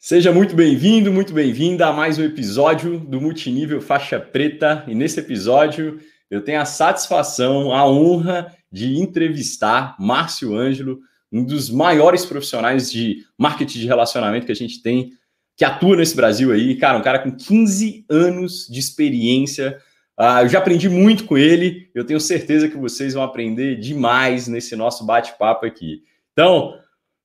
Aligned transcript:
Seja 0.00 0.30
muito 0.32 0.54
bem-vindo, 0.54 1.12
muito 1.12 1.34
bem-vinda 1.34 1.88
a 1.88 1.92
mais 1.92 2.20
um 2.20 2.22
episódio 2.22 3.00
do 3.00 3.20
Multinível 3.20 3.80
Faixa 3.80 4.20
Preta. 4.20 4.84
E 4.86 4.94
nesse 4.94 5.18
episódio 5.18 5.98
eu 6.30 6.40
tenho 6.40 6.60
a 6.60 6.64
satisfação, 6.64 7.74
a 7.74 7.84
honra 7.84 8.54
de 8.70 8.96
entrevistar 8.96 9.96
Márcio 9.98 10.54
Ângelo, 10.54 11.00
um 11.32 11.42
dos 11.42 11.68
maiores 11.68 12.24
profissionais 12.24 12.92
de 12.92 13.26
marketing 13.36 13.80
de 13.80 13.86
relacionamento 13.88 14.46
que 14.46 14.52
a 14.52 14.56
gente 14.56 14.80
tem, 14.80 15.10
que 15.56 15.64
atua 15.64 15.96
nesse 15.96 16.14
Brasil 16.14 16.52
aí. 16.52 16.76
Cara, 16.76 16.96
um 16.96 17.02
cara 17.02 17.18
com 17.18 17.32
15 17.32 18.06
anos 18.08 18.68
de 18.70 18.78
experiência. 18.78 19.80
Uh, 20.16 20.42
eu 20.42 20.48
já 20.48 20.60
aprendi 20.60 20.88
muito 20.88 21.24
com 21.24 21.36
ele, 21.36 21.90
eu 21.92 22.04
tenho 22.04 22.20
certeza 22.20 22.68
que 22.68 22.76
vocês 22.76 23.14
vão 23.14 23.24
aprender 23.24 23.74
demais 23.80 24.46
nesse 24.46 24.76
nosso 24.76 25.04
bate-papo 25.04 25.66
aqui. 25.66 26.04
Então, 26.32 26.78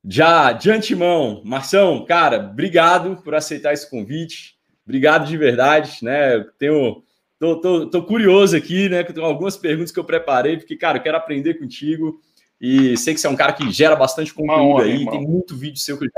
já 0.05 0.51
de 0.51 0.69
antemão, 0.69 1.41
Marção, 1.45 2.03
cara, 2.05 2.37
obrigado 2.37 3.17
por 3.23 3.33
aceitar 3.33 3.73
esse 3.73 3.89
convite. 3.89 4.55
Obrigado 4.85 5.25
de 5.25 5.37
verdade, 5.37 5.99
né? 6.01 6.43
Tenho, 6.59 7.01
tô, 7.39 7.61
tô, 7.61 7.89
tô 7.89 8.03
curioso 8.03 8.55
aqui, 8.55 8.89
né? 8.89 9.03
Que 9.03 9.13
tenho 9.13 9.25
algumas 9.25 9.55
perguntas 9.55 9.91
que 9.91 9.99
eu 9.99 10.03
preparei, 10.03 10.57
porque, 10.57 10.75
cara, 10.75 10.97
eu 10.97 11.01
quero 11.01 11.17
aprender 11.17 11.53
contigo. 11.53 12.19
E 12.59 12.97
sei 12.97 13.13
que 13.13 13.19
você 13.19 13.27
é 13.27 13.29
um 13.29 13.35
cara 13.35 13.53
que 13.53 13.71
gera 13.71 13.95
bastante 13.95 14.33
conteúdo 14.33 14.61
honra, 14.61 14.83
aí, 14.83 14.91
irmão. 14.91 15.11
tem 15.11 15.25
muito 15.25 15.55
vídeo 15.55 15.79
seu 15.79 15.97
que 15.97 16.05
eu 16.05 16.09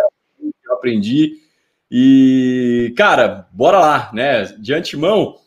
já 0.65 0.73
aprendi. 0.73 1.39
E, 1.89 2.91
cara, 2.97 3.47
bora 3.51 3.79
lá, 3.79 4.11
né? 4.13 4.45
De 4.57 4.73
antemão, 4.73 5.37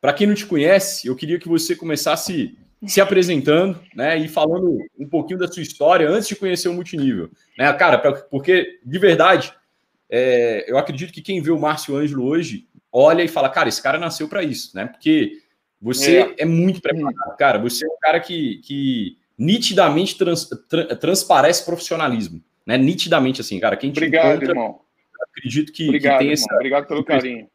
para 0.00 0.14
quem 0.14 0.26
não 0.26 0.34
te 0.34 0.46
conhece, 0.46 1.06
eu 1.06 1.14
queria 1.14 1.38
que 1.38 1.48
você 1.48 1.76
começasse 1.76 2.56
se 2.86 3.00
apresentando, 3.00 3.80
né, 3.94 4.18
e 4.18 4.28
falando 4.28 4.78
um 4.98 5.08
pouquinho 5.08 5.38
da 5.38 5.46
sua 5.46 5.62
história 5.62 6.08
antes 6.08 6.28
de 6.28 6.36
conhecer 6.36 6.68
o 6.68 6.74
multinível, 6.74 7.30
né, 7.56 7.72
cara, 7.74 7.98
pra, 7.98 8.12
porque 8.12 8.80
de 8.84 8.98
verdade, 8.98 9.52
é, 10.10 10.64
eu 10.70 10.76
acredito 10.76 11.12
que 11.12 11.22
quem 11.22 11.40
vê 11.40 11.50
o 11.50 11.58
Márcio 11.58 11.96
Ângelo 11.96 12.24
hoje 12.24 12.66
olha 12.90 13.22
e 13.22 13.28
fala, 13.28 13.48
cara, 13.48 13.68
esse 13.68 13.82
cara 13.82 13.98
nasceu 13.98 14.28
para 14.28 14.42
isso, 14.42 14.76
né, 14.76 14.86
porque 14.86 15.38
você 15.80 16.22
é, 16.22 16.34
é 16.38 16.44
muito 16.44 16.80
preparado, 16.80 17.36
cara, 17.38 17.58
você 17.58 17.84
é 17.84 17.88
um 17.88 17.98
cara 18.00 18.18
que, 18.18 18.58
que 18.58 19.16
nitidamente 19.38 20.18
trans, 20.18 20.48
tra, 20.68 20.96
transparece 20.96 21.64
profissionalismo, 21.64 22.42
né, 22.66 22.76
nitidamente 22.76 23.40
assim, 23.40 23.60
cara, 23.60 23.76
quem 23.76 23.92
te 23.92 23.98
Obrigado, 23.98 24.36
encontra, 24.36 24.50
irmão. 24.50 24.80
acredito 25.30 25.72
que, 25.72 25.86
Obrigado, 25.86 26.18
que 26.18 26.24
tem 26.24 26.32
essa... 26.32 26.52
Obrigado 26.54 26.86
pelo 26.86 27.04
carinho. 27.04 27.48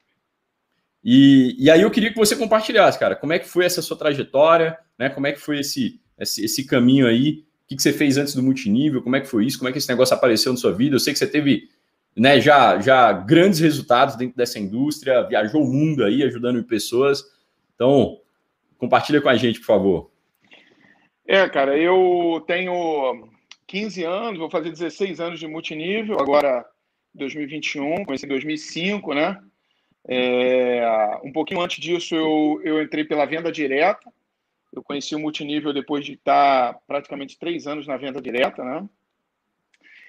E, 1.03 1.55
e 1.57 1.71
aí 1.71 1.81
eu 1.81 1.91
queria 1.91 2.11
que 2.11 2.17
você 2.17 2.35
compartilhasse, 2.35 2.97
cara, 2.97 3.15
como 3.15 3.33
é 3.33 3.39
que 3.39 3.47
foi 3.47 3.65
essa 3.65 3.81
sua 3.81 3.97
trajetória, 3.97 4.77
né? 4.97 5.09
Como 5.09 5.27
é 5.27 5.31
que 5.31 5.39
foi 5.39 5.59
esse, 5.59 5.99
esse, 6.19 6.43
esse 6.43 6.65
caminho 6.65 7.07
aí? 7.07 7.43
O 7.63 7.67
que, 7.67 7.75
que 7.75 7.81
você 7.81 7.91
fez 7.91 8.17
antes 8.17 8.33
do 8.33 8.43
multinível? 8.43 9.01
Como 9.01 9.15
é 9.15 9.21
que 9.21 9.27
foi 9.27 9.45
isso? 9.45 9.57
Como 9.57 9.69
é 9.69 9.71
que 9.71 9.77
esse 9.77 9.89
negócio 9.89 10.15
apareceu 10.15 10.51
na 10.51 10.57
sua 10.57 10.73
vida? 10.73 10.95
Eu 10.95 10.99
sei 10.99 11.13
que 11.13 11.19
você 11.19 11.27
teve 11.27 11.69
né, 12.15 12.39
já, 12.39 12.79
já 12.79 13.11
grandes 13.11 13.59
resultados 13.59 14.15
dentro 14.15 14.35
dessa 14.35 14.57
indústria, 14.57 15.23
viajou 15.23 15.61
o 15.61 15.71
mundo 15.71 16.03
aí 16.03 16.23
ajudando 16.23 16.63
pessoas. 16.63 17.23
Então, 17.75 18.19
compartilha 18.77 19.21
com 19.21 19.29
a 19.29 19.35
gente, 19.35 19.59
por 19.59 19.65
favor. 19.65 20.11
É, 21.27 21.47
cara, 21.49 21.77
eu 21.77 22.43
tenho 22.47 23.29
15 23.67 24.03
anos, 24.03 24.39
vou 24.39 24.49
fazer 24.49 24.71
16 24.71 25.19
anos 25.19 25.39
de 25.39 25.47
multinível, 25.47 26.19
agora 26.19 26.65
2021, 27.13 28.05
comecei 28.05 28.25
em 28.25 28.29
2005, 28.29 29.13
né? 29.13 29.37
É, 30.07 31.19
um 31.23 31.31
pouquinho 31.31 31.61
antes 31.61 31.79
disso, 31.79 32.15
eu, 32.15 32.61
eu 32.63 32.81
entrei 32.81 33.03
pela 33.03 33.25
venda 33.25 33.51
direta. 33.51 34.09
Eu 34.77 34.83
conheci 34.83 35.15
o 35.15 35.19
multinível 35.19 35.73
depois 35.73 36.05
de 36.05 36.13
estar 36.13 36.79
praticamente 36.85 37.37
três 37.39 37.65
anos 37.65 37.87
na 37.87 37.97
venda 37.97 38.21
direta, 38.21 38.63
né? 38.63 38.87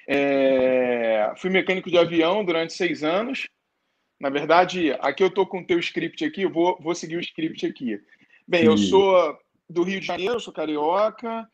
É, 0.06 1.32
fui 1.36 1.48
mecânico 1.48 1.90
de 1.90 1.96
avião 1.96 2.44
durante 2.44 2.74
seis 2.74 3.02
anos. 3.02 3.48
Na 4.20 4.28
verdade, 4.28 4.92
aqui 5.00 5.22
eu 5.22 5.28
estou 5.28 5.46
com 5.46 5.60
o 5.60 5.66
teu 5.66 5.78
script 5.78 6.24
aqui, 6.24 6.42
eu 6.42 6.50
vou, 6.50 6.78
vou 6.80 6.94
seguir 6.94 7.16
o 7.16 7.20
script 7.20 7.64
aqui. 7.64 7.98
Bem, 8.46 8.64
eu 8.64 8.76
sou 8.76 9.38
do 9.68 9.82
Rio 9.82 10.00
de 10.00 10.06
Janeiro, 10.06 10.40
sou 10.40 10.52
carioca. 10.52 11.48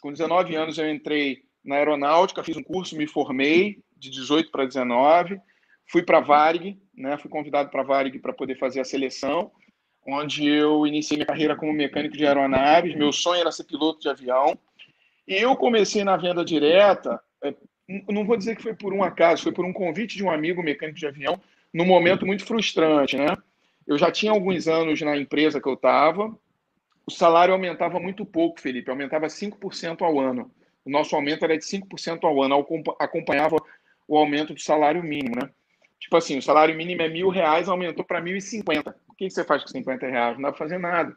com 0.00 0.12
19 0.12 0.56
anos 0.56 0.78
eu 0.78 0.90
entrei 0.90 1.42
na 1.64 1.76
aeronáutica, 1.76 2.42
fiz 2.42 2.56
um 2.56 2.62
curso, 2.62 2.96
me 2.96 3.06
formei 3.06 3.80
de 3.96 4.10
18 4.10 4.50
para 4.50 4.64
19. 4.64 5.40
Fui 5.86 6.02
para 6.02 6.18
a 6.18 6.22
Varig, 6.22 6.80
né? 6.94 7.16
Fui 7.18 7.30
convidado 7.30 7.70
para 7.70 7.82
a 7.82 7.84
Varig 7.84 8.18
para 8.18 8.32
poder 8.32 8.58
fazer 8.58 8.80
a 8.80 8.84
seleção, 8.84 9.52
onde 10.10 10.46
eu 10.46 10.86
iniciei 10.86 11.18
minha 11.18 11.26
carreira 11.26 11.54
como 11.54 11.70
mecânico 11.70 12.16
de 12.16 12.26
aeronaves. 12.26 12.96
Meu 12.96 13.12
sonho 13.12 13.42
era 13.42 13.52
ser 13.52 13.64
piloto 13.64 14.00
de 14.00 14.08
avião. 14.08 14.58
E 15.26 15.34
eu 15.34 15.54
comecei 15.54 16.02
na 16.02 16.16
venda 16.16 16.42
direta, 16.42 17.20
é, 17.44 17.54
não 18.08 18.24
vou 18.24 18.36
dizer 18.36 18.56
que 18.56 18.62
foi 18.62 18.74
por 18.74 18.94
um 18.94 19.02
acaso, 19.02 19.42
foi 19.42 19.52
por 19.52 19.66
um 19.66 19.72
convite 19.72 20.16
de 20.16 20.24
um 20.24 20.30
amigo 20.30 20.62
mecânico 20.62 20.98
de 20.98 21.06
avião, 21.06 21.38
num 21.72 21.84
momento 21.84 22.24
muito 22.24 22.46
frustrante, 22.46 23.18
né? 23.18 23.36
Eu 23.86 23.98
já 23.98 24.10
tinha 24.10 24.32
alguns 24.32 24.66
anos 24.66 24.98
na 25.02 25.14
empresa 25.14 25.60
que 25.60 25.68
eu 25.68 25.74
estava, 25.74 26.34
o 27.06 27.10
salário 27.10 27.52
aumentava 27.52 28.00
muito 28.00 28.24
pouco, 28.24 28.60
Felipe, 28.60 28.90
aumentava 28.90 29.26
5% 29.26 30.00
ao 30.00 30.18
ano. 30.18 30.50
O 30.84 30.90
nosso 30.90 31.14
aumento 31.14 31.44
era 31.44 31.58
de 31.58 31.64
5% 31.64 32.24
ao 32.24 32.42
ano, 32.42 32.66
acompanhava 32.98 33.56
o 34.06 34.16
aumento 34.16 34.54
do 34.54 34.60
salário 34.60 35.02
mínimo, 35.02 35.36
né? 35.36 35.50
Tipo 36.00 36.16
assim, 36.16 36.38
o 36.38 36.42
salário 36.42 36.74
mínimo 36.74 37.02
é 37.02 37.08
mil 37.08 37.28
reais, 37.28 37.68
aumentou 37.68 38.04
para 38.04 38.22
1.050 38.22 38.94
que, 39.18 39.26
que 39.26 39.30
você 39.30 39.44
faz 39.44 39.62
com 39.62 39.68
50 39.68 40.06
reais? 40.06 40.36
Não 40.36 40.42
dá 40.42 40.48
para 40.50 40.58
fazer 40.58 40.78
nada. 40.78 41.14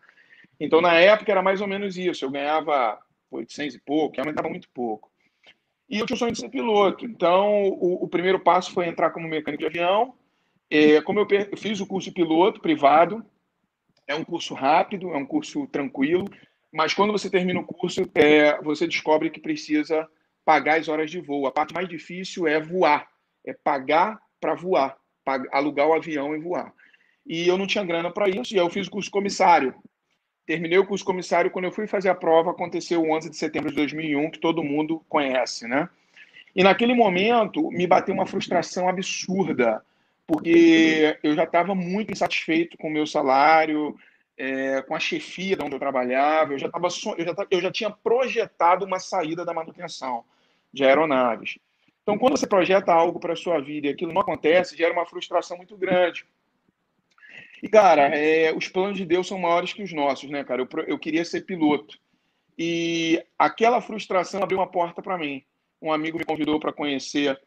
Então, 0.60 0.82
na 0.82 0.94
época, 0.96 1.32
era 1.32 1.42
mais 1.42 1.62
ou 1.62 1.68
menos 1.68 1.96
isso. 1.96 2.26
Eu 2.26 2.32
ganhava 2.32 3.00
800 3.30 3.76
e 3.76 3.80
pouco, 3.80 4.20
aumentava 4.20 4.50
muito 4.50 4.68
pouco. 4.72 5.10
E 5.88 6.00
eu 6.00 6.06
tinha 6.06 6.16
o 6.16 6.20
sonho 6.20 6.32
de 6.32 6.40
ser 6.40 6.50
piloto. 6.50 7.06
Então, 7.06 7.70
o, 7.70 8.04
o 8.04 8.08
primeiro 8.08 8.40
passo 8.40 8.72
foi 8.72 8.88
entrar 8.88 9.12
como 9.12 9.28
mecânico 9.28 9.62
de 9.62 9.68
avião. 9.68 10.16
É, 10.70 11.02
como 11.02 11.20
eu, 11.20 11.28
eu 11.30 11.58
fiz 11.58 11.80
o 11.80 11.86
curso 11.86 12.10
de 12.10 12.16
piloto 12.16 12.62
privado, 12.62 13.24
é 14.08 14.16
um 14.16 14.24
curso 14.24 14.54
rápido, 14.54 15.14
é 15.14 15.18
um 15.18 15.26
curso 15.26 15.68
tranquilo, 15.68 16.30
mas 16.72 16.94
quando 16.94 17.12
você 17.12 17.30
termina 17.30 17.60
o 17.60 17.66
curso, 17.66 18.10
é, 18.16 18.62
você 18.62 18.88
descobre 18.88 19.30
que 19.30 19.40
precisa 19.40 20.08
pagar 20.46 20.80
as 20.80 20.88
horas 20.88 21.12
de 21.12 21.20
voo. 21.20 21.46
A 21.46 21.52
parte 21.52 21.74
mais 21.74 21.90
difícil 21.90 22.48
é 22.48 22.60
voar, 22.60 23.10
é 23.46 23.54
pagar 23.54 24.18
para 24.40 24.56
voar, 24.56 24.98
alugar 25.52 25.88
o 25.88 25.94
avião 25.94 26.34
e 26.34 26.40
voar. 26.40 26.74
E 27.32 27.48
eu 27.48 27.58
não 27.58 27.66
tinha 27.66 27.86
grana 27.86 28.12
para 28.12 28.28
isso, 28.28 28.54
e 28.54 28.58
eu 28.58 28.70
fiz 28.70 28.88
o 28.88 28.92
curso 28.92 29.10
comissário. 29.10 29.74
Terminei 30.46 30.78
o 30.78 30.86
curso 30.86 31.06
comissário, 31.06 31.50
quando 31.50 31.64
eu 31.64 31.72
fui 31.72 31.88
fazer 31.88 32.10
a 32.10 32.14
prova, 32.14 32.52
aconteceu 32.52 33.02
o 33.02 33.10
11 33.10 33.30
de 33.30 33.38
setembro 33.38 33.70
de 33.70 33.76
2001, 33.78 34.32
que 34.32 34.38
todo 34.38 34.62
mundo 34.62 35.02
conhece, 35.08 35.66
né? 35.66 35.88
E 36.54 36.62
naquele 36.62 36.94
momento, 36.94 37.72
me 37.72 37.88
bateu 37.88 38.14
uma 38.14 38.26
frustração 38.26 38.90
absurda, 38.90 39.82
porque 40.28 41.18
eu 41.24 41.34
já 41.34 41.46
estava 41.46 41.74
muito 41.74 42.12
insatisfeito 42.12 42.78
com 42.78 42.90
o 42.90 42.92
meu 42.92 43.08
salário, 43.08 43.96
é, 44.38 44.82
com 44.82 44.94
a 44.94 45.00
chefia 45.00 45.56
de 45.56 45.64
onde 45.64 45.76
eu 45.76 45.80
trabalhava, 45.80 46.52
eu 46.52 46.60
já, 46.60 46.68
tava, 46.68 46.90
eu, 47.18 47.26
já, 47.26 47.34
eu 47.50 47.62
já 47.62 47.72
tinha 47.72 47.92
projetado 47.92 48.84
uma 48.84 49.00
saída 49.00 49.46
da 49.46 49.54
manutenção 49.54 50.26
de 50.74 50.84
aeronaves. 50.84 51.58
Então, 52.04 52.18
quando 52.18 52.38
você 52.38 52.46
projeta 52.46 52.92
algo 52.92 53.22
para 53.22 53.32
a 53.32 53.38
sua 53.38 53.62
vida 53.62 53.88
e 53.88 53.92
aquilo 53.92 54.12
não 54.12 54.20
acontece, 54.20 54.76
gera 54.76 54.92
uma 54.92 55.06
frustração 55.06 55.56
muito 55.56 55.78
grande. 55.78 56.26
E, 57.62 57.70
cara, 57.70 58.08
é, 58.16 58.54
os 58.54 58.68
planos 58.68 58.98
de 58.98 59.06
Deus 59.06 59.28
são 59.28 59.38
maiores 59.38 59.74
que 59.74 59.84
os 59.84 59.94
nossos, 59.94 60.30
né, 60.30 60.44
cara? 60.44 60.62
Eu, 60.62 60.68
eu 60.88 60.98
queria 60.98 61.24
ser 61.24 61.42
piloto. 61.42 61.98
E 62.58 63.24
aquela 63.38 63.82
frustração 63.82 64.42
abriu 64.42 64.60
uma 64.60 64.68
porta 64.68 65.02
para 65.02 65.18
mim. 65.18 65.44
Um 65.82 65.92
amigo 65.92 66.18
me 66.18 66.26
convidou 66.26 66.60
para 66.60 66.74
conhecer 66.74 67.40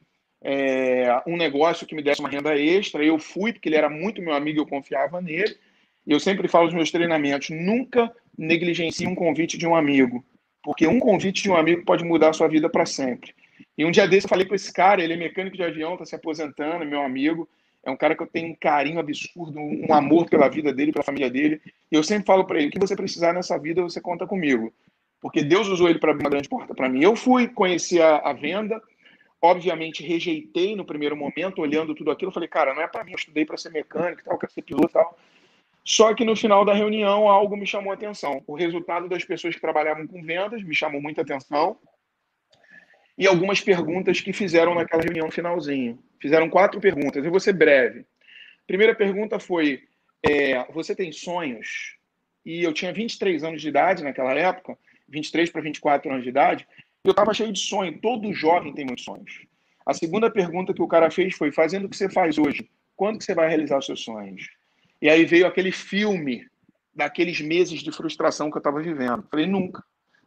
é, 0.43 1.23
um 1.27 1.37
negócio 1.37 1.87
que 1.87 1.95
me 1.95 2.03
desse 2.03 2.21
uma 2.21 2.29
renda 2.29 2.57
extra. 2.57 3.05
Eu 3.05 3.19
fui, 3.19 3.53
porque 3.53 3.69
ele 3.69 3.77
era 3.77 3.89
muito 3.89 4.23
meu 4.23 4.35
amigo, 4.35 4.61
eu 4.61 4.67
confiava 4.67 5.21
nele. 5.21 5.57
E 6.07 6.13
eu 6.13 6.21
sempre 6.21 6.49
falo 6.49 6.67
nos 6.67 6.75
meus 6.75 6.91
treinamentos: 6.91 7.51
nunca 7.51 8.15
negligencie 8.37 9.07
um 9.07 9.15
convite 9.15 9.57
de 9.57 9.67
um 9.67 9.75
amigo, 9.75 10.25
porque 10.63 10.87
um 10.87 11.01
convite 11.01 11.43
de 11.43 11.51
um 11.51 11.57
amigo 11.57 11.85
pode 11.85 12.05
mudar 12.05 12.31
a 12.31 12.33
sua 12.33 12.49
vida 12.49 12.69
para 12.69 12.85
sempre. 12.85 13.35
E 13.77 13.85
um 13.85 13.91
dia 13.91 14.07
desse 14.07 14.27
eu 14.27 14.31
falei 14.31 14.47
com 14.47 14.55
esse 14.55 14.73
cara, 14.73 15.03
ele 15.03 15.15
é 15.15 15.17
mecânico 15.17 15.57
de 15.57 15.63
avião, 15.63 15.95
está 15.95 16.05
se 16.05 16.15
aposentando, 16.15 16.85
meu 16.85 17.01
amigo. 17.01 17.49
É 17.85 17.91
um 17.91 17.97
cara 17.97 18.17
que 18.17 18.23
eu 18.23 18.27
tenho 18.27 18.49
um 18.49 18.55
carinho 18.55 18.99
absurdo, 18.99 19.59
um 19.59 19.93
amor 19.93 20.29
pela 20.29 20.49
vida 20.49 20.73
dele, 20.73 20.93
pela 20.93 21.05
família 21.05 21.31
dele. 21.31 21.61
E 21.91 21.95
eu 21.95 22.03
sempre 22.03 22.27
falo 22.27 22.45
para 22.45 22.59
ele: 22.59 22.69
o 22.69 22.71
que 22.71 22.79
você 22.79 22.97
precisar 22.97 23.33
nessa 23.33 23.59
vida, 23.59 23.83
você 23.83 24.01
conta 24.01 24.27
comigo. 24.27 24.73
Porque 25.21 25.43
Deus 25.43 25.69
usou 25.69 25.89
ele 25.89 25.99
para 25.99 26.11
abrir 26.11 26.25
uma 26.25 26.31
grande 26.31 26.49
porta 26.49 26.75
para 26.75 26.89
mim. 26.89 27.03
Eu 27.03 27.15
fui 27.17 27.49
conhecer 27.49 28.03
a, 28.03 28.19
a, 28.19 28.33
venda, 28.33 28.83
obviamente 29.41 30.03
rejeitei 30.03 30.77
no 30.77 30.85
primeiro 30.85 31.17
momento, 31.17 31.61
olhando 31.61 31.95
tudo 31.95 32.11
aquilo. 32.11 32.33
Falei, 32.33 32.49
cara, 32.49 32.75
não 32.75 32.83
é 32.83 32.87
para 32.87 33.05
mim, 33.05 33.13
eu 33.13 33.19
estudei 33.19 33.45
para 33.45 33.57
ser 33.57 33.71
mecânico, 33.71 34.23
tal, 34.25 34.39
quero 34.39 34.53
ser 34.53 34.63
piloto 34.63 34.93
tal. 34.93 35.19
Só 35.83 36.15
que 36.15 36.25
no 36.25 36.35
final 36.35 36.65
da 36.65 36.73
reunião 36.73 37.29
algo 37.29 37.57
me 37.57 37.67
chamou 37.67 37.91
a 37.91 37.95
atenção. 37.95 38.43
O 38.47 38.55
resultado 38.55 39.09
das 39.09 39.25
pessoas 39.25 39.55
que 39.55 39.61
trabalhavam 39.61 40.07
com 40.07 40.23
vendas 40.23 40.63
me 40.63 40.75
chamou 40.75 41.01
muita 41.01 41.21
atenção 41.21 41.77
e 43.17 43.27
algumas 43.27 43.61
perguntas 43.61 44.21
que 44.21 44.33
fizeram 44.33 44.75
naquela 44.75 45.03
reunião 45.03 45.31
finalzinho. 45.31 45.99
Fizeram 46.21 46.51
quatro 46.51 46.81
perguntas, 46.81 47.25
eu 47.25 47.31
vou 47.31 47.41
ser 47.41 47.53
breve. 47.53 48.05
Primeira 48.67 48.95
pergunta 48.95 49.39
foi: 49.39 49.83
é, 50.23 50.65
Você 50.73 50.95
tem 50.95 51.13
sonhos? 51.13 51.97
E 52.45 52.63
eu 52.63 52.73
tinha 52.73 52.93
23 52.93 53.43
anos 53.45 53.63
de 53.63 53.69
idade 53.69 54.05
naquela 54.05 54.35
época, 54.35 54.77
23 55.09 55.51
para 55.51 55.63
24 55.63 56.11
anos 56.11 56.23
de 56.23 56.29
idade, 56.29 56.67
eu 57.03 57.11
estava 57.11 57.33
cheio 57.33 57.53
de 57.53 57.59
sonho. 57.59 57.99
Todo 58.01 58.33
jovem 58.33 58.75
tem 58.75 58.85
muitos 58.85 59.05
sonhos. 59.05 59.47
A 59.87 59.93
segunda 59.93 60.31
pergunta 60.31 60.75
que 60.75 60.83
o 60.83 60.89
cara 60.89 61.11
fez 61.11 61.35
foi: 61.35 61.53
fazendo 61.53 61.85
o 61.85 61.89
que 61.89 61.97
você 61.97 62.09
faz 62.09 62.39
hoje, 62.39 62.69
quando 62.97 63.19
que 63.19 63.25
você 63.25 63.35
vai 63.35 63.49
realizar 63.49 63.79
os 63.79 63.87
seus 63.87 64.03
sonhos? 64.03 64.49
E 65.01 65.09
aí 65.09 65.25
veio 65.25 65.47
aquele 65.47 65.71
filme 65.71 66.47
daqueles 66.95 67.41
meses 67.41 67.83
de 67.83 67.93
frustração 67.93 68.51
que 68.51 68.57
eu 68.57 68.61
estava 68.61 68.81
vivendo. 68.81 69.27
Falei, 69.31 69.47
nunca, 69.47 69.85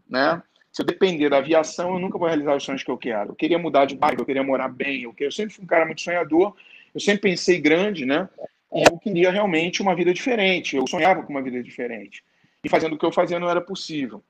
né? 0.07 0.41
Se 0.77 0.83
eu 0.83 0.85
depender 0.85 1.27
da 1.27 1.39
aviação, 1.39 1.93
eu 1.93 1.99
nunca 1.99 2.19
vou 2.19 2.27
realizar 2.27 2.55
os 2.55 2.63
sonhos 2.63 2.83
que 2.83 2.91
eu 2.91 2.99
quero. 2.99 3.31
Eu 3.31 3.35
queria 3.35 3.57
mudar 3.57 3.85
de 3.85 3.95
bairro, 3.95 4.21
eu 4.21 4.25
queria 4.27 4.43
morar 4.43 4.67
bem, 4.67 5.01
eu, 5.01 5.11
queria... 5.11 5.29
eu 5.29 5.31
sempre 5.31 5.55
fui 5.55 5.63
um 5.63 5.67
cara 5.67 5.87
muito 5.87 6.01
sonhador, 6.01 6.55
eu 6.93 7.01
sempre 7.01 7.31
pensei 7.31 7.59
grande, 7.59 8.05
né? 8.05 8.29
E 8.71 8.83
eu 8.83 8.95
queria 8.99 9.31
realmente 9.31 9.81
uma 9.81 9.95
vida 9.95 10.13
diferente, 10.13 10.75
eu 10.75 10.85
sonhava 10.85 11.23
com 11.23 11.33
uma 11.33 11.41
vida 11.41 11.63
diferente. 11.63 12.23
E 12.63 12.69
fazendo 12.69 12.93
o 12.93 12.97
que 12.99 13.03
eu 13.03 13.11
fazia 13.11 13.39
não 13.39 13.49
era 13.49 13.59
possível. 13.59 14.23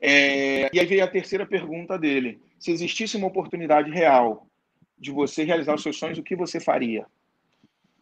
É... 0.00 0.70
E 0.72 0.78
aí 0.78 0.86
veio 0.86 1.02
a 1.02 1.08
terceira 1.08 1.44
pergunta 1.44 1.98
dele: 1.98 2.40
se 2.56 2.70
existisse 2.70 3.16
uma 3.16 3.26
oportunidade 3.26 3.90
real 3.90 4.46
de 4.96 5.10
você 5.10 5.42
realizar 5.42 5.74
os 5.74 5.82
seus 5.82 5.98
sonhos, 5.98 6.18
o 6.18 6.22
que 6.22 6.36
você 6.36 6.60
faria? 6.60 7.04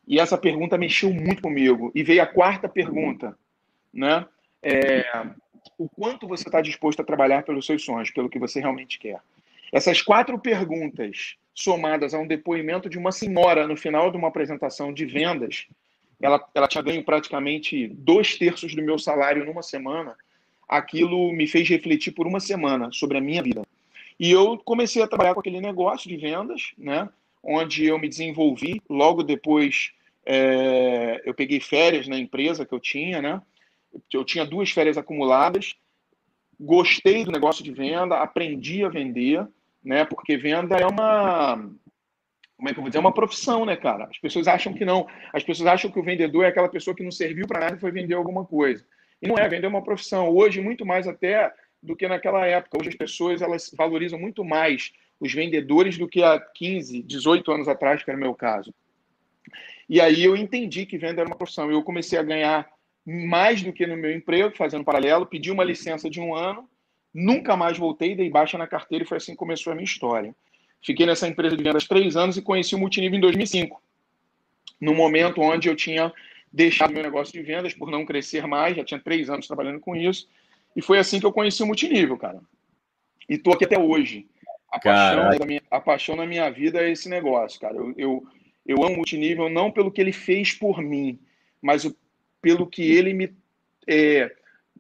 E 0.06 0.20
essa 0.20 0.36
pergunta 0.36 0.76
mexeu 0.76 1.10
muito 1.10 1.40
comigo. 1.40 1.90
E 1.94 2.02
veio 2.02 2.22
a 2.22 2.26
quarta 2.26 2.68
pergunta, 2.68 3.34
né? 3.94 4.26
É, 4.62 5.06
o 5.78 5.88
quanto 5.88 6.26
você 6.26 6.48
está 6.48 6.60
disposto 6.60 7.00
a 7.00 7.04
trabalhar 7.04 7.42
pelos 7.42 7.66
seus 7.66 7.84
sonhos, 7.84 8.10
pelo 8.10 8.28
que 8.28 8.38
você 8.38 8.60
realmente 8.60 8.98
quer? 8.98 9.20
Essas 9.72 10.02
quatro 10.02 10.38
perguntas, 10.38 11.36
somadas 11.54 12.14
a 12.14 12.18
um 12.18 12.26
depoimento 12.26 12.88
de 12.88 12.98
uma 12.98 13.12
senhora 13.12 13.66
no 13.66 13.76
final 13.76 14.10
de 14.10 14.16
uma 14.16 14.28
apresentação 14.28 14.92
de 14.92 15.04
vendas, 15.04 15.66
ela, 16.20 16.42
ela 16.54 16.68
tinha 16.68 16.82
ganho 16.82 17.04
praticamente 17.04 17.88
dois 17.88 18.38
terços 18.38 18.74
do 18.74 18.82
meu 18.82 18.98
salário 18.98 19.44
numa 19.44 19.62
semana. 19.62 20.16
Aquilo 20.68 21.32
me 21.32 21.46
fez 21.46 21.68
refletir 21.68 22.12
por 22.12 22.26
uma 22.26 22.40
semana 22.40 22.90
sobre 22.92 23.18
a 23.18 23.20
minha 23.20 23.42
vida. 23.42 23.62
E 24.18 24.30
eu 24.30 24.56
comecei 24.58 25.02
a 25.02 25.08
trabalhar 25.08 25.34
com 25.34 25.40
aquele 25.40 25.60
negócio 25.60 26.08
de 26.08 26.16
vendas, 26.16 26.72
né? 26.78 27.08
onde 27.42 27.84
eu 27.84 27.98
me 27.98 28.08
desenvolvi. 28.08 28.80
Logo 28.88 29.22
depois, 29.22 29.92
é, 30.24 31.20
eu 31.24 31.34
peguei 31.34 31.60
férias 31.60 32.08
na 32.08 32.18
empresa 32.18 32.64
que 32.64 32.72
eu 32.72 32.80
tinha, 32.80 33.20
né? 33.20 33.42
Eu 34.12 34.24
tinha 34.24 34.44
duas 34.44 34.70
férias 34.70 34.96
acumuladas. 34.96 35.74
Gostei 36.58 37.24
do 37.24 37.32
negócio 37.32 37.64
de 37.64 37.72
venda, 37.72 38.18
aprendi 38.18 38.84
a 38.84 38.88
vender, 38.88 39.46
né? 39.82 40.04
Porque 40.04 40.36
venda 40.36 40.76
é 40.76 40.86
uma 40.86 41.70
como 42.56 42.68
é 42.68 42.72
que 42.72 42.78
eu 42.78 42.82
vou 42.82 42.88
dizer? 42.88 42.98
É 42.98 43.00
uma 43.00 43.12
profissão, 43.12 43.64
né, 43.64 43.76
cara? 43.76 44.04
As 44.04 44.18
pessoas 44.18 44.46
acham 44.46 44.72
que 44.72 44.84
não. 44.84 45.06
As 45.32 45.42
pessoas 45.42 45.66
acham 45.66 45.90
que 45.90 45.98
o 45.98 46.02
vendedor 46.02 46.44
é 46.44 46.48
aquela 46.48 46.68
pessoa 46.68 46.94
que 46.94 47.02
não 47.02 47.10
serviu 47.10 47.46
para 47.46 47.60
nada 47.60 47.76
e 47.76 47.80
foi 47.80 47.90
vender 47.90 48.14
alguma 48.14 48.44
coisa. 48.44 48.84
E 49.20 49.26
não 49.26 49.36
é, 49.36 49.48
vender 49.48 49.66
é 49.66 49.68
uma 49.68 49.82
profissão. 49.82 50.30
Hoje, 50.30 50.60
muito 50.60 50.86
mais 50.86 51.08
até 51.08 51.52
do 51.82 51.96
que 51.96 52.08
naquela 52.08 52.46
época. 52.46 52.78
Hoje 52.80 52.90
as 52.90 52.94
pessoas 52.94 53.42
elas 53.42 53.70
valorizam 53.76 54.18
muito 54.18 54.44
mais 54.44 54.92
os 55.20 55.32
vendedores 55.32 55.98
do 55.98 56.08
que 56.08 56.22
há 56.22 56.38
15, 56.38 57.02
18 57.02 57.52
anos 57.52 57.68
atrás, 57.68 58.02
que 58.02 58.10
era 58.10 58.16
o 58.16 58.20
meu 58.20 58.34
caso. 58.34 58.72
E 59.88 60.00
aí 60.00 60.24
eu 60.24 60.36
entendi 60.36 60.86
que 60.86 60.96
venda 60.96 61.20
era 61.20 61.28
uma 61.28 61.36
profissão. 61.36 61.70
Eu 61.70 61.82
comecei 61.82 62.18
a 62.18 62.22
ganhar 62.22 62.66
mais 63.06 63.62
do 63.62 63.72
que 63.72 63.86
no 63.86 63.96
meu 63.96 64.14
emprego, 64.14 64.56
fazendo 64.56 64.84
paralelo, 64.84 65.26
pedi 65.26 65.50
uma 65.50 65.64
licença 65.64 66.08
de 66.08 66.20
um 66.20 66.34
ano, 66.34 66.68
nunca 67.12 67.56
mais 67.56 67.76
voltei, 67.76 68.14
dei 68.14 68.30
baixa 68.30 68.56
na 68.56 68.66
carteira 68.66 69.04
e 69.04 69.06
foi 69.06 69.18
assim 69.18 69.32
que 69.32 69.38
começou 69.38 69.72
a 69.72 69.76
minha 69.76 69.84
história. 69.84 70.34
Fiquei 70.82 71.06
nessa 71.06 71.28
empresa 71.28 71.56
de 71.56 71.62
vendas 71.62 71.86
três 71.86 72.16
anos 72.16 72.36
e 72.36 72.42
conheci 72.42 72.74
o 72.74 72.78
Multinível 72.78 73.18
em 73.18 73.20
2005, 73.20 73.82
no 74.80 74.94
momento 74.94 75.40
onde 75.40 75.68
eu 75.68 75.76
tinha 75.76 76.12
deixado 76.52 76.92
meu 76.92 77.02
negócio 77.02 77.32
de 77.32 77.42
vendas 77.42 77.74
por 77.74 77.90
não 77.90 78.06
crescer 78.06 78.46
mais, 78.46 78.76
já 78.76 78.84
tinha 78.84 79.00
três 79.00 79.28
anos 79.28 79.46
trabalhando 79.46 79.80
com 79.80 79.94
isso, 79.96 80.28
e 80.76 80.82
foi 80.82 80.98
assim 80.98 81.20
que 81.20 81.26
eu 81.26 81.32
conheci 81.32 81.62
o 81.62 81.66
Multinível, 81.66 82.16
cara. 82.16 82.40
E 83.28 83.38
tô 83.38 83.52
aqui 83.52 83.64
até 83.64 83.78
hoje. 83.78 84.26
A 84.70 84.80
paixão, 84.80 85.38
da 85.38 85.46
minha, 85.46 85.62
a 85.70 85.80
paixão 85.80 86.16
na 86.16 86.26
minha 86.26 86.50
vida 86.50 86.82
é 86.82 86.90
esse 86.90 87.08
negócio, 87.08 87.60
cara. 87.60 87.76
Eu, 87.76 87.94
eu, 87.96 88.26
eu 88.66 88.82
amo 88.82 88.94
o 88.94 88.96
multinível 88.96 89.48
não 89.48 89.70
pelo 89.70 89.90
que 89.90 90.00
ele 90.00 90.12
fez 90.12 90.52
por 90.52 90.82
mim, 90.82 91.18
mas 91.62 91.84
o, 91.84 91.96
pelo 92.44 92.66
que 92.66 92.82
ele 92.82 93.14
me. 93.14 93.34
É, 93.86 94.30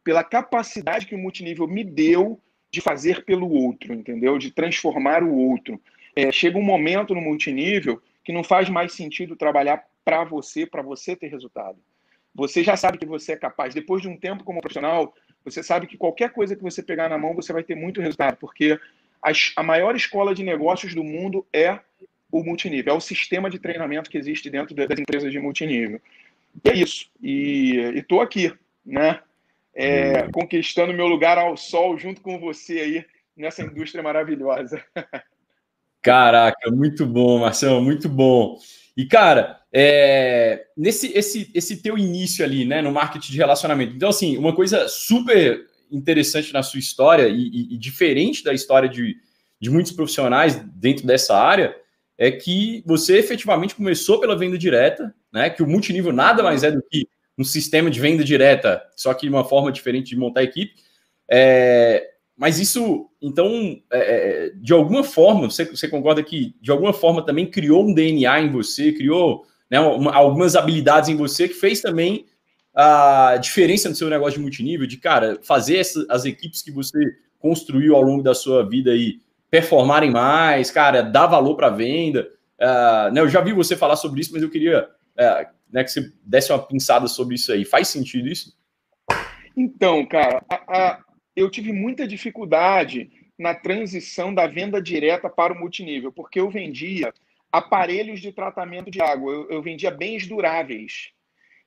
pela 0.04 0.22
capacidade 0.22 1.06
que 1.06 1.14
o 1.14 1.18
multinível 1.18 1.66
me 1.66 1.82
deu 1.82 2.38
de 2.70 2.82
fazer 2.82 3.24
pelo 3.24 3.50
outro, 3.50 3.94
entendeu? 3.94 4.38
De 4.38 4.50
transformar 4.50 5.22
o 5.22 5.34
outro. 5.34 5.80
É, 6.14 6.30
chega 6.30 6.58
um 6.58 6.62
momento 6.62 7.14
no 7.14 7.22
multinível 7.22 8.02
que 8.22 8.32
não 8.32 8.44
faz 8.44 8.68
mais 8.68 8.92
sentido 8.92 9.34
trabalhar 9.34 9.82
para 10.04 10.22
você, 10.24 10.66
para 10.66 10.82
você 10.82 11.16
ter 11.16 11.28
resultado. 11.28 11.78
Você 12.34 12.62
já 12.62 12.76
sabe 12.76 12.98
que 12.98 13.06
você 13.06 13.32
é 13.32 13.36
capaz. 13.36 13.72
Depois 13.72 14.02
de 14.02 14.08
um 14.08 14.16
tempo 14.16 14.44
como 14.44 14.60
profissional, 14.60 15.14
você 15.42 15.62
sabe 15.62 15.86
que 15.86 15.96
qualquer 15.96 16.30
coisa 16.30 16.54
que 16.54 16.62
você 16.62 16.82
pegar 16.82 17.08
na 17.08 17.16
mão, 17.16 17.34
você 17.34 17.52
vai 17.52 17.62
ter 17.62 17.74
muito 17.74 18.02
resultado, 18.02 18.36
porque 18.36 18.78
a, 19.56 19.62
maior 19.62 19.96
escola 19.96 20.34
de 20.34 20.42
negócios 20.42 20.94
do 20.94 21.02
mundo 21.02 21.46
é 21.52 21.78
o 22.30 22.42
multinível, 22.42 22.92
é 22.92 22.96
o 22.96 23.00
sistema 23.00 23.48
de 23.48 23.58
treinamento 23.58 24.10
que 24.10 24.18
existe 24.18 24.50
dentro 24.50 24.74
das 24.74 24.98
empresas 24.98 25.32
de 25.32 25.38
multinível. 25.38 26.00
E 26.62 26.68
é 26.68 26.74
isso. 26.76 27.06
E 27.22 27.76
estou 27.96 28.20
aqui, 28.20 28.52
né? 28.84 29.20
É, 29.74 30.28
conquistando 30.30 30.92
meu 30.92 31.06
lugar 31.06 31.36
ao 31.36 31.56
sol 31.56 31.98
junto 31.98 32.20
com 32.20 32.38
você 32.38 32.80
aí 32.80 33.06
nessa 33.36 33.62
indústria 33.62 34.02
maravilhosa. 34.02 34.82
Caraca, 36.00 36.70
muito 36.70 37.06
bom, 37.06 37.40
Marcelo, 37.40 37.82
muito 37.82 38.08
bom. 38.08 38.58
E, 38.96 39.06
cara, 39.06 39.60
é, 39.72 40.66
nesse 40.76 41.10
esse, 41.16 41.50
esse 41.54 41.82
teu 41.82 41.98
início 41.98 42.44
ali, 42.44 42.64
né, 42.64 42.80
no 42.80 42.92
marketing 42.92 43.32
de 43.32 43.38
relacionamento. 43.38 43.96
Então, 43.96 44.10
assim, 44.10 44.36
uma 44.36 44.54
coisa 44.54 44.86
super 44.86 45.66
interessante 45.90 46.52
na 46.52 46.62
sua 46.62 46.78
história 46.78 47.26
e, 47.28 47.48
e, 47.48 47.74
e 47.74 47.78
diferente 47.78 48.44
da 48.44 48.52
história 48.52 48.88
de, 48.88 49.16
de 49.58 49.70
muitos 49.70 49.92
profissionais 49.92 50.56
dentro 50.76 51.06
dessa 51.06 51.36
área 51.36 51.74
é 52.16 52.30
que 52.30 52.82
você 52.86 53.18
efetivamente 53.18 53.74
começou 53.74 54.20
pela 54.20 54.38
venda 54.38 54.56
direta, 54.56 55.12
né? 55.34 55.50
Que 55.50 55.62
o 55.62 55.66
multinível 55.66 56.12
nada 56.12 56.42
mais 56.42 56.62
é 56.62 56.70
do 56.70 56.80
que 56.80 57.08
um 57.36 57.42
sistema 57.42 57.90
de 57.90 57.98
venda 57.98 58.22
direta, 58.22 58.80
só 58.94 59.12
que 59.12 59.28
uma 59.28 59.44
forma 59.44 59.72
diferente 59.72 60.10
de 60.10 60.16
montar 60.16 60.40
a 60.40 60.44
equipe. 60.44 60.72
É, 61.28 62.08
mas 62.36 62.60
isso, 62.60 63.10
então, 63.20 63.76
é, 63.92 63.98
é 63.98 64.52
de 64.54 64.72
alguma 64.72 65.02
forma, 65.02 65.50
você, 65.50 65.64
você, 65.64 65.88
concorda 65.88 66.22
que 66.22 66.54
de 66.60 66.70
alguma 66.70 66.92
forma 66.92 67.26
também 67.26 67.50
criou 67.50 67.84
um 67.84 67.92
DNA 67.92 68.42
em 68.42 68.50
você, 68.50 68.92
criou 68.92 69.44
né, 69.68 69.80
uma, 69.80 70.14
algumas 70.14 70.54
habilidades 70.54 71.08
em 71.08 71.16
você 71.16 71.48
que 71.48 71.54
fez 71.54 71.80
também 71.80 72.26
a 72.72 73.36
diferença 73.40 73.88
no 73.88 73.94
seu 73.94 74.08
negócio 74.08 74.34
de 74.34 74.40
multinível, 74.40 74.86
de, 74.86 74.96
cara, 74.96 75.38
fazer 75.42 75.78
essa, 75.78 76.06
as 76.08 76.24
equipes 76.24 76.62
que 76.62 76.70
você 76.70 76.98
construiu 77.40 77.96
ao 77.96 78.02
longo 78.02 78.22
da 78.22 78.34
sua 78.34 78.68
vida 78.68 78.92
aí 78.92 79.20
performarem 79.50 80.10
mais, 80.10 80.70
cara, 80.70 81.02
dar 81.02 81.26
valor 81.26 81.56
para 81.56 81.68
a 81.68 81.70
venda. 81.70 82.28
Uh, 82.60 83.12
né, 83.12 83.20
eu 83.20 83.28
já 83.28 83.40
vi 83.40 83.52
você 83.52 83.76
falar 83.76 83.96
sobre 83.96 84.20
isso, 84.20 84.32
mas 84.32 84.42
eu 84.42 84.50
queria 84.50 84.88
uh, 85.18 85.54
né, 85.70 85.84
que 85.84 85.90
você 85.90 86.12
desse 86.24 86.52
uma 86.52 86.64
pinçada 86.64 87.06
sobre 87.08 87.34
isso 87.34 87.52
aí. 87.52 87.64
Faz 87.64 87.88
sentido 87.88 88.28
isso? 88.28 88.56
Então, 89.56 90.04
cara, 90.06 90.44
a, 90.48 90.54
a, 90.54 91.04
eu 91.34 91.50
tive 91.50 91.72
muita 91.72 92.06
dificuldade 92.06 93.10
na 93.38 93.54
transição 93.54 94.32
da 94.32 94.46
venda 94.46 94.80
direta 94.80 95.28
para 95.28 95.52
o 95.52 95.58
multinível, 95.58 96.12
porque 96.12 96.38
eu 96.40 96.50
vendia 96.50 97.12
aparelhos 97.50 98.20
de 98.20 98.32
tratamento 98.32 98.90
de 98.90 99.00
água, 99.00 99.32
eu, 99.32 99.50
eu 99.50 99.62
vendia 99.62 99.90
bens 99.90 100.26
duráveis. 100.26 101.10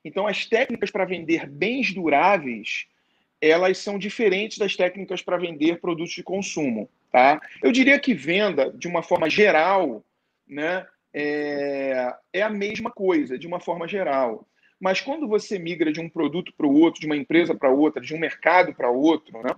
Então, 0.03 0.27
as 0.27 0.45
técnicas 0.45 0.91
para 0.91 1.05
vender 1.05 1.47
bens 1.47 1.93
duráveis, 1.93 2.87
elas 3.41 3.77
são 3.77 3.97
diferentes 3.97 4.57
das 4.57 4.75
técnicas 4.75 5.21
para 5.21 5.37
vender 5.37 5.79
produtos 5.79 6.13
de 6.13 6.23
consumo, 6.23 6.89
tá? 7.11 7.41
Eu 7.61 7.71
diria 7.71 7.99
que 7.99 8.13
venda, 8.13 8.71
de 8.71 8.87
uma 8.87 9.03
forma 9.03 9.29
geral, 9.29 10.03
né, 10.47 10.85
é, 11.19 12.13
é 12.33 12.41
a 12.43 12.49
mesma 12.49 12.91
coisa, 12.91 13.37
de 13.37 13.47
uma 13.47 13.59
forma 13.59 13.87
geral. 13.87 14.47
Mas 14.79 15.01
quando 15.01 15.27
você 15.27 15.57
migra 15.57 15.91
de 15.91 15.99
um 15.99 16.07
produto 16.07 16.53
para 16.55 16.67
o 16.67 16.79
outro, 16.79 17.01
de 17.01 17.07
uma 17.07 17.17
empresa 17.17 17.55
para 17.55 17.71
outra, 17.71 18.01
de 18.01 18.13
um 18.13 18.19
mercado 18.19 18.73
para 18.73 18.91
outro, 18.91 19.41
né? 19.41 19.55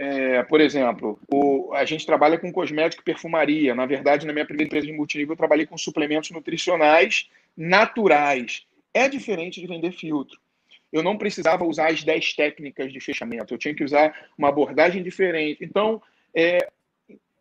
É, 0.00 0.42
por 0.44 0.60
exemplo, 0.60 1.18
o, 1.32 1.72
a 1.72 1.84
gente 1.84 2.06
trabalha 2.06 2.38
com 2.38 2.52
cosmético 2.52 3.02
e 3.02 3.04
perfumaria. 3.04 3.74
Na 3.74 3.86
verdade, 3.86 4.26
na 4.26 4.32
minha 4.32 4.44
primeira 4.44 4.68
empresa 4.68 4.86
de 4.86 4.92
multinível, 4.92 5.32
eu 5.32 5.38
trabalhei 5.38 5.66
com 5.66 5.76
suplementos 5.76 6.30
nutricionais 6.30 7.28
naturais 7.56 8.64
é 8.94 9.08
diferente 9.08 9.60
de 9.60 9.66
vender 9.66 9.92
filtro. 9.92 10.38
Eu 10.92 11.02
não 11.02 11.18
precisava 11.18 11.64
usar 11.64 11.90
as 11.90 12.02
10 12.02 12.34
técnicas 12.34 12.92
de 12.92 13.00
fechamento, 13.00 13.52
eu 13.52 13.58
tinha 13.58 13.74
que 13.74 13.84
usar 13.84 14.14
uma 14.36 14.48
abordagem 14.48 15.02
diferente. 15.02 15.64
Então, 15.64 16.00
é, 16.34 16.70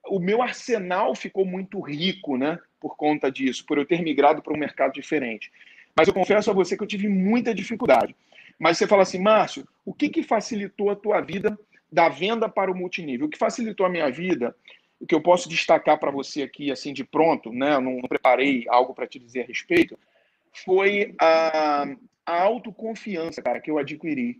o 0.08 0.20
meu 0.20 0.42
arsenal 0.42 1.16
ficou 1.16 1.46
muito 1.46 1.80
rico, 1.80 2.38
né, 2.38 2.60
por 2.80 2.96
conta 2.96 3.32
disso, 3.32 3.66
por 3.66 3.78
eu 3.78 3.86
ter 3.86 4.02
migrado 4.02 4.42
para 4.42 4.54
um 4.54 4.58
mercado 4.58 4.94
diferente. 4.94 5.52
Mas 5.96 6.08
eu 6.08 6.14
confesso 6.14 6.50
a 6.52 6.54
você 6.54 6.78
que 6.78 6.84
eu 6.84 6.88
tive 6.88 7.08
muita 7.08 7.54
dificuldade. 7.54 8.16
Mas 8.60 8.78
você 8.78 8.88
fala 8.88 9.04
assim, 9.04 9.20
Márcio, 9.20 9.68
o 9.86 9.94
que, 9.94 10.10
que 10.10 10.24
facilitou 10.24 10.90
a 10.90 10.96
tua 10.96 11.22
vida 11.22 11.58
da 11.92 12.10
venda 12.10 12.50
para 12.50 12.72
o 12.72 12.76
multinível? 12.76 13.28
O 13.28 13.30
que 13.30 13.38
facilitou 13.38 13.86
a 13.86 13.90
minha 13.90 14.10
vida, 14.12 14.56
o 15.00 15.06
que 15.06 15.14
eu 15.14 15.22
posso 15.22 15.48
destacar 15.48 16.00
para 16.00 16.12
você 16.12 16.44
aqui, 16.44 16.72
assim, 16.72 16.94
de 16.94 17.04
pronto, 17.04 17.52
né? 17.52 17.76
Eu 17.76 17.82
não 17.82 18.02
preparei 18.02 18.66
algo 18.68 18.94
para 18.94 19.08
te 19.08 19.20
dizer 19.20 19.42
a 19.42 19.46
respeito, 19.46 19.98
foi 20.66 21.14
a, 21.20 21.88
a 22.26 22.42
autoconfiança, 22.42 23.42
cara, 23.42 23.60
que 23.60 23.70
eu 23.70 23.78
adquiri. 23.78 24.40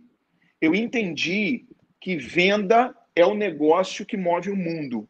Eu 0.60 0.74
entendi 0.74 1.64
que 2.00 2.16
venda 2.16 2.94
é 3.14 3.24
o 3.24 3.34
negócio 3.34 4.06
que 4.06 4.16
move 4.16 4.50
o 4.50 4.56
mundo. 4.56 5.08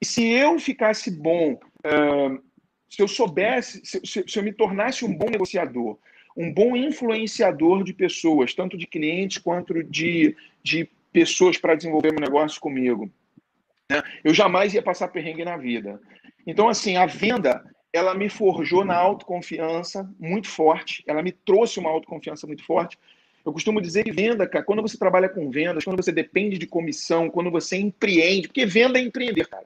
E 0.00 0.06
se 0.06 0.26
eu 0.26 0.58
ficasse 0.58 1.10
bom 1.10 1.52
uh, 1.54 2.42
se 2.90 3.00
eu 3.00 3.06
soubesse, 3.06 3.80
se, 3.84 4.00
se, 4.04 4.36
eu 4.36 4.42
me 4.42 4.52
tornasse 4.52 5.04
um 5.04 5.16
bom 5.16 5.30
negociador, 5.30 5.96
um 6.36 6.52
bom 6.52 6.76
influenciador 6.76 7.84
de 7.84 7.94
pessoas, 7.94 8.52
tanto 8.52 8.76
de 8.76 8.86
clientes 8.86 9.38
quanto 9.38 9.82
de, 9.84 10.36
de 10.60 10.88
pessoas 11.12 11.56
para 11.56 11.76
desenvolver 11.76 12.12
um 12.12 12.20
negócio 12.20 12.60
comigo. 12.60 13.08
Né? 13.88 14.02
Eu 14.24 14.34
jamais 14.34 14.74
ia 14.74 14.82
passar 14.82 15.08
perrengue 15.08 15.44
na 15.44 15.56
vida. 15.56 16.00
Então, 16.44 16.68
assim, 16.68 16.96
a 16.96 17.06
venda, 17.06 17.64
ela 17.92 18.12
me 18.12 18.28
forjou 18.28 18.84
na 18.84 18.96
autoconfiança 18.96 20.08
muito 20.18 20.48
forte, 20.48 21.04
ela 21.06 21.22
me 21.22 21.30
trouxe 21.30 21.78
uma 21.78 21.90
autoconfiança 21.90 22.44
muito 22.44 22.64
forte. 22.64 22.98
Eu 23.46 23.52
costumo 23.52 23.80
dizer 23.80 24.02
que 24.02 24.10
venda, 24.10 24.48
cara, 24.48 24.64
quando 24.64 24.82
você 24.82 24.98
trabalha 24.98 25.28
com 25.28 25.48
vendas, 25.48 25.84
quando 25.84 26.02
você 26.02 26.10
depende 26.10 26.58
de 26.58 26.66
comissão, 26.66 27.30
quando 27.30 27.50
você 27.50 27.76
empreende, 27.76 28.48
porque 28.48 28.66
venda 28.66 28.98
é 28.98 29.02
empreender, 29.02 29.46
cara. 29.46 29.64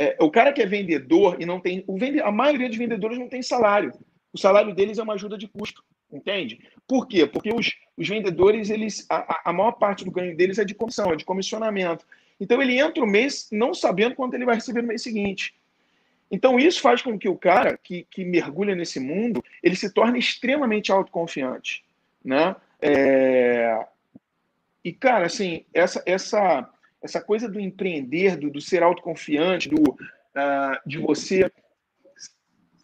É, 0.00 0.16
o 0.20 0.30
cara 0.30 0.52
que 0.52 0.62
é 0.62 0.66
vendedor 0.66 1.36
e 1.40 1.44
não 1.44 1.58
tem. 1.58 1.82
O 1.88 1.98
vende, 1.98 2.20
a 2.20 2.30
maioria 2.30 2.68
dos 2.68 2.78
vendedores 2.78 3.18
não 3.18 3.28
tem 3.28 3.42
salário. 3.42 3.92
O 4.32 4.38
salário 4.38 4.72
deles 4.72 4.96
é 4.96 5.02
uma 5.02 5.14
ajuda 5.14 5.36
de 5.36 5.48
custo, 5.48 5.82
entende? 6.12 6.60
Por 6.86 7.08
quê? 7.08 7.26
Porque 7.26 7.52
os, 7.52 7.74
os 7.96 8.08
vendedores, 8.08 8.70
eles, 8.70 9.04
a, 9.10 9.50
a 9.50 9.52
maior 9.52 9.72
parte 9.72 10.04
do 10.04 10.12
ganho 10.12 10.36
deles 10.36 10.56
é 10.58 10.64
de 10.64 10.72
comissão, 10.72 11.12
é 11.12 11.16
de 11.16 11.24
comissionamento. 11.24 12.06
Então 12.38 12.62
ele 12.62 12.78
entra 12.78 13.02
o 13.02 13.08
mês 13.08 13.48
não 13.50 13.74
sabendo 13.74 14.14
quanto 14.14 14.34
ele 14.34 14.44
vai 14.44 14.54
receber 14.54 14.82
no 14.82 14.88
mês 14.88 15.02
seguinte. 15.02 15.52
Então 16.30 16.60
isso 16.60 16.80
faz 16.80 17.02
com 17.02 17.18
que 17.18 17.28
o 17.28 17.36
cara 17.36 17.76
que, 17.76 18.06
que 18.08 18.24
mergulha 18.24 18.76
nesse 18.76 19.00
mundo, 19.00 19.42
ele 19.60 19.74
se 19.74 19.92
torne 19.92 20.20
extremamente 20.20 20.92
autoconfiante, 20.92 21.84
né? 22.24 22.54
É... 22.80 23.84
E 24.84 24.92
cara, 24.92 25.26
assim, 25.26 25.64
essa 25.74 26.00
essa 26.06 26.70
essa 27.02 27.20
coisa 27.20 27.48
do 27.48 27.60
empreender, 27.60 28.36
do, 28.36 28.50
do 28.50 28.60
ser 28.60 28.82
autoconfiante, 28.82 29.68
do 29.68 29.82
uh, 29.90 30.78
de 30.86 30.98
você 30.98 31.50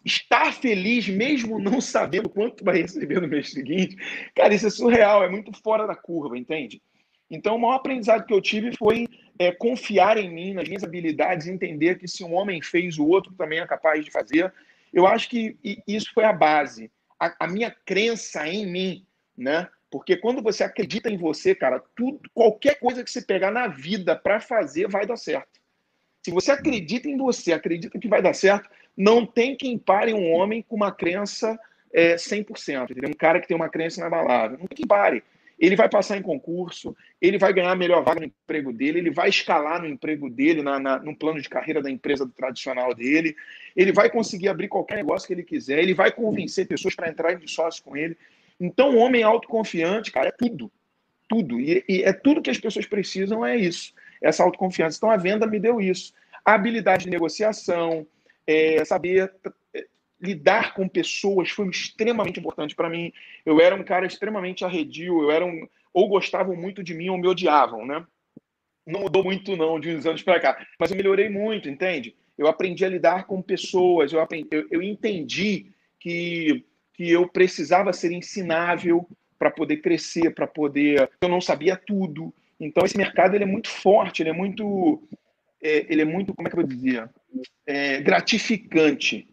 estar 0.03 0.53
feliz 0.53 1.07
mesmo 1.07 1.57
não 1.57 1.81
sabendo 1.81 2.29
quanto 2.29 2.63
vai 2.63 2.81
receber 2.81 3.19
no 3.19 3.27
mês 3.27 3.51
seguinte, 3.51 3.97
cara, 4.35 4.53
isso 4.53 4.67
é 4.67 4.69
surreal, 4.69 5.23
é 5.23 5.29
muito 5.29 5.51
fora 5.61 5.87
da 5.87 5.95
curva, 5.95 6.37
entende? 6.37 6.81
Então, 7.29 7.55
o 7.55 7.59
maior 7.59 7.75
aprendizado 7.75 8.25
que 8.25 8.33
eu 8.33 8.41
tive 8.41 8.75
foi 8.77 9.07
é, 9.39 9.51
confiar 9.51 10.17
em 10.17 10.31
mim, 10.31 10.53
nas 10.53 10.67
minhas 10.67 10.83
habilidades, 10.83 11.47
entender 11.47 11.97
que 11.97 12.07
se 12.07 12.23
um 12.23 12.35
homem 12.35 12.61
fez, 12.61 12.99
o 12.99 13.07
outro 13.07 13.33
também 13.33 13.59
é 13.59 13.65
capaz 13.65 14.05
de 14.05 14.11
fazer. 14.11 14.53
Eu 14.93 15.07
acho 15.07 15.27
que 15.27 15.57
isso 15.87 16.13
foi 16.13 16.23
a 16.23 16.31
base, 16.31 16.91
a, 17.19 17.45
a 17.45 17.47
minha 17.47 17.75
crença 17.83 18.47
em 18.47 18.65
mim, 18.67 19.05
né? 19.35 19.67
Porque 19.95 20.17
quando 20.17 20.41
você 20.41 20.61
acredita 20.61 21.09
em 21.09 21.15
você, 21.15 21.55
cara, 21.55 21.81
tudo, 21.95 22.19
qualquer 22.33 22.77
coisa 22.79 23.01
que 23.01 23.09
você 23.09 23.21
pegar 23.21 23.49
na 23.49 23.67
vida 23.67 24.13
para 24.13 24.41
fazer 24.41 24.89
vai 24.89 25.05
dar 25.05 25.15
certo. 25.15 25.57
Se 26.21 26.31
você 26.31 26.51
acredita 26.51 27.07
em 27.07 27.15
você, 27.15 27.53
acredita 27.53 27.97
que 27.97 28.07
vai 28.09 28.21
dar 28.21 28.33
certo, 28.33 28.69
não 28.97 29.25
tem 29.25 29.55
quem 29.55 29.77
pare 29.77 30.13
um 30.13 30.33
homem 30.33 30.61
com 30.61 30.75
uma 30.75 30.91
crença 30.91 31.57
é, 31.93 32.15
100%. 32.15 32.91
Entendeu? 32.91 33.09
Um 33.09 33.13
cara 33.13 33.39
que 33.39 33.47
tem 33.47 33.55
uma 33.55 33.69
crença 33.69 34.01
inabalável. 34.01 34.57
Não 34.59 34.67
tem 34.67 34.75
quem 34.75 34.85
pare. 34.85 35.23
Ele 35.57 35.77
vai 35.77 35.87
passar 35.87 36.17
em 36.17 36.21
concurso, 36.21 36.93
ele 37.21 37.37
vai 37.37 37.53
ganhar 37.53 37.71
a 37.71 37.75
melhor 37.75 38.03
vaga 38.03 38.19
no 38.19 38.25
emprego 38.25 38.73
dele, 38.73 38.99
ele 38.99 39.11
vai 39.11 39.29
escalar 39.29 39.81
no 39.81 39.87
emprego 39.87 40.29
dele, 40.29 40.61
na, 40.61 40.77
na, 40.77 40.99
no 40.99 41.15
plano 41.15 41.41
de 41.41 41.47
carreira 41.47 41.81
da 41.81 41.89
empresa 41.89 42.29
tradicional 42.35 42.93
dele, 42.93 43.33
ele 43.73 43.93
vai 43.93 44.09
conseguir 44.09 44.49
abrir 44.49 44.67
qualquer 44.67 44.95
negócio 44.95 45.25
que 45.25 45.33
ele 45.33 45.43
quiser, 45.43 45.79
ele 45.79 45.93
vai 45.93 46.11
convencer 46.11 46.67
pessoas 46.67 46.93
para 46.93 47.09
entrarem 47.09 47.37
de 47.37 47.49
sócio 47.49 47.81
com 47.81 47.95
ele. 47.95 48.17
Então, 48.59 48.95
o 48.95 48.97
homem 48.97 49.23
autoconfiante, 49.23 50.11
cara, 50.11 50.29
é 50.29 50.31
tudo. 50.31 50.71
Tudo. 51.27 51.59
E, 51.59 51.83
e 51.87 52.03
é 52.03 52.13
tudo 52.13 52.41
que 52.41 52.49
as 52.49 52.57
pessoas 52.57 52.85
precisam, 52.85 53.45
é 53.45 53.57
isso. 53.57 53.93
Essa 54.21 54.43
autoconfiança. 54.43 54.97
Então, 54.97 55.09
a 55.09 55.17
venda 55.17 55.45
me 55.45 55.59
deu 55.59 55.81
isso. 55.81 56.13
A 56.43 56.53
habilidade 56.53 57.05
de 57.05 57.09
negociação, 57.09 58.05
é, 58.47 58.83
saber 58.85 59.33
é, 59.73 59.85
lidar 60.21 60.73
com 60.73 60.87
pessoas 60.87 61.49
foi 61.49 61.67
extremamente 61.69 62.39
importante 62.39 62.75
para 62.75 62.89
mim. 62.89 63.11
Eu 63.45 63.59
era 63.59 63.75
um 63.75 63.83
cara 63.83 64.05
extremamente 64.05 64.63
arredio, 64.63 65.23
eu 65.23 65.31
era 65.31 65.45
um 65.45 65.67
ou 65.93 66.09
gostavam 66.09 66.57
muito 66.57 66.83
de 66.83 66.93
mim 66.93 67.07
ou 67.07 67.17
me 67.17 67.25
odiavam, 67.25 67.85
né? 67.85 68.05
Não 68.85 68.99
mudou 68.99 69.23
muito 69.23 69.55
não 69.55 69.79
de 69.79 69.95
uns 69.95 70.05
anos 70.05 70.21
para 70.21 70.41
cá, 70.41 70.67
mas 70.77 70.91
eu 70.91 70.97
melhorei 70.97 71.29
muito, 71.29 71.69
entende? 71.69 72.13
Eu 72.37 72.47
aprendi 72.47 72.83
a 72.83 72.89
lidar 72.89 73.25
com 73.25 73.41
pessoas, 73.41 74.11
eu, 74.11 74.19
aprendi, 74.19 74.47
eu, 74.51 74.67
eu 74.69 74.83
entendi 74.83 75.67
que 75.97 76.65
que 76.95 77.11
eu 77.11 77.27
precisava 77.27 77.91
ser 77.91 78.11
ensinável 78.11 79.07
para 79.37 79.51
poder 79.51 79.77
crescer, 79.77 80.33
para 80.33 80.47
poder. 80.47 81.09
Eu 81.21 81.29
não 81.29 81.41
sabia 81.41 81.75
tudo. 81.75 82.33
Então 82.59 82.85
esse 82.85 82.97
mercado 82.97 83.35
ele 83.35 83.43
é 83.43 83.47
muito 83.47 83.69
forte, 83.69 84.21
ele 84.21 84.29
é 84.29 84.33
muito, 84.33 85.03
é, 85.61 85.85
ele 85.89 86.01
é 86.01 86.05
muito, 86.05 86.33
como 86.33 86.47
é 86.47 86.51
que 86.51 86.57
eu 86.57 86.65
vou 86.65 86.69
dizer, 86.69 87.09
é, 87.65 88.01
gratificante. 88.01 89.27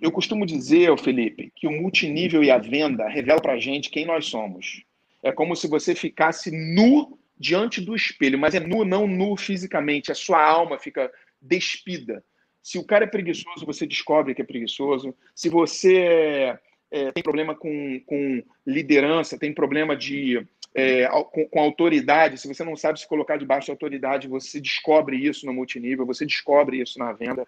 Eu 0.00 0.10
costumo 0.10 0.44
dizer, 0.44 0.96
Felipe, 0.98 1.52
que 1.54 1.66
o 1.66 1.72
multinível 1.72 2.42
e 2.42 2.50
a 2.50 2.58
venda 2.58 3.08
revela 3.08 3.40
para 3.40 3.58
gente 3.58 3.90
quem 3.90 4.04
nós 4.04 4.26
somos. 4.26 4.82
É 5.22 5.32
como 5.32 5.54
se 5.56 5.68
você 5.68 5.94
ficasse 5.94 6.50
nu 6.50 7.18
diante 7.38 7.80
do 7.80 7.94
espelho, 7.94 8.38
mas 8.38 8.54
é 8.54 8.60
nu 8.60 8.84
não 8.84 9.06
nu 9.06 9.36
fisicamente, 9.36 10.12
a 10.12 10.14
sua 10.14 10.44
alma 10.44 10.78
fica 10.78 11.10
despida. 11.40 12.22
Se 12.62 12.78
o 12.78 12.84
cara 12.84 13.04
é 13.04 13.06
preguiçoso, 13.06 13.64
você 13.64 13.86
descobre 13.86 14.34
que 14.34 14.42
é 14.42 14.44
preguiçoso. 14.44 15.14
Se 15.34 15.48
você 15.48 16.58
é, 16.94 17.10
tem 17.10 17.24
problema 17.24 17.56
com, 17.56 18.00
com 18.06 18.40
liderança, 18.64 19.36
tem 19.36 19.52
problema 19.52 19.96
de 19.96 20.46
é, 20.72 21.08
com, 21.08 21.48
com, 21.48 21.58
autoridade, 21.58 22.38
se 22.38 22.46
você 22.46 22.62
não 22.62 22.76
sabe 22.76 23.00
se 23.00 23.08
colocar 23.08 23.36
debaixo 23.36 23.66
de 23.66 23.72
autoridade, 23.72 24.28
você 24.28 24.60
descobre 24.60 25.16
isso 25.16 25.44
no 25.44 25.52
multinível, 25.52 26.06
você 26.06 26.24
descobre 26.24 26.80
isso 26.80 26.96
na 27.00 27.12
venda. 27.12 27.44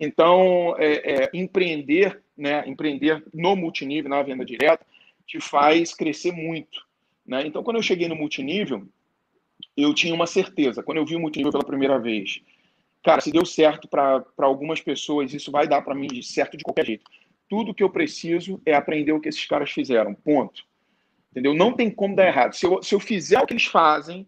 Então, 0.00 0.74
é, 0.78 1.24
é, 1.24 1.30
empreender, 1.34 2.22
né, 2.34 2.64
empreender 2.66 3.22
no 3.34 3.54
multinível, 3.54 4.08
na 4.08 4.22
venda 4.22 4.46
direta, 4.46 4.84
te 5.26 5.38
faz 5.40 5.94
crescer 5.94 6.32
muito. 6.32 6.80
Né? 7.26 7.46
Então, 7.46 7.62
quando 7.62 7.76
eu 7.76 7.82
cheguei 7.82 8.08
no 8.08 8.16
multinível, 8.16 8.82
eu 9.76 9.92
tinha 9.92 10.14
uma 10.14 10.26
certeza. 10.26 10.82
Quando 10.82 10.98
eu 10.98 11.04
vi 11.04 11.16
o 11.16 11.20
multinível 11.20 11.52
pela 11.52 11.64
primeira 11.64 11.98
vez, 11.98 12.40
cara, 13.04 13.20
se 13.20 13.30
deu 13.30 13.44
certo 13.44 13.88
para 13.88 14.24
algumas 14.38 14.80
pessoas, 14.80 15.34
isso 15.34 15.52
vai 15.52 15.68
dar 15.68 15.82
para 15.82 15.94
mim 15.94 16.22
certo 16.22 16.56
de 16.56 16.64
qualquer 16.64 16.86
jeito. 16.86 17.04
Tudo 17.48 17.74
que 17.74 17.82
eu 17.82 17.90
preciso 17.90 18.60
é 18.64 18.74
aprender 18.74 19.12
o 19.12 19.20
que 19.20 19.28
esses 19.28 19.44
caras 19.46 19.70
fizeram. 19.70 20.14
Ponto. 20.14 20.64
Entendeu? 21.30 21.54
Não 21.54 21.72
tem 21.72 21.90
como 21.90 22.16
dar 22.16 22.26
errado. 22.26 22.54
Se 22.54 22.66
eu, 22.66 22.82
se 22.82 22.94
eu 22.94 23.00
fizer 23.00 23.40
o 23.40 23.46
que 23.46 23.52
eles 23.52 23.66
fazem, 23.66 24.26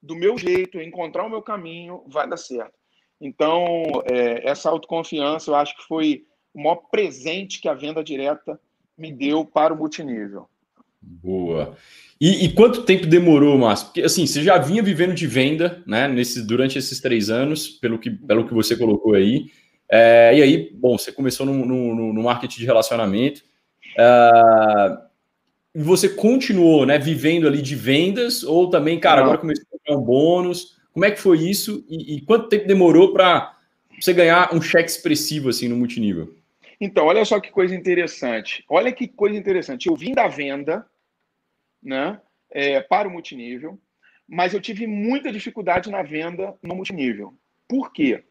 do 0.00 0.14
meu 0.14 0.36
jeito, 0.38 0.80
encontrar 0.80 1.24
o 1.24 1.30
meu 1.30 1.42
caminho, 1.42 2.02
vai 2.06 2.28
dar 2.28 2.36
certo. 2.36 2.74
Então, 3.20 4.02
é, 4.04 4.48
essa 4.48 4.68
autoconfiança, 4.68 5.50
eu 5.50 5.54
acho 5.54 5.76
que 5.76 5.84
foi 5.84 6.24
o 6.52 6.62
maior 6.62 6.76
presente 6.90 7.60
que 7.60 7.68
a 7.68 7.74
venda 7.74 8.04
direta 8.04 8.60
me 8.96 9.12
deu 9.12 9.44
para 9.44 9.72
o 9.72 9.76
multinível. 9.76 10.48
Boa. 11.00 11.76
E, 12.20 12.44
e, 12.44 12.52
quanto 12.52 12.84
tempo 12.84 13.06
demorou, 13.06 13.58
Márcio? 13.58 13.86
Porque 13.86 14.02
assim, 14.02 14.26
você 14.26 14.42
já 14.42 14.56
vinha 14.56 14.82
vivendo 14.82 15.14
de 15.14 15.26
venda, 15.26 15.82
né? 15.86 16.08
Nesse, 16.08 16.46
durante 16.46 16.78
esses 16.78 17.00
três 17.00 17.28
anos, 17.28 17.68
pelo 17.68 17.98
que, 17.98 18.10
pelo 18.10 18.46
que 18.46 18.54
você 18.54 18.76
colocou 18.76 19.14
aí. 19.14 19.50
É, 19.96 20.36
e 20.36 20.42
aí, 20.42 20.70
bom, 20.74 20.98
você 20.98 21.12
começou 21.12 21.46
no, 21.46 21.64
no, 21.64 22.12
no 22.12 22.22
marketing 22.24 22.58
de 22.58 22.66
relacionamento. 22.66 23.44
É, 23.96 24.98
e 25.72 25.80
você 25.80 26.08
continuou, 26.08 26.84
né, 26.84 26.98
vivendo 26.98 27.46
ali 27.46 27.62
de 27.62 27.76
vendas, 27.76 28.42
ou 28.42 28.68
também, 28.68 28.98
cara, 28.98 29.18
Não. 29.18 29.26
agora 29.26 29.38
começou 29.38 29.64
a 29.72 29.86
ganhar 29.86 30.00
um 30.00 30.04
bônus. 30.04 30.76
Como 30.92 31.04
é 31.04 31.12
que 31.12 31.20
foi 31.20 31.38
isso? 31.38 31.84
E, 31.88 32.16
e 32.16 32.20
quanto 32.22 32.48
tempo 32.48 32.66
demorou 32.66 33.12
para 33.12 33.56
você 34.00 34.12
ganhar 34.12 34.52
um 34.52 34.60
cheque 34.60 34.90
expressivo 34.90 35.48
assim 35.48 35.68
no 35.68 35.76
multinível? 35.76 36.34
Então, 36.80 37.06
olha 37.06 37.24
só 37.24 37.38
que 37.38 37.52
coisa 37.52 37.72
interessante. 37.72 38.64
Olha 38.68 38.92
que 38.92 39.06
coisa 39.06 39.38
interessante. 39.38 39.86
Eu 39.86 39.94
vim 39.94 40.12
da 40.12 40.26
venda, 40.26 40.84
né, 41.80 42.20
é, 42.50 42.80
para 42.80 43.06
o 43.06 43.12
multinível, 43.12 43.78
mas 44.26 44.54
eu 44.54 44.60
tive 44.60 44.88
muita 44.88 45.30
dificuldade 45.30 45.88
na 45.88 46.02
venda 46.02 46.52
no 46.60 46.74
multinível. 46.74 47.32
Por 47.68 47.92
quê? 47.92 48.24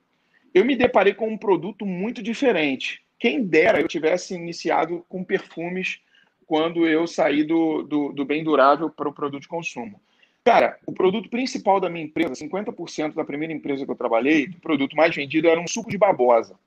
Eu 0.54 0.64
me 0.64 0.76
deparei 0.76 1.14
com 1.14 1.28
um 1.28 1.38
produto 1.38 1.86
muito 1.86 2.22
diferente. 2.22 3.04
Quem 3.18 3.44
dera 3.44 3.80
eu 3.82 3.88
tivesse 3.88 4.36
iniciado 4.36 5.04
com 5.10 5.24
perfumes 5.24 6.00
quando 6.46 6.88
eu 6.88 7.08
saí 7.08 7.44
do, 7.44 7.84
do, 7.84 8.12
do 8.12 8.26
bem 8.26 8.44
durável 8.44 8.90
para 8.90 9.10
o 9.10 9.14
produto 9.14 9.44
de 9.44 9.48
consumo. 9.48 10.00
Cara, 10.44 10.78
o 10.86 10.92
produto 10.92 11.30
principal 11.30 11.80
da 11.80 11.90
minha 11.90 12.04
empresa, 12.04 12.34
50% 12.34 13.14
da 13.14 13.24
primeira 13.24 13.54
empresa 13.54 13.86
que 13.86 13.92
eu 13.92 13.96
trabalhei, 13.96 14.46
o 14.46 14.60
produto 14.60 14.96
mais 14.96 15.16
vendido 15.16 15.48
era 15.48 15.60
um 15.60 15.68
suco 15.68 15.90
de 15.90 15.98
babosa. 15.98 16.60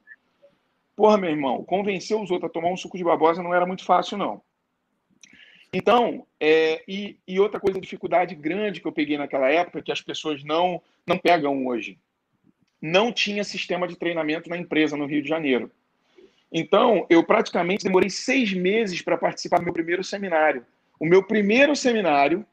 Porra, 0.96 1.18
meu 1.18 1.28
irmão, 1.28 1.62
convencer 1.62 2.16
os 2.16 2.30
outros 2.30 2.50
a 2.50 2.52
tomar 2.52 2.70
um 2.70 2.76
suco 2.76 2.96
de 2.96 3.04
babosa 3.04 3.42
não 3.42 3.54
era 3.54 3.66
muito 3.66 3.84
fácil, 3.84 4.16
não. 4.16 4.40
Então, 5.70 6.26
é, 6.40 6.82
e, 6.88 7.18
e 7.28 7.38
outra 7.38 7.60
coisa, 7.60 7.78
dificuldade 7.78 8.34
grande 8.34 8.80
que 8.80 8.88
eu 8.88 8.92
peguei 8.92 9.18
naquela 9.18 9.50
época, 9.50 9.82
que 9.82 9.92
as 9.92 10.00
pessoas 10.00 10.42
não, 10.42 10.80
não 11.06 11.18
pegam 11.18 11.66
hoje 11.66 11.98
não 12.80 13.12
tinha 13.12 13.44
sistema 13.44 13.86
de 13.86 13.96
treinamento 13.96 14.48
na 14.48 14.56
empresa 14.56 14.96
no 14.96 15.06
Rio 15.06 15.22
de 15.22 15.28
Janeiro. 15.28 15.70
Então, 16.52 17.06
eu 17.10 17.24
praticamente 17.24 17.84
demorei 17.84 18.08
seis 18.08 18.52
meses 18.52 19.02
para 19.02 19.18
participar 19.18 19.58
do 19.58 19.64
meu 19.64 19.72
primeiro 19.72 20.04
seminário. 20.04 20.64
O 20.98 21.04
meu 21.04 21.22
primeiro 21.22 21.74
seminário, 21.74 22.46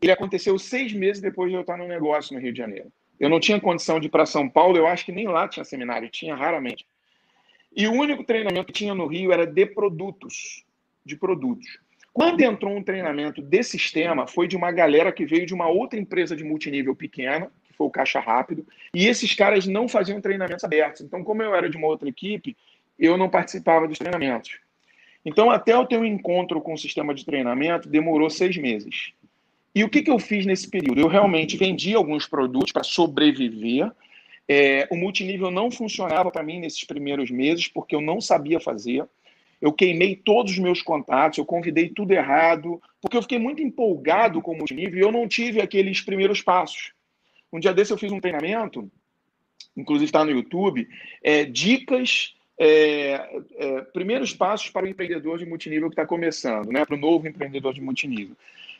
ele 0.00 0.12
aconteceu 0.12 0.58
seis 0.58 0.92
meses 0.92 1.20
depois 1.20 1.50
de 1.50 1.56
eu 1.56 1.60
estar 1.60 1.76
no 1.76 1.86
negócio 1.86 2.34
no 2.34 2.40
Rio 2.40 2.52
de 2.52 2.58
Janeiro. 2.58 2.90
Eu 3.18 3.28
não 3.28 3.40
tinha 3.40 3.60
condição 3.60 3.98
de 3.98 4.06
ir 4.06 4.10
para 4.10 4.26
São 4.26 4.48
Paulo, 4.48 4.76
eu 4.76 4.86
acho 4.86 5.04
que 5.04 5.12
nem 5.12 5.26
lá 5.26 5.48
tinha 5.48 5.64
seminário, 5.64 6.08
tinha 6.08 6.34
raramente. 6.34 6.86
E 7.74 7.86
o 7.86 7.92
único 7.92 8.24
treinamento 8.24 8.66
que 8.66 8.72
tinha 8.72 8.94
no 8.94 9.06
Rio 9.06 9.32
era 9.32 9.46
de 9.46 9.66
produtos, 9.66 10.64
de 11.04 11.16
produtos. 11.16 11.78
Quando 12.12 12.40
entrou 12.40 12.74
um 12.74 12.82
treinamento 12.82 13.42
de 13.42 13.62
sistema, 13.62 14.26
foi 14.26 14.48
de 14.48 14.56
uma 14.56 14.72
galera 14.72 15.12
que 15.12 15.26
veio 15.26 15.44
de 15.44 15.52
uma 15.52 15.68
outra 15.68 15.98
empresa 15.98 16.34
de 16.34 16.42
multinível 16.42 16.96
pequena, 16.96 17.52
foi 17.76 17.86
o 17.86 17.90
Caixa 17.90 18.20
Rápido, 18.20 18.66
e 18.94 19.06
esses 19.06 19.34
caras 19.34 19.66
não 19.66 19.88
faziam 19.88 20.20
treinamentos 20.20 20.64
abertos. 20.64 21.02
Então, 21.02 21.22
como 21.22 21.42
eu 21.42 21.54
era 21.54 21.68
de 21.68 21.76
uma 21.76 21.86
outra 21.86 22.08
equipe, 22.08 22.56
eu 22.98 23.16
não 23.16 23.28
participava 23.28 23.86
dos 23.86 23.98
treinamentos. 23.98 24.58
Então, 25.24 25.50
até 25.50 25.72
eu 25.72 25.84
ter 25.84 25.98
um 25.98 26.04
encontro 26.04 26.60
com 26.60 26.74
o 26.74 26.78
sistema 26.78 27.12
de 27.12 27.24
treinamento, 27.24 27.88
demorou 27.88 28.30
seis 28.30 28.56
meses. 28.56 29.12
E 29.74 29.84
o 29.84 29.90
que, 29.90 30.00
que 30.00 30.10
eu 30.10 30.18
fiz 30.18 30.46
nesse 30.46 30.70
período? 30.70 31.00
Eu 31.00 31.08
realmente 31.08 31.56
vendi 31.56 31.94
alguns 31.94 32.26
produtos 32.26 32.72
para 32.72 32.82
sobreviver. 32.82 33.90
É, 34.48 34.88
o 34.90 34.96
multinível 34.96 35.50
não 35.50 35.70
funcionava 35.70 36.30
para 36.30 36.42
mim 36.42 36.60
nesses 36.60 36.84
primeiros 36.84 37.30
meses, 37.30 37.68
porque 37.68 37.94
eu 37.94 38.00
não 38.00 38.20
sabia 38.20 38.58
fazer. 38.58 39.04
Eu 39.60 39.72
queimei 39.72 40.16
todos 40.16 40.52
os 40.52 40.58
meus 40.58 40.80
contatos, 40.80 41.38
eu 41.38 41.44
convidei 41.44 41.88
tudo 41.88 42.12
errado, 42.12 42.80
porque 43.00 43.16
eu 43.16 43.22
fiquei 43.22 43.38
muito 43.38 43.62
empolgado 43.62 44.40
com 44.40 44.52
o 44.52 44.56
multinível 44.56 44.98
e 44.98 45.02
eu 45.02 45.12
não 45.12 45.26
tive 45.26 45.60
aqueles 45.60 46.00
primeiros 46.00 46.40
passos. 46.40 46.92
Um 47.52 47.58
dia 47.58 47.72
desse 47.72 47.92
eu 47.92 47.98
fiz 47.98 48.10
um 48.12 48.20
treinamento, 48.20 48.90
inclusive 49.76 50.06
está 50.06 50.24
no 50.24 50.30
YouTube, 50.30 50.88
é, 51.22 51.44
dicas, 51.44 52.34
é, 52.58 53.42
é, 53.56 53.80
primeiros 53.92 54.32
passos 54.32 54.70
para 54.70 54.86
o 54.86 54.88
empreendedor 54.88 55.38
de 55.38 55.46
multinível 55.46 55.88
que 55.88 55.94
está 55.94 56.06
começando, 56.06 56.70
né, 56.72 56.84
para 56.84 56.94
o 56.94 56.98
novo 56.98 57.28
empreendedor 57.28 57.74
de 57.74 57.80
multinível. 57.80 58.36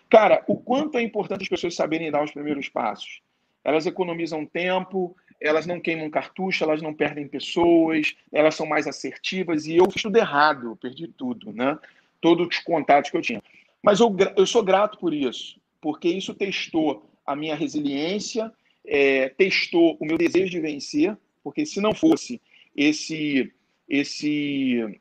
Cara, 0.09 0.43
o 0.47 0.57
quanto 0.57 0.99
é 0.99 1.03
importante 1.03 1.43
as 1.43 1.49
pessoas 1.49 1.75
saberem 1.75 2.11
dar 2.11 2.23
os 2.23 2.31
primeiros 2.31 2.69
passos. 2.69 3.21
Elas 3.65 3.87
economizam 3.87 4.47
tempo, 4.47 5.17
elas 5.41 5.67
não 5.67 5.81
queimam 5.81 6.09
cartucho, 6.09 6.63
elas 6.63 6.81
não 6.81 6.95
perdem 6.95 7.27
pessoas, 7.27 8.15
elas 8.33 8.55
são 8.55 8.67
mais 8.67 8.87
assertivas. 8.87 9.67
E 9.67 9.77
eu 9.77 9.91
fiz 9.91 10.03
tudo 10.03 10.17
errado, 10.17 10.79
perdi 10.81 11.09
tudo, 11.09 11.53
né? 11.53 11.77
Todos 12.21 12.47
os 12.47 12.59
contatos 12.61 13.11
que 13.11 13.17
eu 13.17 13.23
tinha. 13.23 13.43
Mas 13.83 13.99
eu, 13.99 14.15
eu 14.37 14.47
sou 14.47 14.63
grato 14.63 14.99
por 14.99 15.13
isso, 15.13 15.61
porque 15.81 16.09
isso 16.09 16.35
testou 16.35 17.11
a 17.27 17.35
minha 17.35 17.57
resiliência, 17.57 18.53
é, 18.87 19.29
testou 19.31 19.97
o 20.01 20.07
meu 20.07 20.17
desejo 20.17 20.51
de 20.51 20.61
vencer, 20.61 21.17
porque 21.43 21.67
se 21.67 21.81
não 21.81 21.95
fosse 21.95 22.41
esse, 22.77 23.53
esse, 23.89 25.01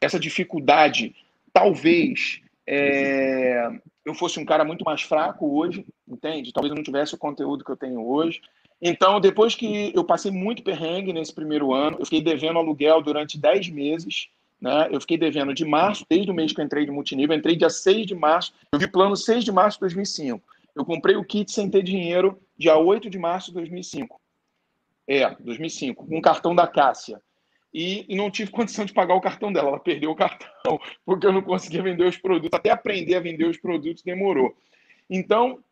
essa 0.00 0.18
dificuldade, 0.18 1.14
talvez 1.52 2.40
é, 2.66 3.68
eu 4.04 4.14
fosse 4.14 4.38
um 4.38 4.44
cara 4.44 4.64
muito 4.64 4.84
mais 4.84 5.02
fraco 5.02 5.58
hoje, 5.58 5.84
entende? 6.06 6.52
Talvez 6.52 6.70
eu 6.70 6.76
não 6.76 6.82
tivesse 6.82 7.14
o 7.14 7.18
conteúdo 7.18 7.64
que 7.64 7.70
eu 7.70 7.76
tenho 7.76 8.06
hoje. 8.06 8.40
Então, 8.80 9.20
depois 9.20 9.54
que 9.54 9.92
eu 9.94 10.04
passei 10.04 10.30
muito 10.30 10.62
perrengue 10.62 11.12
nesse 11.12 11.32
primeiro 11.32 11.72
ano, 11.72 11.96
eu 11.98 12.04
fiquei 12.04 12.20
devendo 12.20 12.58
aluguel 12.58 13.00
durante 13.00 13.38
10 13.38 13.70
meses. 13.70 14.28
Né? 14.60 14.88
Eu 14.90 15.00
fiquei 15.00 15.16
devendo 15.16 15.54
de 15.54 15.64
março, 15.64 16.06
desde 16.08 16.30
o 16.30 16.34
mês 16.34 16.52
que 16.52 16.60
eu 16.60 16.64
entrei 16.64 16.84
de 16.84 16.90
multinível, 16.90 17.34
eu 17.34 17.38
entrei 17.38 17.56
dia 17.56 17.70
6 17.70 18.06
de 18.06 18.14
março, 18.14 18.52
eu 18.72 18.78
vi 18.78 18.86
plano 18.86 19.16
6 19.16 19.44
de 19.44 19.52
março 19.52 19.76
de 19.76 19.80
2005. 19.80 20.42
Eu 20.74 20.84
comprei 20.84 21.16
o 21.16 21.24
kit 21.24 21.50
sem 21.50 21.70
ter 21.70 21.82
dinheiro 21.82 22.40
dia 22.56 22.76
8 22.76 23.08
de 23.10 23.18
março 23.18 23.48
de 23.48 23.54
2005. 23.54 24.20
É, 25.06 25.34
2005, 25.36 26.06
com 26.06 26.16
um 26.16 26.20
cartão 26.20 26.54
da 26.54 26.66
Cássia 26.66 27.20
e, 27.74 28.06
não 28.14 28.30
tive 28.30 28.50
condição 28.52 28.84
de 28.84 28.92
pagar 28.92 29.14
o 29.14 29.20
cartão 29.20 29.52
dela. 29.52 29.68
Ela 29.68 29.80
perdeu 29.80 30.10
o 30.10 30.16
cartão 30.16 30.78
porque 31.04 31.26
eu 31.26 31.32
não 31.32 31.42
conseguia 31.42 31.82
vender 31.82 32.06
os 32.06 32.16
produtos. 32.16 32.56
Até 32.56 32.70
aprender 32.70 33.16
a 33.16 33.20
vender 33.20 33.46
os 33.46 33.58
produtos 33.58 34.02
demorou. 34.02 34.56
Então, 35.10 35.62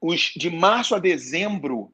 os 0.00 0.32
de 0.36 0.50
março 0.50 0.94
a 0.94 0.98
dezembro, 0.98 1.92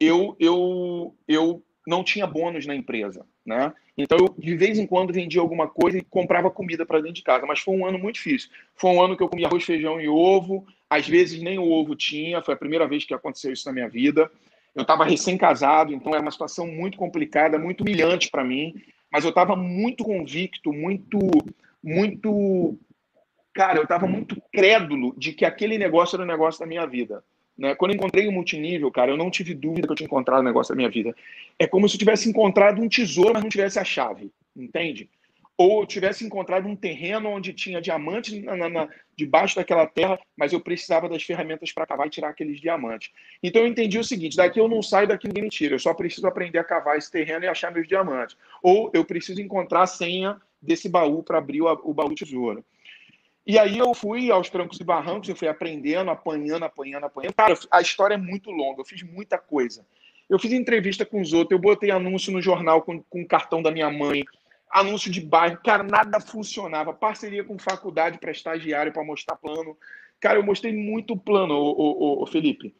eu, 0.00 0.34
eu, 0.40 1.14
eu 1.28 1.62
não 1.86 2.02
tinha 2.02 2.26
bônus 2.26 2.66
na 2.66 2.74
empresa. 2.74 3.24
Né? 3.44 3.72
Então, 3.96 4.18
eu, 4.18 4.34
de 4.36 4.56
vez 4.56 4.78
em 4.78 4.86
quando, 4.86 5.12
vendia 5.12 5.40
alguma 5.40 5.68
coisa 5.68 5.98
e 5.98 6.02
comprava 6.02 6.50
comida 6.50 6.84
para 6.84 6.98
dentro 6.98 7.14
de 7.14 7.22
casa. 7.22 7.46
Mas 7.46 7.60
foi 7.60 7.76
um 7.76 7.86
ano 7.86 7.98
muito 7.98 8.16
difícil. 8.16 8.50
Foi 8.74 8.90
um 8.90 9.02
ano 9.02 9.16
que 9.16 9.22
eu 9.22 9.28
comia 9.28 9.46
arroz, 9.46 9.64
feijão 9.64 10.00
e 10.00 10.08
ovo. 10.08 10.66
Às 10.90 11.08
vezes, 11.08 11.40
nem 11.40 11.58
o 11.58 11.70
ovo 11.70 11.94
tinha. 11.94 12.42
Foi 12.42 12.54
a 12.54 12.58
primeira 12.58 12.88
vez 12.88 13.04
que 13.04 13.14
aconteceu 13.14 13.52
isso 13.52 13.66
na 13.66 13.72
minha 13.72 13.88
vida. 13.88 14.30
Eu 14.74 14.82
estava 14.82 15.04
recém-casado, 15.04 15.94
então 15.94 16.12
era 16.12 16.22
uma 16.22 16.32
situação 16.32 16.66
muito 16.66 16.98
complicada, 16.98 17.56
muito 17.58 17.82
humilhante 17.82 18.28
para 18.28 18.42
mim 18.42 18.74
mas 19.14 19.22
eu 19.22 19.30
estava 19.30 19.54
muito 19.54 20.02
convicto, 20.02 20.72
muito, 20.72 21.20
muito. 21.80 22.76
Cara, 23.54 23.78
eu 23.78 23.84
estava 23.84 24.08
muito 24.08 24.42
crédulo 24.52 25.14
de 25.16 25.32
que 25.32 25.44
aquele 25.44 25.78
negócio 25.78 26.16
era 26.16 26.24
o 26.24 26.26
negócio 26.26 26.58
da 26.58 26.66
minha 26.66 26.84
vida. 26.84 27.22
Né? 27.56 27.74
Quando 27.74 27.92
eu 27.92 27.96
encontrei 27.96 28.26
o 28.26 28.32
multinível, 28.32 28.90
cara, 28.90 29.10
eu 29.10 29.16
não 29.16 29.30
tive 29.30 29.54
dúvida 29.54 29.86
que 29.86 29.92
eu 29.92 29.96
tinha 29.96 30.06
encontrado 30.06 30.40
o 30.40 30.44
negócio 30.44 30.74
da 30.74 30.76
minha 30.76 30.90
vida. 30.90 31.14
É 31.58 31.66
como 31.66 31.88
se 31.88 31.94
eu 31.94 31.98
tivesse 31.98 32.28
encontrado 32.28 32.80
um 32.80 32.88
tesouro, 32.88 33.32
mas 33.34 33.42
não 33.42 33.50
tivesse 33.50 33.78
a 33.78 33.84
chave, 33.84 34.30
entende? 34.56 35.08
ou 35.56 35.82
eu 35.82 35.86
tivesse 35.86 36.24
encontrado 36.24 36.66
um 36.66 36.74
terreno 36.74 37.28
onde 37.28 37.52
tinha 37.52 37.80
diamantes 37.80 38.42
na, 38.42 38.56
na, 38.56 38.68
na, 38.68 38.88
debaixo 39.16 39.56
daquela 39.56 39.86
terra, 39.86 40.18
mas 40.36 40.52
eu 40.52 40.60
precisava 40.60 41.08
das 41.08 41.22
ferramentas 41.22 41.72
para 41.72 41.86
cavar 41.86 42.06
e 42.08 42.10
tirar 42.10 42.28
aqueles 42.30 42.60
diamantes. 42.60 43.12
Então 43.42 43.62
eu 43.62 43.68
entendi 43.68 43.98
o 43.98 44.04
seguinte: 44.04 44.36
daqui 44.36 44.58
eu 44.58 44.68
não 44.68 44.82
saio, 44.82 45.08
daqui 45.08 45.28
ninguém 45.28 45.44
me 45.44 45.50
tira. 45.50 45.74
Eu 45.74 45.78
só 45.78 45.94
preciso 45.94 46.26
aprender 46.26 46.58
a 46.58 46.64
cavar 46.64 46.98
esse 46.98 47.10
terreno 47.10 47.44
e 47.44 47.48
achar 47.48 47.72
meus 47.72 47.86
diamantes. 47.86 48.36
Ou 48.62 48.90
eu 48.92 49.04
preciso 49.04 49.40
encontrar 49.40 49.82
a 49.82 49.86
senha 49.86 50.40
desse 50.60 50.88
baú 50.88 51.22
para 51.22 51.38
abrir 51.38 51.62
o, 51.62 51.70
o 51.84 51.94
baú 51.94 52.14
tesouro. 52.14 52.64
E 53.46 53.58
aí 53.58 53.76
eu 53.78 53.92
fui 53.92 54.30
aos 54.30 54.48
trancos 54.48 54.80
e 54.80 54.84
barrancos, 54.84 55.28
eu 55.28 55.36
fui 55.36 55.48
aprendendo, 55.48 56.10
apanhando, 56.10 56.64
apanhando, 56.64 57.04
apanhando. 57.04 57.34
Cara, 57.34 57.54
a 57.70 57.80
história 57.80 58.14
é 58.14 58.18
muito 58.18 58.50
longa, 58.50 58.80
eu 58.80 58.84
fiz 58.84 59.02
muita 59.02 59.36
coisa. 59.36 59.84
Eu 60.28 60.38
fiz 60.38 60.52
entrevista 60.52 61.04
com 61.04 61.20
os 61.20 61.32
outros, 61.34 61.52
eu 61.52 61.58
botei 61.58 61.90
anúncio 61.90 62.32
no 62.32 62.40
jornal 62.40 62.80
com, 62.80 63.02
com 63.02 63.22
o 63.22 63.28
cartão 63.28 63.60
da 63.60 63.70
minha 63.70 63.90
mãe, 63.90 64.24
anúncio 64.70 65.10
de 65.10 65.20
bairro, 65.20 65.60
cara, 65.62 65.82
nada 65.82 66.18
funcionava. 66.18 66.94
Parceria 66.94 67.44
com 67.44 67.58
faculdade 67.58 68.18
para 68.18 68.32
estagiário 68.32 68.92
para 68.92 69.04
mostrar 69.04 69.36
plano. 69.36 69.76
Cara, 70.18 70.38
eu 70.38 70.42
mostrei 70.42 70.72
muito 70.72 71.16
plano, 71.16 71.54
ô, 71.54 71.70
ô, 71.70 72.22
ô, 72.22 72.26
Felipe. 72.26 72.74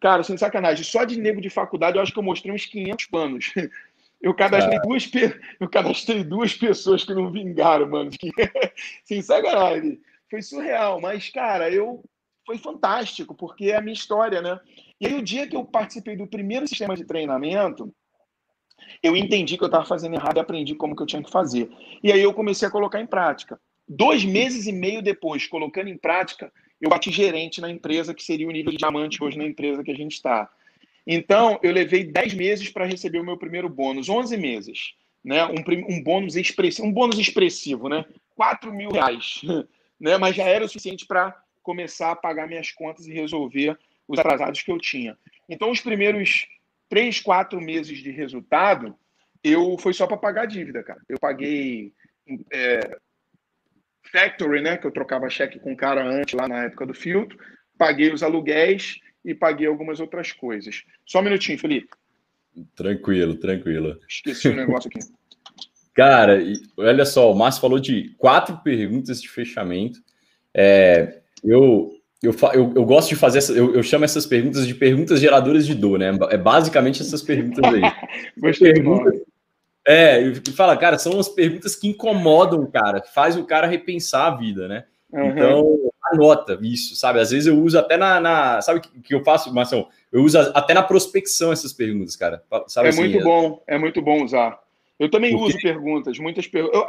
Cara, 0.00 0.22
sem 0.22 0.36
sacanagem, 0.36 0.84
só 0.84 1.04
de 1.04 1.18
nego 1.18 1.40
de 1.40 1.50
faculdade 1.50 1.96
eu 1.96 2.02
acho 2.02 2.12
que 2.12 2.18
eu 2.18 2.22
mostrei 2.22 2.54
uns 2.54 2.66
500 2.66 3.06
planos. 3.06 3.52
Eu 4.20 4.34
cadastrei, 4.34 4.80
duas, 4.80 5.10
eu 5.60 5.68
cadastrei 5.68 6.24
duas 6.24 6.54
pessoas 6.54 7.04
que 7.04 7.14
não 7.14 7.30
vingaram, 7.30 7.88
mano. 7.88 8.10
sem 9.04 9.22
sacanagem. 9.22 10.00
Foi 10.30 10.42
surreal, 10.42 11.00
mas, 11.00 11.28
cara, 11.28 11.70
eu 11.70 12.02
foi 12.44 12.58
fantástico, 12.58 13.34
porque 13.34 13.66
é 13.66 13.76
a 13.76 13.80
minha 13.80 13.92
história, 13.92 14.40
né? 14.40 14.58
E 15.00 15.06
aí, 15.06 15.14
o 15.14 15.22
dia 15.22 15.46
que 15.46 15.56
eu 15.56 15.64
participei 15.64 16.16
do 16.16 16.26
primeiro 16.26 16.66
sistema 16.66 16.96
de 16.96 17.04
treinamento, 17.04 17.92
eu 19.02 19.16
entendi 19.16 19.56
que 19.56 19.64
eu 19.64 19.66
estava 19.66 19.84
fazendo 19.84 20.14
errado 20.14 20.36
e 20.36 20.40
aprendi 20.40 20.74
como 20.74 20.94
que 20.94 21.02
eu 21.02 21.06
tinha 21.06 21.22
que 21.22 21.30
fazer. 21.30 21.70
E 22.02 22.12
aí 22.12 22.22
eu 22.22 22.32
comecei 22.32 22.66
a 22.66 22.70
colocar 22.70 23.00
em 23.00 23.06
prática. 23.06 23.60
Dois 23.88 24.24
meses 24.24 24.66
e 24.66 24.72
meio 24.72 25.02
depois, 25.02 25.46
colocando 25.46 25.88
em 25.88 25.96
prática, 25.96 26.52
eu 26.80 26.90
bati 26.90 27.10
gerente 27.10 27.60
na 27.60 27.70
empresa, 27.70 28.14
que 28.14 28.22
seria 28.22 28.48
o 28.48 28.50
nível 28.50 28.72
de 28.72 28.78
diamante 28.78 29.22
hoje 29.22 29.38
na 29.38 29.44
empresa 29.44 29.82
que 29.82 29.90
a 29.90 29.96
gente 29.96 30.12
está. 30.12 30.48
Então, 31.06 31.58
eu 31.62 31.72
levei 31.72 32.04
10 32.04 32.34
meses 32.34 32.68
para 32.68 32.84
receber 32.84 33.20
o 33.20 33.24
meu 33.24 33.38
primeiro 33.38 33.68
bônus, 33.68 34.08
11 34.08 34.36
meses. 34.36 34.94
Né? 35.24 35.44
Um, 35.46 35.62
um 35.88 36.02
bônus 36.02 36.34
expressivo, 36.34 36.88
um 36.88 36.92
bônus 36.92 37.18
expressivo, 37.18 37.88
né? 37.88 38.04
4 38.34 38.72
mil 38.72 38.90
reais. 38.90 39.40
Né? 39.98 40.18
Mas 40.18 40.36
já 40.36 40.44
era 40.44 40.62
o 40.62 40.68
suficiente 40.68 41.06
para 41.06 41.34
começar 41.62 42.10
a 42.10 42.16
pagar 42.16 42.46
minhas 42.46 42.70
contas 42.70 43.06
e 43.06 43.14
resolver 43.14 43.78
os 44.06 44.18
atrasados 44.18 44.60
que 44.60 44.70
eu 44.70 44.76
tinha. 44.76 45.16
Então, 45.48 45.70
os 45.70 45.80
primeiros 45.80 46.46
três, 46.86 47.18
quatro 47.18 47.58
meses 47.62 48.00
de 48.00 48.10
resultado, 48.10 48.94
eu 49.42 49.78
foi 49.78 49.94
só 49.94 50.06
para 50.06 50.18
pagar 50.18 50.42
a 50.42 50.46
dívida, 50.46 50.82
cara. 50.82 51.00
Eu 51.08 51.18
paguei 51.18 51.94
é, 52.52 52.98
factory, 54.12 54.60
né? 54.60 54.76
Que 54.76 54.86
eu 54.86 54.92
trocava 54.92 55.30
cheque 55.30 55.58
com 55.58 55.72
o 55.72 55.76
cara 55.76 56.04
antes, 56.04 56.34
lá 56.34 56.46
na 56.46 56.64
época 56.64 56.84
do 56.84 56.92
filtro, 56.92 57.38
paguei 57.78 58.12
os 58.12 58.22
aluguéis 58.22 59.00
e 59.26 59.34
paguei 59.34 59.66
algumas 59.66 60.00
outras 60.00 60.32
coisas. 60.32 60.84
Só 61.04 61.18
um 61.18 61.22
minutinho, 61.22 61.58
Felipe. 61.58 61.88
Tranquilo, 62.74 63.34
tranquilo. 63.34 63.98
Esqueci 64.08 64.48
o 64.48 64.52
um 64.52 64.56
negócio 64.56 64.88
aqui. 64.88 65.00
Cara, 65.92 66.38
olha 66.76 67.04
só, 67.04 67.32
o 67.32 67.34
Márcio 67.34 67.60
falou 67.60 67.78
de 67.78 68.14
quatro 68.16 68.58
perguntas 68.58 69.20
de 69.20 69.28
fechamento. 69.28 69.98
É, 70.54 71.20
eu, 71.42 71.90
eu, 72.22 72.34
eu, 72.54 72.72
eu, 72.76 72.84
gosto 72.84 73.08
de 73.08 73.16
fazer, 73.16 73.38
essa, 73.38 73.52
eu, 73.52 73.74
eu, 73.74 73.82
chamo 73.82 74.04
essas 74.04 74.24
perguntas 74.24 74.66
de 74.66 74.74
perguntas 74.74 75.20
geradoras 75.20 75.66
de 75.66 75.74
dor, 75.74 75.98
né? 75.98 76.10
É 76.30 76.36
basicamente 76.36 77.02
essas 77.02 77.22
perguntas 77.22 77.64
aí. 77.64 77.82
perguntas, 78.58 79.20
é, 79.86 80.20
e 80.20 80.34
fala, 80.52 80.76
cara, 80.76 80.98
são 80.98 81.18
as 81.18 81.28
perguntas 81.28 81.76
que 81.76 81.88
incomodam 81.88 82.60
o 82.60 82.70
cara, 82.70 83.00
que 83.00 83.14
faz 83.14 83.36
o 83.36 83.44
cara 83.44 83.66
repensar 83.66 84.26
a 84.26 84.36
vida, 84.36 84.66
né? 84.66 84.84
Uhum. 85.12 85.28
Então, 85.28 85.92
anota 86.12 86.58
isso, 86.62 86.94
sabe? 86.96 87.20
Às 87.20 87.30
vezes 87.30 87.46
eu 87.46 87.58
uso 87.58 87.78
até 87.78 87.96
na. 87.96 88.20
na 88.20 88.62
sabe 88.62 88.78
o 88.78 88.82
que, 88.82 89.00
que 89.00 89.14
eu 89.14 89.24
faço, 89.24 89.52
Marcelo? 89.52 89.88
Eu 90.12 90.22
uso 90.22 90.38
até 90.38 90.74
na 90.74 90.82
prospecção 90.82 91.52
essas 91.52 91.72
perguntas, 91.72 92.16
cara. 92.16 92.42
Sabe 92.68 92.86
é 92.86 92.90
assim, 92.90 93.00
muito 93.00 93.18
é... 93.18 93.22
bom, 93.22 93.62
é 93.66 93.78
muito 93.78 94.02
bom 94.02 94.24
usar. 94.24 94.58
Eu 94.98 95.10
também 95.10 95.32
Porque... 95.32 95.48
uso 95.48 95.58
perguntas, 95.58 96.18
muitas 96.18 96.46
perguntas. 96.46 96.80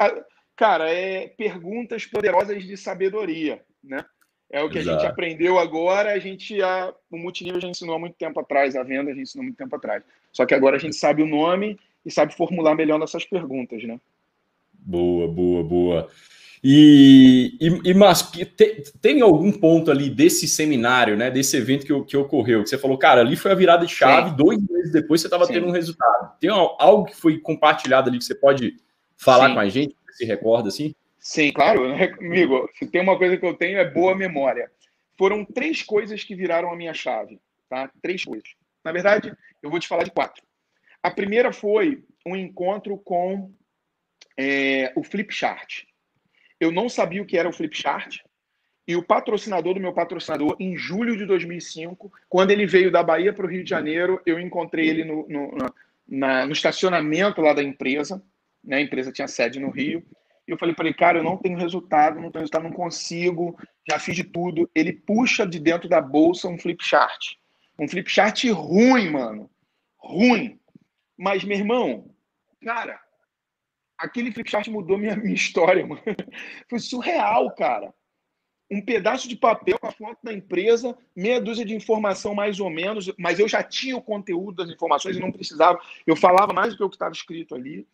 Cara, 0.55 0.89
é 0.89 1.27
perguntas 1.27 2.05
poderosas 2.05 2.63
de 2.63 2.75
sabedoria, 2.75 3.61
né? 3.83 4.03
É 4.49 4.63
o 4.63 4.69
que 4.69 4.77
Exato. 4.77 4.97
a 4.97 4.99
gente 5.01 5.11
aprendeu 5.11 5.59
agora, 5.59 6.13
a 6.13 6.19
gente 6.19 6.61
a, 6.61 6.93
o 7.11 7.17
multinível 7.17 7.59
já 7.59 7.67
ensinou 7.67 7.95
há 7.95 7.99
muito 7.99 8.15
tempo 8.15 8.39
atrás, 8.39 8.75
a 8.75 8.83
venda 8.83 9.11
a 9.11 9.13
gente 9.13 9.23
ensinou 9.23 9.43
há 9.43 9.45
muito 9.47 9.57
tempo 9.57 9.75
atrás. 9.75 10.03
Só 10.31 10.45
que 10.45 10.53
agora 10.53 10.77
a 10.77 10.79
gente 10.79 10.95
sabe 10.95 11.21
o 11.21 11.27
nome 11.27 11.77
e 12.05 12.09
sabe 12.09 12.33
formular 12.33 12.73
melhor 12.73 12.97
nossas 12.97 13.25
perguntas, 13.25 13.83
né? 13.83 13.99
Boa, 14.73 15.27
boa, 15.27 15.63
boa. 15.63 16.09
E, 16.63 17.55
e, 17.61 17.91
e 17.91 17.93
mas 17.93 18.23
tem, 18.55 18.83
tem, 19.01 19.21
algum 19.21 19.51
ponto 19.51 19.91
ali 19.91 20.09
desse 20.09 20.47
seminário, 20.47 21.15
né, 21.15 21.29
desse 21.29 21.55
evento 21.55 21.85
que, 21.85 22.03
que 22.05 22.17
ocorreu, 22.17 22.63
que 22.63 22.69
você 22.69 22.77
falou, 22.77 22.97
cara, 22.97 23.21
ali 23.21 23.35
foi 23.35 23.51
a 23.51 23.55
virada 23.55 23.85
de 23.85 23.93
chave, 23.93 24.31
Sim. 24.31 24.35
dois 24.35 24.59
meses 24.67 24.91
depois 24.91 25.21
você 25.21 25.27
estava 25.27 25.47
tendo 25.47 25.67
um 25.67 25.71
resultado. 25.71 26.31
Tem 26.39 26.49
algo 26.49 27.05
que 27.05 27.15
foi 27.15 27.39
compartilhado 27.39 28.09
ali 28.09 28.17
que 28.17 28.25
você 28.25 28.35
pode 28.35 28.75
falar 29.15 29.49
Sim. 29.49 29.53
com 29.53 29.59
a 29.59 29.69
gente, 29.69 29.95
se 30.11 30.25
recorda 30.25 30.69
assim? 30.69 30.95
Sim, 31.19 31.51
claro, 31.51 31.89
né, 31.89 32.13
amigo. 32.19 32.69
Se 32.77 32.87
tem 32.87 33.01
uma 33.01 33.17
coisa 33.17 33.37
que 33.37 33.45
eu 33.45 33.53
tenho 33.53 33.77
é 33.77 33.89
boa 33.89 34.15
memória. 34.15 34.71
Foram 35.17 35.43
três 35.43 35.81
coisas 35.81 36.23
que 36.23 36.35
viraram 36.35 36.71
a 36.71 36.75
minha 36.75 36.93
chave, 36.93 37.39
tá? 37.69 37.89
Três 38.01 38.23
coisas. 38.23 38.49
Na 38.83 38.91
verdade, 38.91 39.33
eu 39.61 39.69
vou 39.69 39.79
te 39.79 39.87
falar 39.87 40.03
de 40.03 40.11
quatro. 40.11 40.43
A 41.01 41.11
primeira 41.11 41.51
foi 41.51 42.03
um 42.25 42.35
encontro 42.35 42.97
com 42.97 43.51
é, 44.37 44.93
o 44.95 45.03
Flipchart. 45.03 45.86
Eu 46.59 46.71
não 46.71 46.89
sabia 46.89 47.21
o 47.21 47.25
que 47.25 47.37
era 47.37 47.49
o 47.49 47.53
Flipchart. 47.53 48.19
E 48.87 48.95
o 48.95 49.03
patrocinador 49.03 49.73
do 49.73 49.81
meu 49.81 49.91
patrocinador, 49.91 50.55
em 50.59 50.77
julho 50.77 51.17
de 51.17 51.25
2005, 51.25 52.11
quando 52.29 52.51
ele 52.51 52.65
veio 52.65 52.89
da 52.89 53.03
Bahia 53.03 53.33
para 53.33 53.45
o 53.45 53.49
Rio 53.49 53.63
de 53.63 53.69
Janeiro, 53.69 54.21
eu 54.25 54.39
encontrei 54.39 54.87
ele 54.87 55.03
no, 55.03 55.27
no, 55.27 55.57
na, 56.07 56.45
no 56.45 56.53
estacionamento 56.53 57.41
lá 57.41 57.53
da 57.53 57.61
empresa. 57.61 58.23
Né? 58.63 58.77
A 58.77 58.81
empresa 58.81 59.11
tinha 59.11 59.27
sede 59.27 59.59
no 59.59 59.69
Rio. 59.69 60.03
E 60.47 60.51
eu 60.51 60.57
falei 60.57 60.73
para 60.73 60.85
ele, 60.85 60.95
cara, 60.95 61.19
eu 61.19 61.23
não 61.23 61.35
tenho 61.35 61.57
resultado, 61.57 62.21
não 62.21 62.31
tenho 62.31 62.43
resultado, 62.43 62.63
não 62.63 62.71
consigo, 62.71 63.59
já 63.87 63.99
fiz 63.99 64.15
de 64.15 64.23
tudo. 64.23 64.69
Ele 64.73 64.93
puxa 64.93 65.45
de 65.45 65.59
dentro 65.59 65.89
da 65.89 65.99
bolsa 65.99 66.47
um 66.47 66.57
flipchart. 66.57 67.35
Um 67.77 67.87
flipchart 67.89 68.45
ruim, 68.51 69.11
mano. 69.11 69.51
Ruim. 69.97 70.57
Mas, 71.17 71.43
meu 71.43 71.57
irmão, 71.57 72.09
cara, 72.63 73.01
aquele 73.97 74.31
flipchart 74.31 74.67
mudou 74.67 74.97
minha, 74.97 75.15
minha 75.17 75.33
história, 75.33 75.85
mano. 75.85 76.01
Foi 76.69 76.79
surreal, 76.79 77.53
cara. 77.55 77.93
Um 78.69 78.81
pedaço 78.81 79.29
de 79.29 79.37
papel 79.37 79.79
com 79.79 79.87
a 79.87 79.91
foto 79.91 80.19
da 80.21 80.33
empresa, 80.33 80.97
meia 81.15 81.39
dúzia 81.39 81.63
de 81.63 81.73
informação 81.73 82.35
mais 82.35 82.59
ou 82.59 82.69
menos, 82.69 83.09
mas 83.17 83.39
eu 83.39 83.47
já 83.47 83.63
tinha 83.63 83.95
o 83.95 84.01
conteúdo 84.01 84.57
das 84.57 84.69
informações 84.69 85.15
e 85.15 85.21
não 85.21 85.31
precisava. 85.31 85.79
Eu 86.05 86.17
falava 86.17 86.51
mais 86.51 86.73
do 86.73 86.77
que 86.77 86.83
o 86.83 86.89
que 86.89 86.95
estava 86.95 87.13
escrito 87.13 87.55
ali. 87.55 87.87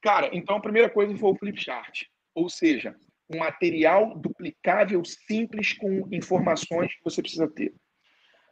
Cara, 0.00 0.30
então 0.32 0.56
a 0.56 0.60
primeira 0.60 0.88
coisa 0.88 1.16
foi 1.16 1.30
o 1.30 1.34
flipchart, 1.34 2.04
ou 2.32 2.48
seja, 2.48 2.94
um 3.28 3.38
material 3.38 4.16
duplicável, 4.16 5.04
simples, 5.04 5.72
com 5.72 6.06
informações 6.12 6.94
que 6.94 7.02
você 7.02 7.20
precisa 7.20 7.48
ter. 7.48 7.74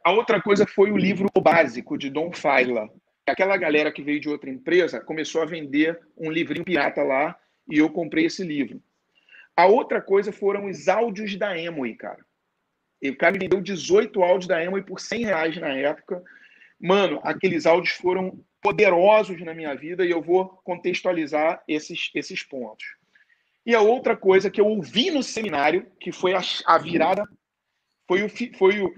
A 0.03 0.11
outra 0.11 0.41
coisa 0.41 0.67
foi 0.67 0.91
o 0.91 0.97
livro 0.97 1.29
básico 1.41 1.97
de 1.97 2.09
Don 2.09 2.31
Faila. 2.31 2.89
Aquela 3.27 3.57
galera 3.57 3.91
que 3.91 4.03
veio 4.03 4.19
de 4.19 4.29
outra 4.29 4.49
empresa 4.49 5.01
começou 5.01 5.41
a 5.41 5.45
vender 5.45 5.99
um 6.15 6.31
livrinho 6.31 6.63
pirata 6.63 7.03
lá 7.03 7.37
e 7.67 7.79
eu 7.79 7.89
comprei 7.89 8.25
esse 8.25 8.43
livro. 8.43 8.81
A 9.55 9.65
outra 9.65 10.01
coisa 10.01 10.31
foram 10.31 10.65
os 10.65 10.87
áudios 10.87 11.35
da 11.35 11.57
Emoi, 11.57 11.95
cara. 11.95 12.23
E 13.01 13.09
o 13.09 13.17
cara 13.17 13.37
me 13.37 13.47
deu 13.47 13.61
18 13.61 14.21
áudios 14.21 14.47
da 14.47 14.63
Emoi 14.63 14.83
por 14.83 14.99
100 14.99 15.25
reais 15.25 15.57
na 15.57 15.69
época. 15.69 16.23
Mano, 16.79 17.19
aqueles 17.23 17.65
áudios 17.65 17.95
foram 17.95 18.43
poderosos 18.61 19.39
na 19.41 19.53
minha 19.53 19.73
vida 19.75 20.05
e 20.05 20.11
eu 20.11 20.21
vou 20.21 20.49
contextualizar 20.63 21.63
esses, 21.67 22.11
esses 22.13 22.43
pontos. 22.43 22.85
E 23.65 23.73
a 23.73 23.81
outra 23.81 24.15
coisa 24.15 24.51
que 24.51 24.61
eu 24.61 24.67
ouvi 24.67 25.09
no 25.09 25.23
seminário, 25.23 25.87
que 25.99 26.11
foi 26.11 26.33
a, 26.33 26.41
a 26.65 26.77
virada, 26.77 27.27
foi 28.07 28.23
o, 28.23 28.29
foi 28.57 28.81
o 28.81 28.93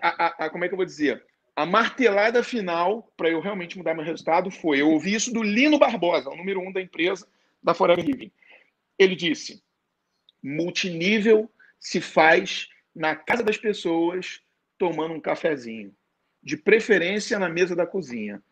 a, 0.00 0.26
a, 0.26 0.46
a, 0.46 0.50
como 0.50 0.64
é 0.64 0.68
que 0.68 0.74
eu 0.74 0.76
vou 0.76 0.86
dizer? 0.86 1.24
A 1.54 1.66
martelada 1.66 2.42
final 2.42 3.12
para 3.16 3.28
eu 3.28 3.40
realmente 3.40 3.76
mudar 3.76 3.94
meu 3.94 4.04
resultado 4.04 4.50
foi: 4.50 4.80
eu 4.80 4.90
ouvi 4.90 5.14
isso 5.14 5.32
do 5.32 5.42
Lino 5.42 5.78
Barbosa, 5.78 6.30
o 6.30 6.36
número 6.36 6.60
um 6.60 6.72
da 6.72 6.80
empresa 6.80 7.26
da 7.62 7.74
Forever 7.74 8.04
Living. 8.04 8.32
Ele 8.98 9.14
disse: 9.14 9.62
multinível 10.42 11.50
se 11.78 12.00
faz 12.00 12.68
na 12.94 13.14
casa 13.14 13.42
das 13.42 13.58
pessoas 13.58 14.40
tomando 14.78 15.14
um 15.14 15.20
cafezinho, 15.20 15.94
de 16.42 16.56
preferência 16.56 17.38
na 17.38 17.48
mesa 17.48 17.76
da 17.76 17.86
cozinha. 17.86 18.42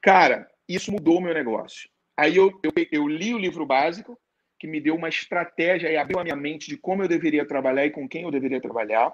Cara, 0.00 0.50
isso 0.68 0.90
mudou 0.90 1.20
meu 1.20 1.34
negócio. 1.34 1.88
Aí 2.16 2.36
eu, 2.36 2.58
eu, 2.62 2.72
eu 2.90 3.08
li 3.08 3.34
o 3.34 3.38
livro 3.38 3.64
básico, 3.64 4.18
que 4.58 4.66
me 4.66 4.80
deu 4.80 4.94
uma 4.94 5.08
estratégia 5.08 5.90
e 5.90 5.96
abriu 5.96 6.18
a 6.18 6.24
minha 6.24 6.36
mente 6.36 6.68
de 6.68 6.76
como 6.76 7.02
eu 7.02 7.08
deveria 7.08 7.46
trabalhar 7.46 7.86
e 7.86 7.90
com 7.90 8.08
quem 8.08 8.22
eu 8.22 8.30
deveria 8.30 8.60
trabalhar. 8.60 9.12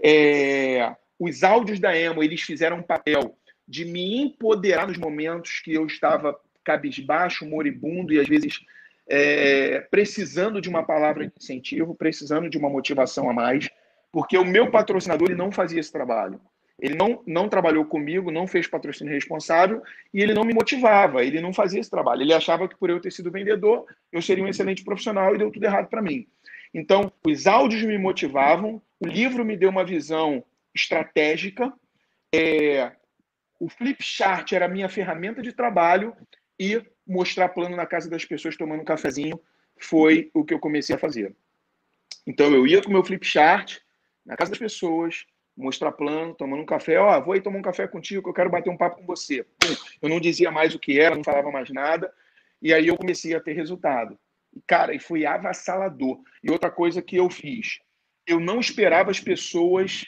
É, 0.00 0.94
os 1.18 1.42
áudios 1.42 1.80
da 1.80 1.96
Emo, 1.96 2.22
eles 2.22 2.40
fizeram 2.42 2.78
um 2.78 2.82
papel 2.82 3.36
de 3.66 3.84
me 3.84 4.22
empoderar 4.22 4.86
nos 4.86 4.96
momentos 4.96 5.60
que 5.60 5.74
eu 5.74 5.86
estava 5.86 6.38
cabisbaixo, 6.64 7.46
moribundo 7.46 8.12
e 8.12 8.20
às 8.20 8.28
vezes 8.28 8.60
é, 9.08 9.80
precisando 9.90 10.60
de 10.60 10.68
uma 10.68 10.82
palavra 10.82 11.26
de 11.26 11.32
incentivo, 11.36 11.94
precisando 11.94 12.48
de 12.48 12.58
uma 12.58 12.68
motivação 12.68 13.28
a 13.28 13.32
mais, 13.32 13.68
porque 14.12 14.36
o 14.36 14.44
meu 14.44 14.70
patrocinador 14.70 15.28
ele 15.28 15.38
não 15.38 15.50
fazia 15.50 15.80
esse 15.80 15.92
trabalho. 15.92 16.40
Ele 16.80 16.94
não, 16.94 17.20
não 17.26 17.48
trabalhou 17.48 17.84
comigo, 17.84 18.30
não 18.30 18.46
fez 18.46 18.68
patrocínio 18.68 19.12
responsável 19.12 19.82
e 20.14 20.20
ele 20.22 20.32
não 20.32 20.44
me 20.44 20.54
motivava, 20.54 21.24
ele 21.24 21.40
não 21.40 21.52
fazia 21.52 21.80
esse 21.80 21.90
trabalho. 21.90 22.22
Ele 22.22 22.32
achava 22.32 22.68
que 22.68 22.76
por 22.76 22.88
eu 22.88 23.00
ter 23.00 23.10
sido 23.10 23.32
vendedor, 23.32 23.84
eu 24.12 24.22
seria 24.22 24.44
um 24.44 24.48
excelente 24.48 24.84
profissional 24.84 25.34
e 25.34 25.38
deu 25.38 25.50
tudo 25.50 25.64
errado 25.64 25.88
para 25.88 26.00
mim. 26.00 26.26
Então, 26.72 27.10
os 27.26 27.46
áudios 27.46 27.82
me 27.82 27.98
motivavam, 27.98 28.80
o 29.00 29.06
livro 29.08 29.44
me 29.44 29.56
deu 29.56 29.70
uma 29.70 29.84
visão 29.84 30.44
estratégica, 30.78 31.72
é, 32.34 32.92
o 33.58 33.68
flip 33.68 34.02
chart 34.02 34.52
era 34.52 34.66
a 34.66 34.68
minha 34.68 34.88
ferramenta 34.88 35.42
de 35.42 35.52
trabalho 35.52 36.16
e 36.58 36.82
mostrar 37.06 37.48
plano 37.48 37.76
na 37.76 37.86
casa 37.86 38.08
das 38.08 38.24
pessoas 38.24 38.56
tomando 38.56 38.80
um 38.80 38.84
cafezinho 38.84 39.40
foi 39.80 40.30
o 40.34 40.44
que 40.44 40.52
eu 40.54 40.58
comecei 40.58 40.94
a 40.94 40.98
fazer. 40.98 41.34
Então, 42.26 42.52
eu 42.52 42.66
ia 42.66 42.82
com 42.82 42.90
meu 42.90 43.04
flip 43.04 43.26
chart 43.26 43.78
na 44.24 44.36
casa 44.36 44.50
das 44.50 44.58
pessoas, 44.58 45.24
mostrar 45.56 45.92
plano, 45.92 46.34
tomando 46.34 46.62
um 46.62 46.66
café. 46.66 46.98
Ó, 46.98 47.16
oh, 47.16 47.24
vou 47.24 47.32
aí 47.32 47.40
tomar 47.40 47.58
um 47.58 47.62
café 47.62 47.86
contigo 47.86 48.22
que 48.22 48.28
eu 48.28 48.34
quero 48.34 48.50
bater 48.50 48.70
um 48.70 48.76
papo 48.76 48.98
com 48.98 49.06
você. 49.06 49.44
Pum, 49.58 49.74
eu 50.02 50.08
não 50.08 50.20
dizia 50.20 50.50
mais 50.50 50.74
o 50.74 50.78
que 50.78 51.00
era, 51.00 51.16
não 51.16 51.24
falava 51.24 51.50
mais 51.50 51.70
nada. 51.70 52.12
E 52.60 52.74
aí 52.74 52.88
eu 52.88 52.96
comecei 52.96 53.34
a 53.34 53.40
ter 53.40 53.52
resultado. 53.52 54.18
Cara, 54.66 54.94
e 54.94 54.98
foi 54.98 55.24
avassalador. 55.24 56.20
E 56.42 56.50
outra 56.50 56.70
coisa 56.70 57.00
que 57.00 57.16
eu 57.16 57.30
fiz, 57.30 57.78
eu 58.26 58.38
não 58.38 58.60
esperava 58.60 59.10
as 59.10 59.20
pessoas 59.20 60.04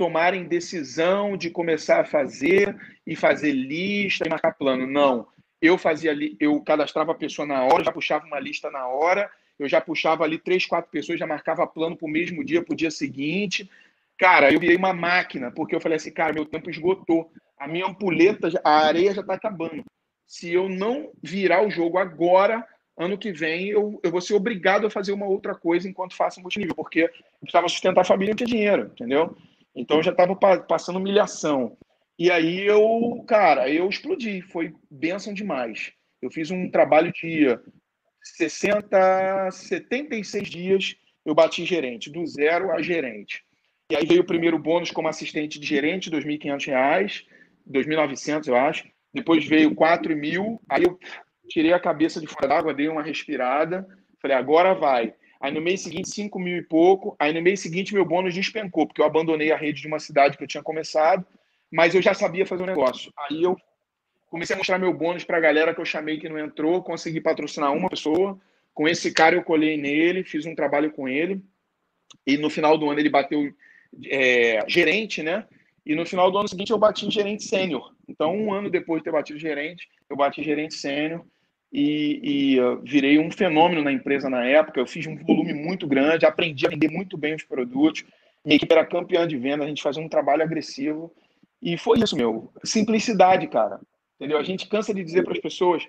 tomarem 0.00 0.44
decisão 0.44 1.36
de 1.36 1.50
começar 1.50 2.00
a 2.00 2.04
fazer 2.06 2.74
e 3.06 3.14
fazer 3.14 3.52
lista 3.52 4.26
e 4.26 4.30
marcar 4.30 4.54
plano. 4.54 4.86
Não. 4.86 5.28
Eu 5.60 5.76
fazia 5.76 6.10
ali, 6.10 6.38
eu 6.40 6.58
cadastrava 6.62 7.12
a 7.12 7.14
pessoa 7.14 7.46
na 7.46 7.64
hora, 7.64 7.84
já 7.84 7.92
puxava 7.92 8.24
uma 8.24 8.40
lista 8.40 8.70
na 8.70 8.86
hora, 8.86 9.30
eu 9.58 9.68
já 9.68 9.78
puxava 9.78 10.24
ali 10.24 10.38
três, 10.38 10.64
quatro 10.64 10.90
pessoas, 10.90 11.20
já 11.20 11.26
marcava 11.26 11.66
plano 11.66 11.98
para 11.98 12.06
o 12.06 12.10
mesmo 12.10 12.42
dia, 12.42 12.62
para 12.64 12.72
o 12.72 12.76
dia 12.76 12.90
seguinte. 12.90 13.70
Cara, 14.16 14.50
eu 14.50 14.58
virei 14.58 14.74
uma 14.74 14.94
máquina, 14.94 15.50
porque 15.50 15.74
eu 15.74 15.82
falei 15.82 15.96
assim, 15.96 16.12
cara, 16.12 16.32
meu 16.32 16.46
tempo 16.46 16.70
esgotou. 16.70 17.30
A 17.58 17.68
minha 17.68 17.84
ampuleta, 17.84 18.48
a 18.64 18.86
areia 18.86 19.12
já 19.12 19.20
está 19.20 19.34
acabando. 19.34 19.84
Se 20.26 20.50
eu 20.50 20.66
não 20.66 21.10
virar 21.22 21.62
o 21.62 21.70
jogo 21.70 21.98
agora, 21.98 22.66
ano 22.96 23.18
que 23.18 23.32
vem 23.32 23.68
eu, 23.68 24.00
eu 24.02 24.10
vou 24.10 24.22
ser 24.22 24.32
obrigado 24.32 24.86
a 24.86 24.90
fazer 24.90 25.12
uma 25.12 25.26
outra 25.26 25.54
coisa 25.54 25.86
enquanto 25.86 26.16
faço 26.16 26.40
multinível, 26.40 26.74
porque 26.74 27.00
eu 27.02 27.10
precisava 27.42 27.68
sustentar 27.68 28.00
a 28.00 28.04
família 28.04 28.30
e 28.30 28.32
não 28.32 28.36
tinha 28.38 28.46
dinheiro, 28.46 28.90
entendeu? 28.94 29.36
Então 29.80 29.96
eu 29.96 30.02
já 30.02 30.10
estava 30.10 30.36
passando 30.36 30.96
humilhação. 30.98 31.76
E 32.18 32.30
aí 32.30 32.66
eu, 32.66 33.24
cara, 33.26 33.68
eu 33.70 33.88
explodi, 33.88 34.42
foi 34.42 34.74
bênção 34.90 35.32
demais. 35.32 35.92
Eu 36.20 36.30
fiz 36.30 36.50
um 36.50 36.70
trabalho 36.70 37.10
de 37.12 37.58
60, 38.22 39.50
76 39.50 40.48
dias, 40.48 40.96
eu 41.24 41.34
bati 41.34 41.64
gerente, 41.64 42.10
do 42.10 42.26
zero 42.26 42.70
a 42.72 42.82
gerente. 42.82 43.42
E 43.90 43.96
aí 43.96 44.04
veio 44.04 44.20
o 44.20 44.26
primeiro 44.26 44.58
bônus 44.58 44.90
como 44.90 45.08
assistente 45.08 45.58
de 45.58 45.66
gerente, 45.66 46.10
R$ 46.10 46.20
2.500, 46.20 47.24
2.900, 47.68 48.48
eu 48.48 48.56
acho. 48.56 48.86
Depois 49.14 49.44
veio 49.46 49.74
4 49.74 50.14
mil, 50.14 50.60
aí 50.68 50.84
eu 50.84 50.98
tirei 51.48 51.72
a 51.72 51.80
cabeça 51.80 52.20
de 52.20 52.26
fora 52.26 52.46
d'água, 52.46 52.74
dei 52.74 52.88
uma 52.88 53.02
respirada, 53.02 53.86
falei, 54.20 54.36
agora 54.36 54.74
vai. 54.74 55.14
Aí 55.40 55.50
no 55.50 55.60
mês 55.60 55.80
seguinte, 55.80 56.10
5 56.10 56.38
mil 56.38 56.58
e 56.58 56.62
pouco. 56.62 57.16
Aí 57.18 57.32
no 57.32 57.40
mês 57.40 57.60
seguinte, 57.60 57.94
meu 57.94 58.04
bônus 58.04 58.34
despencou, 58.34 58.86
porque 58.86 59.00
eu 59.00 59.06
abandonei 59.06 59.50
a 59.50 59.56
rede 59.56 59.80
de 59.80 59.88
uma 59.88 59.98
cidade 59.98 60.36
que 60.36 60.44
eu 60.44 60.48
tinha 60.48 60.62
começado, 60.62 61.24
mas 61.72 61.94
eu 61.94 62.02
já 62.02 62.12
sabia 62.12 62.44
fazer 62.44 62.62
o 62.62 62.64
um 62.64 62.68
negócio. 62.68 63.10
Aí 63.16 63.42
eu 63.42 63.56
comecei 64.28 64.54
a 64.54 64.58
mostrar 64.58 64.78
meu 64.78 64.92
bônus 64.92 65.24
para 65.24 65.38
a 65.38 65.40
galera 65.40 65.74
que 65.74 65.80
eu 65.80 65.84
chamei 65.84 66.18
que 66.18 66.28
não 66.28 66.38
entrou, 66.38 66.82
consegui 66.82 67.22
patrocinar 67.22 67.72
uma 67.72 67.88
pessoa. 67.88 68.38
Com 68.74 68.86
esse 68.86 69.12
cara 69.12 69.34
eu 69.34 69.42
colhei 69.42 69.78
nele, 69.78 70.24
fiz 70.24 70.44
um 70.44 70.54
trabalho 70.54 70.90
com 70.92 71.08
ele. 71.08 71.42
E 72.26 72.36
no 72.36 72.50
final 72.50 72.76
do 72.76 72.90
ano 72.90 73.00
ele 73.00 73.08
bateu 73.08 73.50
é, 74.06 74.62
gerente, 74.68 75.22
né? 75.22 75.46
E 75.86 75.94
no 75.94 76.04
final 76.04 76.30
do 76.30 76.36
ano 76.36 76.48
seguinte 76.48 76.70
eu 76.70 76.78
bati 76.78 77.06
em 77.06 77.10
gerente 77.10 77.44
sênior. 77.44 77.94
Então, 78.06 78.36
um 78.36 78.52
ano 78.52 78.68
depois 78.68 79.00
de 79.00 79.04
ter 79.04 79.12
batido 79.12 79.38
gerente, 79.38 79.88
eu 80.08 80.16
bati 80.16 80.42
gerente 80.42 80.74
sênior 80.74 81.24
e, 81.72 82.20
e 82.22 82.60
uh, 82.60 82.80
virei 82.82 83.18
um 83.18 83.30
fenômeno 83.30 83.82
na 83.82 83.92
empresa 83.92 84.28
na 84.28 84.44
época. 84.44 84.80
Eu 84.80 84.86
fiz 84.86 85.06
um 85.06 85.16
volume 85.16 85.52
muito 85.52 85.86
grande, 85.86 86.26
aprendi 86.26 86.66
a 86.66 86.70
vender 86.70 86.90
muito 86.90 87.16
bem 87.16 87.34
os 87.34 87.44
produtos. 87.44 88.04
Minha 88.44 88.56
equipe 88.56 88.72
era 88.72 88.84
campeã 88.84 89.26
de 89.26 89.36
venda, 89.36 89.64
a 89.64 89.68
gente 89.68 89.82
fazia 89.82 90.02
um 90.02 90.08
trabalho 90.08 90.42
agressivo. 90.42 91.12
E 91.62 91.76
foi 91.76 91.98
isso, 91.98 92.16
meu. 92.16 92.52
Simplicidade, 92.64 93.46
cara. 93.46 93.80
Entendeu? 94.16 94.38
A 94.38 94.42
gente 94.42 94.68
cansa 94.68 94.92
de 94.92 95.04
dizer 95.04 95.22
para 95.22 95.32
as 95.32 95.38
pessoas. 95.38 95.86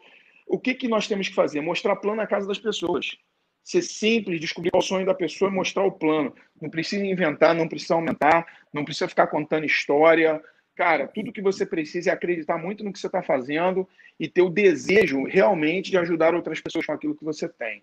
o 0.47 0.59
que, 0.59 0.73
que 0.73 0.87
nós 0.87 1.07
temos 1.07 1.29
que 1.29 1.35
fazer? 1.35 1.61
Mostrar 1.61 1.95
plano 1.95 2.17
na 2.17 2.27
casa 2.27 2.47
das 2.47 2.59
pessoas. 2.59 3.17
Ser 3.63 3.81
simples, 3.81 4.39
descobrir 4.39 4.71
qual 4.71 4.81
o 4.81 4.85
sonho 4.85 5.05
da 5.05 5.13
pessoa 5.13 5.49
e 5.49 5.53
mostrar 5.53 5.83
o 5.83 5.91
plano. 5.91 6.33
Não 6.61 6.69
precisa 6.69 7.05
inventar, 7.05 7.55
não 7.55 7.67
precisa 7.67 7.95
aumentar, 7.95 8.45
não 8.73 8.83
precisa 8.83 9.07
ficar 9.07 9.27
contando 9.27 9.65
história. 9.65 10.41
Cara, 10.75 11.07
tudo 11.07 11.31
que 11.31 11.41
você 11.41 11.65
precisa 11.65 12.09
é 12.09 12.13
acreditar 12.13 12.57
muito 12.57 12.83
no 12.83 12.91
que 12.91 12.99
você 12.99 13.07
está 13.07 13.21
fazendo 13.21 13.87
e 14.19 14.27
ter 14.27 14.41
o 14.41 14.49
desejo 14.49 15.23
realmente 15.25 15.91
de 15.91 15.97
ajudar 15.97 16.33
outras 16.33 16.61
pessoas 16.61 16.85
com 16.85 16.93
aquilo 16.93 17.15
que 17.15 17.25
você 17.25 17.47
tem. 17.47 17.81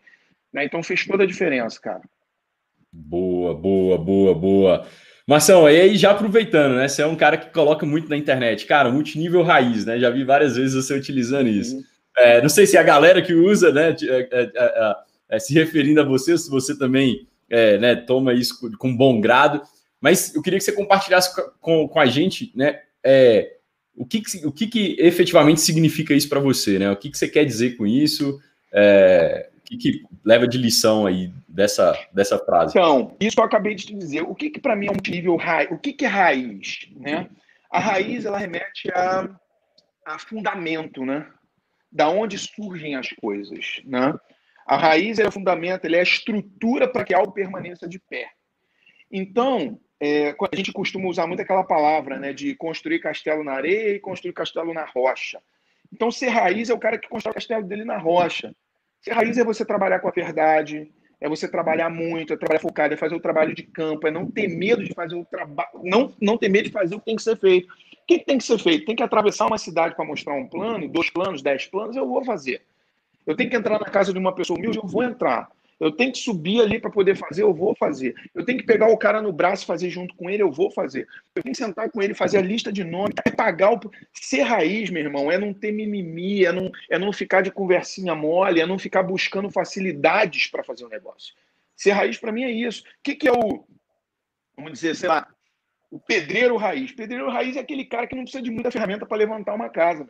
Né? 0.53 0.65
Então 0.65 0.83
fez 0.83 1.07
toda 1.07 1.25
a 1.25 1.27
diferença, 1.27 1.81
cara. 1.81 2.03
Boa, 2.93 3.55
boa, 3.55 3.99
boa, 3.99 4.35
boa. 4.35 4.87
Marção, 5.27 5.69
e 5.69 5.79
aí 5.79 5.97
já 5.97 6.13
aproveitando, 6.13 6.77
né? 6.77 6.89
Você 6.89 7.03
é 7.03 7.07
um 7.07 7.15
cara 7.15 7.37
que 7.37 7.53
coloca 7.53 7.85
muito 7.85 8.09
na 8.09 8.17
internet, 8.17 8.65
cara, 8.65 8.91
multinível 8.91 9.43
raiz, 9.43 9.85
né? 9.85 9.99
Já 9.99 10.09
vi 10.09 10.25
várias 10.25 10.57
vezes 10.57 10.75
você 10.75 10.95
utilizando 10.95 11.49
isso. 11.49 11.85
É, 12.17 12.41
não 12.41 12.49
sei 12.49 12.67
se 12.67 12.79
é 12.79 12.81
a 12.81 12.85
galera 12.85 13.21
que 13.21 13.35
usa, 13.35 13.71
né? 13.71 13.95
É, 14.03 14.29
é, 14.33 14.51
é, 14.57 14.97
é 15.29 15.39
se 15.39 15.53
referindo 15.53 16.01
a 16.01 16.05
você, 16.05 16.37
se 16.39 16.49
você 16.49 16.77
também 16.79 17.29
né, 17.81 17.95
toma 17.97 18.33
isso 18.33 18.71
com 18.79 18.97
bom 18.97 19.21
grado. 19.21 19.63
Mas 20.01 20.35
eu 20.35 20.43
queria 20.43 20.59
que 20.59 20.65
você 20.65 20.73
compartilhasse 20.73 21.35
com, 21.61 21.89
com 21.89 22.01
a 22.01 22.07
gente, 22.07 22.53
né? 22.55 22.81
o 23.97 24.07
que, 24.07 24.21
que, 24.21 24.47
o 24.47 24.53
que, 24.53 24.67
que 24.67 24.97
efetivamente 24.99 25.61
significa 25.61 26.15
isso 26.15 26.29
para 26.29 26.39
você, 26.39 26.79
né? 26.79 26.91
O 26.91 26.97
que, 26.97 27.11
que 27.11 27.19
você 27.19 27.27
quer 27.27 27.45
dizer 27.45 27.77
com 27.77 27.87
isso? 27.87 28.41
o 29.59 29.61
que, 29.65 29.77
que 29.77 30.05
leva 30.25 30.47
de 30.47 30.57
lição 30.57 31.05
aí 31.05 31.33
dessa, 31.49 31.99
dessa 32.13 32.39
frase? 32.39 32.71
Então, 32.71 33.17
isso 33.21 33.39
eu 33.41 33.45
acabei 33.45 33.75
de 33.75 33.87
te 33.87 33.95
dizer. 33.95 34.23
O 34.23 34.35
que, 34.35 34.51
que 34.51 34.61
para 34.61 34.77
mim 34.77 34.87
é 34.87 34.93
um 34.93 35.11
nível 35.11 35.37
raiz? 35.37 35.71
O 35.71 35.79
que, 35.79 35.93
que 35.93 36.05
é 36.05 36.09
raiz? 36.09 36.89
Né? 36.97 37.29
A 37.71 37.79
raiz 37.79 38.25
ela 38.25 38.39
remete 38.39 38.91
a, 38.93 39.29
a 40.07 40.19
fundamento, 40.19 41.05
né? 41.05 41.27
Da 41.91 42.09
onde 42.09 42.39
surgem 42.39 42.95
as 42.95 43.09
coisas, 43.09 43.81
né? 43.85 44.15
A 44.67 44.77
raiz 44.77 45.19
é 45.19 45.27
o 45.27 45.33
fundamento, 45.33 45.85
ele 45.85 45.97
é 45.97 46.01
a 46.01 46.03
estrutura 46.03 46.87
para 46.87 47.05
que 47.05 47.15
algo 47.15 47.33
permaneça 47.33 47.89
de 47.89 47.99
pé. 47.99 48.29
Então, 49.11 49.81
é, 50.01 50.31
a 50.31 50.57
gente 50.57 50.73
costuma 50.73 51.09
usar 51.09 51.27
muito 51.27 51.43
aquela 51.43 51.65
palavra, 51.65 52.19
né, 52.19 52.33
de 52.33 52.55
construir 52.55 53.01
castelo 53.01 53.43
na 53.43 53.53
areia 53.53 53.95
e 53.95 54.01
construir 54.01 54.33
castelo 54.33 54.73
na 54.73 54.85
rocha. 54.85 55.41
Então, 55.93 56.11
ser 56.11 56.29
raiz 56.29 56.71
é 56.71 56.75
o 56.75 56.79
cara 56.79 56.99
que 56.99 57.09
constrói 57.09 57.33
o 57.33 57.35
castelo 57.35 57.65
dele 57.65 57.85
na 57.85 57.99
rocha. 57.99 58.55
Ser 59.01 59.13
raiz 59.13 59.37
é 59.39 59.45
você 59.45 59.65
trabalhar 59.65 60.01
com 60.01 60.09
a 60.09 60.13
verdade, 60.13 60.91
é 61.21 61.29
você 61.29 61.49
trabalhar 61.49 61.91
muito, 61.91 62.33
é 62.33 62.37
trabalhar 62.37 62.61
focado, 62.61 62.95
é 62.95 62.97
fazer 62.97 63.15
o 63.15 63.21
trabalho 63.21 63.55
de 63.55 63.65
campo, 63.65 64.07
é 64.07 64.11
não 64.11 64.31
ter 64.31 64.49
medo 64.49 64.85
de 64.85 64.95
fazer 64.95 65.17
o 65.17 65.25
trabalho, 65.25 65.71
não, 65.83 66.15
não 66.21 66.39
ter 66.39 66.49
medo 66.49 66.67
de 66.67 66.73
fazer 66.73 66.95
o 66.95 66.99
que 66.99 67.07
tem 67.07 67.17
que 67.17 67.23
ser 67.23 67.37
feito. 67.37 67.69
O 67.69 68.07
que, 68.07 68.21
tem 68.21 68.39
que 68.39 68.45
ser 68.45 68.59
feito? 68.59 68.87
Tem 68.87 68.97
que 68.97 69.03
atravessar 69.03 69.47
uma 69.47 69.59
cidade 69.59 69.95
para 69.95 70.05
mostrar 70.05 70.35
um 70.35 70.47
plano, 70.47 70.89
dois 70.89 71.11
planos, 71.11 71.43
dez 71.43 71.67
planos, 71.67 71.97
eu 71.97 72.07
vou 72.07 72.25
fazer. 72.25 72.63
Eu 73.27 73.37
tenho 73.37 73.51
que 73.51 73.57
entrar 73.57 73.79
na 73.79 73.87
casa 73.87 74.13
de 74.13 74.19
uma 74.19 74.35
pessoa 74.35 74.59
humilde, 74.59 74.79
eu 74.79 74.87
vou 74.87 75.03
entrar. 75.03 75.51
Eu 75.81 75.93
tenho 75.93 76.11
que 76.11 76.19
subir 76.19 76.61
ali 76.61 76.81
para 76.81 76.91
poder 76.91 77.17
fazer, 77.17 77.43
eu 77.43 77.55
vou 77.55 77.75
fazer. 77.75 78.15
Eu 78.35 78.45
tenho 78.45 78.59
que 78.59 78.67
pegar 78.67 78.89
o 78.89 78.97
cara 78.97 79.23
no 79.23 79.33
braço 79.33 79.63
e 79.63 79.67
fazer 79.67 79.89
junto 79.91 80.15
com 80.17 80.29
ele, 80.29 80.43
eu 80.43 80.51
vou 80.51 80.71
fazer. 80.71 81.07
Eu 81.35 81.43
tenho 81.43 81.55
que 81.55 81.63
sentar 81.63 81.89
com 81.91 82.03
ele, 82.03 82.15
fazer 82.15 82.39
a 82.39 82.43
lista 82.43 82.73
de 82.73 82.83
nomes, 82.83 83.15
é 83.25 83.31
pagar 83.31 83.73
o. 83.73 83.81
Ser 84.13 84.43
raiz, 84.43 84.91
meu 84.91 85.03
irmão, 85.03 85.31
é 85.31 85.39
não 85.39 85.55
ter 85.55 85.71
mimimi, 85.71 86.45
é 86.45 86.53
não, 86.53 86.71
é 86.91 86.99
não 86.99 87.13
ficar 87.13 87.43
de 87.43 87.53
conversinha 87.53 88.15
mole, 88.15 88.61
é 88.61 88.67
não 88.67 88.79
ficar 88.79 89.05
buscando 89.05 89.51
facilidades 89.51 90.49
para 90.49 90.65
fazer 90.65 90.85
o 90.85 90.89
negócio. 90.89 91.35
Ser 91.77 91.93
raiz, 91.93 92.19
para 92.19 92.33
mim, 92.33 92.43
é 92.43 92.51
isso. 92.51 92.83
O 92.83 92.85
que, 93.03 93.15
que 93.15 93.29
é 93.29 93.33
o. 93.33 93.65
Vamos 94.57 94.73
dizer, 94.73 94.97
sei 94.97 95.09
lá, 95.09 95.29
o 95.91 96.01
pedreiro 96.01 96.57
raiz. 96.57 96.91
Pedreiro 96.93 97.31
raiz 97.31 97.57
é 97.57 97.61
aquele 97.61 97.85
cara 97.85 98.07
que 98.09 98.17
não 98.17 98.23
precisa 98.23 98.43
de 98.43 98.51
muita 98.51 98.71
ferramenta 98.71 99.07
para 99.07 99.17
levantar 99.17 99.55
uma 99.55 99.69
casa. 99.69 100.09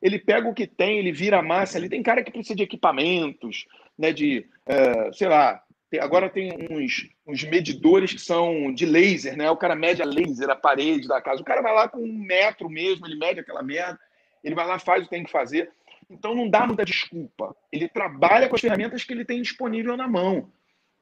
Ele 0.00 0.18
pega 0.18 0.46
o 0.46 0.54
que 0.54 0.66
tem, 0.66 0.98
ele 0.98 1.10
vira 1.10 1.40
massa 1.40 1.78
ali. 1.78 1.88
Tem 1.88 2.02
cara 2.02 2.22
que 2.22 2.30
precisa 2.30 2.54
de 2.54 2.62
equipamentos, 2.62 3.66
né, 3.98 4.12
de, 4.12 4.46
uh, 4.68 5.12
sei 5.14 5.28
lá, 5.28 5.62
agora 6.00 6.28
tem 6.28 6.68
uns, 6.70 7.08
uns 7.26 7.44
medidores 7.44 8.12
que 8.12 8.20
são 8.20 8.72
de 8.72 8.84
laser, 8.84 9.36
né? 9.36 9.50
O 9.50 9.56
cara 9.56 9.74
mede 9.74 10.02
a 10.02 10.04
laser, 10.04 10.50
a 10.50 10.56
parede 10.56 11.08
da 11.08 11.20
casa. 11.20 11.40
O 11.40 11.44
cara 11.44 11.62
vai 11.62 11.72
lá 11.72 11.88
com 11.88 11.98
um 11.98 12.18
metro 12.18 12.68
mesmo, 12.68 13.06
ele 13.06 13.16
mede 13.16 13.40
aquela 13.40 13.62
merda, 13.62 13.98
ele 14.42 14.54
vai 14.54 14.66
lá, 14.66 14.78
faz 14.78 15.02
o 15.02 15.04
que 15.04 15.10
tem 15.10 15.24
que 15.24 15.30
fazer. 15.30 15.70
Então 16.10 16.34
não 16.34 16.48
dá 16.48 16.66
muita 16.66 16.84
desculpa. 16.84 17.56
Ele 17.72 17.88
trabalha 17.88 18.48
com 18.48 18.54
as 18.54 18.60
ferramentas 18.60 19.04
que 19.04 19.12
ele 19.12 19.24
tem 19.24 19.42
disponível 19.42 19.96
na 19.96 20.06
mão. 20.06 20.50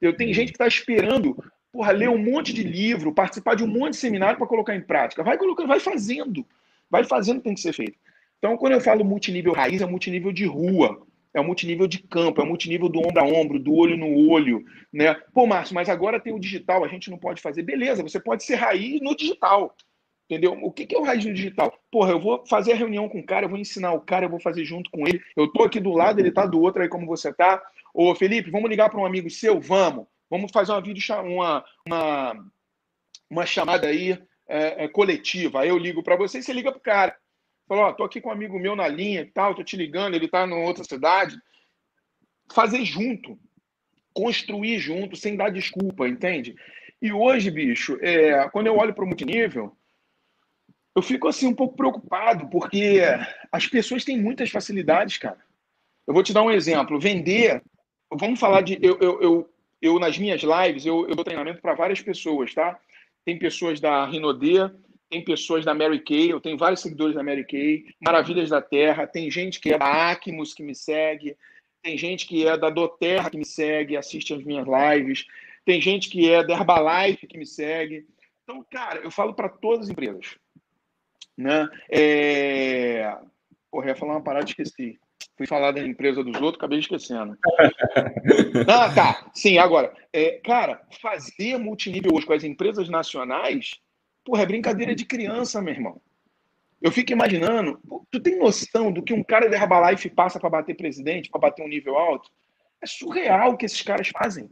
Eu 0.01 0.15
tenho 0.15 0.33
gente 0.33 0.49
que 0.49 0.55
está 0.55 0.67
esperando 0.67 1.35
porra, 1.71 1.91
ler 1.91 2.09
um 2.09 2.17
monte 2.17 2.53
de 2.53 2.63
livro, 2.63 3.13
participar 3.13 3.55
de 3.55 3.63
um 3.63 3.67
monte 3.67 3.91
de 3.91 3.97
seminário 3.97 4.37
para 4.37 4.47
colocar 4.47 4.73
em 4.73 4.81
prática. 4.81 5.23
Vai 5.23 5.37
colocando, 5.37 5.67
vai 5.67 5.79
fazendo. 5.79 6.45
Vai 6.89 7.03
fazendo 7.03 7.37
o 7.37 7.39
que 7.39 7.45
tem 7.45 7.53
que 7.53 7.61
ser 7.61 7.73
feito. 7.73 7.97
Então, 8.37 8.55
quando 8.55 8.73
eu 8.73 8.81
falo 8.81 9.03
multinível 9.03 9.51
raiz, 9.51 9.81
é 9.81 9.85
multinível 9.85 10.31
de 10.31 10.45
rua 10.45 11.05
é 11.35 11.41
o 11.41 11.43
multinível 11.43 11.85
de 11.85 11.99
campo, 11.99 12.39
é 12.39 12.43
o 12.45 12.47
multinível 12.47 12.87
do 12.87 12.99
ombro 12.99 13.21
a 13.21 13.25
ombro, 13.25 13.59
do 13.59 13.73
olho 13.73 13.97
no 13.97 14.29
olho, 14.29 14.63
né? 14.91 15.13
Pô, 15.33 15.45
Márcio, 15.45 15.75
mas 15.75 15.89
agora 15.89 16.19
tem 16.19 16.33
o 16.33 16.39
digital, 16.39 16.83
a 16.83 16.87
gente 16.87 17.11
não 17.11 17.17
pode 17.17 17.41
fazer. 17.41 17.61
Beleza, 17.61 18.01
você 18.01 18.19
pode 18.19 18.45
ser 18.45 18.55
raiz 18.55 19.01
no 19.01 19.13
digital. 19.15 19.75
Entendeu? 20.29 20.57
O 20.63 20.71
que 20.71 20.95
é 20.95 20.97
o 20.97 21.03
raiz 21.03 21.23
no 21.25 21.33
digital? 21.33 21.77
Porra, 21.91 22.11
eu 22.11 22.19
vou 22.19 22.43
fazer 22.47 22.71
a 22.71 22.75
reunião 22.75 23.09
com 23.09 23.19
o 23.19 23.25
cara, 23.25 23.45
eu 23.45 23.49
vou 23.49 23.59
ensinar 23.59 23.91
o 23.91 23.99
cara, 23.99 24.25
eu 24.25 24.29
vou 24.29 24.39
fazer 24.39 24.63
junto 24.63 24.89
com 24.89 25.05
ele. 25.05 25.21
Eu 25.35 25.51
tô 25.51 25.63
aqui 25.63 25.79
do 25.79 25.91
lado, 25.91 26.19
ele 26.19 26.31
tá 26.31 26.45
do 26.45 26.61
outro 26.61 26.81
aí 26.81 26.87
como 26.87 27.05
você 27.05 27.33
tá. 27.33 27.61
Ô, 27.93 28.15
Felipe, 28.15 28.49
vamos 28.49 28.69
ligar 28.69 28.89
para 28.89 28.99
um 28.99 29.05
amigo 29.05 29.29
seu? 29.29 29.59
Vamos. 29.59 30.07
Vamos 30.29 30.51
fazer 30.51 30.71
uma 30.71 30.81
vídeo 30.81 31.03
uma, 31.21 31.63
uma, 31.85 32.45
uma 33.29 33.45
chamada 33.45 33.87
aí 33.87 34.17
é, 34.47 34.85
é, 34.85 34.87
coletiva. 34.87 35.61
Aí 35.61 35.69
eu 35.69 35.77
ligo 35.77 36.01
para 36.01 36.15
você 36.15 36.39
e 36.39 36.43
você 36.43 36.53
liga 36.53 36.71
pro 36.71 36.81
cara. 36.81 37.15
Falou, 37.67 37.85
ó, 37.85 37.93
tô 37.93 38.03
aqui 38.03 38.21
com 38.21 38.29
um 38.29 38.31
amigo 38.31 38.59
meu 38.59 38.75
na 38.75 38.87
linha 38.87 39.21
e 39.21 39.25
tal, 39.25 39.55
tô 39.55 39.63
te 39.63 39.75
ligando, 39.75 40.15
ele 40.15 40.27
tá 40.27 40.45
em 40.45 40.53
outra 40.53 40.83
cidade. 40.83 41.37
Fazer 42.53 42.85
junto, 42.85 43.39
construir 44.13 44.77
junto, 44.79 45.15
sem 45.15 45.35
dar 45.35 45.49
desculpa, 45.49 46.07
entende? 46.07 46.55
E 47.01 47.11
hoje, 47.11 47.49
bicho, 47.49 47.97
é, 48.01 48.47
quando 48.49 48.67
eu 48.67 48.77
olho 48.77 48.93
para 48.93 49.03
o 49.03 49.07
multinível, 49.07 49.75
eu 50.95 51.01
fico 51.01 51.27
assim 51.27 51.47
um 51.47 51.53
pouco 51.53 51.75
preocupado, 51.75 52.47
porque 52.49 53.01
as 53.51 53.67
pessoas 53.67 54.05
têm 54.05 54.19
muitas 54.19 54.49
facilidades, 54.49 55.17
cara. 55.17 55.37
Eu 56.07 56.13
vou 56.13 56.23
te 56.23 56.33
dar 56.33 56.43
um 56.43 56.51
exemplo. 56.51 56.99
Vender, 56.99 57.61
vamos 58.11 58.39
falar 58.39 58.61
de. 58.61 58.77
Eu, 58.81 58.97
eu, 59.01 59.21
eu, 59.21 59.53
eu 59.81 59.99
nas 59.99 60.17
minhas 60.17 60.41
lives, 60.41 60.85
eu, 60.85 61.07
eu 61.09 61.15
dou 61.15 61.25
treinamento 61.25 61.61
para 61.61 61.73
várias 61.73 62.01
pessoas, 62.01 62.53
tá? 62.53 62.79
Tem 63.25 63.37
pessoas 63.37 63.79
da 63.79 64.05
Rinodê, 64.05 64.69
tem 65.09 65.23
pessoas 65.23 65.63
da 65.63 65.73
Mary 65.73 65.99
Kay, 65.99 66.31
eu 66.31 66.41
tenho 66.41 66.57
vários 66.57 66.81
seguidores 66.81 67.15
da 67.15 67.23
Mary 67.23 67.45
Kay, 67.45 67.85
Maravilhas 67.99 68.49
da 68.49 68.61
Terra, 68.61 69.07
tem 69.07 69.29
gente 69.29 69.59
que 69.59 69.73
é 69.73 69.77
da 69.77 70.11
Acmus 70.11 70.53
que 70.53 70.63
me 70.63 70.75
segue, 70.75 71.37
tem 71.81 71.97
gente 71.97 72.25
que 72.25 72.47
é 72.47 72.57
da 72.57 72.69
Doterra 72.69 73.29
que 73.29 73.37
me 73.37 73.45
segue, 73.45 73.95
assiste 73.95 74.33
as 74.33 74.43
minhas 74.43 74.65
lives, 74.65 75.25
tem 75.63 75.79
gente 75.79 76.09
que 76.09 76.29
é 76.31 76.43
da 76.43 76.55
Herbalife 76.55 77.27
que 77.27 77.37
me 77.37 77.45
segue. 77.45 78.05
Então, 78.43 78.65
cara, 78.71 78.99
eu 78.99 79.11
falo 79.11 79.33
para 79.33 79.49
todas 79.49 79.85
as 79.85 79.89
empresas. 79.89 80.35
Né? 81.37 81.67
É... 81.89 83.15
Porra, 83.69 83.87
ia 83.87 83.95
falar 83.95 84.13
uma 84.13 84.23
parada 84.23 84.45
esqueci. 84.45 84.97
Fui 85.37 85.45
falar 85.45 85.71
da 85.71 85.81
empresa 85.81 86.23
dos 86.23 86.35
outros, 86.35 86.55
acabei 86.55 86.79
esquecendo. 86.79 87.37
ah, 88.67 88.93
tá. 88.93 89.29
Sim, 89.33 89.57
agora. 89.57 89.93
É, 90.13 90.39
cara, 90.43 90.81
fazer 91.01 91.57
multinível 91.57 92.13
hoje 92.13 92.25
com 92.25 92.33
as 92.33 92.43
empresas 92.43 92.87
nacionais 92.87 93.81
Porra, 94.25 94.41
é 94.41 94.45
brincadeira 94.45 94.95
de 94.95 95.05
criança, 95.05 95.61
meu 95.61 95.73
irmão. 95.73 96.01
Eu 96.81 96.91
fico 96.91 97.13
imaginando, 97.13 97.79
tu 98.11 98.19
tem 98.19 98.37
noção 98.37 98.91
do 98.91 99.01
que 99.01 99.13
um 99.13 99.23
cara 99.23 99.47
da 99.47 99.55
Herbalife 99.55 100.09
passa 100.09 100.39
para 100.39 100.49
bater 100.49 100.75
presidente, 100.75 101.29
para 101.29 101.39
bater 101.39 101.63
um 101.63 101.67
nível 101.67 101.95
alto? 101.97 102.29
É 102.81 102.87
surreal 102.87 103.51
o 103.51 103.57
que 103.57 103.65
esses 103.65 103.81
caras 103.81 104.09
fazem. 104.09 104.49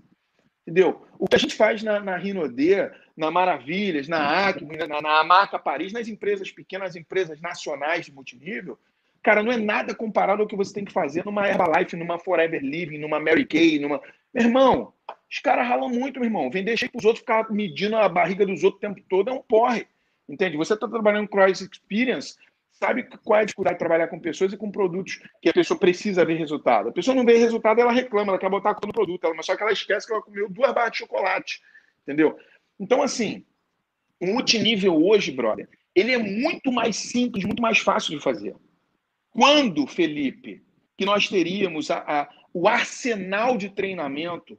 Entendeu? 0.62 1.06
O 1.20 1.28
que 1.28 1.36
a 1.36 1.40
gente 1.40 1.56
faz 1.56 1.84
na, 1.84 2.00
na 2.00 2.16
Rinodê, 2.16 2.90
na 3.18 3.30
Maravilhas, 3.30 4.08
na 4.08 4.48
Acme, 4.48 4.78
na, 4.78 5.02
na 5.02 5.20
Amaca 5.20 5.60
Paris, 5.60 5.92
nas 5.92 6.08
empresas 6.08 6.50
pequenas, 6.52 6.90
nas 6.90 6.96
empresas 6.96 7.42
nacionais 7.42 8.06
de 8.06 8.14
multinível, 8.14 8.80
cara, 9.22 9.44
não 9.44 9.52
é 9.52 9.58
nada 9.58 9.94
comparado 9.94 10.42
ao 10.42 10.48
que 10.48 10.56
você 10.56 10.74
tem 10.74 10.86
que 10.86 10.94
fazer 10.94 11.26
numa 11.26 11.48
Herbalife, 11.48 11.98
numa 11.98 12.18
Forever 12.18 12.62
Living, 12.62 12.98
numa 12.98 13.20
Mary 13.20 13.46
Kay, 13.46 13.80
numa. 13.80 14.02
Meu 14.34 14.46
irmão, 14.46 14.94
os 15.30 15.40
caras 15.40 15.68
ralam 15.68 15.90
muito, 15.90 16.20
meu 16.20 16.28
irmão. 16.28 16.50
Vender 16.50 16.78
cheio 16.78 16.92
para 16.92 17.00
os 17.00 17.06
outros, 17.06 17.20
ficar 17.22 17.52
medindo 17.52 17.96
a 17.96 18.10
barriga 18.10 18.46
dos 18.46 18.64
outros 18.64 18.78
o 18.78 18.88
tempo 18.88 19.02
todo 19.08 19.30
é 19.30 19.34
um 19.34 19.42
porre. 19.42 19.88
Entende? 20.28 20.58
Você 20.58 20.74
está 20.74 20.88
trabalhando 20.88 21.28
com 21.28 21.38
Crisis 21.38 21.70
Experience, 21.72 22.36
sabe 22.72 23.04
qual 23.24 23.40
é 23.40 23.42
a 23.44 23.46
dificuldade 23.46 23.76
de 23.76 23.80
trabalhar 23.80 24.08
com 24.08 24.20
pessoas 24.20 24.54
e 24.54 24.58
com 24.58 24.72
produtos 24.72 25.20
que 25.42 25.50
a 25.50 25.54
pessoa 25.54 25.80
precisa 25.80 26.26
ver 26.26 26.36
resultado. 26.36 26.90
A 26.90 26.92
pessoa 26.92 27.16
não 27.16 27.26
vê 27.26 27.38
resultado, 27.38 27.80
ela 27.80 27.92
reclama, 27.92 28.32
ela 28.32 28.40
quer 28.40 28.50
botar 28.50 28.76
no 28.84 28.94
produto, 28.94 29.24
ela, 29.24 29.36
mas 29.36 29.46
só 29.46 29.56
que 29.56 29.62
ela 29.62 29.72
esquece 29.72 30.08
que 30.08 30.14
ela 30.14 30.22
comeu 30.22 30.50
duas 30.50 30.74
barras 30.74 30.92
de 30.94 30.98
chocolate. 31.00 31.62
Entendeu? 32.04 32.38
Então, 32.80 33.02
assim, 33.02 33.46
o 34.20 34.26
multinível 34.26 34.96
hoje, 35.06 35.32
brother, 35.32 35.70
ele 35.96 36.12
é 36.12 36.18
muito 36.18 36.72
mais 36.72 36.96
simples, 36.96 37.46
muito 37.46 37.62
mais 37.62 37.80
fácil 37.80 38.18
de 38.18 38.24
fazer. 38.24 38.56
Quando, 39.32 39.86
Felipe, 39.88 40.64
que 40.98 41.06
nós 41.06 41.28
teríamos 41.28 41.90
a, 41.92 41.98
a, 42.00 42.30
o 42.54 42.68
arsenal 42.68 43.58
de 43.58 43.70
treinamento 43.70 44.58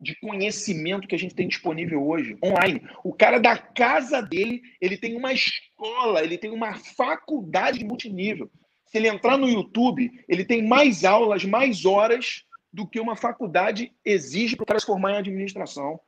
de 0.00 0.14
conhecimento 0.16 1.06
que 1.06 1.14
a 1.14 1.18
gente 1.18 1.34
tem 1.34 1.46
disponível 1.48 2.06
hoje, 2.06 2.36
online. 2.44 2.82
O 3.02 3.12
cara 3.12 3.38
da 3.38 3.56
casa 3.56 4.20
dele, 4.20 4.62
ele 4.80 4.96
tem 4.96 5.16
uma 5.16 5.32
escola, 5.32 6.22
ele 6.22 6.38
tem 6.38 6.50
uma 6.50 6.74
faculdade 6.74 7.78
de 7.78 7.84
multinível. 7.84 8.50
Se 8.86 8.98
ele 8.98 9.08
entrar 9.08 9.36
no 9.36 9.48
YouTube, 9.48 10.10
ele 10.28 10.44
tem 10.44 10.66
mais 10.66 11.04
aulas, 11.04 11.44
mais 11.44 11.84
horas 11.84 12.44
do 12.72 12.86
que 12.86 13.00
uma 13.00 13.16
faculdade 13.16 13.92
exige 14.04 14.56
para 14.56 14.64
o 14.64 14.66
cara 14.66 14.80
se 14.80 14.86
formar 14.86 15.12
em 15.12 15.18
administração. 15.18 15.98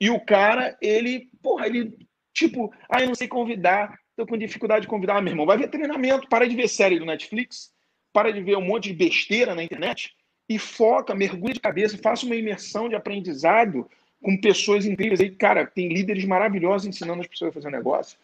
E 0.00 0.10
o 0.10 0.20
cara, 0.20 0.76
ele, 0.80 1.28
porra, 1.42 1.66
ele, 1.66 1.96
tipo, 2.32 2.72
ah, 2.88 3.00
eu 3.00 3.08
não 3.08 3.14
sei 3.14 3.26
convidar, 3.26 3.98
tô 4.16 4.26
com 4.26 4.36
dificuldade 4.36 4.82
de 4.82 4.88
convidar. 4.88 5.16
Ah, 5.16 5.20
meu 5.20 5.32
irmão, 5.32 5.46
vai 5.46 5.58
ver 5.58 5.68
treinamento, 5.68 6.28
para 6.28 6.46
de 6.46 6.54
ver 6.54 6.68
série 6.68 6.98
do 6.98 7.06
Netflix, 7.06 7.72
para 8.12 8.32
de 8.32 8.40
ver 8.40 8.56
um 8.56 8.64
monte 8.64 8.90
de 8.90 8.94
besteira 8.94 9.54
na 9.54 9.64
internet 9.64 10.14
e 10.48 10.58
foca, 10.58 11.14
mergulha 11.14 11.54
de 11.54 11.60
cabeça, 11.60 11.98
faça 11.98 12.24
uma 12.24 12.36
imersão 12.36 12.88
de 12.88 12.94
aprendizado 12.94 13.88
com 14.22 14.40
pessoas 14.40 14.86
incríveis 14.86 15.20
aí. 15.20 15.30
Cara, 15.30 15.66
tem 15.66 15.88
líderes 15.88 16.24
maravilhosos 16.24 16.86
ensinando 16.86 17.20
as 17.20 17.26
pessoas 17.26 17.50
a 17.50 17.54
fazer 17.54 17.70
negócio. 17.70 18.18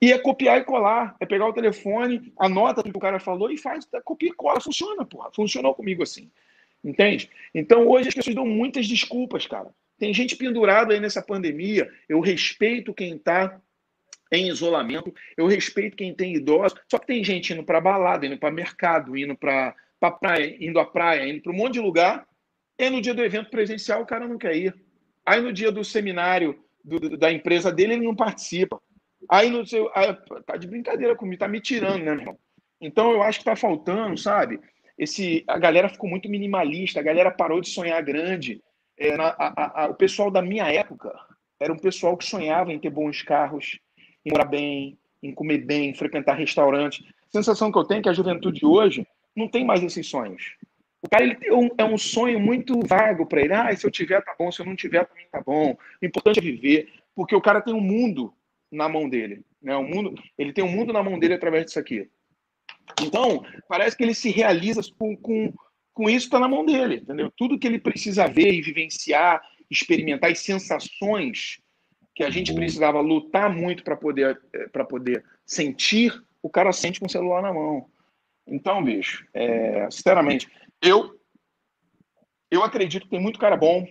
E 0.00 0.12
é 0.12 0.18
copiar 0.18 0.58
e 0.58 0.64
colar. 0.64 1.16
É 1.18 1.26
pegar 1.26 1.46
o 1.46 1.52
telefone, 1.52 2.32
anota 2.38 2.80
o 2.80 2.84
que 2.84 2.96
o 2.96 3.00
cara 3.00 3.18
falou 3.18 3.50
e 3.50 3.56
faz, 3.56 3.86
é 3.92 4.00
copia 4.00 4.28
e 4.28 4.32
cola. 4.32 4.60
Funciona, 4.60 5.04
porra. 5.04 5.30
Funcionou 5.32 5.74
comigo 5.74 6.02
assim. 6.02 6.30
Entende? 6.84 7.28
Então 7.52 7.88
hoje 7.88 8.08
as 8.08 8.14
pessoas 8.14 8.36
dão 8.36 8.46
muitas 8.46 8.86
desculpas, 8.86 9.46
cara. 9.46 9.70
Tem 9.98 10.14
gente 10.14 10.36
pendurada 10.36 10.94
aí 10.94 11.00
nessa 11.00 11.20
pandemia. 11.20 11.90
Eu 12.08 12.20
respeito 12.20 12.94
quem 12.94 13.16
está 13.16 13.60
em 14.30 14.48
isolamento, 14.48 15.12
eu 15.36 15.46
respeito 15.46 15.96
quem 15.96 16.14
tem 16.14 16.36
idosos. 16.36 16.78
Só 16.88 16.98
que 16.98 17.06
tem 17.06 17.24
gente 17.24 17.52
indo 17.52 17.64
para 17.64 17.80
balada, 17.80 18.26
indo 18.26 18.38
para 18.38 18.50
mercado, 18.50 19.16
indo 19.16 19.36
para 19.36 19.74
praia, 20.10 20.56
indo 20.60 20.78
à 20.78 20.84
praia, 20.84 21.28
indo 21.28 21.42
para 21.42 21.52
um 21.52 21.56
monte 21.56 21.74
de 21.74 21.80
lugar. 21.80 22.26
E 22.78 22.88
no 22.90 23.00
dia 23.00 23.14
do 23.14 23.24
evento 23.24 23.50
presencial 23.50 24.02
o 24.02 24.06
cara 24.06 24.28
não 24.28 24.38
quer 24.38 24.56
ir. 24.56 24.74
Aí 25.26 25.40
no 25.40 25.52
dia 25.52 25.72
do 25.72 25.84
seminário 25.84 26.58
do, 26.84 27.16
da 27.16 27.30
empresa 27.30 27.72
dele 27.72 27.94
ele 27.94 28.04
não 28.04 28.14
participa. 28.14 28.80
Aí 29.28 29.50
no 29.50 29.66
seu. 29.66 29.90
Aí, 29.94 30.16
tá 30.46 30.56
de 30.56 30.66
brincadeira 30.66 31.16
comigo, 31.16 31.40
tá 31.40 31.48
me 31.48 31.60
tirando, 31.60 31.98
né, 31.98 32.12
meu 32.12 32.20
irmão? 32.20 32.38
Então 32.80 33.10
eu 33.10 33.22
acho 33.22 33.40
que 33.40 33.44
tá 33.44 33.56
faltando, 33.56 34.16
sabe? 34.16 34.60
Esse, 34.96 35.44
a 35.46 35.58
galera 35.58 35.88
ficou 35.88 36.08
muito 36.08 36.28
minimalista, 36.28 37.00
a 37.00 37.02
galera 37.02 37.30
parou 37.30 37.60
de 37.60 37.68
sonhar 37.68 38.02
grande. 38.02 38.62
É, 38.96 39.16
na, 39.16 39.28
a, 39.38 39.84
a, 39.84 39.86
o 39.88 39.94
pessoal 39.94 40.30
da 40.30 40.42
minha 40.42 40.66
época 40.72 41.12
era 41.60 41.72
um 41.72 41.78
pessoal 41.78 42.16
que 42.16 42.24
sonhava 42.24 42.72
em 42.72 42.78
ter 42.78 42.90
bons 42.90 43.22
carros, 43.22 43.78
em 44.24 44.30
morar 44.30 44.44
bem, 44.44 44.98
em 45.22 45.32
comer 45.32 45.58
bem, 45.58 45.90
em 45.90 45.94
frequentar 45.94 46.34
restaurantes. 46.34 47.04
A 47.28 47.38
sensação 47.38 47.70
que 47.70 47.78
eu 47.78 47.84
tenho 47.84 48.00
é 48.00 48.02
que 48.02 48.08
a 48.08 48.14
juventude 48.14 48.64
hoje 48.64 49.06
não 49.38 49.48
tem 49.48 49.64
mais 49.64 49.82
esses 49.82 50.06
sonhos. 50.06 50.56
O 51.00 51.08
cara 51.08 51.24
ele 51.24 51.38
um, 51.52 51.68
é 51.78 51.84
um 51.84 51.96
sonho 51.96 52.40
muito 52.40 52.80
vago 52.86 53.24
para 53.24 53.40
ele. 53.40 53.54
Ah, 53.54 53.74
se 53.74 53.86
eu 53.86 53.90
tiver, 53.90 54.20
tá 54.22 54.34
bom. 54.38 54.50
Se 54.50 54.60
eu 54.60 54.66
não 54.66 54.74
tiver, 54.74 55.06
também 55.06 55.26
tá 55.30 55.40
bom. 55.40 55.76
O 56.02 56.04
importante 56.04 56.38
é 56.40 56.42
viver. 56.42 56.92
Porque 57.14 57.34
o 57.34 57.40
cara 57.40 57.60
tem 57.60 57.72
um 57.72 57.80
mundo 57.80 58.34
na 58.70 58.88
mão 58.88 59.08
dele. 59.08 59.44
Né? 59.62 59.76
O 59.76 59.84
mundo, 59.84 60.14
ele 60.36 60.52
tem 60.52 60.64
um 60.64 60.70
mundo 60.70 60.92
na 60.92 61.02
mão 61.02 61.18
dele 61.18 61.34
através 61.34 61.66
disso 61.66 61.78
aqui. 61.78 62.08
Então, 63.00 63.44
parece 63.68 63.96
que 63.96 64.02
ele 64.02 64.14
se 64.14 64.30
realiza 64.30 64.80
com, 64.98 65.16
com, 65.16 65.52
com 65.94 66.10
isso 66.10 66.26
está 66.26 66.40
na 66.40 66.48
mão 66.48 66.64
dele, 66.64 66.96
entendeu? 66.96 67.30
Tudo 67.36 67.58
que 67.58 67.66
ele 67.66 67.78
precisa 67.78 68.26
ver 68.26 68.52
e 68.52 68.62
vivenciar, 68.62 69.42
experimentar 69.70 70.30
as 70.30 70.38
sensações 70.38 71.60
que 72.14 72.24
a 72.24 72.30
gente 72.30 72.52
precisava 72.52 73.00
lutar 73.00 73.54
muito 73.54 73.84
para 73.84 73.96
poder, 73.96 74.40
eh, 74.52 74.84
poder 74.84 75.24
sentir, 75.46 76.12
o 76.42 76.50
cara 76.50 76.72
sente 76.72 76.98
com 76.98 77.06
o 77.06 77.10
celular 77.10 77.42
na 77.42 77.52
mão. 77.52 77.88
Então, 78.48 78.82
bicho, 78.82 79.26
é, 79.34 79.88
sinceramente, 79.90 80.48
eu 80.82 81.18
eu 82.50 82.62
acredito 82.64 83.04
que 83.04 83.10
tem 83.10 83.20
muito 83.20 83.38
cara 83.38 83.56
bom 83.56 83.86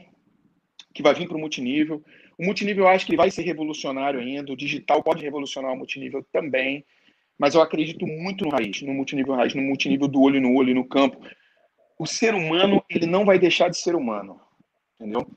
que 0.94 1.04
vai 1.04 1.14
vir 1.14 1.28
para 1.28 1.38
o 1.38 1.40
multinível. 1.40 2.04
O 2.40 2.46
multinível 2.46 2.86
eu 2.86 2.90
acho 2.90 3.06
que 3.06 3.16
vai 3.16 3.30
ser 3.30 3.44
revolucionário 3.44 4.20
ainda. 4.20 4.52
O 4.52 4.58
digital 4.58 5.04
pode 5.04 5.22
revolucionar 5.24 5.72
o 5.72 5.78
multinível 5.78 6.26
também. 6.32 6.84
Mas 7.38 7.54
eu 7.54 7.62
acredito 7.62 8.08
muito 8.08 8.44
no 8.44 8.50
raiz, 8.50 8.82
no 8.82 8.94
multinível 8.94 9.36
raiz, 9.36 9.54
no 9.54 9.62
multinível 9.62 10.08
do 10.08 10.20
olho 10.22 10.42
no 10.42 10.56
olho, 10.56 10.74
no 10.74 10.88
campo. 10.88 11.22
O 12.00 12.08
ser 12.08 12.34
humano, 12.34 12.84
ele 12.90 13.06
não 13.06 13.26
vai 13.26 13.38
deixar 13.38 13.70
de 13.70 13.78
ser 13.78 13.96
humano. 13.96 14.42
Entendeu? 15.00 15.28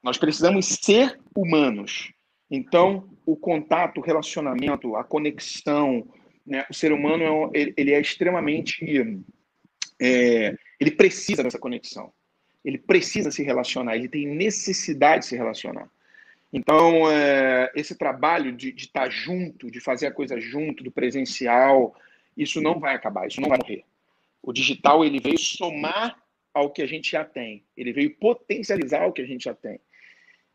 Nós 0.00 0.16
precisamos 0.16 0.66
ser 0.66 1.18
humanos. 1.34 2.12
Então, 2.48 3.08
o 3.26 3.36
contato, 3.36 3.98
o 3.98 4.02
relacionamento, 4.02 4.94
a 4.94 5.02
conexão, 5.02 6.06
né? 6.50 6.66
o 6.68 6.74
ser 6.74 6.92
humano 6.92 7.50
é, 7.54 7.72
ele 7.76 7.94
é 7.94 8.00
extremamente. 8.00 8.84
É, 10.00 10.56
ele 10.80 10.90
precisa 10.90 11.44
dessa 11.44 11.58
conexão. 11.58 12.12
Ele 12.64 12.76
precisa 12.76 13.30
se 13.30 13.42
relacionar, 13.42 13.96
ele 13.96 14.08
tem 14.08 14.26
necessidade 14.26 15.22
de 15.22 15.26
se 15.28 15.36
relacionar. 15.36 15.88
Então, 16.52 17.10
é, 17.10 17.70
esse 17.76 17.94
trabalho 17.94 18.52
de, 18.52 18.74
estar 18.74 19.08
junto, 19.08 19.70
de 19.70 19.80
fazer 19.80 20.08
a 20.08 20.12
coisa 20.12 20.38
junto, 20.40 20.82
do 20.82 20.90
presencial, 20.90 21.94
isso 22.36 22.60
não 22.60 22.80
vai 22.80 22.94
acabar, 22.94 23.28
isso 23.28 23.40
não 23.40 23.48
vai 23.48 23.58
morrer. 23.58 23.84
O 24.42 24.52
digital 24.52 25.04
ele 25.04 25.20
veio 25.20 25.38
somar 25.38 26.20
ao 26.52 26.70
que 26.70 26.82
a 26.82 26.86
gente 26.86 27.12
já 27.12 27.24
tem, 27.24 27.64
ele 27.76 27.92
veio 27.92 28.16
potencializar 28.16 29.06
o 29.06 29.12
que 29.12 29.22
a 29.22 29.26
gente 29.26 29.44
já 29.44 29.54
tem. 29.54 29.80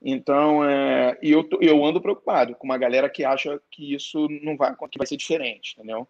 Então, 0.07 0.63
é, 0.63 1.17
e 1.21 1.31
eu, 1.31 1.47
eu 1.59 1.83
ando 1.83 1.99
preocupado 1.99 2.55
com 2.55 2.65
uma 2.65 2.77
galera 2.77 3.09
que 3.09 3.25
acha 3.25 3.59
que 3.71 3.95
isso 3.95 4.27
não 4.43 4.55
vai, 4.55 4.75
que 4.91 4.99
vai 4.99 5.07
ser 5.07 5.17
diferente, 5.17 5.73
entendeu? 5.75 6.07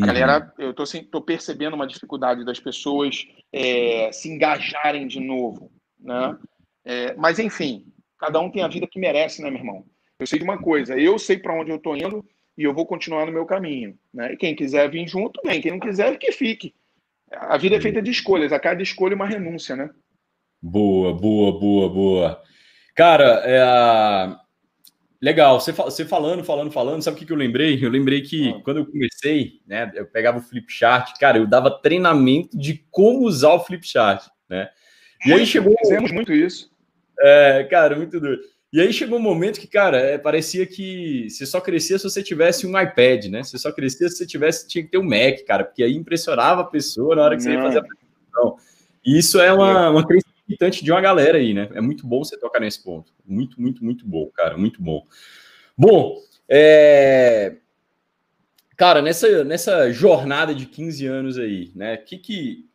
A 0.00 0.06
galera, 0.06 0.54
uhum. 0.58 0.66
eu 0.66 0.74
tô, 0.74 0.84
tô 1.10 1.22
percebendo 1.22 1.74
uma 1.74 1.86
dificuldade 1.86 2.44
das 2.44 2.60
pessoas 2.60 3.26
é, 3.52 4.10
se 4.12 4.28
engajarem 4.28 5.06
de 5.06 5.20
novo, 5.20 5.72
né? 5.98 6.38
É, 6.84 7.14
mas 7.14 7.38
enfim, 7.38 7.92
Cada 8.22 8.38
um 8.38 8.48
tem 8.48 8.62
a 8.62 8.68
vida 8.68 8.86
que 8.86 9.00
merece, 9.00 9.42
né, 9.42 9.50
meu 9.50 9.58
irmão? 9.58 9.84
Eu 10.16 10.28
sei 10.28 10.38
de 10.38 10.44
uma 10.44 10.56
coisa, 10.56 10.96
eu 10.96 11.18
sei 11.18 11.36
para 11.36 11.58
onde 11.58 11.72
eu 11.72 11.76
estou 11.76 11.96
indo 11.96 12.24
e 12.56 12.62
eu 12.62 12.72
vou 12.72 12.86
continuar 12.86 13.26
no 13.26 13.32
meu 13.32 13.44
caminho. 13.44 13.98
Né? 14.14 14.34
E 14.34 14.36
quem 14.36 14.54
quiser 14.54 14.88
vir 14.88 15.08
junto, 15.08 15.40
bem. 15.42 15.60
Quem 15.60 15.72
não 15.72 15.80
quiser, 15.80 16.16
que 16.16 16.30
fique. 16.30 16.72
A 17.32 17.58
vida 17.58 17.74
é 17.74 17.80
feita 17.80 18.00
de 18.00 18.12
escolhas, 18.12 18.52
a 18.52 18.60
cada 18.60 18.80
escolha 18.80 19.14
é 19.14 19.16
uma 19.16 19.26
renúncia, 19.26 19.74
né? 19.74 19.90
Boa, 20.62 21.12
boa, 21.12 21.58
boa, 21.58 21.88
boa. 21.88 22.42
Cara, 22.94 23.42
é... 23.44 24.36
legal. 25.20 25.60
Você, 25.60 25.72
você 25.72 26.04
falando, 26.04 26.44
falando, 26.44 26.70
falando, 26.70 27.02
sabe 27.02 27.16
o 27.16 27.18
que, 27.18 27.26
que 27.26 27.32
eu 27.32 27.36
lembrei? 27.36 27.78
Eu 27.82 27.90
lembrei 27.90 28.20
que 28.22 28.50
ah. 28.50 28.60
quando 28.64 28.78
eu 28.78 28.86
comecei, 28.86 29.60
né, 29.66 29.90
eu 29.94 30.06
pegava 30.06 30.38
o 30.38 30.42
Flipchart, 30.42 31.18
cara, 31.18 31.38
eu 31.38 31.46
dava 31.46 31.70
treinamento 31.70 32.56
de 32.56 32.84
como 32.90 33.26
usar 33.26 33.52
o 33.52 33.60
Flipchart, 33.60 34.26
né? 34.48 34.68
E 35.24 35.32
aí 35.32 35.46
chegou. 35.46 35.74
Fizemos 35.78 36.10
muito 36.10 36.32
isso. 36.32 36.70
É, 37.20 37.64
cara, 37.70 37.96
muito 37.96 38.18
duro. 38.18 38.40
E 38.72 38.80
aí 38.80 38.90
chegou 38.90 39.18
um 39.18 39.22
momento 39.22 39.60
que, 39.60 39.66
cara, 39.66 39.98
é, 39.98 40.16
parecia 40.16 40.66
que 40.66 41.28
você 41.28 41.44
só 41.44 41.60
crescia 41.60 41.98
se 41.98 42.04
você 42.04 42.22
tivesse 42.22 42.66
um 42.66 42.80
iPad, 42.80 43.26
né? 43.26 43.42
Você 43.42 43.58
só 43.58 43.70
crescia 43.70 44.08
se 44.08 44.16
você 44.16 44.26
tivesse, 44.26 44.66
tinha 44.66 44.82
que 44.82 44.90
ter 44.90 44.98
um 44.98 45.04
Mac, 45.04 45.44
cara, 45.46 45.62
porque 45.62 45.82
aí 45.82 45.94
impressionava 45.94 46.62
a 46.62 46.64
pessoa 46.64 47.14
na 47.14 47.22
hora 47.22 47.36
que 47.36 47.42
você 47.42 47.52
ia 47.52 47.62
fazer 47.62 47.78
a 47.78 47.80
apresentação. 47.82 48.56
E 49.04 49.18
isso 49.18 49.38
é 49.38 49.52
uma, 49.52 49.90
uma 49.90 50.06
crença 50.06 50.26
limitante 50.46 50.84
de 50.84 50.90
uma 50.90 51.00
galera 51.00 51.38
aí, 51.38 51.54
né? 51.54 51.68
É 51.74 51.80
muito 51.80 52.06
bom 52.06 52.24
você 52.24 52.38
tocar 52.38 52.60
nesse 52.60 52.82
ponto. 52.82 53.12
Muito, 53.24 53.60
muito, 53.60 53.84
muito 53.84 54.06
bom, 54.06 54.30
cara, 54.34 54.56
muito 54.56 54.82
bom. 54.82 55.06
Bom, 55.76 56.16
é... 56.48 57.56
cara, 58.76 59.00
nessa, 59.00 59.44
nessa 59.44 59.90
jornada 59.92 60.54
de 60.54 60.66
15 60.66 61.06
anos 61.06 61.38
aí, 61.38 61.72
né? 61.74 61.96
Que 61.96 62.18
que 62.18 62.72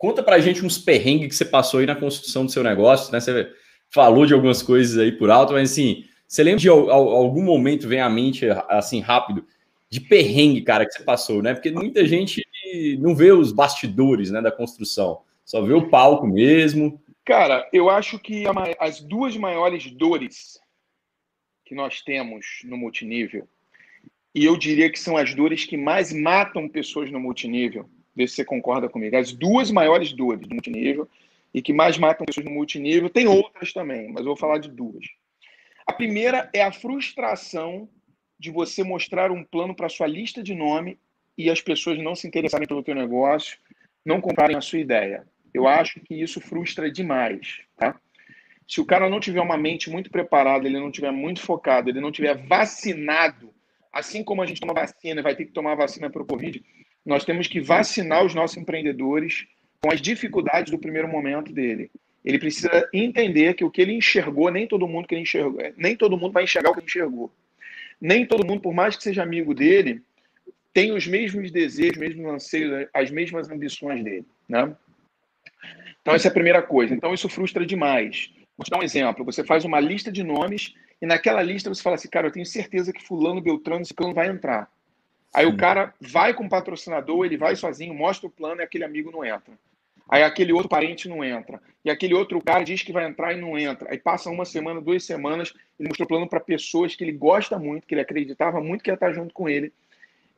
Conta 0.00 0.22
pra 0.22 0.38
gente 0.38 0.64
uns 0.64 0.78
perrengues 0.78 1.28
que 1.28 1.34
você 1.34 1.44
passou 1.44 1.78
aí 1.78 1.84
na 1.84 1.94
construção 1.94 2.46
do 2.46 2.50
seu 2.50 2.64
negócio, 2.64 3.12
né? 3.12 3.20
Você 3.20 3.52
falou 3.90 4.24
de 4.24 4.32
algumas 4.32 4.62
coisas 4.62 4.96
aí 4.96 5.12
por 5.12 5.30
alto, 5.30 5.52
mas 5.52 5.72
assim, 5.72 6.04
você 6.26 6.42
lembra 6.42 6.58
de 6.58 6.70
algum 6.70 7.42
momento 7.42 7.86
vem 7.86 8.00
à 8.00 8.08
mente, 8.08 8.46
assim, 8.70 9.00
rápido, 9.00 9.44
de 9.90 10.00
perrengue, 10.00 10.62
cara, 10.62 10.86
que 10.86 10.92
você 10.92 11.02
passou, 11.02 11.42
né? 11.42 11.52
Porque 11.52 11.70
muita 11.70 12.06
gente 12.06 12.42
não 12.98 13.14
vê 13.14 13.30
os 13.30 13.52
bastidores, 13.52 14.30
né, 14.30 14.40
da 14.40 14.50
construção, 14.50 15.20
só 15.50 15.60
vê 15.60 15.72
o 15.72 15.88
palco 15.88 16.28
mesmo. 16.28 17.02
Cara, 17.24 17.68
eu 17.72 17.90
acho 17.90 18.20
que 18.20 18.44
as 18.78 19.00
duas 19.00 19.36
maiores 19.36 19.90
dores 19.90 20.60
que 21.64 21.74
nós 21.74 22.02
temos 22.02 22.60
no 22.64 22.76
multinível, 22.76 23.48
e 24.32 24.44
eu 24.44 24.56
diria 24.56 24.88
que 24.88 24.98
são 24.98 25.16
as 25.16 25.34
dores 25.34 25.64
que 25.64 25.76
mais 25.76 26.12
matam 26.12 26.68
pessoas 26.68 27.10
no 27.10 27.18
multinível, 27.18 27.90
ver 28.14 28.28
se 28.28 28.36
você 28.36 28.44
concorda 28.44 28.88
comigo. 28.88 29.16
As 29.16 29.32
duas 29.32 29.72
maiores 29.72 30.12
dores 30.12 30.46
do 30.46 30.54
multinível 30.54 31.08
e 31.52 31.60
que 31.60 31.72
mais 31.72 31.98
matam 31.98 32.26
pessoas 32.26 32.46
no 32.46 32.52
multinível, 32.52 33.10
tem 33.10 33.26
outras 33.26 33.72
também, 33.72 34.08
mas 34.08 34.20
eu 34.20 34.26
vou 34.26 34.36
falar 34.36 34.58
de 34.58 34.70
duas. 34.70 35.04
A 35.84 35.92
primeira 35.92 36.48
é 36.54 36.62
a 36.62 36.70
frustração 36.70 37.88
de 38.38 38.52
você 38.52 38.84
mostrar 38.84 39.32
um 39.32 39.42
plano 39.42 39.74
para 39.74 39.88
sua 39.88 40.06
lista 40.06 40.44
de 40.44 40.54
nome 40.54 40.96
e 41.36 41.50
as 41.50 41.60
pessoas 41.60 41.98
não 41.98 42.14
se 42.14 42.28
interessarem 42.28 42.68
pelo 42.68 42.84
teu 42.84 42.94
negócio, 42.94 43.58
não 44.04 44.20
comprarem 44.20 44.56
a 44.56 44.60
sua 44.60 44.78
ideia. 44.78 45.26
Eu 45.52 45.66
acho 45.66 46.00
que 46.00 46.14
isso 46.14 46.40
frustra 46.40 46.90
demais, 46.90 47.60
tá? 47.76 47.98
Se 48.66 48.80
o 48.80 48.84
cara 48.84 49.10
não 49.10 49.18
tiver 49.18 49.40
uma 49.40 49.56
mente 49.56 49.90
muito 49.90 50.10
preparada, 50.10 50.66
ele 50.66 50.78
não 50.78 50.92
tiver 50.92 51.10
muito 51.10 51.40
focado, 51.40 51.90
ele 51.90 52.00
não 52.00 52.12
tiver 52.12 52.36
vacinado, 52.46 53.52
assim 53.92 54.22
como 54.22 54.42
a 54.42 54.46
gente 54.46 54.60
toma 54.60 54.72
vacina 54.72 55.22
vai 55.22 55.34
ter 55.34 55.46
que 55.46 55.52
tomar 55.52 55.74
vacina 55.74 56.08
para 56.08 56.22
o 56.22 56.26
Covid, 56.26 56.62
nós 57.04 57.24
temos 57.24 57.48
que 57.48 57.60
vacinar 57.60 58.24
os 58.24 58.34
nossos 58.34 58.56
empreendedores 58.56 59.46
com 59.82 59.92
as 59.92 60.00
dificuldades 60.00 60.70
do 60.70 60.78
primeiro 60.78 61.08
momento 61.08 61.52
dele. 61.52 61.90
Ele 62.24 62.38
precisa 62.38 62.88
entender 62.92 63.54
que 63.54 63.64
o 63.64 63.70
que 63.70 63.80
ele 63.80 63.94
enxergou, 63.94 64.50
nem 64.50 64.66
todo 64.66 64.86
mundo 64.86 65.08
que 65.08 65.14
ele 65.14 65.22
enxergou, 65.22 65.60
nem 65.76 65.96
todo 65.96 66.16
mundo 66.16 66.32
vai 66.32 66.44
enxergar 66.44 66.70
o 66.70 66.74
que 66.74 66.80
ele 66.80 66.86
enxergou. 66.86 67.32
Nem 68.00 68.26
todo 68.26 68.46
mundo, 68.46 68.60
por 68.60 68.74
mais 68.74 68.96
que 68.96 69.02
seja 69.02 69.22
amigo 69.22 69.54
dele, 69.54 70.02
tem 70.72 70.92
os 70.92 71.06
mesmos 71.06 71.50
desejos, 71.50 71.96
os 71.96 71.98
mesmos 71.98 72.26
anseios, 72.26 72.88
as 72.94 73.10
mesmas 73.10 73.50
ambições 73.50 74.04
dele, 74.04 74.26
né? 74.48 74.74
Então, 76.10 76.16
essa 76.16 76.28
é 76.28 76.30
a 76.30 76.34
primeira 76.34 76.62
coisa. 76.62 76.94
Então, 76.94 77.14
isso 77.14 77.28
frustra 77.28 77.64
demais. 77.64 78.30
Vou 78.56 78.64
te 78.64 78.70
dar 78.70 78.78
um 78.78 78.82
exemplo. 78.82 79.24
Você 79.24 79.44
faz 79.44 79.64
uma 79.64 79.80
lista 79.80 80.10
de 80.10 80.22
nomes 80.22 80.74
e 81.00 81.06
naquela 81.06 81.42
lista 81.42 81.72
você 81.72 81.82
fala 81.82 81.96
assim, 81.96 82.08
cara, 82.08 82.26
eu 82.26 82.32
tenho 82.32 82.44
certeza 82.44 82.92
que 82.92 83.02
fulano, 83.02 83.40
beltrano, 83.40 83.82
esse 83.82 83.94
plano 83.94 84.12
vai 84.12 84.28
entrar. 84.28 84.70
Aí 85.32 85.46
Sim. 85.46 85.52
o 85.52 85.56
cara 85.56 85.94
vai 86.00 86.34
com 86.34 86.44
o 86.44 86.48
patrocinador, 86.48 87.24
ele 87.24 87.36
vai 87.36 87.54
sozinho, 87.56 87.94
mostra 87.94 88.26
o 88.26 88.30
plano 88.30 88.60
e 88.60 88.64
aquele 88.64 88.84
amigo 88.84 89.10
não 89.10 89.24
entra. 89.24 89.54
Aí 90.08 90.24
aquele 90.24 90.52
outro 90.52 90.68
parente 90.68 91.08
não 91.08 91.24
entra. 91.24 91.62
E 91.84 91.90
aquele 91.90 92.14
outro 92.14 92.42
cara 92.42 92.64
diz 92.64 92.82
que 92.82 92.92
vai 92.92 93.06
entrar 93.06 93.32
e 93.32 93.40
não 93.40 93.56
entra. 93.56 93.90
Aí 93.90 93.98
passa 93.98 94.28
uma 94.28 94.44
semana, 94.44 94.80
duas 94.80 95.04
semanas, 95.04 95.54
ele 95.78 95.88
mostrou 95.88 96.04
o 96.04 96.08
plano 96.08 96.28
para 96.28 96.40
pessoas 96.40 96.96
que 96.96 97.04
ele 97.04 97.12
gosta 97.12 97.58
muito, 97.58 97.86
que 97.86 97.94
ele 97.94 98.02
acreditava 98.02 98.60
muito 98.60 98.82
que 98.82 98.90
ia 98.90 98.94
estar 98.94 99.12
junto 99.12 99.32
com 99.32 99.48
ele. 99.48 99.72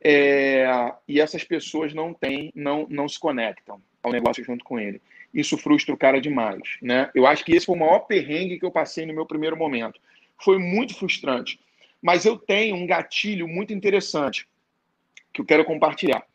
É... 0.05 0.67
e 1.07 1.21
essas 1.21 1.45
pessoas 1.45 1.95
não 1.95 2.13
têm, 2.13 2.53
não, 2.57 2.87
não 2.91 3.09
se 3.09 3.19
conectam 3.19 3.81
ao 4.03 4.13
negócio 4.13 4.45
junto 4.45 4.65
com 4.65 4.79
ele. 4.79 5.01
Isso 5.33 5.57
frustra 5.57 5.95
o 5.95 5.99
cara 5.99 6.21
demais. 6.21 6.61
Né? 6.81 7.11
Eu 7.15 7.27
acho 7.27 7.45
que 7.45 7.55
esse 7.55 7.67
foi 7.67 7.77
o 7.77 7.79
maior 7.79 8.01
perrengue 8.01 8.59
que 8.59 8.65
eu 8.65 8.71
passei 8.71 9.07
no 9.07 9.15
meu 9.15 9.27
primeiro 9.27 9.57
momento. 9.57 10.01
Foi 10.39 10.59
muito 10.59 10.95
frustrante. 10.95 11.59
Mas 12.01 12.25
eu 12.25 12.37
tenho 12.37 12.75
um 12.77 12.87
gatilho 12.87 13.47
muito 13.47 13.73
interessante 13.73 14.47
que 15.33 15.41
eu 15.41 15.47
quero 15.47 15.65
compartilhar. 15.65 16.27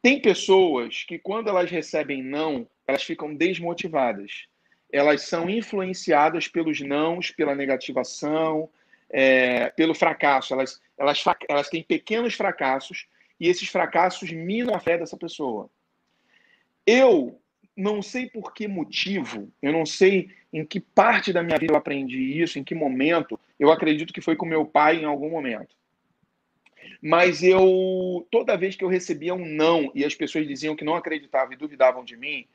Tem 0.00 0.20
pessoas 0.20 1.02
que, 1.02 1.18
quando 1.18 1.48
elas 1.48 1.70
recebem 1.70 2.22
não, 2.22 2.68
elas 2.86 3.02
ficam 3.02 3.34
desmotivadas. 3.34 4.46
Elas 4.92 5.22
são 5.22 5.50
influenciadas 5.50 6.46
pelos 6.46 6.80
nãos, 6.80 7.32
pela 7.32 7.54
negativação, 7.54 8.68
é, 9.10 9.70
pelo 9.70 9.94
fracasso. 9.94 10.54
Elas, 10.54 10.80
elas, 10.96 11.24
elas 11.48 11.68
têm 11.68 11.82
pequenos 11.82 12.34
fracassos 12.34 13.06
e 13.40 13.48
esses 13.48 13.68
fracassos 13.68 14.30
minam 14.30 14.74
a 14.74 14.80
fé 14.80 14.96
dessa 14.96 15.16
pessoa. 15.16 15.68
Eu 16.86 17.40
não 17.76 18.00
sei 18.00 18.26
por 18.26 18.54
que 18.54 18.66
motivo, 18.66 19.52
eu 19.60 19.70
não 19.70 19.84
sei 19.84 20.30
em 20.52 20.64
que 20.64 20.80
parte 20.80 21.32
da 21.32 21.42
minha 21.42 21.58
vida 21.58 21.74
eu 21.74 21.76
aprendi 21.76 22.40
isso, 22.40 22.58
em 22.58 22.64
que 22.64 22.74
momento. 22.74 23.38
Eu 23.60 23.70
acredito 23.70 24.12
que 24.12 24.22
foi 24.22 24.34
com 24.34 24.46
meu 24.46 24.64
pai 24.64 25.02
em 25.02 25.04
algum 25.04 25.28
momento. 25.28 25.76
Mas 27.02 27.42
eu, 27.42 28.26
toda 28.30 28.56
vez 28.56 28.74
que 28.74 28.82
eu 28.82 28.88
recebia 28.88 29.34
um 29.34 29.44
não 29.44 29.92
e 29.94 30.04
as 30.04 30.14
pessoas 30.14 30.46
diziam 30.46 30.74
que 30.74 30.84
não 30.84 30.94
acreditavam 30.94 31.52
e 31.52 31.56
duvidavam 31.56 32.02
de 32.02 32.16
mim, 32.16 32.46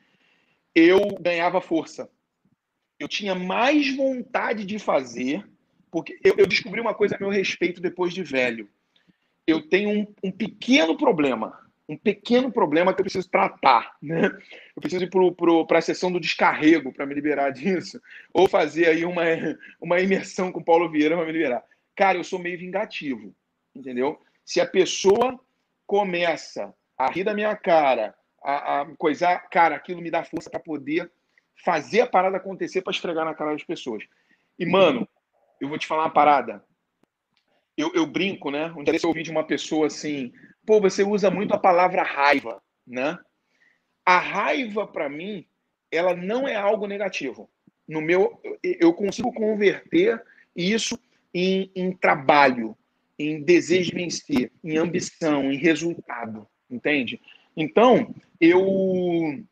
eu 0.74 1.00
ganhava 1.20 1.60
força. 1.60 2.10
Eu 2.98 3.06
tinha 3.06 3.34
mais 3.34 3.94
vontade 3.94 4.64
de 4.64 4.78
fazer, 4.78 5.46
porque 5.90 6.18
eu, 6.24 6.34
eu 6.38 6.46
descobri 6.46 6.80
uma 6.80 6.94
coisa 6.94 7.14
a 7.14 7.18
meu 7.20 7.30
respeito 7.30 7.80
depois 7.80 8.12
de 8.12 8.24
velho. 8.24 8.68
Eu 9.46 9.68
tenho 9.68 9.90
um, 9.90 10.06
um 10.24 10.32
pequeno 10.32 10.96
problema, 10.96 11.58
um 11.92 11.96
pequeno 11.96 12.50
problema 12.50 12.92
que 12.92 13.00
eu 13.00 13.04
preciso 13.04 13.28
tratar, 13.30 13.96
né? 14.02 14.26
Eu 14.74 14.80
preciso 14.80 15.04
ir 15.04 15.10
para 15.66 15.78
a 15.78 15.82
sessão 15.82 16.10
do 16.10 16.20
descarrego 16.20 16.92
para 16.92 17.06
me 17.06 17.14
liberar 17.14 17.50
disso, 17.50 18.00
ou 18.32 18.48
fazer 18.48 18.88
aí 18.88 19.04
uma, 19.04 19.22
uma 19.80 20.00
imersão 20.00 20.50
com 20.50 20.62
Paulo 20.62 20.90
Vieira 20.90 21.16
para 21.16 21.26
me 21.26 21.32
liberar. 21.32 21.62
Cara, 21.94 22.18
eu 22.18 22.24
sou 22.24 22.38
meio 22.38 22.58
vingativo, 22.58 23.34
entendeu? 23.74 24.20
Se 24.44 24.60
a 24.60 24.66
pessoa 24.66 25.38
começa 25.86 26.74
a 26.96 27.10
rir 27.10 27.24
da 27.24 27.34
minha 27.34 27.54
cara, 27.54 28.14
a, 28.42 28.80
a 28.80 28.86
coisar, 28.96 29.38
cara, 29.48 29.76
aquilo 29.76 30.00
me 30.00 30.10
dá 30.10 30.24
força 30.24 30.50
para 30.50 30.60
poder 30.60 31.10
fazer 31.64 32.00
a 32.00 32.06
parada 32.06 32.36
acontecer 32.38 32.82
para 32.82 32.92
esfregar 32.92 33.24
na 33.24 33.34
cara 33.34 33.52
das 33.52 33.64
pessoas. 33.64 34.04
E, 34.58 34.66
mano, 34.66 35.08
eu 35.60 35.68
vou 35.68 35.78
te 35.78 35.86
falar 35.86 36.04
uma 36.04 36.10
parada. 36.10 36.64
Eu, 37.76 37.92
eu 37.94 38.06
brinco, 38.06 38.50
né? 38.50 38.72
Um 38.76 38.82
dia 38.82 38.98
eu 39.02 39.08
ouvi 39.08 39.22
de 39.22 39.30
uma 39.30 39.44
pessoa 39.44 39.86
assim, 39.86 40.32
pô, 40.66 40.80
você 40.80 41.02
usa 41.02 41.30
muito 41.30 41.54
a 41.54 41.58
palavra 41.58 42.02
raiva, 42.02 42.62
né? 42.86 43.18
A 44.04 44.18
raiva, 44.18 44.86
para 44.86 45.08
mim, 45.08 45.46
ela 45.90 46.14
não 46.14 46.46
é 46.46 46.56
algo 46.56 46.86
negativo. 46.86 47.48
No 47.86 48.00
meu, 48.00 48.40
eu 48.62 48.92
consigo 48.92 49.32
converter 49.32 50.22
isso 50.54 50.98
em, 51.34 51.70
em 51.74 51.92
trabalho, 51.92 52.76
em 53.18 53.42
desejo 53.42 53.90
de 53.90 53.96
vencer, 53.96 54.52
em 54.62 54.76
ambição, 54.76 55.52
em 55.52 55.56
resultado, 55.56 56.46
entende? 56.70 57.20
Então, 57.56 58.14
eu 58.40 59.44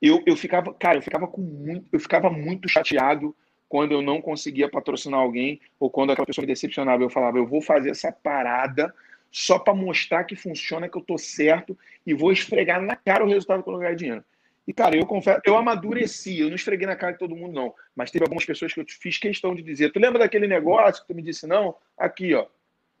eu, 0.00 0.22
eu 0.26 0.36
ficava, 0.36 0.72
cara, 0.74 0.98
eu 0.98 1.02
ficava 1.02 1.26
com 1.26 1.40
muito, 1.40 1.86
eu 1.92 1.98
ficava 1.98 2.30
muito 2.30 2.68
chateado 2.68 3.34
quando 3.68 3.92
eu 3.92 4.02
não 4.02 4.20
conseguia 4.20 4.68
patrocinar 4.68 5.20
alguém 5.20 5.60
ou 5.80 5.90
quando 5.90 6.12
aquela 6.12 6.26
pessoa 6.26 6.42
me 6.42 6.52
decepcionava. 6.52 7.02
Eu 7.02 7.10
falava, 7.10 7.38
eu 7.38 7.46
vou 7.46 7.60
fazer 7.60 7.90
essa 7.90 8.12
parada 8.12 8.94
só 9.30 9.58
para 9.58 9.74
mostrar 9.74 10.24
que 10.24 10.34
funciona, 10.34 10.88
que 10.88 10.96
eu 10.96 11.02
tô 11.02 11.18
certo 11.18 11.76
e 12.06 12.14
vou 12.14 12.32
esfregar 12.32 12.80
na 12.80 12.96
cara 12.96 13.24
o 13.24 13.28
resultado 13.28 13.62
quando 13.62 13.76
eu 13.76 13.80
ganhar 13.80 13.94
dinheiro. 13.94 14.24
E, 14.66 14.72
cara, 14.72 14.96
eu 14.96 15.06
confesso, 15.06 15.40
eu 15.44 15.56
amadureci, 15.56 16.40
eu 16.40 16.48
não 16.48 16.56
esfreguei 16.56 16.86
na 16.86 16.96
cara 16.96 17.12
de 17.12 17.18
todo 17.18 17.36
mundo, 17.36 17.54
não. 17.54 17.74
Mas 17.94 18.10
teve 18.10 18.24
algumas 18.24 18.44
pessoas 18.44 18.74
que 18.74 18.80
eu 18.80 18.84
fiz 18.88 19.16
questão 19.16 19.54
de 19.54 19.62
dizer: 19.62 19.92
Tu 19.92 20.00
lembra 20.00 20.18
daquele 20.18 20.48
negócio 20.48 21.02
que 21.02 21.08
tu 21.08 21.14
me 21.14 21.22
disse 21.22 21.46
não? 21.46 21.76
Aqui, 21.96 22.34
ó. 22.34 22.46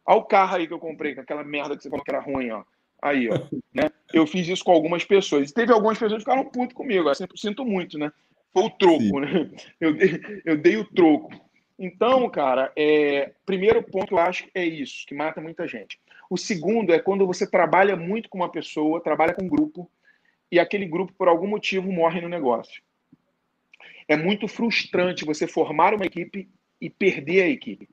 Olha 0.06 0.18
o 0.18 0.24
carro 0.24 0.56
aí 0.56 0.68
que 0.68 0.72
eu 0.72 0.78
comprei, 0.78 1.14
com 1.14 1.22
aquela 1.22 1.42
merda 1.42 1.76
que 1.76 1.82
você 1.82 1.90
falou 1.90 2.04
que 2.04 2.10
era 2.10 2.20
ruim, 2.20 2.50
ó. 2.50 2.62
Aí, 3.02 3.28
ó. 3.28 3.34
Né? 3.74 3.90
Eu 4.12 4.26
fiz 4.26 4.46
isso 4.46 4.64
com 4.64 4.70
algumas 4.70 5.04
pessoas. 5.04 5.50
E 5.50 5.54
teve 5.54 5.72
algumas 5.72 5.98
pessoas 5.98 6.22
que 6.22 6.30
ficaram 6.30 6.48
puto 6.48 6.74
comigo. 6.74 7.08
Eu 7.08 7.14
sinto 7.36 7.64
muito, 7.64 7.98
né? 7.98 8.12
Foi 8.52 8.62
o 8.62 8.70
troco, 8.70 9.02
Sim. 9.02 9.20
né? 9.20 9.50
Eu 9.80 9.96
eu 10.44 10.56
dei 10.56 10.76
o 10.76 10.84
troco. 10.84 11.30
Então, 11.78 12.28
cara, 12.30 12.72
é, 12.74 13.32
primeiro 13.44 13.82
ponto 13.82 14.14
eu 14.14 14.18
acho 14.18 14.46
é 14.54 14.64
isso, 14.64 15.06
que 15.06 15.14
mata 15.14 15.40
muita 15.40 15.68
gente. 15.68 16.00
O 16.30 16.36
segundo 16.36 16.92
é 16.92 16.98
quando 16.98 17.26
você 17.26 17.48
trabalha 17.48 17.96
muito 17.96 18.28
com 18.28 18.38
uma 18.38 18.50
pessoa, 18.50 19.02
trabalha 19.02 19.34
com 19.34 19.44
um 19.44 19.48
grupo, 19.48 19.90
e 20.50 20.58
aquele 20.58 20.86
grupo, 20.86 21.12
por 21.12 21.28
algum 21.28 21.46
motivo, 21.46 21.92
morre 21.92 22.20
no 22.20 22.28
negócio. 22.28 22.82
É 24.08 24.16
muito 24.16 24.48
frustrante 24.48 25.24
você 25.24 25.46
formar 25.46 25.92
uma 25.92 26.06
equipe 26.06 26.48
e 26.80 26.88
perder 26.88 27.42
a 27.42 27.48
equipe 27.48 27.88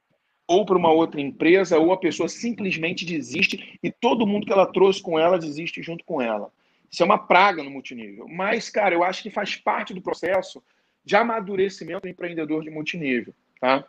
ou 0.47 0.65
para 0.65 0.77
uma 0.77 0.91
outra 0.91 1.21
empresa, 1.21 1.79
ou 1.79 1.91
a 1.91 1.97
pessoa 1.97 2.27
simplesmente 2.27 3.05
desiste 3.05 3.79
e 3.81 3.91
todo 3.91 4.27
mundo 4.27 4.45
que 4.45 4.53
ela 4.53 4.71
trouxe 4.71 5.01
com 5.01 5.17
ela 5.17 5.39
desiste 5.39 5.81
junto 5.81 6.03
com 6.03 6.21
ela. 6.21 6.51
Isso 6.91 7.01
é 7.01 7.05
uma 7.05 7.17
praga 7.17 7.63
no 7.63 7.71
multinível. 7.71 8.27
Mas, 8.27 8.69
cara, 8.69 8.93
eu 8.93 9.03
acho 9.03 9.23
que 9.23 9.31
faz 9.31 9.55
parte 9.55 9.93
do 9.93 10.01
processo 10.01 10.61
de 11.03 11.15
amadurecimento 11.15 12.01
do 12.01 12.07
empreendedor 12.07 12.63
de 12.63 12.69
multinível. 12.69 13.33
Tá? 13.63 13.85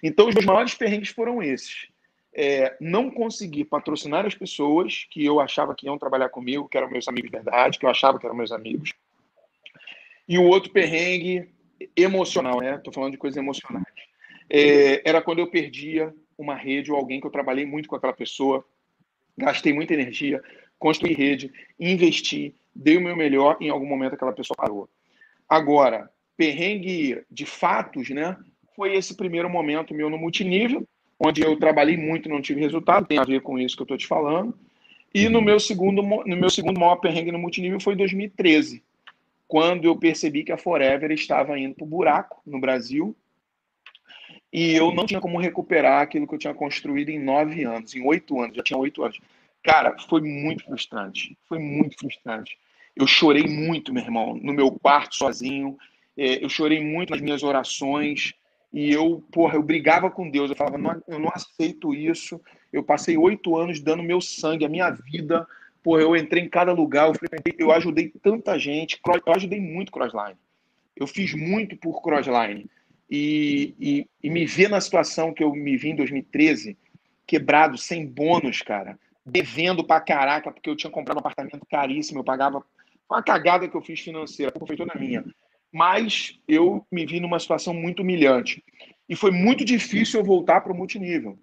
Então, 0.00 0.28
os 0.28 0.34
meus 0.34 0.46
maiores 0.46 0.74
perrengues 0.74 1.08
foram 1.08 1.42
esses. 1.42 1.88
É, 2.32 2.76
não 2.80 3.10
conseguir 3.10 3.64
patrocinar 3.64 4.24
as 4.24 4.36
pessoas 4.36 5.06
que 5.10 5.24
eu 5.24 5.40
achava 5.40 5.74
que 5.74 5.86
iam 5.86 5.98
trabalhar 5.98 6.28
comigo, 6.28 6.68
que 6.68 6.78
eram 6.78 6.88
meus 6.88 7.08
amigos 7.08 7.28
de 7.28 7.36
verdade, 7.36 7.76
que 7.76 7.84
eu 7.84 7.90
achava 7.90 8.20
que 8.20 8.24
eram 8.24 8.36
meus 8.36 8.52
amigos. 8.52 8.92
E 10.28 10.38
o 10.38 10.44
outro 10.44 10.70
perrengue 10.70 11.50
emocional, 11.96 12.60
né? 12.60 12.76
Estou 12.76 12.92
falando 12.92 13.10
de 13.10 13.18
coisas 13.18 13.36
emocionais 13.36 13.84
é, 14.54 15.00
era 15.08 15.22
quando 15.22 15.38
eu 15.38 15.46
perdia 15.46 16.14
uma 16.36 16.54
rede 16.54 16.92
ou 16.92 16.98
alguém 16.98 17.18
que 17.18 17.26
eu 17.26 17.30
trabalhei 17.30 17.64
muito 17.64 17.88
com 17.88 17.96
aquela 17.96 18.12
pessoa, 18.12 18.62
gastei 19.36 19.72
muita 19.72 19.94
energia, 19.94 20.42
construí 20.78 21.14
rede, 21.14 21.50
investi, 21.80 22.54
dei 22.74 22.98
o 22.98 23.00
meu 23.00 23.16
melhor, 23.16 23.56
em 23.62 23.70
algum 23.70 23.86
momento 23.86 24.14
aquela 24.14 24.32
pessoa 24.32 24.54
parou. 24.54 24.90
Agora, 25.48 26.10
perrengue 26.36 27.24
de 27.30 27.46
fatos, 27.46 28.10
né? 28.10 28.36
Foi 28.76 28.94
esse 28.94 29.14
primeiro 29.14 29.48
momento 29.48 29.94
meu 29.94 30.08
no 30.08 30.18
multinível, 30.18 30.86
onde 31.18 31.42
eu 31.42 31.56
trabalhei 31.56 31.96
muito 31.96 32.28
e 32.28 32.32
não 32.32 32.40
tive 32.40 32.60
resultado, 32.60 33.06
tem 33.06 33.18
a 33.18 33.24
ver 33.24 33.40
com 33.42 33.58
isso 33.58 33.76
que 33.76 33.82
eu 33.82 33.84
estou 33.84 33.98
te 33.98 34.06
falando. 34.06 34.54
E 35.14 35.28
no 35.28 35.42
meu 35.42 35.60
segundo, 35.60 36.02
no 36.02 36.36
meu 36.36 36.50
segundo 36.50 36.80
maior 36.80 36.96
perrengue 36.96 37.32
no 37.32 37.38
multinível 37.38 37.78
foi 37.78 37.94
em 37.94 37.98
2013, 37.98 38.82
quando 39.46 39.84
eu 39.84 39.96
percebi 39.96 40.42
que 40.42 40.52
a 40.52 40.56
Forever 40.56 41.10
estava 41.10 41.58
indo 41.58 41.74
para 41.74 41.84
o 41.84 41.88
buraco 41.88 42.40
no 42.46 42.58
Brasil 42.58 43.14
e 44.52 44.72
eu 44.74 44.92
não 44.92 45.06
tinha 45.06 45.20
como 45.20 45.38
recuperar 45.38 46.02
aquilo 46.02 46.26
que 46.26 46.34
eu 46.34 46.38
tinha 46.38 46.54
construído 46.54 47.08
em 47.08 47.18
nove 47.18 47.64
anos, 47.64 47.94
em 47.94 48.06
oito 48.06 48.38
anos, 48.38 48.56
já 48.56 48.62
tinha 48.62 48.78
oito 48.78 49.02
anos. 49.02 49.18
Cara, 49.62 49.96
foi 50.08 50.20
muito 50.20 50.64
frustrante. 50.64 51.38
Foi 51.48 51.58
muito 51.58 51.96
frustrante. 51.98 52.58
Eu 52.94 53.06
chorei 53.06 53.44
muito, 53.44 53.94
meu 53.94 54.02
irmão, 54.02 54.38
no 54.42 54.52
meu 54.52 54.70
quarto 54.70 55.14
sozinho. 55.14 55.78
É, 56.16 56.44
eu 56.44 56.50
chorei 56.50 56.84
muito 56.84 57.10
nas 57.10 57.22
minhas 57.22 57.42
orações. 57.42 58.34
E 58.72 58.90
eu, 58.90 59.22
porra, 59.30 59.56
eu 59.56 59.62
brigava 59.62 60.10
com 60.10 60.30
Deus. 60.30 60.50
Eu 60.50 60.56
falava, 60.56 60.78
não, 60.78 61.02
eu 61.06 61.18
não 61.18 61.28
aceito 61.28 61.94
isso. 61.94 62.40
Eu 62.72 62.82
passei 62.82 63.16
oito 63.16 63.56
anos 63.56 63.80
dando 63.80 64.02
meu 64.02 64.20
sangue, 64.20 64.64
a 64.64 64.68
minha 64.68 64.90
vida. 64.90 65.46
Porra, 65.82 66.02
eu 66.02 66.16
entrei 66.16 66.44
em 66.44 66.48
cada 66.48 66.72
lugar, 66.72 67.08
eu, 67.08 67.14
eu 67.58 67.72
ajudei 67.72 68.12
tanta 68.22 68.58
gente. 68.58 69.00
Eu 69.26 69.32
ajudei 69.34 69.60
muito 69.60 69.92
Crossline. 69.92 70.36
Eu 70.96 71.06
fiz 71.06 71.34
muito 71.34 71.76
por 71.76 72.00
Crossline 72.00 72.70
e, 73.14 73.74
e, 73.78 74.06
e 74.22 74.30
me 74.30 74.46
ver 74.46 74.70
na 74.70 74.80
situação 74.80 75.34
que 75.34 75.44
eu 75.44 75.54
me 75.54 75.76
vi 75.76 75.90
em 75.90 75.96
2013, 75.96 76.78
quebrado, 77.26 77.76
sem 77.76 78.06
bônus, 78.06 78.62
cara, 78.62 78.98
devendo 79.24 79.84
pra 79.84 80.00
caraca, 80.00 80.50
porque 80.50 80.70
eu 80.70 80.76
tinha 80.76 80.90
comprado 80.90 81.18
um 81.18 81.20
apartamento 81.20 81.66
caríssimo, 81.70 82.20
eu 82.20 82.24
pagava 82.24 82.64
uma 83.10 83.22
cagada 83.22 83.68
que 83.68 83.76
eu 83.76 83.82
fiz 83.82 84.00
financeira, 84.00 84.50
foi 84.66 84.76
toda 84.76 84.98
minha. 84.98 85.22
Mas 85.72 86.38
eu 86.46 86.86
me 86.90 87.06
vi 87.06 87.18
numa 87.18 87.38
situação 87.38 87.72
muito 87.72 88.02
humilhante. 88.02 88.62
E 89.08 89.16
foi 89.16 89.30
muito 89.30 89.64
difícil 89.64 90.20
eu 90.20 90.24
voltar 90.24 90.60
para 90.60 90.72
o 90.72 90.76
multinível. 90.76 91.38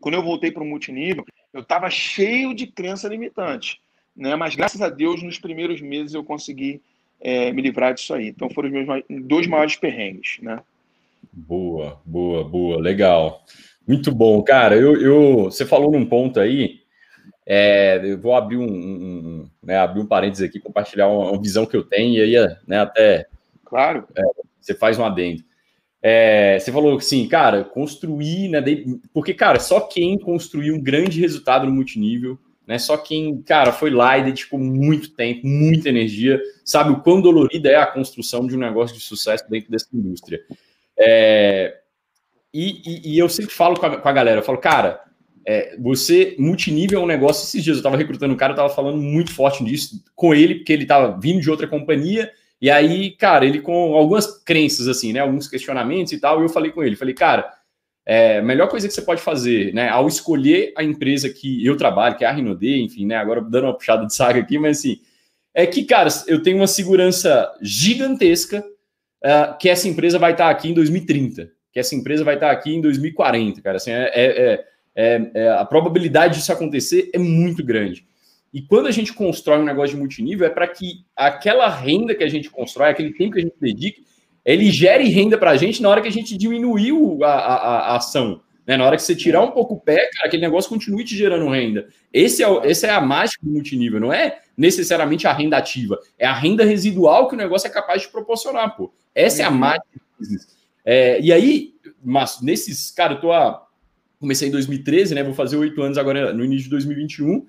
Quando 0.00 0.14
eu 0.14 0.22
voltei 0.22 0.50
para 0.50 0.62
o 0.62 0.66
multinível, 0.66 1.24
Eu 1.52 1.60
estava 1.60 1.88
cheio 1.88 2.52
de 2.52 2.66
crença 2.66 3.06
limitante, 3.08 3.80
né? 4.16 4.34
Mas 4.34 4.56
graças 4.56 4.82
a 4.82 4.88
Deus, 4.88 5.22
nos 5.22 5.38
primeiros 5.38 5.80
meses 5.80 6.12
eu 6.12 6.24
consegui 6.24 6.82
é, 7.20 7.52
me 7.52 7.62
livrar 7.62 7.94
disso 7.94 8.12
aí. 8.12 8.28
Então 8.28 8.50
foram 8.50 8.68
os 8.68 8.74
meus 8.74 9.04
dois 9.24 9.46
maiores 9.46 9.76
perrengues, 9.76 10.38
né? 10.42 10.60
Boa, 11.32 12.00
boa, 12.04 12.44
boa, 12.44 12.80
legal. 12.80 13.44
Muito 13.86 14.12
bom, 14.12 14.42
cara. 14.42 14.76
Eu, 14.76 15.00
eu, 15.00 15.44
você 15.44 15.64
falou 15.64 15.90
num 15.90 16.04
ponto 16.04 16.40
aí. 16.40 16.80
É, 17.46 18.00
eu 18.02 18.18
vou 18.18 18.34
abrir 18.34 18.56
um, 18.56 18.64
um, 18.64 19.50
né, 19.62 19.78
abrir 19.78 20.00
um 20.00 20.06
parênteses 20.06 20.48
aqui, 20.48 20.58
compartilhar 20.58 21.08
uma, 21.08 21.30
uma, 21.30 21.40
visão 21.40 21.66
que 21.66 21.76
eu 21.76 21.84
tenho 21.84 22.24
e 22.24 22.36
aí, 22.36 22.56
né, 22.66 22.80
até. 22.80 23.26
Claro. 23.74 24.06
É, 24.16 24.22
você 24.60 24.72
faz 24.72 24.96
um 25.00 25.04
adendo. 25.04 25.42
É, 26.00 26.60
você 26.60 26.70
falou 26.70 26.96
assim, 26.96 27.26
cara, 27.26 27.64
construir, 27.64 28.48
né? 28.48 28.62
Porque, 29.12 29.34
cara, 29.34 29.58
só 29.58 29.80
quem 29.80 30.16
construiu 30.16 30.76
um 30.76 30.80
grande 30.80 31.20
resultado 31.20 31.66
no 31.66 31.72
multinível, 31.72 32.38
né? 32.64 32.78
Só 32.78 32.96
quem, 32.96 33.42
cara, 33.42 33.72
foi 33.72 33.90
lá 33.90 34.16
e 34.16 34.26
dedicou 34.26 34.60
muito 34.60 35.10
tempo, 35.10 35.44
muita 35.44 35.88
energia, 35.88 36.40
sabe 36.64 36.92
o 36.92 37.00
quão 37.00 37.20
dolorida 37.20 37.68
é 37.68 37.74
a 37.74 37.86
construção 37.86 38.46
de 38.46 38.54
um 38.54 38.60
negócio 38.60 38.96
de 38.96 39.02
sucesso 39.02 39.44
dentro 39.50 39.72
dessa 39.72 39.88
indústria. 39.92 40.40
É, 40.96 41.76
e, 42.52 42.80
e, 42.86 43.14
e, 43.14 43.18
eu 43.18 43.28
sempre 43.28 43.52
falo 43.52 43.76
com 43.76 43.86
a, 43.86 43.96
com 43.96 44.08
a 44.08 44.12
galera, 44.12 44.38
eu 44.38 44.44
falo, 44.44 44.58
cara, 44.58 45.00
é, 45.44 45.76
você, 45.80 46.36
multinível 46.38 47.00
é 47.00 47.02
um 47.02 47.08
negócio. 47.08 47.42
Esses 47.42 47.64
dias 47.64 47.78
eu 47.78 47.82
tava 47.82 47.96
recrutando 47.96 48.32
um 48.32 48.36
cara, 48.36 48.52
eu 48.52 48.56
tava 48.56 48.68
falando 48.68 48.98
muito 48.98 49.34
forte 49.34 49.64
disso 49.64 50.04
com 50.14 50.32
ele, 50.32 50.56
porque 50.56 50.72
ele 50.72 50.86
tava 50.86 51.18
vindo 51.18 51.40
de 51.40 51.50
outra 51.50 51.66
companhia. 51.66 52.30
E 52.64 52.70
aí, 52.70 53.10
cara, 53.10 53.44
ele 53.44 53.60
com 53.60 53.94
algumas 53.94 54.42
crenças, 54.42 54.88
assim, 54.88 55.12
né? 55.12 55.20
Alguns 55.20 55.46
questionamentos 55.46 56.14
e 56.14 56.18
tal. 56.18 56.40
E 56.40 56.44
eu 56.44 56.48
falei 56.48 56.70
com 56.70 56.82
ele, 56.82 56.96
falei, 56.96 57.12
cara, 57.12 57.52
é, 58.06 58.38
a 58.38 58.42
melhor 58.42 58.68
coisa 58.68 58.88
que 58.88 58.94
você 58.94 59.02
pode 59.02 59.20
fazer, 59.20 59.74
né? 59.74 59.90
Ao 59.90 60.08
escolher 60.08 60.72
a 60.74 60.82
empresa 60.82 61.28
que 61.28 61.62
eu 61.62 61.76
trabalho, 61.76 62.16
que 62.16 62.24
é 62.24 62.26
a 62.26 62.32
Rinode, 62.32 62.80
enfim, 62.80 63.04
né? 63.04 63.16
Agora 63.16 63.42
dando 63.42 63.64
uma 63.64 63.76
puxada 63.76 64.06
de 64.06 64.14
saga 64.14 64.40
aqui, 64.40 64.58
mas 64.58 64.78
assim, 64.78 64.98
é 65.52 65.66
que, 65.66 65.84
cara, 65.84 66.08
eu 66.26 66.42
tenho 66.42 66.56
uma 66.56 66.66
segurança 66.66 67.52
gigantesca 67.60 68.64
uh, 69.22 69.58
que 69.58 69.68
essa 69.68 69.86
empresa 69.86 70.18
vai 70.18 70.32
estar 70.32 70.48
aqui 70.48 70.70
em 70.70 70.74
2030 70.74 71.52
que 71.74 71.80
essa 71.80 71.94
empresa 71.96 72.22
vai 72.22 72.34
estar 72.34 72.52
aqui 72.52 72.72
em 72.72 72.80
2040, 72.80 73.60
cara. 73.60 73.76
Assim, 73.78 73.90
é, 73.90 74.10
é, 74.14 74.64
é, 74.94 75.30
é, 75.34 75.48
a 75.50 75.64
probabilidade 75.64 76.38
disso 76.38 76.52
acontecer 76.52 77.10
é 77.12 77.18
muito 77.18 77.64
grande. 77.64 78.06
E 78.54 78.62
quando 78.62 78.86
a 78.86 78.92
gente 78.92 79.12
constrói 79.12 79.58
um 79.58 79.64
negócio 79.64 79.96
de 79.96 80.00
multinível, 80.00 80.46
é 80.46 80.50
para 80.50 80.68
que 80.68 81.04
aquela 81.16 81.68
renda 81.68 82.14
que 82.14 82.22
a 82.22 82.28
gente 82.28 82.48
constrói, 82.48 82.88
aquele 82.88 83.12
tempo 83.12 83.32
que 83.32 83.40
a 83.40 83.42
gente 83.42 83.56
dedica, 83.60 84.00
ele 84.44 84.70
gere 84.70 85.08
renda 85.08 85.36
para 85.36 85.50
a 85.50 85.56
gente 85.56 85.82
na 85.82 85.88
hora 85.88 86.00
que 86.00 86.06
a 86.06 86.12
gente 86.12 86.36
diminuiu 86.36 87.18
a, 87.24 87.32
a, 87.32 87.78
a 87.78 87.96
ação. 87.96 88.40
Né? 88.64 88.76
Na 88.76 88.86
hora 88.86 88.94
que 88.94 89.02
você 89.02 89.16
tirar 89.16 89.42
um 89.42 89.50
pouco 89.50 89.74
o 89.74 89.80
pé, 89.80 90.08
cara, 90.14 90.28
aquele 90.28 90.42
negócio 90.42 90.70
continue 90.70 91.02
te 91.02 91.16
gerando 91.16 91.50
renda. 91.50 91.88
Esse 92.12 92.44
é, 92.44 92.48
o, 92.48 92.64
esse 92.64 92.86
é 92.86 92.90
a 92.90 93.00
mágica 93.00 93.44
do 93.44 93.50
multinível, 93.50 93.98
não 93.98 94.12
é 94.12 94.40
necessariamente 94.56 95.26
a 95.26 95.32
renda 95.32 95.56
ativa, 95.56 95.98
é 96.16 96.24
a 96.24 96.32
renda 96.32 96.64
residual 96.64 97.26
que 97.26 97.34
o 97.34 97.38
negócio 97.38 97.66
é 97.66 97.70
capaz 97.70 98.02
de 98.02 98.08
proporcionar, 98.08 98.76
pô. 98.76 98.94
Essa 99.12 99.42
é 99.42 99.44
a 99.46 99.50
uhum. 99.50 99.56
mágica 99.56 99.86
do 99.94 100.00
business. 100.16 100.46
É, 100.84 101.20
e 101.20 101.32
aí, 101.32 101.74
mas 102.04 102.40
nesses, 102.40 102.92
cara, 102.92 103.14
eu 103.14 103.20
tô 103.20 103.32
a. 103.32 103.64
Comecei 104.20 104.48
em 104.48 104.52
2013, 104.52 105.14
né? 105.14 105.24
Vou 105.24 105.34
fazer 105.34 105.56
oito 105.56 105.82
anos 105.82 105.98
agora 105.98 106.32
no 106.32 106.44
início 106.44 106.64
de 106.64 106.70
2021. 106.70 107.46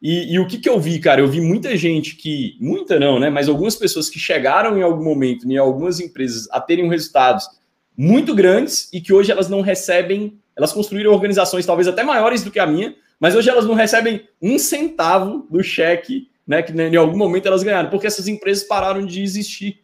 E, 0.00 0.34
e, 0.34 0.38
o 0.38 0.46
que, 0.46 0.58
que 0.58 0.68
eu 0.68 0.78
vi, 0.78 1.00
cara? 1.00 1.20
Eu 1.20 1.26
vi 1.26 1.40
muita 1.40 1.76
gente 1.76 2.14
que, 2.14 2.56
muita 2.60 3.00
não, 3.00 3.18
né? 3.18 3.30
Mas 3.30 3.48
algumas 3.48 3.74
pessoas 3.74 4.08
que 4.08 4.18
chegaram 4.18 4.78
em 4.78 4.82
algum 4.82 5.02
momento, 5.02 5.50
em 5.50 5.56
algumas 5.56 5.98
empresas, 5.98 6.48
a 6.50 6.60
terem 6.60 6.88
resultados 6.88 7.48
muito 7.96 8.32
grandes 8.32 8.88
e 8.92 9.00
que 9.00 9.12
hoje 9.12 9.32
elas 9.32 9.48
não 9.48 9.60
recebem, 9.60 10.38
elas 10.56 10.72
construíram 10.72 11.12
organizações 11.12 11.66
talvez 11.66 11.88
até 11.88 12.04
maiores 12.04 12.44
do 12.44 12.50
que 12.50 12.60
a 12.60 12.66
minha, 12.66 12.94
mas 13.18 13.34
hoje 13.34 13.50
elas 13.50 13.66
não 13.66 13.74
recebem 13.74 14.28
um 14.40 14.56
centavo 14.56 15.48
do 15.50 15.62
cheque, 15.64 16.28
né? 16.46 16.62
Que 16.62 16.72
em 16.72 16.96
algum 16.96 17.18
momento 17.18 17.46
elas 17.46 17.64
ganharam, 17.64 17.90
porque 17.90 18.06
essas 18.06 18.28
empresas 18.28 18.62
pararam 18.62 19.04
de 19.04 19.20
existir. 19.20 19.82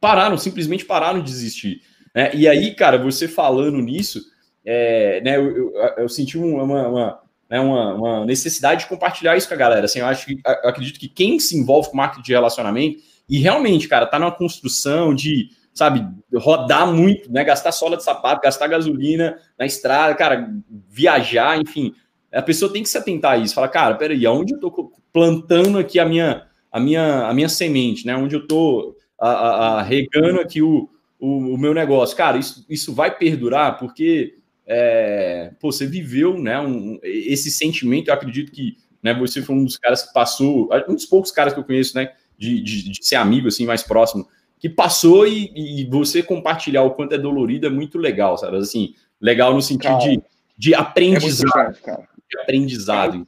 Pararam, 0.00 0.36
simplesmente 0.36 0.84
pararam 0.84 1.22
de 1.22 1.30
existir. 1.30 1.82
Né? 2.14 2.30
E 2.34 2.48
aí, 2.48 2.74
cara, 2.74 2.98
você 2.98 3.28
falando 3.28 3.78
nisso, 3.78 4.20
é, 4.64 5.20
né, 5.20 5.36
eu, 5.36 5.56
eu, 5.56 5.72
eu, 5.98 6.08
senti 6.08 6.36
uma, 6.36 6.88
uma, 6.88 7.20
né, 7.48 7.60
uma, 7.60 7.94
uma, 7.94 8.26
necessidade 8.26 8.82
de 8.82 8.88
compartilhar 8.88 9.36
isso 9.36 9.48
com 9.48 9.54
a 9.54 9.58
galera. 9.58 9.86
Assim, 9.86 10.00
eu, 10.00 10.06
acho 10.06 10.26
que, 10.26 10.40
eu 10.44 10.70
acredito 10.70 11.00
que 11.00 11.08
quem 11.08 11.38
se 11.38 11.56
envolve 11.56 11.90
com 11.90 11.96
marketing 11.96 12.22
de 12.22 12.32
relacionamento 12.32 13.02
e 13.28 13.38
realmente, 13.38 13.88
cara, 13.88 14.06
tá 14.06 14.18
numa 14.18 14.32
construção 14.32 15.14
de, 15.14 15.48
sabe, 15.72 16.06
rodar 16.34 16.92
muito, 16.92 17.30
né, 17.32 17.44
gastar 17.44 17.72
sola 17.72 17.96
de 17.96 18.04
sapato, 18.04 18.42
gastar 18.42 18.66
gasolina 18.68 19.38
na 19.58 19.66
estrada, 19.66 20.14
cara, 20.14 20.50
viajar, 20.88 21.58
enfim, 21.58 21.94
a 22.32 22.42
pessoa 22.42 22.72
tem 22.72 22.82
que 22.82 22.88
se 22.88 22.98
atentar 22.98 23.32
a 23.32 23.38
isso. 23.38 23.54
Fala, 23.54 23.68
cara, 23.68 23.94
peraí, 23.94 24.26
aonde 24.26 24.54
eu 24.54 24.60
tô 24.60 24.92
plantando 25.12 25.78
aqui 25.78 25.98
a 25.98 26.04
minha, 26.04 26.46
a 26.70 26.78
minha, 26.78 27.26
a 27.26 27.34
minha 27.34 27.48
semente, 27.48 28.06
né? 28.06 28.14
Onde 28.14 28.36
eu 28.36 28.46
tô 28.46 28.96
a, 29.18 29.30
a, 29.30 29.78
a 29.78 29.82
regando 29.82 30.40
aqui 30.40 30.60
o, 30.60 30.88
o, 31.18 31.54
o 31.54 31.58
meu 31.58 31.72
negócio. 31.72 32.16
Cara, 32.16 32.36
isso, 32.36 32.64
isso 32.68 32.94
vai 32.94 33.16
perdurar 33.16 33.78
porque 33.78 34.36
é, 34.68 35.50
pô, 35.58 35.72
você 35.72 35.86
viveu 35.86 36.38
né, 36.38 36.60
um, 36.60 37.00
esse 37.02 37.50
sentimento. 37.50 38.08
Eu 38.08 38.14
acredito 38.14 38.52
que 38.52 38.76
né, 39.02 39.14
você 39.14 39.40
foi 39.40 39.56
um 39.56 39.64
dos 39.64 39.78
caras 39.78 40.02
que 40.02 40.12
passou, 40.12 40.68
um 40.86 40.94
dos 40.94 41.06
poucos 41.06 41.30
caras 41.30 41.54
que 41.54 41.58
eu 41.58 41.64
conheço, 41.64 41.96
né, 41.96 42.12
de, 42.36 42.60
de, 42.60 42.90
de 42.90 43.06
ser 43.06 43.16
amigo 43.16 43.48
assim 43.48 43.64
mais 43.64 43.82
próximo, 43.82 44.28
que 44.60 44.68
passou 44.68 45.26
e, 45.26 45.50
e, 45.54 45.84
você 45.86 46.22
compartilhar 46.22 46.82
o 46.82 46.90
quanto 46.90 47.14
é 47.14 47.18
dolorido 47.18 47.66
é 47.66 47.70
muito 47.70 47.96
legal, 47.96 48.36
sabe? 48.36 48.56
Assim, 48.56 48.94
legal 49.20 49.54
no 49.54 49.62
sentido 49.62 49.98
cara, 49.98 50.10
de, 50.10 50.22
de 50.56 50.74
aprendizado. 50.74 51.76
É 51.76 51.80
cara. 51.80 52.08
De 52.28 52.38
aprendizado. 52.40 53.26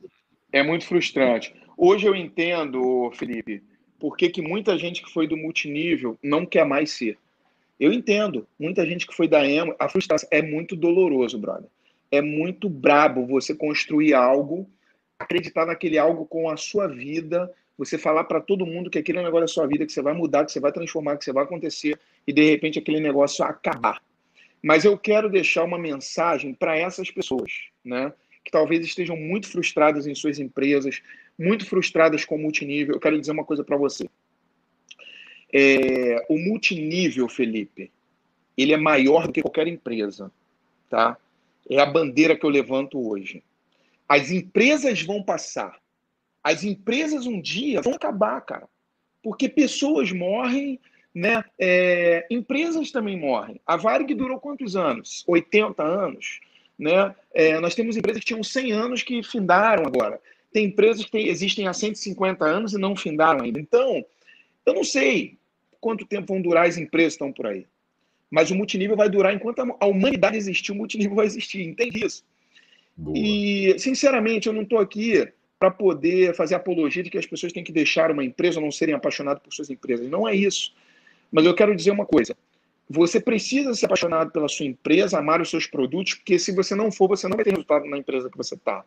É, 0.53 0.59
é 0.59 0.63
muito 0.63 0.85
frustrante. 0.85 1.55
Hoje 1.77 2.07
eu 2.07 2.15
entendo, 2.15 3.11
Felipe, 3.15 3.63
por 3.99 4.17
que, 4.17 4.29
que 4.29 4.43
muita 4.43 4.77
gente 4.77 5.03
que 5.03 5.11
foi 5.11 5.27
do 5.27 5.37
multinível 5.37 6.19
não 6.23 6.45
quer 6.45 6.67
mais 6.67 6.91
ser. 6.91 7.17
Eu 7.81 7.95
entendo. 7.95 8.47
Muita 8.59 8.85
gente 8.85 9.07
que 9.07 9.17
foi 9.17 9.27
da 9.27 9.45
emo, 9.49 9.75
a 9.79 9.89
frustração 9.89 10.29
é 10.31 10.43
muito 10.43 10.77
doloroso, 10.77 11.39
brother. 11.39 11.71
É 12.13 12.21
muito 12.21 12.69
brabo 12.69 13.27
você 13.27 13.55
construir 13.55 14.13
algo, 14.13 14.69
acreditar 15.19 15.65
naquele 15.65 15.97
algo 15.97 16.27
com 16.27 16.51
a 16.51 16.59
sua 16.59 16.87
vida, 16.87 17.51
você 17.79 17.97
falar 17.97 18.25
para 18.25 18.41
todo 18.41 18.67
mundo 18.67 18.91
que 18.91 18.99
aquele 18.99 19.23
negócio 19.23 19.45
é 19.45 19.49
sua 19.49 19.67
vida, 19.67 19.87
que 19.87 19.93
você 19.93 20.03
vai 20.03 20.13
mudar, 20.13 20.45
que 20.45 20.53
você 20.53 20.61
vai 20.61 20.73
transformar, 20.73 21.17
que 21.17 21.25
você 21.25 21.33
vai 21.33 21.45
acontecer 21.45 21.99
e 22.27 22.33
de 22.33 22.43
repente 22.43 22.79
aquele 22.79 23.01
negócio 23.01 23.43
acabar. 23.43 24.03
Mas 24.63 24.85
eu 24.85 24.99
quero 24.99 25.31
deixar 25.31 25.65
uma 25.65 25.79
mensagem 25.79 26.53
para 26.53 26.77
essas 26.77 27.11
pessoas, 27.11 27.51
né? 27.83 28.13
Que 28.45 28.51
talvez 28.51 28.85
estejam 28.85 29.17
muito 29.17 29.49
frustradas 29.49 30.07
em 30.07 30.15
suas 30.15 30.39
empresas, 30.39 31.01
muito 31.39 31.65
frustradas 31.65 32.27
com 32.27 32.37
o 32.37 32.39
multinível. 32.39 32.95
Eu 32.95 33.01
quero 33.01 33.19
dizer 33.19 33.33
uma 33.33 33.45
coisa 33.45 33.65
para 33.65 33.79
você. 33.79 34.07
É, 35.53 36.25
o 36.29 36.39
multinível, 36.39 37.29
Felipe, 37.29 37.91
ele 38.57 38.73
é 38.73 38.77
maior 38.77 39.27
do 39.27 39.33
que 39.33 39.43
qualquer 39.43 39.67
empresa, 39.67 40.31
tá? 40.89 41.17
É 41.69 41.81
a 41.81 41.87
bandeira 41.87 42.37
que 42.37 42.45
eu 42.45 42.51
levanto 42.51 42.99
hoje. 42.99 43.43
As 44.09 44.31
empresas 44.31 45.03
vão 45.03 45.23
passar. 45.23 45.79
As 46.43 46.65
empresas 46.65 47.27
um 47.27 47.41
dia 47.41 47.81
vão 47.81 47.95
acabar, 47.95 48.41
cara. 48.41 48.69
Porque 49.23 49.49
pessoas 49.49 50.11
morrem, 50.11 50.81
né? 51.15 51.45
É, 51.59 52.27
empresas 52.31 52.91
também 52.91 53.19
morrem. 53.19 53.61
A 53.67 53.77
Varig 53.77 54.15
durou 54.15 54.41
quantos 54.41 54.77
anos? 54.77 55.25
80 55.27 55.83
anos, 55.83 56.41
né? 56.79 57.15
É, 57.33 57.61
nós 57.61 57.75
temos 57.75 57.97
empresas 57.97 58.21
que 58.21 58.27
tinham 58.27 58.43
100 58.43 58.73
anos 58.73 59.03
que 59.03 59.23
findaram 59.23 59.87
agora. 59.87 60.21
Tem 60.53 60.67
empresas 60.67 61.05
que 61.05 61.11
tem, 61.11 61.29
existem 61.29 61.69
há 61.69 61.73
150 61.73 62.45
anos 62.45 62.73
e 62.73 62.79
não 62.79 62.97
findaram 62.97 63.43
ainda. 63.45 63.61
Então, 63.61 64.05
eu 64.67 64.75
não 64.75 64.85
sei 64.85 65.39
quanto 65.81 66.07
tempo 66.07 66.33
vão 66.33 66.43
durar 66.43 66.67
as 66.67 66.77
empresas 66.77 67.15
que 67.15 67.25
estão 67.25 67.33
por 67.33 67.47
aí. 67.47 67.67
Mas 68.31 68.51
o 68.51 68.55
multinível 68.55 68.97
vai 68.97 69.09
durar 69.09 69.35
enquanto 69.35 69.61
a 69.81 69.87
humanidade 69.87 70.37
existir, 70.37 70.73
o 70.73 70.75
multinível 70.75 71.17
vai 71.17 71.27
existir. 71.27 71.63
Entende 71.63 72.05
isso? 72.05 72.25
Boa. 72.97 73.17
E, 73.19 73.79
sinceramente, 73.79 74.47
eu 74.47 74.53
não 74.53 74.63
estou 74.63 74.79
aqui 74.79 75.27
para 75.59 75.71
poder 75.71 76.35
fazer 76.35 76.55
apologia 76.55 77.03
de 77.03 77.11
que 77.11 77.19
as 77.19 77.27
pessoas 77.27 77.53
têm 77.53 77.65
que 77.65 77.73
deixar 77.73 78.11
uma 78.11 78.25
empresa 78.25 78.59
ou 78.59 78.65
não 78.65 78.71
serem 78.71 78.95
apaixonadas 78.95 79.43
por 79.43 79.53
suas 79.53 79.69
empresas. 79.69 80.09
Não 80.09 80.29
é 80.29 80.35
isso. 80.35 80.73
Mas 81.31 81.45
eu 81.45 81.55
quero 81.55 81.75
dizer 81.75 81.91
uma 81.91 82.07
coisa. 82.07 82.37
Você 82.89 83.21
precisa 83.21 83.75
ser 83.75 83.87
apaixonado 83.87 84.31
pela 84.33 84.49
sua 84.49 84.67
empresa, 84.67 85.19
amar 85.19 85.41
os 85.41 85.51
seus 85.51 85.67
produtos, 85.67 86.15
porque 86.15 86.39
se 86.39 86.53
você 86.53 86.75
não 86.75 86.91
for, 86.91 87.09
você 87.09 87.29
não 87.29 87.37
vai 87.37 87.45
ter 87.45 87.51
resultado 87.51 87.87
na 87.87 87.99
empresa 87.99 88.31
que 88.31 88.37
você 88.37 88.55
está. 88.55 88.85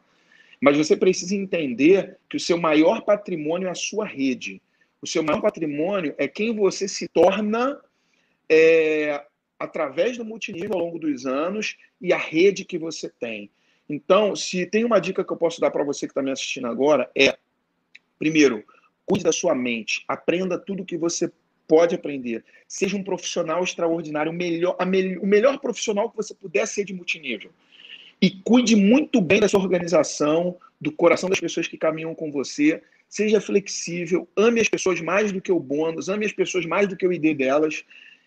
Mas 0.59 0.75
você 0.75 0.97
precisa 0.97 1.35
entender 1.35 2.17
que 2.29 2.37
o 2.37 2.39
seu 2.39 2.57
maior 2.57 3.01
patrimônio 3.01 3.67
é 3.67 3.71
a 3.71 3.75
sua 3.75 4.05
rede. 4.05 4.61
O 5.04 5.06
seu 5.06 5.22
maior 5.22 5.41
patrimônio 5.41 6.16
é 6.18 6.30
quem 6.30 6.56
você 6.56 6.88
se 6.88 7.10
torna 7.10 7.78
é, 8.49 9.22
através 9.60 10.18
do 10.18 10.24
multinível 10.24 10.76
ao 10.76 10.80
longo 10.80 10.97
dos 10.97 11.26
anos 11.26 11.76
e 11.99 12.14
a 12.14 12.18
rede 12.18 12.64
que 12.64 12.78
você 12.78 13.10
tem. 13.10 13.51
Então, 13.89 14.34
se 14.34 14.66
tem 14.66 14.86
uma 14.86 14.99
dica 14.99 15.22
que 15.22 15.34
eu 15.34 15.36
posso 15.36 15.60
dar 15.60 15.72
para 15.72 15.84
você 15.84 16.08
que 16.08 16.12
está 16.12 16.22
me 16.22 16.32
assistindo 16.32 16.68
agora, 16.68 17.12
é: 17.14 17.38
primeiro, 18.18 18.64
cuide 19.06 19.26
da 19.26 19.34
sua 19.34 19.54
mente, 19.54 20.06
aprenda 20.08 20.58
tudo 20.58 20.86
que 20.86 20.97
você 20.97 21.30
pode 21.68 21.95
aprender. 21.95 22.45
Seja 22.66 22.95
um 22.95 23.04
profissional 23.04 23.62
extraordinário, 23.62 24.32
o 24.32 24.34
melhor, 24.34 24.78
me, 24.88 25.18
o 25.18 25.28
melhor 25.28 25.60
profissional 25.60 26.10
que 26.10 26.16
você 26.16 26.34
puder 26.34 26.66
ser 26.66 26.86
de 26.86 26.93
multinível. 26.93 27.51
E 28.22 28.32
cuide 28.32 28.78
muito 28.78 29.20
bem 29.20 29.41
da 29.41 29.49
sua 29.49 29.60
organização, 29.60 30.56
do 30.80 30.93
coração 30.93 31.30
das 31.30 31.41
pessoas 31.41 31.68
que 31.68 31.78
caminham 31.78 32.16
com 32.16 32.32
você. 32.32 32.82
Seja 33.14 33.39
flexível, 33.39 34.28
ame 34.36 34.59
as 34.59 34.68
pessoas 34.68 34.99
mais 34.99 35.32
do 35.32 35.39
que 35.39 35.51
o 35.51 35.59
bônus, 35.59 36.09
ame 36.09 36.26
as 36.26 36.32
pessoas 36.32 36.66
mais 36.66 36.88
do 36.88 36.97
que 36.97 37.05
o 37.05 37.14
ID 37.14 37.38
delas. 37.38 37.86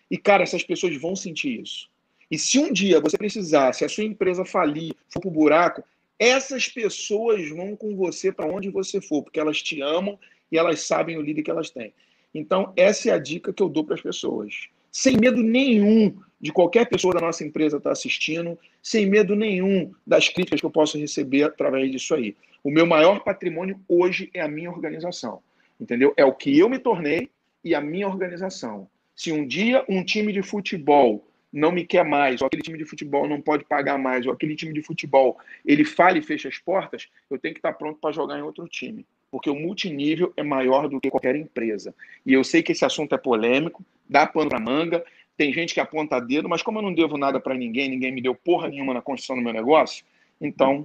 E, 0.09 0.17
cara, 0.17 0.43
essas 0.43 0.63
pessoas 0.63 0.95
vão 0.95 1.13
sentir 1.13 1.59
isso. 1.61 1.89
E 2.31 2.39
se 2.39 2.57
um 2.57 2.71
dia 2.71 3.01
você 3.01 3.17
precisar, 3.17 3.73
se 3.73 3.83
a 3.83 3.89
sua 3.89 4.05
empresa 4.05 4.45
falir, 4.45 4.93
for 5.09 5.19
pro 5.19 5.29
buraco, 5.29 5.83
essas 6.17 6.69
pessoas 6.69 7.49
vão 7.49 7.75
com 7.75 7.97
você 7.97 8.31
para 8.31 8.47
onde 8.47 8.69
você 8.69 9.01
for, 9.01 9.23
porque 9.23 9.41
elas 9.41 9.61
te 9.61 9.81
amam 9.81 10.17
e 10.49 10.57
elas 10.57 10.79
sabem 10.79 11.17
o 11.17 11.21
líder 11.21 11.43
que 11.43 11.51
elas 11.51 11.69
têm. 11.69 11.93
Então, 12.33 12.71
essa 12.77 13.09
é 13.09 13.11
a 13.11 13.19
dica 13.19 13.51
que 13.51 13.61
eu 13.61 13.67
dou 13.67 13.83
para 13.83 13.95
as 13.95 14.01
pessoas. 14.01 14.69
Sem 14.99 15.15
medo 15.15 15.43
nenhum 15.43 16.17
de 16.41 16.51
qualquer 16.51 16.89
pessoa 16.89 17.13
da 17.13 17.21
nossa 17.21 17.45
empresa 17.45 17.77
estar 17.77 17.91
tá 17.91 17.93
assistindo, 17.93 18.57
sem 18.81 19.05
medo 19.05 19.35
nenhum 19.35 19.93
das 20.07 20.27
críticas 20.27 20.59
que 20.59 20.65
eu 20.65 20.71
posso 20.71 20.97
receber 20.97 21.43
através 21.43 21.91
disso 21.91 22.15
aí. 22.15 22.35
O 22.63 22.71
meu 22.71 22.83
maior 22.83 23.23
patrimônio 23.23 23.79
hoje 23.87 24.31
é 24.33 24.41
a 24.41 24.47
minha 24.47 24.71
organização. 24.71 25.43
Entendeu? 25.79 26.15
É 26.17 26.25
o 26.25 26.33
que 26.33 26.57
eu 26.57 26.67
me 26.67 26.79
tornei 26.79 27.29
e 27.63 27.75
a 27.75 27.79
minha 27.79 28.07
organização. 28.07 28.89
Se 29.15 29.31
um 29.31 29.45
dia 29.45 29.85
um 29.87 30.03
time 30.03 30.33
de 30.33 30.41
futebol 30.41 31.27
não 31.53 31.71
me 31.71 31.85
quer 31.85 32.03
mais, 32.03 32.41
ou 32.41 32.47
aquele 32.47 32.63
time 32.63 32.79
de 32.79 32.85
futebol 32.85 33.29
não 33.29 33.39
pode 33.39 33.65
pagar 33.65 33.99
mais, 33.99 34.25
ou 34.25 34.33
aquele 34.33 34.55
time 34.55 34.73
de 34.73 34.81
futebol 34.81 35.37
ele 35.63 35.85
falha 35.85 36.17
e 36.17 36.23
fecha 36.23 36.49
as 36.49 36.57
portas, 36.57 37.07
eu 37.29 37.37
tenho 37.37 37.53
que 37.53 37.59
estar 37.59 37.73
pronto 37.73 37.99
para 37.99 38.11
jogar 38.11 38.39
em 38.39 38.41
outro 38.41 38.67
time. 38.67 39.05
Porque 39.29 39.49
o 39.49 39.55
multinível 39.55 40.33
é 40.37 40.43
maior 40.43 40.87
do 40.87 40.99
que 40.99 41.09
qualquer 41.09 41.35
empresa. 41.35 41.93
E 42.25 42.33
eu 42.33 42.43
sei 42.43 42.63
que 42.63 42.71
esse 42.71 42.85
assunto 42.85 43.13
é 43.13 43.17
polêmico, 43.17 43.83
dá 44.09 44.25
pano 44.25 44.49
para 44.49 44.59
manga, 44.59 45.03
tem 45.35 45.53
gente 45.53 45.73
que 45.73 45.79
aponta 45.79 46.19
dedo, 46.19 46.49
mas 46.49 46.61
como 46.61 46.79
eu 46.79 46.83
não 46.83 46.93
devo 46.93 47.17
nada 47.17 47.39
para 47.39 47.53
ninguém, 47.53 47.89
ninguém 47.89 48.11
me 48.11 48.21
deu 48.21 48.33
porra 48.33 48.67
nenhuma 48.67 48.93
na 48.93 49.01
construção 49.01 49.35
do 49.35 49.41
meu 49.41 49.53
negócio, 49.53 50.03
então 50.41 50.83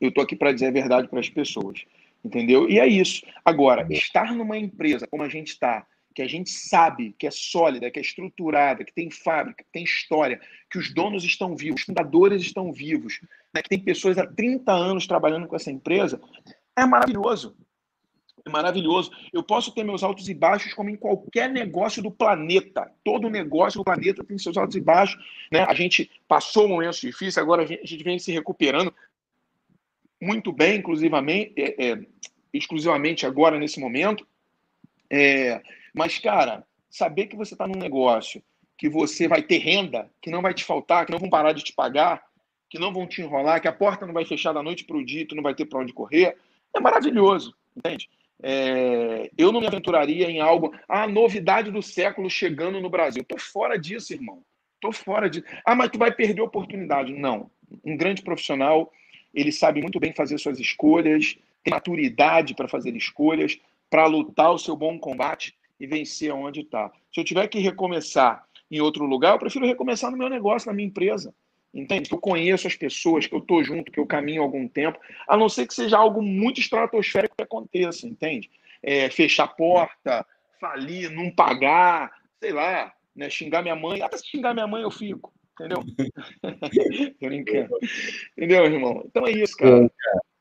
eu 0.00 0.08
estou 0.08 0.24
aqui 0.24 0.34
para 0.34 0.52
dizer 0.52 0.68
a 0.68 0.70
verdade 0.70 1.08
para 1.08 1.20
as 1.20 1.28
pessoas. 1.28 1.84
Entendeu? 2.24 2.68
E 2.70 2.78
é 2.80 2.86
isso. 2.86 3.26
Agora, 3.44 3.86
estar 3.90 4.34
numa 4.34 4.56
empresa 4.56 5.06
como 5.06 5.22
a 5.22 5.28
gente 5.28 5.48
está, 5.48 5.86
que 6.14 6.22
a 6.22 6.26
gente 6.26 6.48
sabe 6.48 7.14
que 7.18 7.26
é 7.26 7.30
sólida, 7.30 7.90
que 7.90 7.98
é 7.98 8.02
estruturada, 8.02 8.84
que 8.84 8.94
tem 8.94 9.10
fábrica, 9.10 9.62
que 9.62 9.70
tem 9.70 9.84
história, 9.84 10.40
que 10.70 10.78
os 10.78 10.94
donos 10.94 11.24
estão 11.24 11.54
vivos, 11.54 11.80
os 11.80 11.86
fundadores 11.86 12.40
estão 12.40 12.72
vivos, 12.72 13.20
né, 13.52 13.60
que 13.60 13.68
tem 13.68 13.78
pessoas 13.78 14.16
há 14.16 14.26
30 14.26 14.72
anos 14.72 15.06
trabalhando 15.06 15.46
com 15.46 15.56
essa 15.56 15.70
empresa, 15.70 16.20
é 16.76 16.86
maravilhoso. 16.86 17.56
É 18.46 18.50
maravilhoso. 18.50 19.10
Eu 19.32 19.42
posso 19.42 19.72
ter 19.72 19.84
meus 19.84 20.02
altos 20.02 20.28
e 20.28 20.34
baixos 20.34 20.74
como 20.74 20.90
em 20.90 20.96
qualquer 20.96 21.48
negócio 21.48 22.02
do 22.02 22.10
planeta. 22.10 22.92
Todo 23.02 23.30
negócio 23.30 23.80
do 23.80 23.84
planeta 23.84 24.22
tem 24.22 24.36
seus 24.36 24.56
altos 24.56 24.76
e 24.76 24.80
baixos. 24.80 25.18
Né? 25.50 25.64
A 25.66 25.72
gente 25.72 26.10
passou 26.28 26.68
momentos 26.68 27.00
difíceis, 27.00 27.38
agora 27.38 27.62
a 27.62 27.66
gente 27.66 28.04
vem 28.04 28.18
se 28.18 28.30
recuperando 28.32 28.92
muito 30.20 30.52
bem, 30.52 30.78
inclusivamente, 30.78 31.52
é, 31.56 31.90
é, 31.90 32.06
exclusivamente 32.52 33.26
agora 33.26 33.58
nesse 33.58 33.80
momento. 33.80 34.26
É, 35.10 35.62
mas, 35.94 36.18
cara, 36.18 36.66
saber 36.90 37.26
que 37.26 37.36
você 37.36 37.54
está 37.54 37.66
num 37.66 37.78
negócio, 37.78 38.42
que 38.76 38.88
você 38.88 39.28
vai 39.28 39.42
ter 39.42 39.58
renda, 39.58 40.10
que 40.20 40.30
não 40.30 40.42
vai 40.42 40.52
te 40.52 40.64
faltar, 40.64 41.06
que 41.06 41.12
não 41.12 41.18
vão 41.18 41.30
parar 41.30 41.52
de 41.52 41.62
te 41.62 41.72
pagar, 41.72 42.22
que 42.68 42.78
não 42.78 42.92
vão 42.92 43.06
te 43.06 43.22
enrolar, 43.22 43.60
que 43.60 43.68
a 43.68 43.72
porta 43.72 44.06
não 44.06 44.14
vai 44.14 44.24
fechar 44.24 44.52
da 44.52 44.62
noite 44.62 44.84
para 44.84 44.96
o 44.96 45.04
dia, 45.04 45.26
tu 45.26 45.34
não 45.34 45.42
vai 45.42 45.54
ter 45.54 45.64
para 45.64 45.78
onde 45.78 45.92
correr, 45.92 46.36
é 46.74 46.80
maravilhoso, 46.80 47.54
entende? 47.76 48.08
É, 48.42 49.30
eu 49.38 49.52
não 49.52 49.60
me 49.60 49.66
aventuraria 49.66 50.30
em 50.30 50.40
algo, 50.40 50.74
a 50.88 51.06
novidade 51.06 51.70
do 51.70 51.82
século 51.82 52.28
chegando 52.28 52.80
no 52.80 52.90
Brasil. 52.90 53.24
Tô 53.24 53.38
fora 53.38 53.78
disso, 53.78 54.12
irmão. 54.12 54.42
Tô 54.80 54.92
fora 54.92 55.30
disso. 55.30 55.46
Ah, 55.64 55.74
mas 55.74 55.90
tu 55.90 55.98
vai 55.98 56.12
perder 56.12 56.42
oportunidade. 56.42 57.12
Não. 57.12 57.50
Um 57.84 57.96
grande 57.96 58.22
profissional, 58.22 58.92
ele 59.32 59.50
sabe 59.50 59.80
muito 59.80 59.98
bem 59.98 60.12
fazer 60.12 60.38
suas 60.38 60.60
escolhas, 60.60 61.36
tem 61.62 61.72
maturidade 61.72 62.54
para 62.54 62.68
fazer 62.68 62.94
escolhas, 62.94 63.58
para 63.88 64.06
lutar 64.06 64.52
o 64.52 64.58
seu 64.58 64.76
bom 64.76 64.98
combate 64.98 65.54
e 65.80 65.86
vencer 65.86 66.32
onde 66.32 66.60
está. 66.60 66.92
Se 67.12 67.20
eu 67.20 67.24
tiver 67.24 67.48
que 67.48 67.58
recomeçar 67.58 68.44
em 68.70 68.80
outro 68.80 69.04
lugar, 69.06 69.32
eu 69.32 69.38
prefiro 69.38 69.66
recomeçar 69.66 70.10
no 70.10 70.16
meu 70.16 70.28
negócio, 70.28 70.68
na 70.68 70.74
minha 70.74 70.88
empresa. 70.88 71.34
Entende? 71.74 72.08
Que 72.08 72.14
eu 72.14 72.20
conheço 72.20 72.68
as 72.68 72.76
pessoas, 72.76 73.26
que 73.26 73.34
eu 73.34 73.40
estou 73.40 73.64
junto, 73.64 73.90
que 73.90 73.98
eu 73.98 74.06
caminho 74.06 74.42
há 74.42 74.44
algum 74.44 74.68
tempo, 74.68 74.98
a 75.26 75.36
não 75.36 75.48
ser 75.48 75.66
que 75.66 75.74
seja 75.74 75.98
algo 75.98 76.22
muito 76.22 76.60
estratosférico 76.60 77.34
que 77.36 77.42
aconteça, 77.42 78.06
entende? 78.06 78.48
É, 78.80 79.10
fechar 79.10 79.44
a 79.44 79.48
porta, 79.48 80.24
falir, 80.60 81.10
não 81.10 81.30
pagar, 81.30 82.12
sei 82.40 82.52
lá, 82.52 82.92
né, 83.14 83.28
xingar 83.28 83.62
minha 83.62 83.74
mãe. 83.74 84.02
Até 84.02 84.16
se 84.18 84.26
xingar 84.26 84.54
minha 84.54 84.68
mãe 84.68 84.82
eu 84.82 84.90
fico, 84.90 85.32
entendeu? 85.54 85.82
Tô 87.20 87.26
brincando. 87.26 87.76
Entendeu, 88.36 88.64
irmão? 88.66 89.02
Então 89.06 89.26
é 89.26 89.32
isso, 89.32 89.56
cara. 89.56 89.90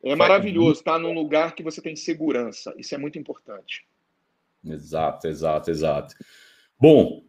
É 0.03 0.15
maravilhoso 0.15 0.81
estar 0.81 0.99
num 0.99 1.13
lugar 1.13 1.55
que 1.55 1.63
você 1.63 1.81
tem 1.81 1.95
segurança. 1.95 2.73
Isso 2.77 2.93
é 2.93 2.97
muito 2.97 3.17
importante. 3.17 3.85
Exato, 4.63 5.27
exato, 5.27 5.71
exato. 5.71 6.15
Bom, 6.79 7.23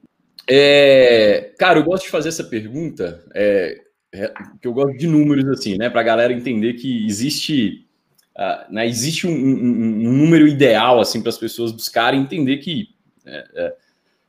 é, 0.48 1.54
cara, 1.58 1.78
eu 1.78 1.84
gosto 1.84 2.04
de 2.04 2.10
fazer 2.10 2.28
essa 2.28 2.44
pergunta, 2.44 3.24
é, 3.34 3.83
que 4.60 4.68
eu 4.68 4.72
gosto 4.72 4.96
de 4.96 5.06
números 5.06 5.46
assim, 5.48 5.76
né, 5.76 5.90
para 5.90 6.00
a 6.00 6.04
galera 6.04 6.32
entender 6.32 6.74
que 6.74 7.06
existe, 7.06 7.86
uh, 8.36 8.72
né, 8.72 8.86
existe 8.86 9.26
um, 9.26 9.32
um, 9.32 10.08
um, 10.08 10.12
número 10.12 10.46
ideal 10.46 11.00
assim 11.00 11.20
para 11.20 11.30
as 11.30 11.38
pessoas 11.38 11.72
buscarem 11.72 12.20
entender 12.20 12.58
que 12.58 12.88
é, 13.26 13.44
é, 13.54 13.74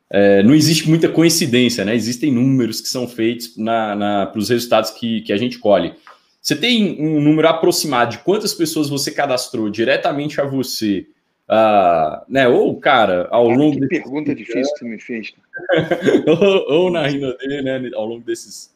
é, 0.10 0.44
não 0.44 0.54
existe 0.54 0.88
muita 0.90 1.10
coincidência, 1.10 1.84
né? 1.84 1.94
Existem 1.96 2.32
números 2.32 2.80
que 2.80 2.88
são 2.88 3.08
feitos 3.08 3.58
na, 3.58 3.96
na 3.96 4.26
para 4.28 4.40
os 4.40 4.50
resultados 4.50 4.92
que, 4.92 5.22
que 5.22 5.34
a 5.34 5.38
gente 5.38 5.60
colhe. 5.60 5.94
Você 6.42 6.56
tem 6.56 7.02
um 7.02 7.20
número 7.20 7.48
aproximado 7.48 8.12
de 8.12 8.20
quantas 8.20 8.54
pessoas 8.54 8.88
você 8.88 9.12
cadastrou 9.12 9.70
diretamente 9.70 10.40
a 10.40 10.46
você 10.46 11.08
Uh, 11.48 12.26
né, 12.28 12.48
ou, 12.48 12.76
cara, 12.80 13.28
ao 13.30 13.48
longo. 13.48 13.74
Que 13.74 13.82
desse... 13.82 14.02
pergunta 14.02 14.34
difícil 14.34 14.74
que 14.74 14.80
você 14.80 14.86
me 14.86 15.00
fez. 15.00 15.34
ou, 16.28 16.74
ou, 16.74 16.92
na 16.92 17.06
Rinode, 17.06 17.48
né, 17.48 17.92
ao 17.94 18.06
longo 18.06 18.24
desses, 18.26 18.75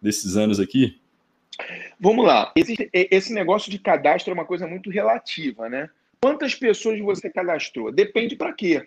desses 0.00 0.36
anos 0.36 0.58
aqui. 0.58 1.00
Vamos 1.98 2.24
lá. 2.24 2.52
Esse, 2.56 2.88
esse 2.92 3.32
negócio 3.32 3.70
de 3.70 3.78
cadastro 3.78 4.30
é 4.30 4.34
uma 4.34 4.46
coisa 4.46 4.66
muito 4.66 4.90
relativa, 4.90 5.68
né? 5.68 5.90
Quantas 6.20 6.54
pessoas 6.54 7.00
você 7.00 7.30
cadastrou? 7.30 7.92
Depende 7.92 8.36
para 8.36 8.52
quê. 8.52 8.86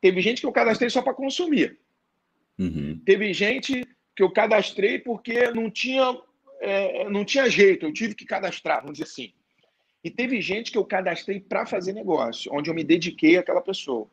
Teve 0.00 0.20
gente 0.20 0.40
que 0.40 0.46
eu 0.46 0.52
cadastrei 0.52 0.90
só 0.90 1.00
para 1.00 1.14
consumir. 1.14 1.78
Uhum. 2.58 3.00
Teve 3.04 3.32
gente 3.32 3.86
que 4.14 4.22
eu 4.22 4.30
cadastrei 4.30 4.98
porque 4.98 5.50
não 5.50 5.70
tinha, 5.70 6.16
é, 6.60 7.08
não 7.08 7.24
tinha 7.24 7.48
jeito, 7.48 7.86
eu 7.86 7.92
tive 7.92 8.14
que 8.14 8.24
cadastrar, 8.24 8.80
vamos 8.80 8.98
dizer 8.98 9.10
assim. 9.10 9.32
E 10.04 10.10
teve 10.10 10.40
gente 10.40 10.72
que 10.72 10.78
eu 10.78 10.84
cadastrei 10.84 11.40
para 11.40 11.64
fazer 11.64 11.92
negócio, 11.92 12.52
onde 12.52 12.68
eu 12.68 12.74
me 12.74 12.82
dediquei 12.82 13.38
àquela 13.38 13.60
pessoa. 13.60 14.08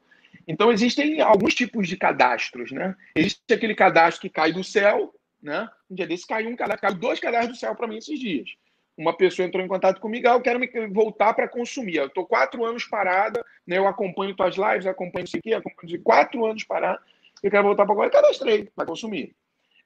Então, 0.47 0.72
existem 0.72 1.20
alguns 1.22 1.56
tipos 1.56 1.88
de 1.88 1.97
cadastros, 1.97 2.72
né? 2.72 2.95
Existe 3.16 3.41
aquele 3.52 3.74
cadastro 3.74 4.22
que 4.22 4.30
cai 4.30 4.54
do 4.54 4.64
céu, 4.64 5.14
né? 5.41 5.68
Um 5.89 5.95
dia 5.95 6.07
desse 6.07 6.27
caiu 6.27 6.49
um 6.49 6.55
cadastro, 6.55 6.87
caiu 6.87 6.99
dois 6.99 7.19
cadastros 7.19 7.57
do 7.57 7.59
céu 7.59 7.75
para 7.75 7.87
mim 7.87 7.97
esses 7.97 8.19
dias. 8.19 8.49
Uma 8.97 9.15
pessoa 9.15 9.47
entrou 9.47 9.63
em 9.63 9.67
contato 9.67 10.01
comigo, 10.01 10.27
ah, 10.27 10.33
eu 10.33 10.41
quero 10.41 10.59
me 10.59 10.67
voltar 10.89 11.33
para 11.33 11.47
consumir. 11.47 11.95
Eu 11.95 12.07
estou 12.07 12.25
quatro 12.25 12.65
anos 12.65 12.83
parada, 12.83 13.43
né? 13.65 13.77
Eu 13.77 13.87
acompanho 13.87 14.35
tuas 14.35 14.55
lives, 14.55 14.85
acompanho 14.85 15.23
isso 15.23 15.37
aqui, 15.37 15.53
acompanho 15.53 16.01
quatro 16.03 16.45
anos 16.45 16.63
parada, 16.63 17.01
eu 17.41 17.49
quero 17.49 17.63
voltar 17.63 17.85
para 17.85 17.93
agora, 17.93 18.07
eu 18.07 18.11
cadastrei 18.11 18.69
para 18.75 18.85
consumir. 18.85 19.33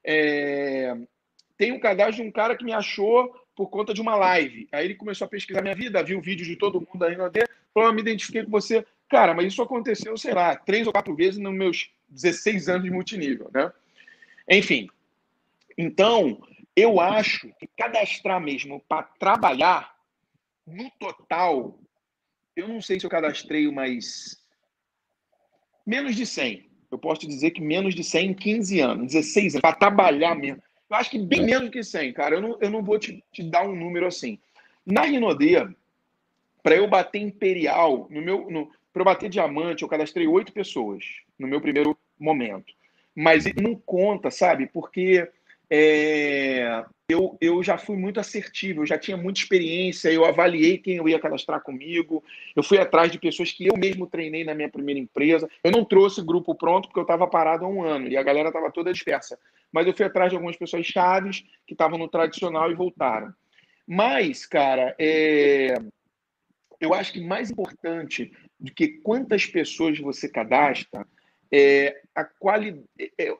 É... 0.03 0.97
Tem 1.57 1.71
um 1.71 1.79
cadastro 1.79 2.23
de 2.23 2.27
um 2.27 2.31
cara 2.31 2.57
que 2.57 2.65
me 2.65 2.73
achou 2.73 3.33
por 3.55 3.69
conta 3.69 3.93
de 3.93 4.01
uma 4.01 4.15
live. 4.15 4.67
Aí 4.71 4.85
ele 4.85 4.95
começou 4.95 5.25
a 5.25 5.29
pesquisar 5.29 5.61
minha 5.61 5.75
vida, 5.75 6.03
viu 6.03 6.19
vídeos 6.19 6.47
de 6.47 6.55
todo 6.55 6.81
mundo 6.81 7.05
aí 7.05 7.15
no 7.15 7.25
AD, 7.25 7.45
falou, 7.73 7.89
ah, 7.89 7.93
me 7.93 8.01
identifiquei 8.01 8.43
com 8.43 8.51
você. 8.51 8.85
Cara, 9.09 9.33
mas 9.33 9.45
isso 9.45 9.61
aconteceu, 9.61 10.17
sei 10.17 10.33
lá, 10.33 10.55
três 10.55 10.87
ou 10.87 10.93
quatro 10.93 11.15
vezes 11.15 11.39
nos 11.39 11.53
meus 11.53 11.91
16 12.09 12.67
anos 12.67 12.83
de 12.83 12.91
multinível, 12.91 13.49
né? 13.53 13.71
Enfim. 14.49 14.89
Então, 15.77 16.41
eu 16.75 16.99
acho 16.99 17.47
que 17.59 17.67
cadastrar 17.77 18.39
mesmo 18.41 18.83
para 18.87 19.03
trabalhar, 19.03 19.93
no 20.65 20.89
total, 20.91 21.77
eu 22.55 22.67
não 22.67 22.81
sei 22.81 22.99
se 22.99 23.05
eu 23.05 23.09
cadastrei 23.09 23.69
mais 23.71 24.41
menos 25.85 26.15
de 26.15 26.25
100. 26.25 26.69
Eu 26.89 26.97
posso 26.97 27.21
te 27.21 27.27
dizer 27.27 27.51
que 27.51 27.61
menos 27.61 27.95
de 27.95 28.03
100 28.03 28.29
em 28.29 28.33
15 28.33 28.79
anos, 28.79 29.13
16 29.13 29.55
anos, 29.55 29.61
para 29.61 29.75
trabalhar 29.75 30.35
mesmo. 30.35 30.61
Eu 30.89 30.95
acho 30.95 31.09
que 31.09 31.19
bem 31.19 31.41
é. 31.41 31.45
menos 31.45 31.69
que 31.69 31.83
100, 31.83 32.13
cara. 32.13 32.35
Eu 32.35 32.41
não, 32.41 32.57
eu 32.61 32.69
não 32.69 32.83
vou 32.83 32.99
te, 32.99 33.23
te 33.31 33.43
dar 33.43 33.67
um 33.67 33.75
número 33.75 34.05
assim. 34.05 34.39
Na 34.85 35.01
Rinodê, 35.01 35.67
para 36.61 36.75
eu 36.75 36.87
bater 36.87 37.19
Imperial, 37.19 38.07
no 38.09 38.21
meu, 38.21 38.49
no, 38.49 38.71
para 38.91 39.01
eu 39.01 39.05
bater 39.05 39.29
Diamante, 39.29 39.81
eu 39.81 39.89
cadastrei 39.89 40.27
oito 40.27 40.53
pessoas 40.53 41.03
no 41.37 41.47
meu 41.47 41.59
primeiro 41.59 41.97
momento. 42.19 42.73
Mas 43.15 43.45
não 43.55 43.75
conta, 43.75 44.29
sabe? 44.29 44.67
Porque 44.67 45.27
é, 45.75 46.85
eu, 47.09 47.35
eu 47.41 47.63
já 47.63 47.79
fui 47.79 47.97
muito 47.97 48.19
assertivo, 48.19 48.81
eu 48.81 48.85
já 48.85 48.95
tinha 48.95 49.17
muita 49.17 49.39
experiência, 49.39 50.11
eu 50.11 50.23
avaliei 50.23 50.77
quem 50.77 50.97
eu 50.97 51.09
ia 51.09 51.19
cadastrar 51.19 51.63
comigo, 51.63 52.23
eu 52.55 52.61
fui 52.61 52.77
atrás 52.77 53.11
de 53.11 53.17
pessoas 53.17 53.51
que 53.51 53.65
eu 53.65 53.75
mesmo 53.75 54.05
treinei 54.05 54.43
na 54.43 54.53
minha 54.53 54.69
primeira 54.69 54.99
empresa. 54.99 55.49
Eu 55.63 55.71
não 55.71 55.83
trouxe 55.83 56.21
grupo 56.21 56.53
pronto 56.53 56.87
porque 56.87 56.99
eu 56.99 57.03
estava 57.03 57.25
parado 57.25 57.65
há 57.65 57.67
um 57.67 57.81
ano 57.81 58.07
e 58.07 58.15
a 58.15 58.21
galera 58.21 58.49
estava 58.49 58.71
toda 58.71 58.93
dispersa. 58.93 59.39
Mas 59.71 59.87
eu 59.87 59.95
fui 59.95 60.05
atrás 60.05 60.29
de 60.29 60.35
algumas 60.35 60.55
pessoas 60.55 60.85
chaves 60.85 61.43
que 61.65 61.73
estavam 61.73 61.97
no 61.97 62.07
tradicional 62.07 62.69
e 62.69 62.75
voltaram. 62.75 63.33
Mas, 63.87 64.45
cara, 64.45 64.95
é... 64.99 65.73
eu 66.79 66.93
acho 66.93 67.13
que 67.13 67.19
mais 67.19 67.49
importante 67.49 68.31
do 68.59 68.71
que 68.71 68.99
quantas 69.01 69.47
pessoas 69.47 69.97
você 69.97 70.29
cadastra 70.29 71.07
é 71.51 71.99
a 72.13 72.23
qualidade, 72.23 72.85
é, 73.17 73.35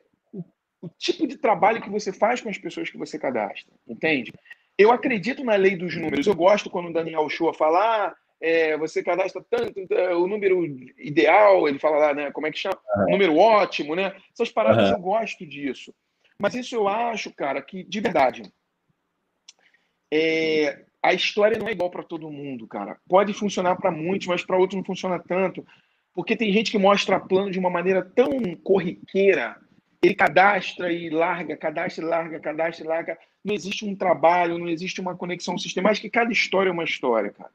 o, 0.83 0.89
tipo 0.97 1.25
de 1.25 1.37
trabalho 1.37 1.81
que 1.81 1.89
você 1.89 2.11
faz 2.11 2.41
com 2.41 2.49
as 2.49 2.57
pessoas 2.57 2.89
que 2.89 2.97
você 2.97 3.17
cadastra, 3.17 3.73
entende? 3.87 4.33
Eu 4.77 4.91
acredito 4.91 5.43
na 5.43 5.55
lei 5.55 5.75
dos 5.75 5.95
números. 5.95 6.27
Eu 6.27 6.35
gosto 6.35 6.69
quando 6.69 6.89
o 6.89 6.93
Daniel 6.93 7.29
Shoa 7.29 7.53
fala, 7.53 8.07
ah, 8.07 8.15
é, 8.41 8.77
você 8.77 9.01
cadastra 9.01 9.43
tanto, 9.49 9.79
é, 9.93 10.13
o 10.15 10.27
número 10.27 10.65
ideal, 10.97 11.67
ele 11.67 11.79
fala 11.79 11.97
lá, 11.97 12.13
né? 12.13 12.31
Como 12.31 12.45
é 12.47 12.51
que 12.51 12.59
chama? 12.59 12.77
Uhum. 12.97 13.11
Número 13.11 13.37
ótimo, 13.37 13.95
né? 13.95 14.13
Essas 14.33 14.51
paradas 14.51 14.89
uhum. 14.89 14.95
eu 14.95 15.01
gosto 15.01 15.45
disso. 15.45 15.93
Mas 16.37 16.55
isso 16.55 16.75
eu 16.75 16.87
acho, 16.87 17.33
cara, 17.33 17.61
que 17.61 17.83
de 17.83 18.01
verdade. 18.01 18.43
É, 20.11 20.83
a 21.01 21.13
história 21.13 21.57
não 21.57 21.67
é 21.67 21.71
igual 21.71 21.89
para 21.89 22.03
todo 22.03 22.29
mundo, 22.29 22.67
cara. 22.67 22.97
Pode 23.07 23.33
funcionar 23.33 23.75
para 23.77 23.91
muitos, 23.91 24.27
mas 24.27 24.43
para 24.43 24.57
outros 24.57 24.77
não 24.77 24.85
funciona 24.85 25.19
tanto. 25.19 25.65
Porque 26.13 26.35
tem 26.35 26.51
gente 26.51 26.69
que 26.69 26.77
mostra 26.77 27.19
plano 27.19 27.49
de 27.49 27.59
uma 27.59 27.69
maneira 27.69 28.03
tão 28.03 28.55
corriqueira. 28.57 29.57
Ele 30.03 30.13
cadastra 30.13 30.91
e 30.91 31.09
larga, 31.09 31.55
cadastra 31.55 32.03
e 32.03 32.07
larga, 32.07 32.39
cadastra 32.39 32.83
e 32.83 32.87
larga. 32.87 33.17
Não 33.43 33.53
existe 33.53 33.85
um 33.85 33.95
trabalho, 33.95 34.57
não 34.57 34.67
existe 34.67 34.99
uma 34.99 35.15
conexão 35.15 35.57
sistemática. 35.57 36.09
Cada 36.09 36.31
história 36.31 36.69
é 36.69 36.73
uma 36.73 36.83
história, 36.83 37.31
cara. 37.31 37.49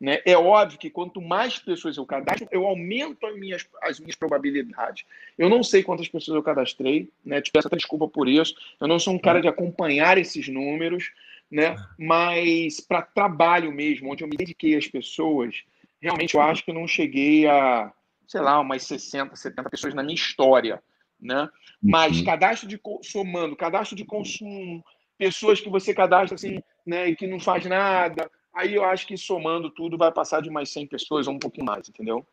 Né? 0.00 0.20
É 0.24 0.36
óbvio 0.36 0.78
que 0.78 0.90
quanto 0.90 1.20
mais 1.20 1.58
pessoas 1.58 1.96
eu 1.96 2.06
cadastro, 2.06 2.46
eu 2.52 2.64
aumento 2.64 3.26
as 3.26 3.36
minhas, 3.36 3.68
as 3.82 3.98
minhas 3.98 4.14
probabilidades. 4.14 5.04
Eu 5.36 5.48
não 5.48 5.62
sei 5.64 5.82
quantas 5.82 6.06
pessoas 6.06 6.36
eu 6.36 6.42
cadastrei, 6.42 7.10
né? 7.24 7.40
te 7.40 7.50
peço 7.50 7.66
até 7.66 7.76
desculpa 7.76 8.06
por 8.06 8.28
isso. 8.28 8.54
Eu 8.80 8.86
não 8.86 9.00
sou 9.00 9.12
um 9.12 9.18
cara 9.18 9.40
de 9.40 9.48
acompanhar 9.48 10.16
esses 10.16 10.46
números, 10.46 11.10
né? 11.50 11.74
mas 11.98 12.78
para 12.78 13.02
trabalho 13.02 13.72
mesmo, 13.72 14.12
onde 14.12 14.22
eu 14.22 14.28
me 14.28 14.36
dediquei 14.36 14.76
às 14.76 14.86
pessoas, 14.86 15.64
realmente 16.00 16.36
eu 16.36 16.40
acho 16.40 16.64
que 16.64 16.72
não 16.72 16.86
cheguei 16.86 17.48
a, 17.48 17.92
sei 18.28 18.40
lá, 18.40 18.60
umas 18.60 18.84
60, 18.84 19.34
70 19.34 19.68
pessoas 19.68 19.94
na 19.94 20.02
minha 20.04 20.14
história. 20.14 20.80
Né? 21.20 21.48
Mas 21.82 22.18
uhum. 22.18 22.24
cadastro 22.24 22.68
de 22.68 22.80
somando, 23.02 23.56
cadastro 23.56 23.96
de 23.96 24.04
consumo, 24.04 24.84
pessoas 25.16 25.60
que 25.60 25.68
você 25.68 25.92
cadastra 25.92 26.36
assim, 26.36 26.62
né, 26.86 27.08
e 27.08 27.16
que 27.16 27.26
não 27.26 27.40
faz 27.40 27.66
nada, 27.66 28.30
Aí 28.58 28.74
eu 28.74 28.84
acho 28.84 29.06
que 29.06 29.16
somando 29.16 29.70
tudo 29.70 29.96
vai 29.96 30.10
passar 30.10 30.42
de 30.42 30.50
mais 30.50 30.70
100 30.70 30.88
pessoas 30.88 31.28
ou 31.28 31.34
um 31.34 31.38
pouquinho 31.38 31.64
mais, 31.64 31.88
entendeu? 31.88 32.26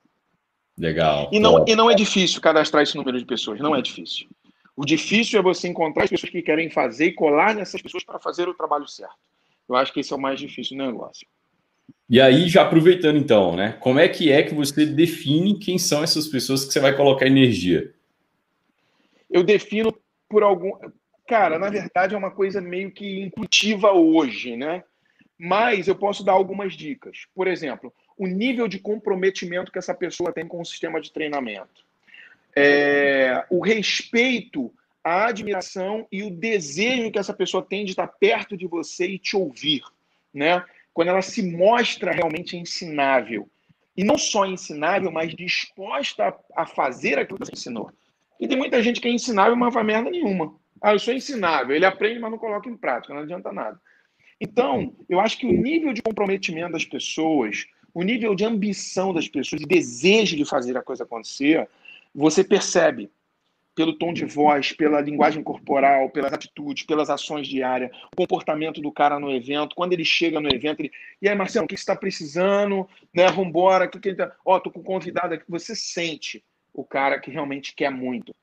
Legal. 0.75 1.29
E 1.31 1.39
não, 1.39 1.63
e 1.67 1.75
não 1.75 1.89
é 1.89 1.93
difícil 1.93 2.41
cadastrar 2.41 2.81
esse 2.81 2.97
número 2.97 3.19
de 3.19 3.25
pessoas, 3.25 3.59
não 3.59 3.75
é 3.75 3.81
difícil. 3.81 4.27
O 4.75 4.83
difícil 4.83 5.39
é 5.39 5.43
você 5.43 5.67
encontrar 5.67 6.05
as 6.05 6.09
pessoas 6.09 6.31
que 6.31 6.41
querem 6.41 6.71
fazer 6.71 7.05
e 7.05 7.13
colar 7.13 7.53
nessas 7.53 7.79
pessoas 7.79 8.03
para 8.03 8.19
fazer 8.19 8.49
o 8.49 8.55
trabalho 8.55 8.87
certo. 8.87 9.13
Eu 9.69 9.75
acho 9.75 9.93
que 9.93 9.99
esse 9.99 10.11
é 10.11 10.15
o 10.15 10.19
mais 10.19 10.39
difícil 10.39 10.75
do 10.75 10.83
negócio. 10.83 11.27
E 12.09 12.19
aí, 12.19 12.49
já 12.49 12.63
aproveitando 12.63 13.17
então, 13.17 13.55
né? 13.55 13.73
Como 13.79 13.99
é 13.99 14.07
que 14.07 14.31
é 14.31 14.41
que 14.41 14.55
você 14.55 14.83
define 14.83 15.59
quem 15.59 15.77
são 15.77 16.03
essas 16.03 16.27
pessoas 16.27 16.65
que 16.65 16.73
você 16.73 16.79
vai 16.79 16.95
colocar 16.95 17.27
energia? 17.27 17.93
Eu 19.35 19.43
defino 19.43 19.93
por 20.29 20.43
algum. 20.43 20.71
Cara, 21.27 21.59
na 21.59 21.69
verdade 21.69 22.15
é 22.15 22.17
uma 22.17 22.31
coisa 22.31 22.61
meio 22.61 22.89
que 22.89 23.19
intuitiva 23.19 23.91
hoje, 23.91 24.55
né? 24.55 24.81
Mas 25.37 25.89
eu 25.89 25.95
posso 25.95 26.23
dar 26.23 26.31
algumas 26.31 26.71
dicas. 26.71 27.25
Por 27.35 27.45
exemplo, 27.45 27.93
o 28.17 28.27
nível 28.27 28.65
de 28.65 28.79
comprometimento 28.79 29.73
que 29.73 29.77
essa 29.77 29.93
pessoa 29.93 30.31
tem 30.31 30.47
com 30.47 30.61
o 30.61 30.65
sistema 30.65 31.01
de 31.01 31.11
treinamento. 31.11 31.83
É, 32.55 33.45
o 33.49 33.59
respeito, 33.59 34.73
a 35.03 35.25
admiração 35.25 36.07
e 36.09 36.23
o 36.23 36.31
desejo 36.31 37.11
que 37.11 37.19
essa 37.19 37.33
pessoa 37.33 37.61
tem 37.61 37.83
de 37.83 37.91
estar 37.91 38.07
perto 38.07 38.55
de 38.55 38.65
você 38.65 39.05
e 39.05 39.19
te 39.19 39.35
ouvir. 39.35 39.83
Né? 40.33 40.63
Quando 40.93 41.09
ela 41.09 41.21
se 41.21 41.43
mostra 41.43 42.13
realmente 42.13 42.55
ensinável. 42.55 43.49
E 43.97 44.03
não 44.05 44.17
só 44.17 44.45
ensinável, 44.45 45.11
mas 45.11 45.35
disposta 45.35 46.33
a, 46.55 46.65
fazer 46.65 47.19
aquilo 47.19 47.37
que 47.37 47.47
você 47.47 47.51
ensinou. 47.51 47.91
E 48.39 48.47
tem 48.47 48.57
muita 48.57 48.81
gente 48.81 48.99
que 48.99 49.07
é 49.07 49.11
ensinável, 49.11 49.55
mas 49.55 49.67
não 49.67 49.71
faz 49.71 49.85
merda 49.85 50.09
nenhuma. 50.09 50.55
Ah, 50.81 50.93
eu 50.93 50.99
sou 50.99 51.13
ensinável. 51.13 51.75
Ele 51.75 51.85
aprende, 51.85 52.19
mas 52.19 52.31
não 52.31 52.37
coloca 52.37 52.69
em 52.69 52.77
prática. 52.77 53.13
Não 53.13 53.21
adianta 53.21 53.51
nada. 53.51 53.79
Então, 54.39 54.93
eu 55.09 55.19
acho 55.19 55.37
que 55.37 55.45
o 55.45 55.51
nível 55.51 55.93
de 55.93 56.01
comprometimento 56.01 56.73
das 56.73 56.85
pessoas, 56.85 57.65
o 57.93 58.03
nível 58.03 58.35
de 58.35 58.43
ambição 58.43 59.13
das 59.13 59.27
pessoas, 59.27 59.61
de 59.61 59.67
desejo 59.67 60.35
de 60.35 60.45
fazer 60.45 60.77
a 60.77 60.83
coisa 60.83 61.03
acontecer, 61.03 61.67
você 62.13 62.43
percebe 62.43 63.09
pelo 63.73 63.93
tom 63.93 64.13
de 64.13 64.25
voz, 64.25 64.71
pela 64.71 65.01
linguagem 65.01 65.43
corporal, 65.43 66.09
pelas 66.09 66.31
atitudes, 66.31 66.85
pelas 66.85 67.09
ações 67.09 67.45
diárias, 67.47 67.91
o 68.13 68.15
comportamento 68.15 68.81
do 68.81 68.91
cara 68.91 69.19
no 69.19 69.29
evento. 69.29 69.75
Quando 69.75 69.93
ele 69.93 70.05
chega 70.05 70.39
no 70.39 70.47
evento, 70.47 70.79
ele. 70.79 70.91
E 71.21 71.27
aí, 71.27 71.35
Marcelo, 71.35 71.65
o 71.65 71.67
que 71.67 71.75
você 71.75 71.81
está 71.81 71.95
precisando? 71.95 72.87
Né? 73.13 73.29
Vambora, 73.29 73.85
o 73.85 73.89
que, 73.89 73.99
que 73.99 74.09
ele 74.09 74.17
tá. 74.17 74.33
Ó, 74.45 74.55
oh, 74.55 74.59
tô 74.59 74.71
com 74.71 74.81
convidado 74.81 75.33
aqui. 75.33 75.43
Você 75.49 75.75
sente 75.75 76.43
o 76.75 76.83
cara 76.83 77.19
que 77.19 77.31
realmente 77.31 77.73
quer 77.73 77.89
muito. 77.89 78.35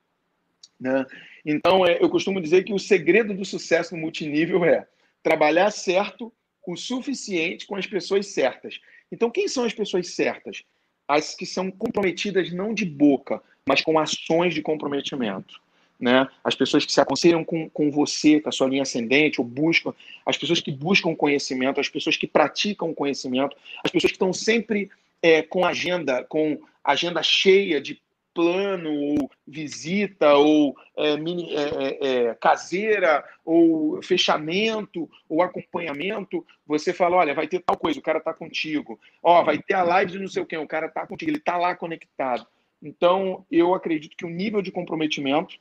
Né? 0.79 1.05
Então, 1.45 1.85
é, 1.85 1.97
eu 2.01 2.09
costumo 2.09 2.41
dizer 2.41 2.63
que 2.63 2.73
o 2.73 2.79
segredo 2.79 3.33
do 3.33 3.45
sucesso 3.45 3.95
no 3.95 4.01
multinível 4.01 4.65
é 4.65 4.85
trabalhar 5.21 5.71
certo 5.71 6.33
o 6.65 6.75
suficiente 6.75 7.67
com 7.67 7.75
as 7.75 7.85
pessoas 7.85 8.27
certas. 8.27 8.79
Então, 9.11 9.29
quem 9.29 9.47
são 9.47 9.63
as 9.63 9.73
pessoas 9.73 10.09
certas? 10.09 10.63
As 11.07 11.35
que 11.35 11.45
são 11.45 11.69
comprometidas 11.69 12.51
não 12.51 12.73
de 12.73 12.85
boca, 12.85 13.41
mas 13.67 13.81
com 13.81 13.99
ações 13.99 14.53
de 14.53 14.61
comprometimento. 14.61 15.61
Né? 15.99 16.27
As 16.43 16.55
pessoas 16.55 16.85
que 16.85 16.91
se 16.91 16.99
aconselham 16.99 17.43
com, 17.43 17.69
com 17.69 17.91
você, 17.91 18.39
com 18.39 18.49
a 18.49 18.51
sua 18.51 18.67
linha 18.67 18.81
ascendente, 18.81 19.39
ou 19.39 19.45
buscam, 19.45 19.93
as 20.25 20.37
pessoas 20.37 20.59
que 20.59 20.71
buscam 20.71 21.15
conhecimento, 21.15 21.79
as 21.79 21.89
pessoas 21.89 22.17
que 22.17 22.25
praticam 22.25 22.93
conhecimento, 22.93 23.55
as 23.83 23.91
pessoas 23.91 24.11
que 24.11 24.15
estão 24.15 24.33
sempre 24.33 24.89
é, 25.21 25.41
com 25.41 25.65
agenda, 25.65 26.23
com 26.23 26.59
agenda 26.83 27.21
cheia 27.21 27.79
de 27.79 28.01
plano, 28.33 28.91
ou 28.91 29.31
visita, 29.47 30.33
ou 30.33 30.75
é, 30.97 31.15
mini, 31.17 31.53
é, 31.53 31.61
é, 31.61 32.07
é, 32.07 32.35
caseira, 32.35 33.23
ou 33.45 34.01
fechamento, 34.01 35.09
ou 35.29 35.41
acompanhamento, 35.41 36.45
você 36.65 36.93
fala, 36.93 37.17
olha, 37.17 37.33
vai 37.33 37.47
ter 37.47 37.59
tal 37.59 37.77
coisa, 37.77 37.99
o 37.99 38.03
cara 38.03 38.19
está 38.19 38.33
contigo. 38.33 38.99
Ó, 39.21 39.43
vai 39.43 39.57
ter 39.57 39.75
a 39.75 39.83
live 39.83 40.13
de 40.13 40.19
não 40.19 40.27
sei 40.27 40.41
o 40.41 40.45
quê, 40.45 40.57
o 40.57 40.67
cara 40.67 40.87
está 40.87 41.05
contigo, 41.05 41.31
ele 41.31 41.37
está 41.37 41.57
lá 41.57 41.75
conectado. 41.75 42.47
Então, 42.81 43.45
eu 43.51 43.73
acredito 43.73 44.17
que 44.17 44.25
o 44.25 44.29
nível 44.29 44.61
de 44.61 44.71
comprometimento 44.71 45.57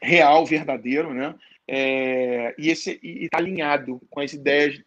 real, 0.00 0.46
verdadeiro, 0.46 1.12
né? 1.12 1.34
É, 1.66 2.54
e 2.56 2.70
esse 2.70 2.98
está 3.02 3.38
alinhado 3.38 4.00
com 4.08 4.20
as 4.20 4.32
ideias 4.32 4.80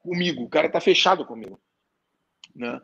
comigo, 0.00 0.42
o 0.42 0.48
cara 0.48 0.66
está 0.66 0.80
fechado 0.80 1.24
comigo. 1.24 1.60
Né? 2.54 2.80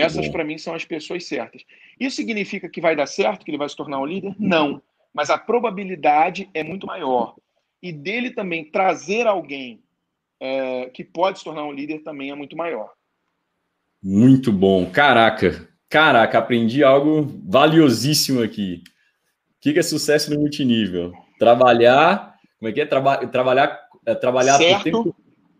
Essas, 0.00 0.28
para 0.28 0.44
mim, 0.44 0.58
são 0.58 0.74
as 0.74 0.84
pessoas 0.84 1.26
certas. 1.26 1.62
Isso 1.98 2.16
significa 2.16 2.68
que 2.68 2.80
vai 2.80 2.94
dar 2.94 3.06
certo, 3.06 3.44
que 3.44 3.50
ele 3.50 3.58
vai 3.58 3.68
se 3.68 3.76
tornar 3.76 4.00
um 4.00 4.06
líder? 4.06 4.34
Não. 4.38 4.82
Mas 5.12 5.30
a 5.30 5.38
probabilidade 5.38 6.48
é 6.54 6.62
muito 6.62 6.86
maior. 6.86 7.34
E 7.82 7.92
dele 7.92 8.30
também 8.30 8.64
trazer 8.70 9.26
alguém 9.26 9.82
é, 10.40 10.90
que 10.90 11.04
pode 11.04 11.38
se 11.38 11.44
tornar 11.44 11.64
um 11.64 11.72
líder 11.72 12.00
também 12.00 12.30
é 12.30 12.34
muito 12.34 12.56
maior. 12.56 12.92
Muito 14.02 14.52
bom. 14.52 14.88
Caraca, 14.90 15.68
caraca, 15.88 16.38
aprendi 16.38 16.84
algo 16.84 17.22
valiosíssimo 17.44 18.42
aqui. 18.42 18.82
O 19.56 19.60
que 19.60 19.78
é 19.78 19.82
sucesso 19.82 20.32
no 20.32 20.40
multinível? 20.40 21.12
Trabalhar, 21.38 22.36
como 22.58 22.68
é 22.68 22.72
que 22.72 22.80
é? 22.80 22.86
Traba 22.86 23.26
trabalhar, 23.26 23.88
é, 24.06 24.14
trabalhar 24.14 24.56
certo, 24.56 24.84
tempo, 24.84 25.16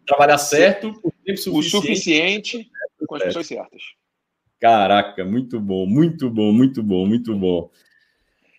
trabalhar 0.07 0.39
certo, 0.39 0.93
por 1.01 1.13
tempo 1.25 1.39
suficiente, 1.39 1.67
o 1.67 1.81
suficiente 1.81 2.71
com 3.07 3.17
as 3.17 3.23
pessoas 3.25 3.47
certas. 3.47 3.83
Caraca, 4.61 5.25
muito 5.25 5.61
bom, 5.61 5.87
muito 5.87 6.29
bom, 6.29 6.53
muito 6.53 6.83
bom, 6.83 7.07
muito 7.07 7.35
bom. 7.37 7.71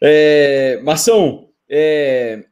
É, 0.02 0.80
Marção, 0.82 1.50
é, 1.68 2.46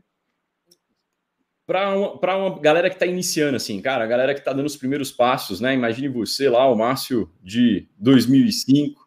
para 1.67 1.95
uma, 1.97 2.35
uma, 2.37 2.59
galera 2.59 2.89
que 2.89 2.95
está 2.95 3.05
iniciando, 3.05 3.57
assim, 3.57 3.81
cara, 3.81 4.03
a 4.03 4.07
galera 4.07 4.33
que 4.33 4.39
está 4.39 4.53
dando 4.53 4.65
os 4.65 4.77
primeiros 4.77 5.11
passos, 5.11 5.59
né? 5.59 5.73
Imagine 5.73 6.07
você 6.07 6.49
lá, 6.49 6.69
o 6.69 6.75
Márcio 6.75 7.29
de 7.43 7.87
2005. 7.97 9.05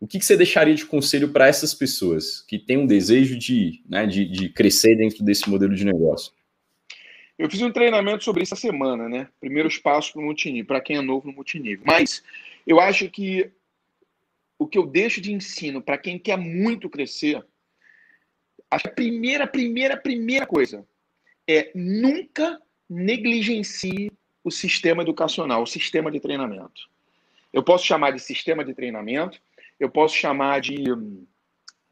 O 0.00 0.06
que, 0.06 0.18
que 0.18 0.24
você 0.24 0.34
deixaria 0.34 0.74
de 0.74 0.86
conselho 0.86 1.28
para 1.28 1.46
essas 1.46 1.74
pessoas 1.74 2.40
que 2.40 2.58
têm 2.58 2.78
um 2.78 2.86
desejo 2.86 3.38
de, 3.38 3.82
né, 3.86 4.06
de, 4.06 4.24
de 4.24 4.48
crescer 4.48 4.96
dentro 4.96 5.22
desse 5.22 5.48
modelo 5.48 5.74
de 5.74 5.84
negócio? 5.84 6.32
Eu 7.38 7.50
fiz 7.50 7.60
um 7.60 7.70
treinamento 7.70 8.24
sobre 8.24 8.42
isso 8.42 8.54
essa 8.54 8.60
semana, 8.60 9.08
né? 9.08 9.28
Primeiros 9.38 9.76
passos 9.76 10.10
para 10.10 10.22
o 10.22 10.24
multinível, 10.24 10.66
para 10.66 10.80
quem 10.80 10.96
é 10.96 11.02
novo 11.02 11.26
no 11.26 11.34
multinível. 11.34 11.84
Mas 11.86 12.22
eu 12.66 12.80
acho 12.80 13.10
que 13.10 13.50
o 14.60 14.66
que 14.66 14.76
eu 14.76 14.86
deixo 14.86 15.22
de 15.22 15.32
ensino 15.32 15.80
para 15.80 15.96
quem 15.96 16.18
quer 16.18 16.36
muito 16.36 16.90
crescer, 16.90 17.42
a 18.70 18.78
primeira, 18.90 19.46
primeira, 19.46 19.96
primeira 19.96 20.46
coisa 20.46 20.86
é 21.48 21.72
nunca 21.74 22.60
negligencie 22.86 24.12
o 24.44 24.50
sistema 24.50 25.02
educacional, 25.02 25.62
o 25.62 25.66
sistema 25.66 26.10
de 26.10 26.20
treinamento. 26.20 26.90
Eu 27.50 27.62
posso 27.62 27.86
chamar 27.86 28.10
de 28.10 28.20
sistema 28.20 28.62
de 28.62 28.74
treinamento, 28.74 29.40
eu 29.80 29.90
posso 29.90 30.14
chamar 30.14 30.60
de. 30.60 30.84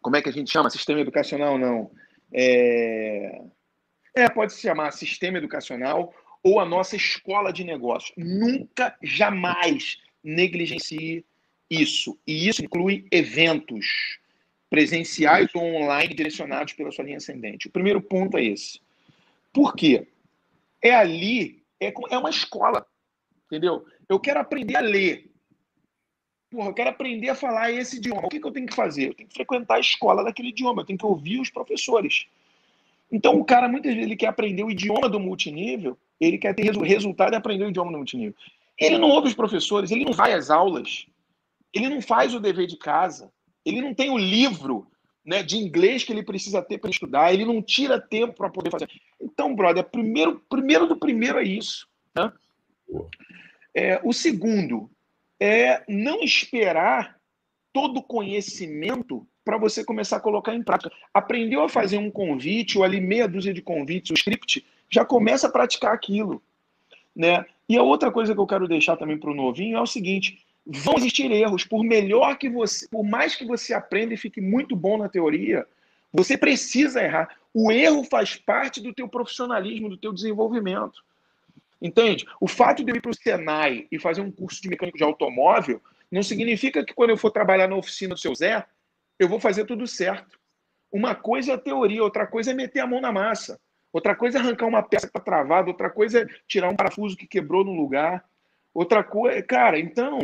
Como 0.02 0.16
é 0.16 0.20
que 0.20 0.28
a 0.28 0.32
gente 0.32 0.52
chama? 0.52 0.68
Sistema 0.68 1.00
educacional, 1.00 1.56
não. 1.56 1.90
É, 2.30 3.40
é 4.14 4.28
pode 4.28 4.52
se 4.52 4.60
chamar 4.60 4.92
sistema 4.92 5.38
educacional 5.38 6.14
ou 6.42 6.60
a 6.60 6.66
nossa 6.66 6.96
escola 6.96 7.50
de 7.50 7.64
negócios. 7.64 8.12
Nunca, 8.14 8.94
jamais 9.02 9.96
negligencie 10.22 11.24
isso. 11.70 12.18
E 12.26 12.48
isso 12.48 12.64
inclui 12.64 13.06
eventos 13.10 14.18
presenciais 14.70 15.48
ou 15.54 15.62
online 15.62 16.14
direcionados 16.14 16.72
pela 16.74 16.92
sua 16.92 17.04
linha 17.04 17.16
ascendente. 17.16 17.68
O 17.68 17.70
primeiro 17.70 18.00
ponto 18.00 18.36
é 18.36 18.44
esse. 18.44 18.80
Por 19.52 19.74
quê? 19.74 20.06
É 20.82 20.94
ali, 20.94 21.62
é, 21.80 21.92
é 22.10 22.18
uma 22.18 22.30
escola, 22.30 22.86
entendeu? 23.46 23.84
Eu 24.08 24.20
quero 24.20 24.40
aprender 24.40 24.76
a 24.76 24.80
ler. 24.80 25.30
Porra, 26.50 26.68
eu 26.68 26.74
quero 26.74 26.90
aprender 26.90 27.28
a 27.28 27.34
falar 27.34 27.72
esse 27.72 27.96
idioma. 27.96 28.26
O 28.26 28.28
que, 28.28 28.40
que 28.40 28.46
eu 28.46 28.52
tenho 28.52 28.66
que 28.66 28.74
fazer? 28.74 29.08
Eu 29.08 29.14
tenho 29.14 29.28
que 29.28 29.34
frequentar 29.34 29.76
a 29.76 29.80
escola 29.80 30.24
daquele 30.24 30.48
idioma, 30.48 30.82
eu 30.82 30.86
tenho 30.86 30.98
que 30.98 31.06
ouvir 31.06 31.40
os 31.40 31.50
professores. 31.50 32.26
Então, 33.10 33.38
o 33.38 33.44
cara, 33.44 33.68
muitas 33.68 33.92
vezes, 33.92 34.06
ele 34.06 34.16
quer 34.16 34.28
aprender 34.28 34.62
o 34.62 34.70
idioma 34.70 35.08
do 35.08 35.18
multinível, 35.18 35.96
ele 36.20 36.38
quer 36.38 36.54
ter 36.54 36.70
resultado 36.70 37.32
e 37.32 37.36
aprender 37.36 37.64
o 37.64 37.70
idioma 37.70 37.90
do 37.90 37.98
multinível. 37.98 38.34
Ele 38.78 38.98
não 38.98 39.08
ouve 39.08 39.28
os 39.28 39.34
professores, 39.34 39.90
ele 39.90 40.04
não 40.04 40.12
vai 40.12 40.32
às 40.32 40.50
aulas, 40.50 41.06
ele 41.72 41.88
não 41.88 42.00
faz 42.00 42.34
o 42.34 42.40
dever 42.40 42.66
de 42.66 42.76
casa, 42.76 43.32
ele 43.64 43.80
não 43.80 43.94
tem 43.94 44.10
o 44.10 44.18
livro 44.18 44.86
né, 45.24 45.42
de 45.42 45.58
inglês 45.58 46.04
que 46.04 46.12
ele 46.12 46.22
precisa 46.22 46.62
ter 46.62 46.78
para 46.78 46.90
estudar, 46.90 47.32
ele 47.32 47.44
não 47.44 47.60
tira 47.60 48.00
tempo 48.00 48.34
para 48.34 48.48
poder 48.48 48.70
fazer. 48.70 48.88
Então, 49.20 49.54
brother, 49.54 49.84
primeiro, 49.84 50.40
primeiro 50.48 50.86
do 50.86 50.96
primeiro 50.96 51.38
é 51.38 51.44
isso. 51.44 51.86
Né? 52.14 52.32
É, 53.74 54.00
o 54.02 54.12
segundo 54.12 54.90
é 55.38 55.84
não 55.86 56.22
esperar 56.22 57.18
todo 57.72 58.02
conhecimento 58.02 59.26
para 59.44 59.58
você 59.58 59.84
começar 59.84 60.16
a 60.16 60.20
colocar 60.20 60.54
em 60.54 60.62
prática. 60.62 60.90
Aprendeu 61.12 61.62
a 61.62 61.68
fazer 61.68 61.98
um 61.98 62.10
convite, 62.10 62.78
ou 62.78 62.84
ali 62.84 63.00
meia 63.00 63.28
dúzia 63.28 63.52
de 63.52 63.62
convites, 63.62 64.10
o 64.10 64.14
script, 64.14 64.64
já 64.90 65.04
começa 65.04 65.46
a 65.46 65.50
praticar 65.50 65.94
aquilo. 65.94 66.42
Né? 67.14 67.44
E 67.68 67.76
a 67.76 67.82
outra 67.82 68.10
coisa 68.10 68.34
que 68.34 68.40
eu 68.40 68.46
quero 68.46 68.66
deixar 68.66 68.96
também 68.96 69.18
para 69.18 69.30
o 69.30 69.34
novinho 69.34 69.76
é 69.76 69.80
o 69.80 69.86
seguinte: 69.86 70.44
vão 70.68 70.96
existir 70.98 71.30
erros. 71.30 71.64
Por 71.64 71.82
melhor 71.82 72.36
que 72.36 72.48
você, 72.48 72.86
por 72.88 73.02
mais 73.02 73.34
que 73.34 73.44
você 73.44 73.72
aprenda 73.72 74.12
e 74.12 74.18
fique 74.18 74.40
muito 74.40 74.76
bom 74.76 74.98
na 74.98 75.08
teoria, 75.08 75.66
você 76.12 76.36
precisa 76.36 77.02
errar. 77.02 77.28
O 77.54 77.72
erro 77.72 78.04
faz 78.04 78.36
parte 78.36 78.80
do 78.80 78.92
teu 78.92 79.08
profissionalismo, 79.08 79.88
do 79.88 79.96
teu 79.96 80.12
desenvolvimento. 80.12 81.02
Entende? 81.80 82.26
O 82.40 82.46
fato 82.46 82.84
de 82.84 82.92
eu 82.92 82.96
ir 82.96 83.00
para 83.00 83.10
o 83.10 83.14
Senai 83.14 83.86
e 83.90 83.98
fazer 83.98 84.20
um 84.20 84.30
curso 84.30 84.60
de 84.60 84.68
mecânico 84.68 84.98
de 84.98 85.04
automóvel 85.04 85.80
não 86.10 86.22
significa 86.22 86.84
que 86.84 86.94
quando 86.94 87.10
eu 87.10 87.16
for 87.16 87.30
trabalhar 87.30 87.68
na 87.68 87.76
oficina 87.76 88.14
do 88.14 88.20
seu 88.20 88.34
Zé, 88.34 88.66
eu 89.18 89.28
vou 89.28 89.40
fazer 89.40 89.64
tudo 89.64 89.86
certo. 89.86 90.38
Uma 90.90 91.14
coisa 91.14 91.52
é 91.52 91.54
a 91.54 91.58
teoria, 91.58 92.02
outra 92.02 92.26
coisa 92.26 92.50
é 92.50 92.54
meter 92.54 92.80
a 92.80 92.86
mão 92.86 93.00
na 93.00 93.12
massa. 93.12 93.60
Outra 93.92 94.14
coisa 94.14 94.38
é 94.38 94.40
arrancar 94.40 94.66
uma 94.66 94.82
peça 94.82 95.06
que 95.06 95.10
está 95.10 95.20
travada, 95.20 95.68
outra 95.68 95.88
coisa 95.90 96.22
é 96.22 96.26
tirar 96.46 96.68
um 96.68 96.76
parafuso 96.76 97.16
que 97.16 97.26
quebrou 97.26 97.64
no 97.64 97.72
lugar. 97.72 98.24
Outra 98.74 99.02
coisa, 99.02 99.42
cara, 99.42 99.78
então 99.78 100.20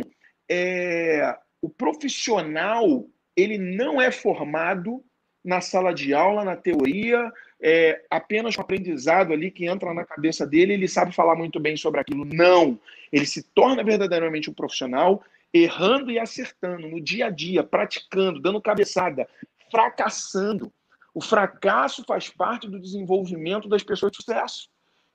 é, 0.49 1.35
o 1.61 1.69
profissional 1.69 3.05
ele 3.35 3.57
não 3.57 4.01
é 4.01 4.11
formado 4.11 5.03
na 5.43 5.61
sala 5.61 5.93
de 5.93 6.13
aula, 6.13 6.43
na 6.43 6.55
teoria, 6.55 7.31
é 7.61 8.03
apenas 8.09 8.57
um 8.57 8.61
aprendizado 8.61 9.31
ali 9.31 9.51
que 9.51 9.65
entra 9.65 9.93
na 9.93 10.03
cabeça 10.03 10.45
dele, 10.45 10.73
ele 10.73 10.87
sabe 10.87 11.13
falar 11.13 11.35
muito 11.35 11.59
bem 11.59 11.77
sobre 11.77 11.99
aquilo. 12.01 12.25
Não! 12.25 12.79
Ele 13.11 13.25
se 13.25 13.43
torna 13.43 13.83
verdadeiramente 13.83 14.49
um 14.49 14.53
profissional, 14.53 15.23
errando 15.53 16.11
e 16.11 16.17
acertando 16.17 16.87
no 16.87 16.99
dia 16.99 17.27
a 17.27 17.29
dia, 17.29 17.63
praticando, 17.63 18.41
dando 18.41 18.61
cabeçada, 18.61 19.27
fracassando. 19.69 20.73
O 21.13 21.21
fracasso 21.21 22.03
faz 22.05 22.27
parte 22.29 22.67
do 22.67 22.79
desenvolvimento 22.79 23.69
das 23.69 23.83
pessoas 23.83 24.11
de 24.11 24.17
sucesso. 24.17 24.67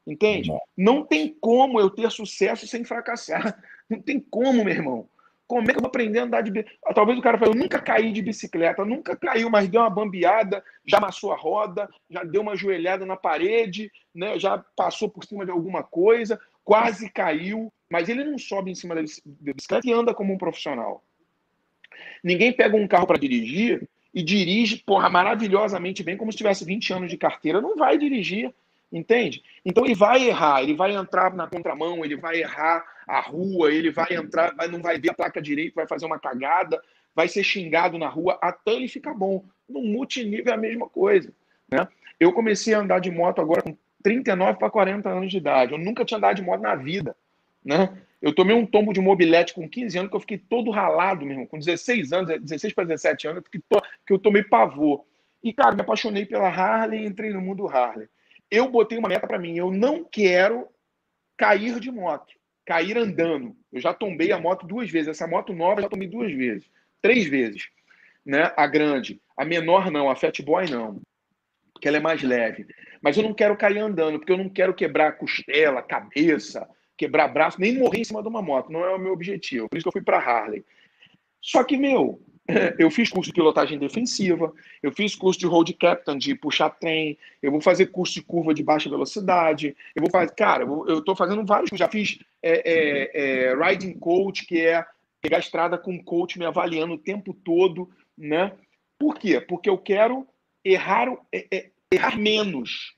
Entende? 0.07 0.51
Não 0.77 1.05
tem 1.05 1.37
como 1.41 1.79
eu 1.79 1.91
ter 1.91 2.11
sucesso 2.11 2.67
sem 2.67 2.85
fracassar. 2.85 3.63
Não 3.91 4.01
tem 4.01 4.21
como, 4.21 4.65
meu 4.65 4.73
irmão. 4.73 5.09
Como 5.51 5.69
é 5.69 5.73
que 5.73 5.79
eu 5.79 5.83
vou 5.83 5.89
aprender 5.89 6.21
a 6.21 6.23
andar 6.23 6.43
de 6.43 6.51
bicicleta? 6.53 6.95
Talvez 6.95 7.19
o 7.19 7.23
cara 7.23 7.37
fale, 7.37 7.51
eu 7.51 7.57
nunca 7.57 7.81
caí 7.81 8.13
de 8.13 8.23
bicicleta, 8.23 8.85
nunca 8.85 9.17
caiu, 9.17 9.51
mas 9.51 9.69
deu 9.69 9.81
uma 9.81 9.91
bambeada, 9.91 10.63
já 10.87 10.99
amassou 10.99 11.33
a 11.33 11.37
roda, 11.37 11.89
já 12.09 12.23
deu 12.23 12.41
uma 12.41 12.55
joelhada 12.55 13.05
na 13.05 13.17
parede, 13.17 13.91
né? 14.15 14.39
já 14.39 14.59
passou 14.77 15.09
por 15.09 15.25
cima 15.25 15.45
de 15.45 15.51
alguma 15.51 15.83
coisa, 15.83 16.39
quase 16.63 17.11
caiu, 17.11 17.73
mas 17.91 18.09
ele 18.09 18.23
não 18.23 18.39
sobe 18.39 18.71
em 18.71 18.77
cima 18.77 18.95
da 18.95 19.03
bicicleta 19.03 19.89
e 19.89 19.93
anda 19.93 20.15
como 20.15 20.33
um 20.33 20.39
profissional. 20.39 21.03
Ninguém 22.23 22.53
pega 22.53 22.77
um 22.77 22.87
carro 22.87 23.09
para 23.09 23.19
dirigir 23.19 23.89
e 24.15 24.23
dirige, 24.23 24.85
porra, 24.87 25.11
maravilhosamente 25.11 26.05
bem, 26.05 26.17
como 26.17 26.31
se 26.31 26.39
tivesse 26.39 26.65
20 26.65 26.93
anos 26.93 27.11
de 27.11 27.17
carteira. 27.17 27.61
Não 27.61 27.77
vai 27.77 27.99
dirigir 27.99 28.55
Entende? 28.93 29.43
Então 29.65 29.85
ele 29.85 29.95
vai 29.95 30.27
errar, 30.27 30.63
ele 30.63 30.75
vai 30.75 30.93
entrar 30.93 31.33
na 31.33 31.47
contramão, 31.47 32.05
ele 32.05 32.17
vai 32.17 32.41
errar 32.41 32.85
a 33.11 33.21
rua, 33.21 33.73
ele 33.73 33.91
vai 33.91 34.15
entrar, 34.15 34.55
vai, 34.55 34.69
não 34.69 34.81
vai 34.81 34.99
ver 34.99 35.11
a 35.11 35.15
placa 35.15 35.41
direito, 35.41 35.75
vai 35.75 35.87
fazer 35.87 36.07
uma 36.07 36.19
cagada, 36.19 36.81
vai 37.15 37.29
ser 37.29 37.43
xingado 37.43 37.99
na 37.99 38.09
rua 38.09 38.39
até 38.41 38.73
ele 38.73 38.89
ficar 38.89 39.15
bom. 39.15 39.45
No 39.69 39.83
multinível 39.83 40.53
é 40.53 40.55
a 40.55 40.61
mesma 40.61 40.89
coisa. 40.89 41.33
Né? 41.71 41.87
Eu 42.19 42.33
comecei 42.33 42.75
a 42.75 42.81
andar 42.81 43.01
de 43.01 43.11
moto 43.11 43.41
agora 43.41 43.63
com 43.63 43.77
39 44.03 44.59
para 44.59 44.71
40 44.71 45.09
anos 45.09 45.31
de 45.31 45.37
idade. 45.37 45.73
Eu 45.73 45.79
nunca 45.79 46.05
tinha 46.05 46.19
andado 46.19 46.37
de 46.37 46.43
moto 46.43 46.61
na 46.61 46.75
vida. 46.75 47.17
Né? 47.65 47.97
Eu 48.21 48.35
tomei 48.35 48.55
um 48.55 48.67
tombo 48.67 48.93
de 48.93 49.01
mobilete 49.01 49.55
com 49.55 49.69
15 49.69 49.99
anos 49.99 50.11
que 50.11 50.17
eu 50.17 50.21
fiquei 50.21 50.39
todo 50.39 50.71
ralado 50.71 51.25
mesmo. 51.25 51.47
Com 51.47 51.59
16 51.59 52.13
anos, 52.13 52.41
16 52.41 52.73
para 52.75 52.85
17 52.85 53.29
anos, 53.29 53.45
que 53.49 54.13
eu 54.13 54.19
tomei 54.19 54.43
pavor. 54.43 55.05
E, 55.43 55.53
cara, 55.53 55.75
me 55.75 55.81
apaixonei 55.81 56.27
pela 56.27 56.49
Harley 56.49 57.03
e 57.03 57.07
entrei 57.07 57.33
no 57.33 57.41
mundo 57.41 57.67
Harley 57.67 58.09
eu 58.51 58.69
botei 58.69 58.99
uma 58.99 59.09
meta 59.09 59.27
para 59.27 59.39
mim. 59.39 59.57
Eu 59.57 59.71
não 59.71 60.05
quero 60.05 60.69
cair 61.37 61.79
de 61.79 61.91
moto, 61.91 62.35
cair 62.71 62.97
andando. 62.97 63.57
Eu 63.73 63.81
já 63.81 63.93
tombei 63.93 64.31
a 64.31 64.39
moto 64.39 64.65
duas 64.65 64.89
vezes. 64.89 65.09
Essa 65.09 65.27
moto 65.27 65.53
nova 65.53 65.81
eu 65.81 65.83
já 65.83 65.89
tomei 65.89 66.07
duas 66.07 66.33
vezes, 66.33 66.71
três 67.03 67.27
vezes. 67.27 67.69
Né? 68.25 68.53
A 68.57 68.65
grande. 68.69 69.21
A 69.37 69.45
menor 69.45 69.91
não, 69.91 70.09
a 70.09 70.15
Fat 70.15 70.41
Boy 70.41 70.71
não. 70.71 71.03
Porque 71.73 71.89
ela 71.89 71.97
é 71.97 72.01
mais 72.01 72.23
leve. 72.23 72.65
Mas 73.03 73.17
eu 73.17 73.25
não 73.25 73.35
quero 73.35 73.57
cair 73.57 73.79
andando, 73.79 74.21
porque 74.21 74.31
eu 74.31 74.37
não 74.37 74.49
quero 74.49 74.73
quebrar 74.73 75.19
costela, 75.19 75.83
cabeça, 75.83 76.69
quebrar 76.97 77.27
braço, 77.27 77.61
nem 77.61 77.77
morrer 77.77 78.03
em 78.03 78.05
cima 78.05 78.23
de 78.23 78.29
uma 78.29 78.41
moto. 78.41 78.71
Não 78.71 78.85
é 78.85 78.95
o 78.95 78.99
meu 79.01 79.13
objetivo. 79.13 79.69
Por 79.69 79.77
isso 79.77 79.83
que 79.83 79.89
eu 79.89 79.93
fui 79.93 80.03
para 80.03 80.19
Harley. 80.19 80.65
Só 81.43 81.65
que, 81.65 81.77
meu, 81.77 82.23
eu 82.79 82.91
fiz 82.91 83.11
curso 83.11 83.31
de 83.31 83.35
pilotagem 83.35 83.79
defensiva, 83.79 84.53
eu 84.83 84.93
fiz 84.93 85.15
curso 85.15 85.39
de 85.39 85.47
road 85.47 85.73
captain, 85.75 86.19
de 86.19 86.35
puxar 86.35 86.71
trem, 86.71 87.17
eu 87.43 87.51
vou 87.51 87.61
fazer 87.61 87.87
curso 87.87 88.15
de 88.15 88.23
curva 88.23 88.53
de 88.53 88.63
baixa 88.63 88.91
velocidade, 88.91 89.77
eu 89.95 90.03
vou 90.03 90.11
fazer, 90.11 90.35
cara, 90.35 90.65
eu 90.65 90.99
estou 90.99 91.15
fazendo 91.15 91.45
vários, 91.45 91.71
já 91.79 91.89
fiz 91.89 92.19
é, 92.43 92.63
é, 92.65 93.11
é, 93.51 93.55
riding 93.55 93.93
coach, 93.95 94.47
que 94.47 94.61
é 94.61 94.85
pegar 95.21 95.37
a 95.37 95.41
estrada 95.41 95.79
com 95.79 95.93
um 95.93 96.03
coach 96.03 96.39
me 96.39 96.45
avaliando 96.45 96.95
o 96.95 96.99
tempo 96.99 97.35
todo, 97.35 97.91
né? 98.17 98.53
Por 98.99 99.19
quê? 99.19 99.41
Porque 99.41 99.69
eu 99.69 99.79
quero 99.79 100.27
errar, 100.65 101.09
é, 101.33 101.47
é, 101.51 101.71
errar 101.91 102.19
menos. 102.19 102.95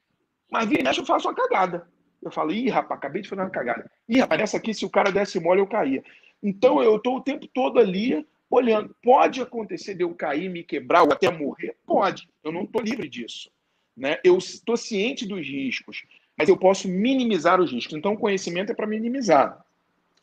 Mas 0.50 0.68
vira 0.68 0.92
e 0.92 0.96
eu 0.96 1.06
faço 1.06 1.28
uma 1.28 1.34
cagada. 1.34 1.88
Eu 2.22 2.30
falo, 2.30 2.52
ih, 2.52 2.68
rapaz, 2.68 2.98
acabei 2.98 3.22
de 3.22 3.28
fazer 3.28 3.42
uma 3.42 3.50
cagada. 3.50 3.90
Ih, 4.08 4.20
rapaz, 4.20 4.40
nessa 4.40 4.56
aqui, 4.56 4.72
se 4.72 4.84
o 4.84 4.90
cara 4.90 5.10
desse 5.10 5.40
mole, 5.40 5.60
eu 5.60 5.66
caía. 5.66 6.04
Então, 6.42 6.82
eu 6.82 6.96
estou 6.96 7.16
o 7.16 7.20
tempo 7.20 7.46
todo 7.48 7.78
ali 7.78 8.26
olhando. 8.56 8.94
Pode 9.02 9.40
acontecer 9.40 9.94
de 9.94 10.04
eu 10.04 10.14
cair, 10.14 10.48
me 10.48 10.62
quebrar 10.62 11.02
ou 11.02 11.12
até 11.12 11.30
morrer? 11.30 11.74
Pode. 11.86 12.28
Eu 12.44 12.52
não 12.52 12.64
estou 12.64 12.82
livre 12.82 13.08
disso. 13.08 13.50
Né? 13.96 14.18
Eu 14.22 14.36
estou 14.36 14.76
ciente 14.76 15.26
dos 15.26 15.46
riscos, 15.46 16.02
mas 16.36 16.48
eu 16.48 16.56
posso 16.56 16.88
minimizar 16.88 17.60
os 17.60 17.72
riscos. 17.72 17.96
Então, 17.96 18.12
o 18.12 18.18
conhecimento 18.18 18.72
é 18.72 18.74
para 18.74 18.86
minimizar. 18.86 19.64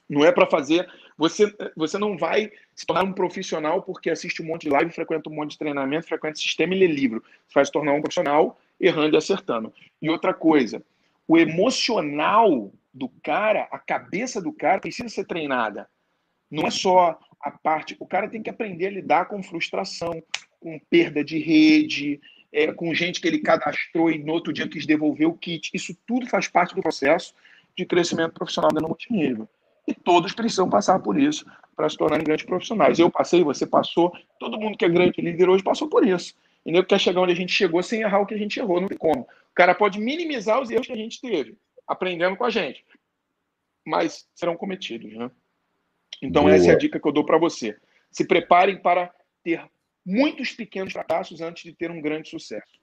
Não 0.07 0.23
é 0.23 0.32
para 0.32 0.47
fazer. 0.47 0.88
Você, 1.17 1.53
você 1.75 1.97
não 1.97 2.17
vai 2.17 2.51
se 2.73 2.86
tornar 2.86 3.03
um 3.03 3.13
profissional 3.13 3.82
porque 3.84 4.09
assiste 4.09 4.41
um 4.41 4.45
monte 4.45 4.63
de 4.63 4.69
live, 4.69 4.91
frequenta 4.91 5.30
um 5.30 5.36
monte 5.36 5.51
de 5.51 5.59
treinamento, 5.59 6.07
frequenta 6.07 6.36
sistema 6.36 6.73
e 6.73 6.80
lê 6.80 6.88
livro. 6.88 7.23
Você 7.47 7.53
vai 7.53 7.65
se 7.65 7.71
tornar 7.71 7.93
um 7.93 8.01
profissional 8.01 8.59
errando 8.80 9.15
e 9.15 9.17
acertando. 9.17 9.73
E 10.01 10.09
outra 10.09 10.34
coisa, 10.34 10.84
o 11.27 11.38
emocional 11.38 12.71
do 12.93 13.09
cara, 13.21 13.67
a 13.71 13.77
cabeça 13.77 14.41
do 14.41 14.51
cara 14.51 14.80
precisa 14.80 15.09
ser 15.09 15.25
treinada. 15.25 15.88
Não 16.49 16.65
é 16.65 16.71
só 16.71 17.19
a 17.42 17.52
parte. 17.52 17.96
O 18.00 18.06
cara 18.06 18.28
tem 18.28 18.42
que 18.42 18.50
aprender 18.50 18.88
a 18.88 18.92
lidar 18.92 19.26
com 19.26 19.42
frustração, 19.42 20.22
com 20.60 20.80
perda 20.90 21.24
de 21.24 21.40
rede, 21.40 22.20
é, 22.52 22.72
com 22.72 22.94
gente 22.94 23.22
que 23.22 23.28
ele 23.28 23.40
cadastrou 23.40 24.12
e 24.12 24.18
no 24.18 24.34
outro 24.34 24.52
dia 24.52 24.68
quis 24.68 24.86
devolver 24.86 25.28
o 25.28 25.34
kit. 25.34 25.70
Isso 25.74 25.96
tudo 26.06 26.28
faz 26.28 26.48
parte 26.48 26.76
do 26.76 26.82
processo 26.82 27.34
de 27.78 27.86
crescimento 27.86 28.34
profissional 28.34 28.72
do 28.72 28.82
multinível. 28.82 29.48
E 29.88 29.94
todos 29.94 30.34
precisam 30.34 30.70
passar 30.70 31.00
por 31.00 31.20
isso 31.20 31.46
para 31.76 31.90
se 31.90 31.98
tornarem 31.98 32.26
grandes 32.26 32.46
profissionais. 32.46 33.00
Eu 33.00 33.10
passei, 33.10 33.44
você 33.44 33.66
passou, 33.66 34.12
todo 34.38 34.60
mundo 34.60 34.78
que 34.78 34.86
é 34.86 34.90
grande 34.90 35.22
líder 35.22 35.50
hoje 35.50 35.64
passou 35.64 35.88
por 35.88 36.06
isso. 36.06 36.36
E 36.66 36.72
nem 36.72 36.84
quer 36.84 37.00
chegar 37.00 37.22
onde 37.22 37.32
a 37.32 37.36
gente 37.36 37.54
chegou 37.54 37.82
sem 37.82 38.02
errar 38.02 38.20
o 38.20 38.26
que 38.26 38.34
a 38.34 38.38
gente 38.38 38.60
errou, 38.60 38.82
não 38.82 38.88
tem 38.88 38.98
como. 38.98 39.22
O 39.22 39.56
cara 39.56 39.74
pode 39.74 40.00
minimizar 40.00 40.62
os 40.62 40.70
erros 40.70 40.88
que 40.88 40.94
a 40.94 40.98
gente 40.98 41.22
teve, 41.22 41.58
aprendendo 41.88 42.36
com 42.36 42.44
a 42.44 42.50
gente. 42.50 42.86
Mas 43.86 44.28
serão 44.36 44.58
cometidos, 44.58 45.14
né? 45.14 45.32
Então, 46.22 46.43
Boa. 46.43 46.55
essa 46.55 46.70
é 46.70 46.74
a 46.74 46.78
dica 46.78 46.99
que 46.99 47.07
eu 47.07 47.12
dou 47.12 47.26
para 47.26 47.38
você. 47.38 47.76
Se 48.12 48.26
preparem 48.26 48.82
para 48.82 49.14
ter 49.43 49.62
muitos 50.05 50.51
pequenos 50.51 50.93
fracassos 50.93 51.41
antes 51.41 51.64
de 51.64 51.74
ter 51.74 51.91
um 51.91 52.01
grande 52.01 52.30
sucesso. 52.30 52.80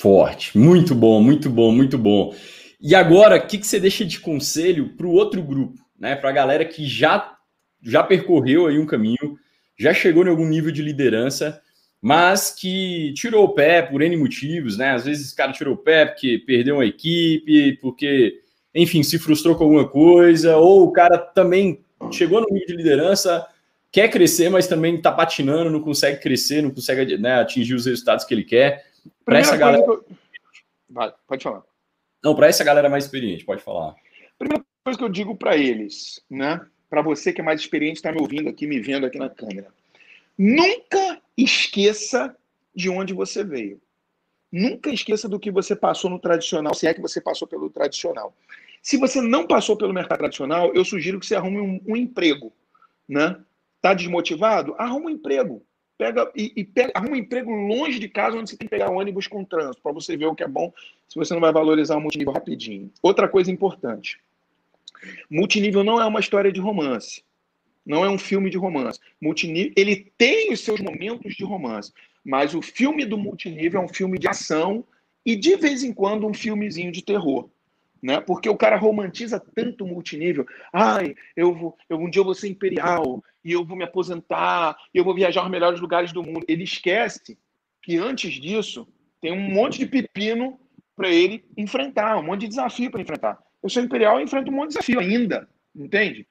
Forte, 0.00 0.56
muito 0.58 0.94
bom, 0.94 1.22
muito 1.22 1.48
bom, 1.48 1.70
muito 1.70 1.96
bom. 1.98 2.34
E 2.80 2.94
agora, 2.94 3.36
o 3.36 3.46
que, 3.46 3.58
que 3.58 3.66
você 3.66 3.78
deixa 3.78 4.04
de 4.04 4.18
conselho 4.18 4.96
para 4.96 5.06
o 5.06 5.12
outro 5.12 5.40
grupo, 5.42 5.78
né? 5.96 6.16
Para 6.16 6.30
a 6.30 6.32
galera 6.32 6.64
que 6.64 6.84
já, 6.86 7.36
já 7.80 8.02
percorreu 8.02 8.66
aí 8.66 8.78
um 8.78 8.86
caminho, 8.86 9.38
já 9.78 9.94
chegou 9.94 10.24
em 10.26 10.30
algum 10.30 10.46
nível 10.46 10.72
de 10.72 10.82
liderança, 10.82 11.62
mas 12.00 12.50
que 12.50 13.12
tirou 13.14 13.44
o 13.44 13.54
pé 13.54 13.82
por 13.82 14.02
N 14.02 14.16
motivos, 14.16 14.76
né? 14.76 14.90
Às 14.90 15.04
vezes 15.04 15.32
o 15.32 15.36
cara 15.36 15.52
tirou 15.52 15.74
o 15.74 15.78
pé 15.78 16.06
porque 16.06 16.42
perdeu 16.44 16.74
uma 16.74 16.86
equipe, 16.86 17.78
porque, 17.80 18.40
enfim, 18.74 19.02
se 19.02 19.18
frustrou 19.18 19.54
com 19.54 19.64
alguma 19.64 19.88
coisa, 19.88 20.56
ou 20.56 20.84
o 20.84 20.92
cara 20.92 21.18
também 21.18 21.84
chegou 22.10 22.40
no 22.40 22.46
nível 22.50 22.66
de 22.66 22.76
liderança, 22.76 23.46
quer 23.90 24.08
crescer, 24.08 24.48
mas 24.48 24.66
também 24.66 24.96
está 24.96 25.12
patinando, 25.12 25.70
não 25.70 25.82
consegue 25.82 26.20
crescer, 26.20 26.62
não 26.62 26.70
consegue 26.70 27.18
né, 27.18 27.40
atingir 27.40 27.74
os 27.74 27.86
resultados 27.86 28.24
que 28.24 28.32
ele 28.32 28.44
quer. 28.44 28.86
Para 29.24 29.38
essa 29.38 29.56
galera. 29.56 29.84
Eu... 29.84 30.04
Pode 31.26 31.42
falar. 31.42 31.62
Não, 32.24 32.34
para 32.34 32.46
essa 32.46 32.64
galera 32.64 32.88
mais 32.88 33.04
experiente, 33.04 33.44
pode 33.44 33.62
falar. 33.62 33.94
Primeira 34.38 34.64
coisa 34.84 34.98
que 34.98 35.04
eu 35.04 35.08
digo 35.08 35.36
para 35.36 35.56
eles, 35.56 36.22
né? 36.30 36.60
Para 36.88 37.02
você 37.02 37.32
que 37.32 37.40
é 37.40 37.44
mais 37.44 37.60
experiente, 37.60 37.96
está 37.96 38.12
me 38.12 38.20
ouvindo 38.20 38.48
aqui, 38.48 38.66
me 38.66 38.78
vendo 38.80 39.06
aqui 39.06 39.18
na 39.18 39.28
câmera. 39.28 39.68
Nunca 40.36 41.20
esqueça 41.36 42.36
de 42.74 42.88
onde 42.88 43.12
você 43.12 43.42
veio. 43.42 43.80
Nunca 44.52 44.90
esqueça 44.90 45.26
do 45.26 45.40
que 45.40 45.50
você 45.50 45.74
passou 45.74 46.10
no 46.10 46.18
tradicional, 46.18 46.74
se 46.74 46.86
é 46.86 46.92
que 46.92 47.00
você 47.00 47.22
passou 47.22 47.48
pelo 47.48 47.70
tradicional. 47.70 48.36
Se 48.82 48.98
você 48.98 49.22
não 49.22 49.46
passou 49.46 49.76
pelo 49.76 49.94
mercado 49.94 50.18
tradicional, 50.18 50.74
eu 50.74 50.84
sugiro 50.84 51.18
que 51.18 51.24
você 51.24 51.34
arrume 51.34 51.58
um, 51.58 51.80
um 51.86 51.96
emprego, 51.96 52.52
né? 53.08 53.40
Tá 53.80 53.94
desmotivado? 53.94 54.74
Arruma 54.76 55.06
um 55.06 55.10
emprego. 55.10 55.64
Pega 55.96 56.30
e, 56.36 56.52
e 56.56 56.64
pega, 56.64 56.92
arruma 56.94 57.12
um 57.12 57.16
emprego 57.16 57.50
longe 57.50 57.98
de 57.98 58.08
casa, 58.08 58.36
onde 58.36 58.50
você 58.50 58.56
tem 58.56 58.66
que 58.66 58.70
pegar 58.70 58.90
ônibus 58.90 59.26
com 59.26 59.44
trânsito, 59.44 59.82
para 59.82 59.92
você 59.92 60.16
ver 60.16 60.26
o 60.26 60.34
que 60.34 60.42
é 60.42 60.48
bom, 60.48 60.72
se 61.08 61.16
você 61.16 61.32
não 61.32 61.40
vai 61.40 61.52
valorizar 61.52 61.96
o 61.96 62.00
multinível 62.00 62.32
rapidinho. 62.32 62.90
Outra 63.00 63.28
coisa 63.28 63.50
importante: 63.50 64.18
multinível 65.30 65.82
não 65.82 66.00
é 66.00 66.04
uma 66.04 66.20
história 66.20 66.52
de 66.52 66.60
romance. 66.60 67.22
Não 67.84 68.04
é 68.04 68.10
um 68.10 68.18
filme 68.18 68.48
de 68.50 68.56
romance. 68.56 69.00
Multinível, 69.20 69.72
ele 69.76 70.12
tem 70.16 70.52
os 70.52 70.60
seus 70.60 70.80
momentos 70.80 71.34
de 71.34 71.44
romance, 71.44 71.92
mas 72.24 72.54
o 72.54 72.62
filme 72.62 73.04
do 73.04 73.18
multinível 73.18 73.80
é 73.80 73.84
um 73.84 73.88
filme 73.88 74.18
de 74.18 74.28
ação 74.28 74.84
e 75.24 75.36
de 75.36 75.56
vez 75.56 75.82
em 75.82 75.92
quando 75.92 76.26
um 76.26 76.34
filmezinho 76.34 76.92
de 76.92 77.02
terror 77.02 77.48
né? 78.02 78.20
Porque 78.20 78.48
o 78.48 78.56
cara 78.56 78.76
romantiza 78.76 79.38
tanto 79.38 79.84
o 79.84 79.88
multinível. 79.88 80.44
Ai, 80.72 81.14
eu 81.36 81.54
vou, 81.54 81.78
eu, 81.88 81.98
um 81.98 82.10
dia 82.10 82.20
eu 82.20 82.24
vou 82.24 82.34
ser 82.34 82.48
imperial 82.48 83.22
e 83.44 83.52
eu 83.52 83.64
vou 83.64 83.76
me 83.76 83.84
aposentar 83.84 84.76
e 84.92 84.98
eu 84.98 85.04
vou 85.04 85.14
viajar 85.14 85.42
aos 85.42 85.50
melhores 85.50 85.80
lugares 85.80 86.12
do 86.12 86.22
mundo. 86.22 86.44
Ele 86.48 86.64
esquece 86.64 87.38
que 87.80 87.96
antes 87.96 88.32
disso 88.34 88.88
tem 89.20 89.32
um 89.32 89.40
monte 89.40 89.78
de 89.78 89.86
pepino 89.86 90.58
para 90.96 91.08
ele 91.08 91.44
enfrentar, 91.56 92.18
um 92.18 92.24
monte 92.24 92.40
de 92.40 92.48
desafio 92.48 92.90
para 92.90 93.00
enfrentar. 93.00 93.38
Eu 93.62 93.68
sou 93.68 93.82
imperial 93.82 94.18
e 94.18 94.24
enfrento 94.24 94.50
um 94.50 94.54
monte 94.54 94.70
de 94.70 94.74
desafio 94.74 94.98
ainda, 94.98 95.48
entende? 95.74 96.26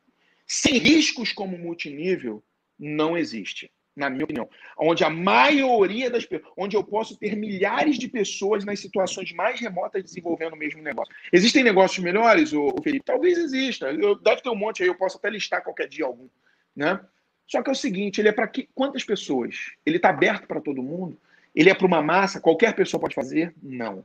sem 0.47 0.79
riscos 0.79 1.33
como 1.33 1.59
multinível, 1.59 2.43
não 2.79 3.19
existe, 3.19 3.73
na 3.97 4.09
minha 4.09 4.25
opinião. 4.25 4.49
Onde 4.79 5.05
a 5.05 5.11
maioria 5.11 6.11
das 6.11 6.27
onde 6.57 6.77
eu 6.77 6.85
posso 6.85 7.17
ter 7.19 7.37
milhares 7.37 7.99
de 7.99 8.09
pessoas 8.09 8.65
nas 8.65 8.81
situações 8.81 9.33
mais 9.33 9.61
remotas 9.61 10.03
desenvolvendo 10.03 10.55
o 10.55 10.57
mesmo 10.57 10.83
negócio. 10.83 11.15
Existem 11.33 11.63
negócios 11.63 12.03
melhores, 12.03 12.53
o 12.53 12.75
Felipe? 12.83 13.05
Talvez 13.05 13.37
exista. 13.39 13.91
Eu, 13.91 14.15
deve 14.15 14.43
ter 14.43 14.49
um 14.49 14.55
monte 14.55 14.83
aí, 14.83 14.89
eu 14.89 14.95
posso 14.95 15.19
até 15.19 15.29
listar 15.29 15.63
qualquer 15.63 15.89
dia 15.89 16.05
algum, 16.05 16.29
né? 16.75 17.01
Só 17.47 17.63
que 17.63 17.69
é 17.69 17.73
o 17.73 17.77
seguinte, 17.77 18.21
ele 18.21 18.29
é 18.29 18.33
para 18.33 18.51
quantas 18.75 19.03
pessoas? 19.03 19.57
Ele 19.85 19.97
está 19.97 20.11
aberto 20.11 20.47
para 20.47 20.61
todo 20.61 20.83
mundo? 20.83 21.19
Ele 21.53 21.69
é 21.69 21.75
para 21.75 21.87
uma 21.87 22.01
massa? 22.01 22.41
Qualquer 22.41 22.75
pessoa 22.75 23.01
pode 23.01 23.15
fazer? 23.15 23.53
Não. 23.61 24.05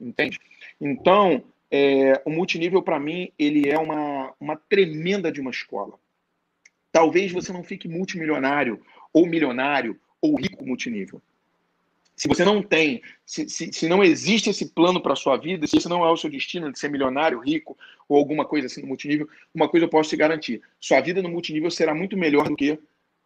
Entende? 0.00 0.40
Então, 0.80 1.44
é, 1.70 2.20
o 2.24 2.30
multinível, 2.30 2.82
para 2.82 2.98
mim, 2.98 3.30
ele 3.38 3.70
é 3.70 3.78
uma, 3.78 4.34
uma 4.40 4.56
tremenda 4.56 5.30
de 5.30 5.40
uma 5.40 5.52
escola. 5.52 5.94
Talvez 6.90 7.30
você 7.30 7.52
não 7.52 7.62
fique 7.62 7.86
multimilionário, 7.86 8.82
ou 9.12 9.26
milionário, 9.26 9.98
ou 10.20 10.36
rico 10.36 10.64
multinível. 10.64 11.20
Se 12.20 12.28
você 12.28 12.44
não 12.44 12.62
tem, 12.62 13.00
se, 13.24 13.48
se, 13.48 13.72
se 13.72 13.88
não 13.88 14.04
existe 14.04 14.50
esse 14.50 14.66
plano 14.66 15.00
para 15.00 15.14
a 15.14 15.16
sua 15.16 15.38
vida, 15.38 15.66
se 15.66 15.78
esse 15.78 15.88
não 15.88 16.04
é 16.04 16.10
o 16.10 16.16
seu 16.18 16.28
destino 16.28 16.70
de 16.70 16.78
ser 16.78 16.90
milionário, 16.90 17.40
rico 17.40 17.78
ou 18.06 18.18
alguma 18.18 18.44
coisa 18.44 18.66
assim 18.66 18.82
no 18.82 18.88
multinível, 18.88 19.26
uma 19.54 19.68
coisa 19.68 19.86
eu 19.86 19.90
posso 19.90 20.10
te 20.10 20.16
garantir: 20.16 20.60
sua 20.78 21.00
vida 21.00 21.22
no 21.22 21.30
multinível 21.30 21.70
será 21.70 21.94
muito 21.94 22.18
melhor 22.18 22.46
do 22.46 22.56
que 22.56 22.78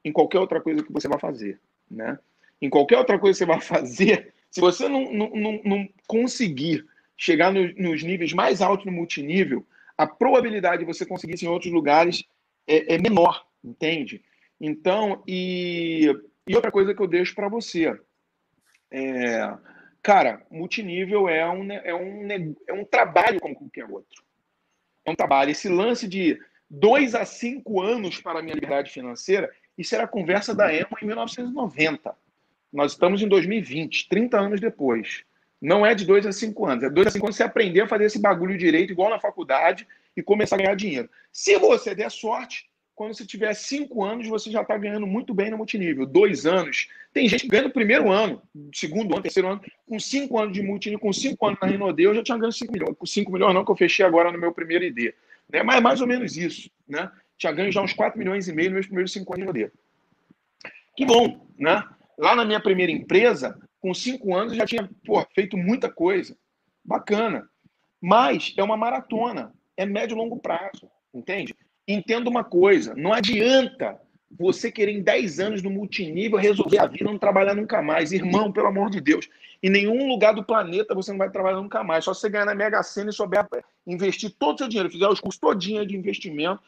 em 0.05 0.13
qualquer 0.13 0.39
outra 0.39 0.61
coisa 0.61 0.83
que 0.83 0.93
você 0.93 1.09
vai 1.09 1.19
fazer. 1.19 1.59
Né? 1.91 2.17
Em 2.63 2.71
qualquer 2.71 2.99
outra 2.99 3.19
coisa 3.19 3.37
que 3.37 3.45
você 3.45 3.47
vai 3.47 3.61
fazer, 3.61 4.33
se 4.49 4.61
você 4.61 4.89
não, 4.89 5.13
não, 5.13 5.61
não 5.65 5.89
conseguir 6.07 6.87
chegar 7.17 7.53
no, 7.53 7.73
nos 7.75 8.01
níveis 8.03 8.33
mais 8.33 8.63
altos 8.63 8.87
no 8.87 8.93
multinível, 8.93 9.67
a 9.99 10.07
probabilidade 10.07 10.79
de 10.79 10.85
você 10.85 11.05
conseguir 11.05 11.35
isso 11.35 11.45
em 11.45 11.49
outros 11.49 11.73
lugares 11.73 12.23
é, 12.65 12.95
é 12.95 12.99
menor, 12.99 13.45
entende? 13.65 14.23
Então, 14.61 15.23
e, 15.27 16.15
e 16.47 16.55
outra 16.55 16.71
coisa 16.71 16.95
que 16.95 17.03
eu 17.03 17.07
deixo 17.07 17.35
para 17.35 17.49
você 17.49 17.99
é, 18.91 19.53
cara, 20.03 20.41
multinível 20.51 21.29
é 21.29 21.49
um, 21.51 21.73
é, 21.73 21.95
um, 21.95 22.55
é 22.69 22.73
um 22.73 22.85
trabalho 22.85 23.41
como 23.41 23.57
qualquer 23.57 23.85
outro. 23.87 24.23
É 25.05 25.11
um 25.11 25.17
trabalho. 25.17 25.51
Esse 25.51 25.69
lance 25.69 26.07
de 26.07 26.39
dois 26.71 27.15
a 27.15 27.25
cinco 27.25 27.83
anos 27.83 28.21
para 28.21 28.39
a 28.39 28.43
minha 28.43 28.55
liberdade 28.55 28.91
financeira, 28.91 29.51
isso 29.77 29.95
era 29.95 30.05
a 30.05 30.09
conversa 30.09 30.55
da 30.55 30.73
EMA 30.73 30.97
em 31.03 31.07
1990. 31.07 32.15
Nós 32.73 32.93
estamos 32.93 33.21
em 33.21 33.29
2020, 33.29 34.09
30 34.09 34.39
anos 34.39 34.61
depois. 34.61 35.25
Não 35.61 35.85
é 35.85 35.95
de 35.95 36.05
dois 36.05 36.27
a 36.27 36.33
cinco 36.33 36.67
anos. 36.67 36.85
É 36.85 36.91
dois 36.91 37.09
a 37.09 37.11
cinco 37.11 37.27
anos 37.27 37.37
você 37.37 37.43
aprender 37.43 37.81
a 37.81 37.89
fazer 37.89 38.05
esse 38.05 38.21
bagulho 38.21 38.57
direito, 38.57 38.93
igual 38.93 39.11
na 39.11 39.19
faculdade, 39.19 39.87
e 40.17 40.23
começar 40.23 40.57
a 40.57 40.59
ganhar 40.59 40.77
dinheiro. 40.77 41.11
Se 41.33 41.59
você 41.59 41.95
der 41.95 42.11
sorte, 42.11 42.69
quando 42.95 43.15
você 43.15 43.27
tiver 43.27 43.53
cinco 43.55 44.05
anos, 44.05 44.29
você 44.29 44.51
já 44.51 44.63
está 44.63 44.79
ganhando 44.79 45.07
muito 45.07 45.35
bem 45.35 45.51
no 45.51 45.57
multinível. 45.57 46.07
Dois 46.07 46.47
anos. 46.47 46.89
Tem 47.13 47.29
gente 47.29 47.43
que 47.43 47.49
ganha 47.49 47.65
no 47.65 47.71
primeiro 47.71 48.11
ano, 48.11 48.41
segundo 48.73 49.13
ano, 49.13 49.23
terceiro 49.23 49.49
ano, 49.49 49.61
com 49.87 49.99
cinco 49.99 50.39
anos 50.39 50.53
de 50.53 50.63
multinível, 50.63 51.01
com 51.01 51.13
cinco 51.13 51.47
anos 51.47 51.59
na 51.61 51.67
Renaudet, 51.67 52.05
eu 52.05 52.15
já 52.15 52.23
tinha 52.23 52.39
ganho 52.39 52.53
cinco 52.53 52.73
milhões. 52.73 52.97
Com 52.97 53.07
cinco 53.07 53.33
milhões 53.33 53.55
não, 53.55 53.65
que 53.65 53.71
eu 53.71 53.77
fechei 53.77 54.07
agora 54.07 54.31
no 54.31 54.39
meu 54.39 54.53
primeiro 54.53 54.85
ID. 54.85 55.13
Né? 55.51 55.63
Mas 55.63 55.77
é 55.77 55.81
mais 55.81 56.01
ou 56.01 56.07
menos 56.07 56.37
isso. 56.37 56.71
Né? 56.89 57.11
Tinha 57.37 57.53
ganho 57.53 57.73
já 57.73 57.83
uns 57.83 57.93
quatro 57.93 58.19
milhões 58.19 58.47
e 58.47 58.53
meio 58.53 58.71
nos 58.71 58.75
meus 58.75 58.87
primeiros 58.87 59.13
cinco 59.13 59.35
anos 59.35 59.47
de 59.47 59.53
Renaudet. 59.53 59.79
Que 60.97 61.05
bom, 61.05 61.49
né? 61.59 61.83
Lá 62.17 62.37
na 62.37 62.45
minha 62.45 62.61
primeira 62.61 62.93
empresa, 62.93 63.59
com 63.81 63.93
cinco 63.93 64.37
anos, 64.37 64.53
eu 64.53 64.59
já 64.59 64.67
tinha 64.67 64.89
pô, 65.05 65.21
feito 65.35 65.57
muita 65.57 65.91
coisa. 65.91 66.37
Bacana. 66.85 67.49
Mas 68.01 68.55
é 68.57 68.63
uma 68.63 68.77
maratona. 68.77 69.53
É 69.77 69.85
médio 69.85 70.15
e 70.15 70.19
longo 70.19 70.39
prazo. 70.39 70.89
Entende? 71.13 71.55
Entenda 71.87 72.31
uma 72.31 72.45
coisa: 72.45 72.95
não 72.95 73.13
adianta 73.13 74.01
você 74.31 74.71
querer 74.71 74.93
em 74.93 75.03
10 75.03 75.41
anos 75.41 75.63
no 75.63 75.71
multinível 75.71 76.39
resolver 76.39 76.79
a 76.79 76.87
vida 76.87 77.05
não 77.05 77.19
trabalhar 77.19 77.55
nunca 77.55 77.81
mais. 77.81 78.13
Irmão, 78.13 78.53
pelo 78.53 78.67
amor 78.67 78.91
de 78.91 79.01
Deus. 79.01 79.29
Em 79.63 79.71
nenhum 79.71 80.09
lugar 80.09 80.35
do 80.35 80.45
planeta 80.45 80.95
você 80.95 81.11
não 81.11 81.19
vai 81.19 81.31
trabalhar 81.31 81.61
nunca 81.61 81.83
mais. 81.83 82.05
Só 82.05 82.13
você 82.13 82.29
ganhar 82.29 82.45
na 82.45 82.55
Mega 82.55 82.83
Sena 82.83 83.11
e 83.11 83.13
souber 83.13 83.47
investir 83.87 84.31
todo 84.39 84.57
o 84.57 84.59
seu 84.59 84.69
dinheiro, 84.69 84.91
fizer 84.91 85.09
os 85.09 85.21
custos 85.21 85.39
todinho 85.39 85.87
de 85.87 85.97
investimento. 85.97 86.61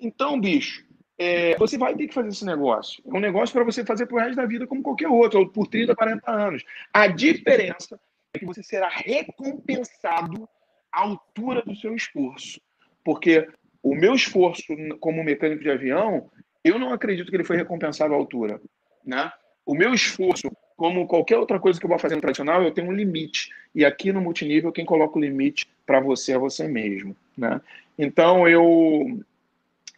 Então, 0.00 0.40
bicho, 0.40 0.84
é, 1.18 1.54
você 1.58 1.76
vai 1.76 1.94
ter 1.94 2.08
que 2.08 2.14
fazer 2.14 2.30
esse 2.30 2.44
negócio. 2.44 3.02
É 3.06 3.12
um 3.14 3.20
negócio 3.20 3.52
para 3.52 3.64
você 3.64 3.84
fazer 3.84 4.06
pro 4.06 4.18
resto 4.18 4.36
da 4.36 4.46
vida 4.46 4.66
como 4.66 4.82
qualquer 4.82 5.08
outro, 5.08 5.40
ou 5.40 5.48
por 5.48 5.66
30, 5.66 5.94
40 5.94 6.30
anos. 6.30 6.64
A 6.92 7.06
diferença 7.06 8.00
é 8.32 8.38
que 8.38 8.46
você 8.46 8.62
será 8.62 8.88
recompensado 8.88 10.48
à 10.90 11.02
altura 11.02 11.62
do 11.62 11.76
seu 11.76 11.94
esforço. 11.94 12.60
Porque 13.04 13.46
o 13.82 13.94
meu 13.94 14.14
esforço 14.14 14.64
como 14.98 15.24
mecânico 15.24 15.62
de 15.62 15.70
avião, 15.70 16.30
eu 16.64 16.78
não 16.78 16.92
acredito 16.92 17.30
que 17.30 17.36
ele 17.36 17.44
foi 17.44 17.56
recompensado 17.56 18.12
à 18.12 18.16
altura, 18.16 18.60
né? 19.04 19.32
O 19.64 19.74
meu 19.74 19.94
esforço, 19.94 20.50
como 20.76 21.06
qualquer 21.06 21.38
outra 21.38 21.58
coisa 21.58 21.78
que 21.78 21.84
eu 21.84 21.88
vou 21.88 21.98
fazer 21.98 22.16
no 22.16 22.20
tradicional, 22.20 22.62
eu 22.62 22.72
tenho 22.72 22.88
um 22.88 22.92
limite. 22.92 23.50
E 23.74 23.84
aqui 23.84 24.12
no 24.12 24.20
multinível, 24.20 24.72
quem 24.72 24.84
coloca 24.84 25.18
o 25.18 25.20
limite 25.20 25.66
para 25.86 26.00
você 26.00 26.32
é 26.32 26.38
você 26.38 26.66
mesmo, 26.66 27.16
né? 27.36 27.60
Então, 27.98 28.48
eu, 28.48 29.20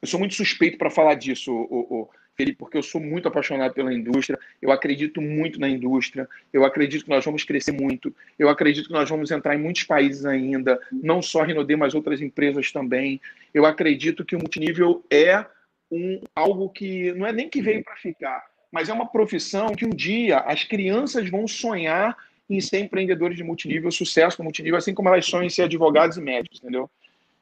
eu 0.00 0.08
sou 0.08 0.18
muito 0.18 0.34
suspeito 0.34 0.78
para 0.78 0.90
falar 0.90 1.14
disso, 1.14 1.52
o, 1.52 2.02
o, 2.02 2.10
Felipe, 2.36 2.58
porque 2.58 2.76
eu 2.76 2.82
sou 2.82 3.00
muito 3.00 3.28
apaixonado 3.28 3.74
pela 3.74 3.92
indústria, 3.92 4.38
eu 4.60 4.72
acredito 4.72 5.20
muito 5.20 5.60
na 5.60 5.68
indústria, 5.68 6.28
eu 6.52 6.64
acredito 6.64 7.04
que 7.04 7.10
nós 7.10 7.24
vamos 7.24 7.44
crescer 7.44 7.72
muito, 7.72 8.14
eu 8.38 8.48
acredito 8.48 8.86
que 8.86 8.92
nós 8.92 9.08
vamos 9.08 9.30
entrar 9.30 9.54
em 9.54 9.58
muitos 9.58 9.84
países 9.84 10.24
ainda, 10.24 10.80
não 10.90 11.20
só 11.20 11.42
a 11.42 11.44
Rinode, 11.44 11.76
mas 11.76 11.94
outras 11.94 12.20
empresas 12.20 12.72
também. 12.72 13.20
Eu 13.52 13.66
acredito 13.66 14.24
que 14.24 14.34
o 14.34 14.38
multinível 14.38 15.04
é 15.10 15.44
um, 15.90 16.20
algo 16.34 16.70
que 16.70 17.12
não 17.12 17.26
é 17.26 17.32
nem 17.32 17.48
que 17.48 17.60
veio 17.60 17.84
para 17.84 17.96
ficar, 17.96 18.44
mas 18.70 18.88
é 18.88 18.92
uma 18.92 19.06
profissão 19.06 19.74
que 19.74 19.84
um 19.84 19.90
dia 19.90 20.38
as 20.38 20.64
crianças 20.64 21.28
vão 21.28 21.46
sonhar 21.46 22.16
em 22.48 22.60
ser 22.60 22.78
empreendedores 22.80 23.36
de 23.36 23.44
multinível, 23.44 23.90
sucesso 23.90 24.38
no 24.38 24.44
multinível, 24.44 24.78
assim 24.78 24.94
como 24.94 25.08
elas 25.08 25.26
sonham 25.26 25.44
em 25.44 25.50
ser 25.50 25.62
advogados 25.62 26.16
e 26.16 26.20
médicos, 26.20 26.58
entendeu? 26.58 26.90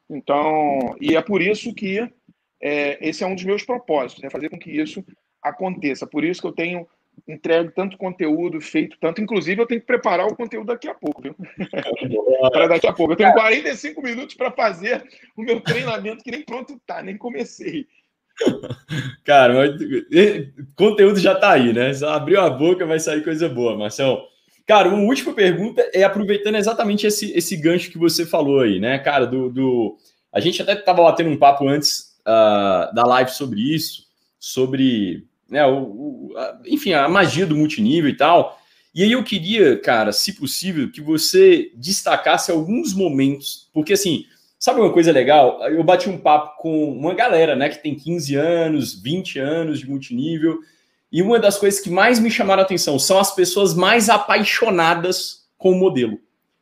Então, 0.09 0.95
e 0.99 1.15
é 1.15 1.21
por 1.21 1.41
isso 1.41 1.73
que 1.73 2.09
é, 2.61 2.97
esse 3.07 3.23
é 3.23 3.27
um 3.27 3.35
dos 3.35 3.43
meus 3.43 3.63
propósitos, 3.63 4.23
é 4.23 4.29
fazer 4.29 4.49
com 4.49 4.59
que 4.59 4.71
isso 4.71 5.03
aconteça. 5.41 6.05
Por 6.05 6.23
isso 6.23 6.41
que 6.41 6.47
eu 6.47 6.53
tenho 6.53 6.87
entregue 7.27 7.71
tanto 7.75 7.97
conteúdo, 7.97 8.59
feito 8.61 8.97
tanto. 8.99 9.21
Inclusive, 9.21 9.61
eu 9.61 9.65
tenho 9.65 9.81
que 9.81 9.87
preparar 9.87 10.27
o 10.27 10.35
conteúdo 10.35 10.67
daqui 10.67 10.87
a 10.87 10.93
pouco, 10.93 11.21
viu? 11.21 11.35
para 12.51 12.67
daqui 12.69 12.87
a 12.87 12.93
pouco. 12.93 13.13
Eu 13.13 13.17
tenho 13.17 13.33
45 13.33 14.01
minutos 14.01 14.35
para 14.35 14.51
fazer 14.51 15.03
o 15.35 15.41
meu 15.41 15.59
treinamento, 15.61 16.23
que 16.23 16.31
nem 16.31 16.43
pronto 16.43 16.79
tá, 16.85 17.01
nem 17.01 17.17
comecei. 17.17 17.87
Cara, 19.23 19.53
mas, 19.53 19.71
conteúdo 20.75 21.19
já 21.19 21.35
tá 21.35 21.51
aí, 21.51 21.73
né? 21.73 21.93
Só 21.93 22.09
abriu 22.09 22.39
a 22.41 22.49
boca, 22.49 22.85
vai 22.85 22.99
sair 22.99 23.23
coisa 23.23 23.47
boa, 23.47 23.77
Marcelo. 23.77 24.21
Cara, 24.65 24.89
uma 24.89 25.03
última 25.03 25.33
pergunta 25.33 25.87
é 25.93 26.03
aproveitando 26.03 26.55
exatamente 26.55 27.05
esse, 27.05 27.31
esse 27.33 27.57
gancho 27.57 27.91
que 27.91 27.97
você 27.97 28.25
falou 28.25 28.61
aí, 28.61 28.79
né, 28.79 28.97
cara? 28.99 29.25
Do, 29.25 29.49
do... 29.49 29.97
A 30.31 30.39
gente 30.39 30.61
até 30.61 30.73
estava 30.73 31.03
batendo 31.03 31.29
um 31.29 31.37
papo 31.37 31.67
antes 31.67 32.10
uh, 32.21 32.93
da 32.93 33.03
live 33.03 33.31
sobre 33.31 33.59
isso, 33.59 34.07
sobre 34.39 35.25
né, 35.49 35.65
o, 35.65 35.77
o, 35.77 36.33
a, 36.37 36.59
enfim, 36.65 36.93
a 36.93 37.07
magia 37.09 37.45
do 37.45 37.55
multinível 37.55 38.09
e 38.09 38.15
tal. 38.15 38.59
E 38.93 39.03
aí 39.03 39.11
eu 39.11 39.23
queria, 39.23 39.77
cara, 39.79 40.11
se 40.11 40.33
possível, 40.33 40.91
que 40.91 41.01
você 41.01 41.71
destacasse 41.75 42.51
alguns 42.51 42.93
momentos, 42.93 43.69
porque 43.73 43.93
assim, 43.93 44.25
sabe 44.59 44.81
uma 44.81 44.91
coisa 44.91 45.11
legal? 45.11 45.61
Eu 45.69 45.83
bati 45.83 46.09
um 46.09 46.17
papo 46.17 46.61
com 46.61 46.91
uma 46.91 47.13
galera, 47.13 47.55
né, 47.55 47.69
que 47.69 47.81
tem 47.81 47.95
15 47.95 48.35
anos, 48.35 48.93
20 49.01 49.39
anos 49.39 49.79
de 49.79 49.89
multinível, 49.89 50.59
e 51.11 51.21
uma 51.21 51.39
das 51.39 51.57
coisas 51.57 51.79
que 51.79 51.89
mais 51.89 52.19
me 52.19 52.31
chamaram 52.31 52.61
a 52.61 52.65
atenção 52.65 52.97
são 52.97 53.19
as 53.19 53.33
pessoas 53.33 53.73
mais 53.73 54.09
apaixonadas 54.09 55.45
com 55.57 55.71
o 55.71 55.75
modelo. 55.75 56.19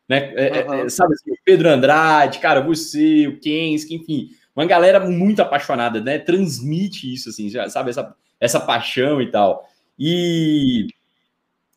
Né? 0.07 0.33
É, 0.35 0.65
uhum. 0.65 0.73
é, 0.73 0.89
sabe 0.89 1.13
assim, 1.13 1.31
Pedro 1.45 1.69
Andrade, 1.69 2.39
cara, 2.39 2.61
você, 2.61 3.27
o 3.27 3.39
Kenski, 3.39 3.93
enfim, 3.95 4.29
uma 4.59 4.65
galera 4.65 4.99
muito 4.99 5.41
apaixonada, 5.41 6.01
né? 6.01 6.19
Transmite 6.19 7.11
isso, 7.11 7.29
assim, 7.29 7.49
já, 7.49 7.69
sabe, 7.69 7.91
essa, 7.91 8.13
essa 8.39 8.59
paixão 8.59 9.21
e 9.21 9.31
tal. 9.31 9.65
E, 9.97 10.87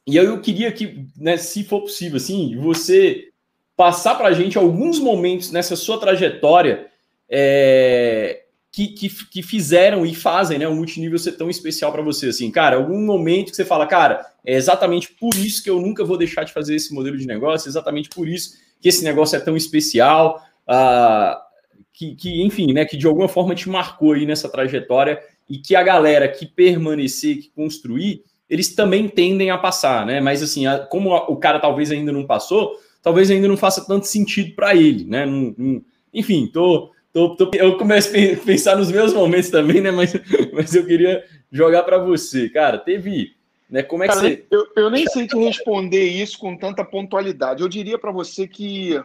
e 0.04 0.16
eu 0.16 0.40
queria 0.40 0.72
que, 0.72 1.06
né, 1.16 1.36
se 1.36 1.62
for 1.62 1.82
possível, 1.82 2.16
assim, 2.16 2.56
você 2.56 3.28
passar 3.76 4.16
para 4.16 4.28
a 4.28 4.32
gente 4.32 4.58
alguns 4.58 4.98
momentos 4.98 5.52
nessa 5.52 5.76
sua 5.76 5.98
trajetória 5.98 6.88
é, 7.30 8.42
que, 8.72 8.88
que, 8.88 9.08
que, 9.26 9.42
fizeram 9.42 10.04
e 10.04 10.12
fazem 10.12 10.58
né, 10.58 10.66
o 10.66 10.74
multinível 10.74 11.18
ser 11.18 11.32
tão 11.32 11.48
especial 11.48 11.92
para 11.92 12.02
você. 12.02 12.30
Assim, 12.30 12.50
cara, 12.50 12.76
algum 12.76 13.00
momento 13.00 13.50
que 13.50 13.56
você 13.56 13.64
fala, 13.64 13.86
cara, 13.86 14.26
é 14.44 14.54
exatamente 14.54 15.12
por 15.12 15.34
isso 15.36 15.62
que 15.62 15.70
eu 15.70 15.80
nunca 15.80 16.04
vou 16.04 16.18
deixar 16.18 16.42
de 16.42 16.52
fazer 16.52 16.74
esse 16.74 16.92
modelo 16.92 17.16
de 17.16 17.28
negócio, 17.28 17.68
exatamente 17.68 18.08
por 18.08 18.26
isso 18.26 18.56
que 18.80 18.88
esse 18.88 19.04
negócio 19.04 19.36
é 19.36 19.40
tão 19.40 19.56
especial. 19.56 20.42
Uh, 20.66 21.51
que, 21.92 22.14
que, 22.14 22.42
enfim, 22.42 22.72
né, 22.72 22.84
que 22.84 22.96
de 22.96 23.06
alguma 23.06 23.28
forma 23.28 23.54
te 23.54 23.68
marcou 23.68 24.12
aí 24.12 24.26
nessa 24.26 24.48
trajetória 24.48 25.20
e 25.48 25.58
que 25.58 25.76
a 25.76 25.82
galera 25.82 26.28
que 26.28 26.46
permanecer, 26.46 27.36
que 27.36 27.50
construir, 27.50 28.24
eles 28.48 28.74
também 28.74 29.08
tendem 29.08 29.50
a 29.50 29.58
passar, 29.58 30.04
né? 30.06 30.20
Mas 30.20 30.42
assim, 30.42 30.66
a, 30.66 30.78
como 30.78 31.14
a, 31.14 31.28
o 31.30 31.36
cara 31.36 31.58
talvez 31.58 31.90
ainda 31.90 32.12
não 32.12 32.26
passou, 32.26 32.78
talvez 33.02 33.30
ainda 33.30 33.48
não 33.48 33.56
faça 33.56 33.86
tanto 33.86 34.06
sentido 34.06 34.54
para 34.54 34.74
ele, 34.74 35.04
né? 35.04 35.26
Não, 35.26 35.54
não, 35.56 35.84
enfim, 36.12 36.46
tô, 36.46 36.90
tô, 37.12 37.36
tô, 37.36 37.50
eu 37.54 37.76
começo 37.76 38.10
a 38.10 38.36
pensar 38.44 38.76
nos 38.76 38.90
meus 38.90 39.12
momentos 39.12 39.50
também, 39.50 39.80
né? 39.80 39.90
Mas, 39.90 40.12
mas 40.52 40.74
eu 40.74 40.86
queria 40.86 41.24
jogar 41.50 41.82
para 41.82 41.98
você, 41.98 42.48
cara. 42.48 42.78
Teve, 42.78 43.34
né? 43.70 43.82
Como 43.82 44.04
é 44.04 44.08
que 44.08 44.14
cara, 44.14 44.28
você? 44.28 44.44
Eu, 44.50 44.66
eu 44.76 44.90
nem 44.90 45.06
sei 45.06 45.26
te 45.26 45.36
responder 45.36 46.06
isso 46.06 46.38
com 46.38 46.56
tanta 46.56 46.84
pontualidade. 46.84 47.62
Eu 47.62 47.68
diria 47.68 47.98
para 47.98 48.12
você 48.12 48.46
que 48.46 49.02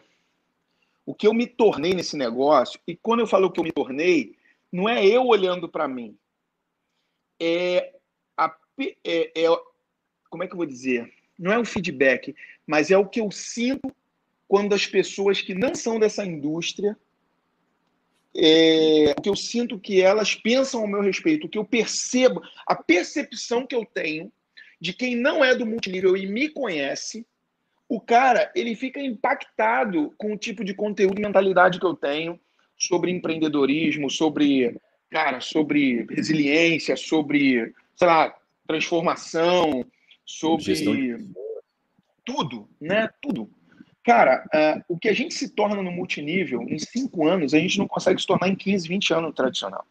o 1.07 1.15
que 1.15 1.25
eu 1.25 1.33
me 1.33 1.47
tornei 1.47 1.93
nesse 1.93 2.17
negócio, 2.17 2.77
e 2.85 2.93
quando 2.93 3.21
eu 3.21 3.27
falo 3.27 3.49
que 3.49 3.61
eu 3.61 3.63
me 3.63 3.71
tornei, 3.71 4.35
não 4.69 4.89
é 4.89 5.07
eu 5.07 5.25
olhando 5.25 5.69
para 5.69 5.87
mim, 5.87 6.17
é, 7.39 7.95
a, 8.35 8.53
é, 9.05 9.31
é, 9.33 9.47
como 10.29 10.43
é 10.43 10.47
que 10.47 10.51
eu 10.51 10.57
vou 10.57 10.65
dizer? 10.65 11.09
Não 11.39 11.53
é 11.53 11.57
um 11.57 11.63
feedback, 11.63 12.35
mas 12.67 12.91
é 12.91 12.97
o 12.97 13.07
que 13.07 13.21
eu 13.21 13.31
sinto 13.31 13.89
quando 14.49 14.75
as 14.75 14.85
pessoas 14.85 15.39
que 15.39 15.53
não 15.53 15.73
são 15.73 15.97
dessa 15.97 16.25
indústria, 16.25 16.97
é, 18.35 19.15
o 19.17 19.21
que 19.21 19.29
eu 19.29 19.35
sinto 19.35 19.79
que 19.79 20.01
elas 20.01 20.35
pensam 20.35 20.81
ao 20.81 20.87
meu 20.87 21.01
respeito, 21.01 21.47
o 21.47 21.49
que 21.49 21.57
eu 21.57 21.63
percebo, 21.63 22.41
a 22.67 22.75
percepção 22.75 23.65
que 23.65 23.75
eu 23.75 23.85
tenho 23.85 24.29
de 24.77 24.91
quem 24.91 25.15
não 25.15 25.41
é 25.41 25.55
do 25.55 25.65
multinível 25.65 26.17
e 26.17 26.27
me 26.27 26.49
conhece, 26.49 27.25
o 27.89 27.99
cara 28.01 28.51
ele 28.55 28.75
fica 28.75 28.99
impactado 28.99 30.13
com 30.17 30.33
o 30.33 30.37
tipo 30.37 30.63
de 30.63 30.73
conteúdo 30.73 31.19
e 31.19 31.21
mentalidade 31.21 31.79
que 31.79 31.85
eu 31.85 31.95
tenho 31.95 32.39
sobre 32.77 33.11
empreendedorismo, 33.11 34.09
sobre 34.09 34.77
cara, 35.09 35.39
sobre 35.39 36.05
resiliência, 36.09 36.95
sobre, 36.95 37.73
sei 37.95 38.07
lá, 38.07 38.35
transformação, 38.67 39.85
sobre 40.25 40.75
Gestão. 40.75 40.93
tudo, 42.25 42.69
né? 42.79 43.09
Tudo. 43.21 43.49
Cara, 44.03 44.45
uh, 44.53 44.83
o 44.93 44.97
que 44.97 45.09
a 45.09 45.13
gente 45.13 45.33
se 45.33 45.49
torna 45.49 45.81
no 45.81 45.91
multinível 45.91 46.61
em 46.63 46.79
cinco 46.79 47.27
anos, 47.27 47.53
a 47.53 47.59
gente 47.59 47.77
não 47.77 47.87
consegue 47.87 48.21
se 48.21 48.27
tornar 48.27 48.47
em 48.47 48.55
15, 48.55 48.87
20 48.87 49.13
anos 49.13 49.25
no 49.25 49.33
tradicional. 49.33 49.85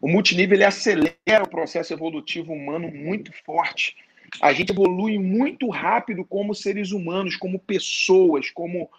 O 0.00 0.08
multinível 0.08 0.56
ele 0.56 0.64
acelera 0.64 1.44
o 1.44 1.48
processo 1.48 1.92
evolutivo 1.92 2.52
humano 2.52 2.90
muito 2.90 3.32
forte. 3.44 3.96
A 4.40 4.52
gente 4.52 4.70
evolui 4.70 5.18
muito 5.18 5.68
rápido 5.68 6.24
como 6.24 6.54
seres 6.54 6.92
humanos, 6.92 7.36
como 7.36 7.58
pessoas, 7.58 8.50
como 8.50 8.90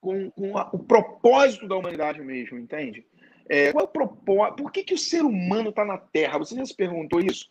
com, 0.00 0.30
com 0.30 0.58
a, 0.58 0.68
o 0.72 0.78
propósito 0.78 1.66
da 1.66 1.76
humanidade 1.76 2.20
mesmo, 2.20 2.58
entende? 2.58 3.06
É, 3.48 3.72
qual 3.72 3.84
é 3.84 3.88
o 3.88 3.90
propósito? 3.90 4.62
Por 4.62 4.72
que, 4.72 4.84
que 4.84 4.94
o 4.94 4.98
ser 4.98 5.22
humano 5.22 5.70
está 5.70 5.84
na 5.84 5.98
Terra? 5.98 6.38
Você 6.38 6.54
já 6.54 6.64
se 6.64 6.74
perguntou 6.74 7.20
isso? 7.20 7.50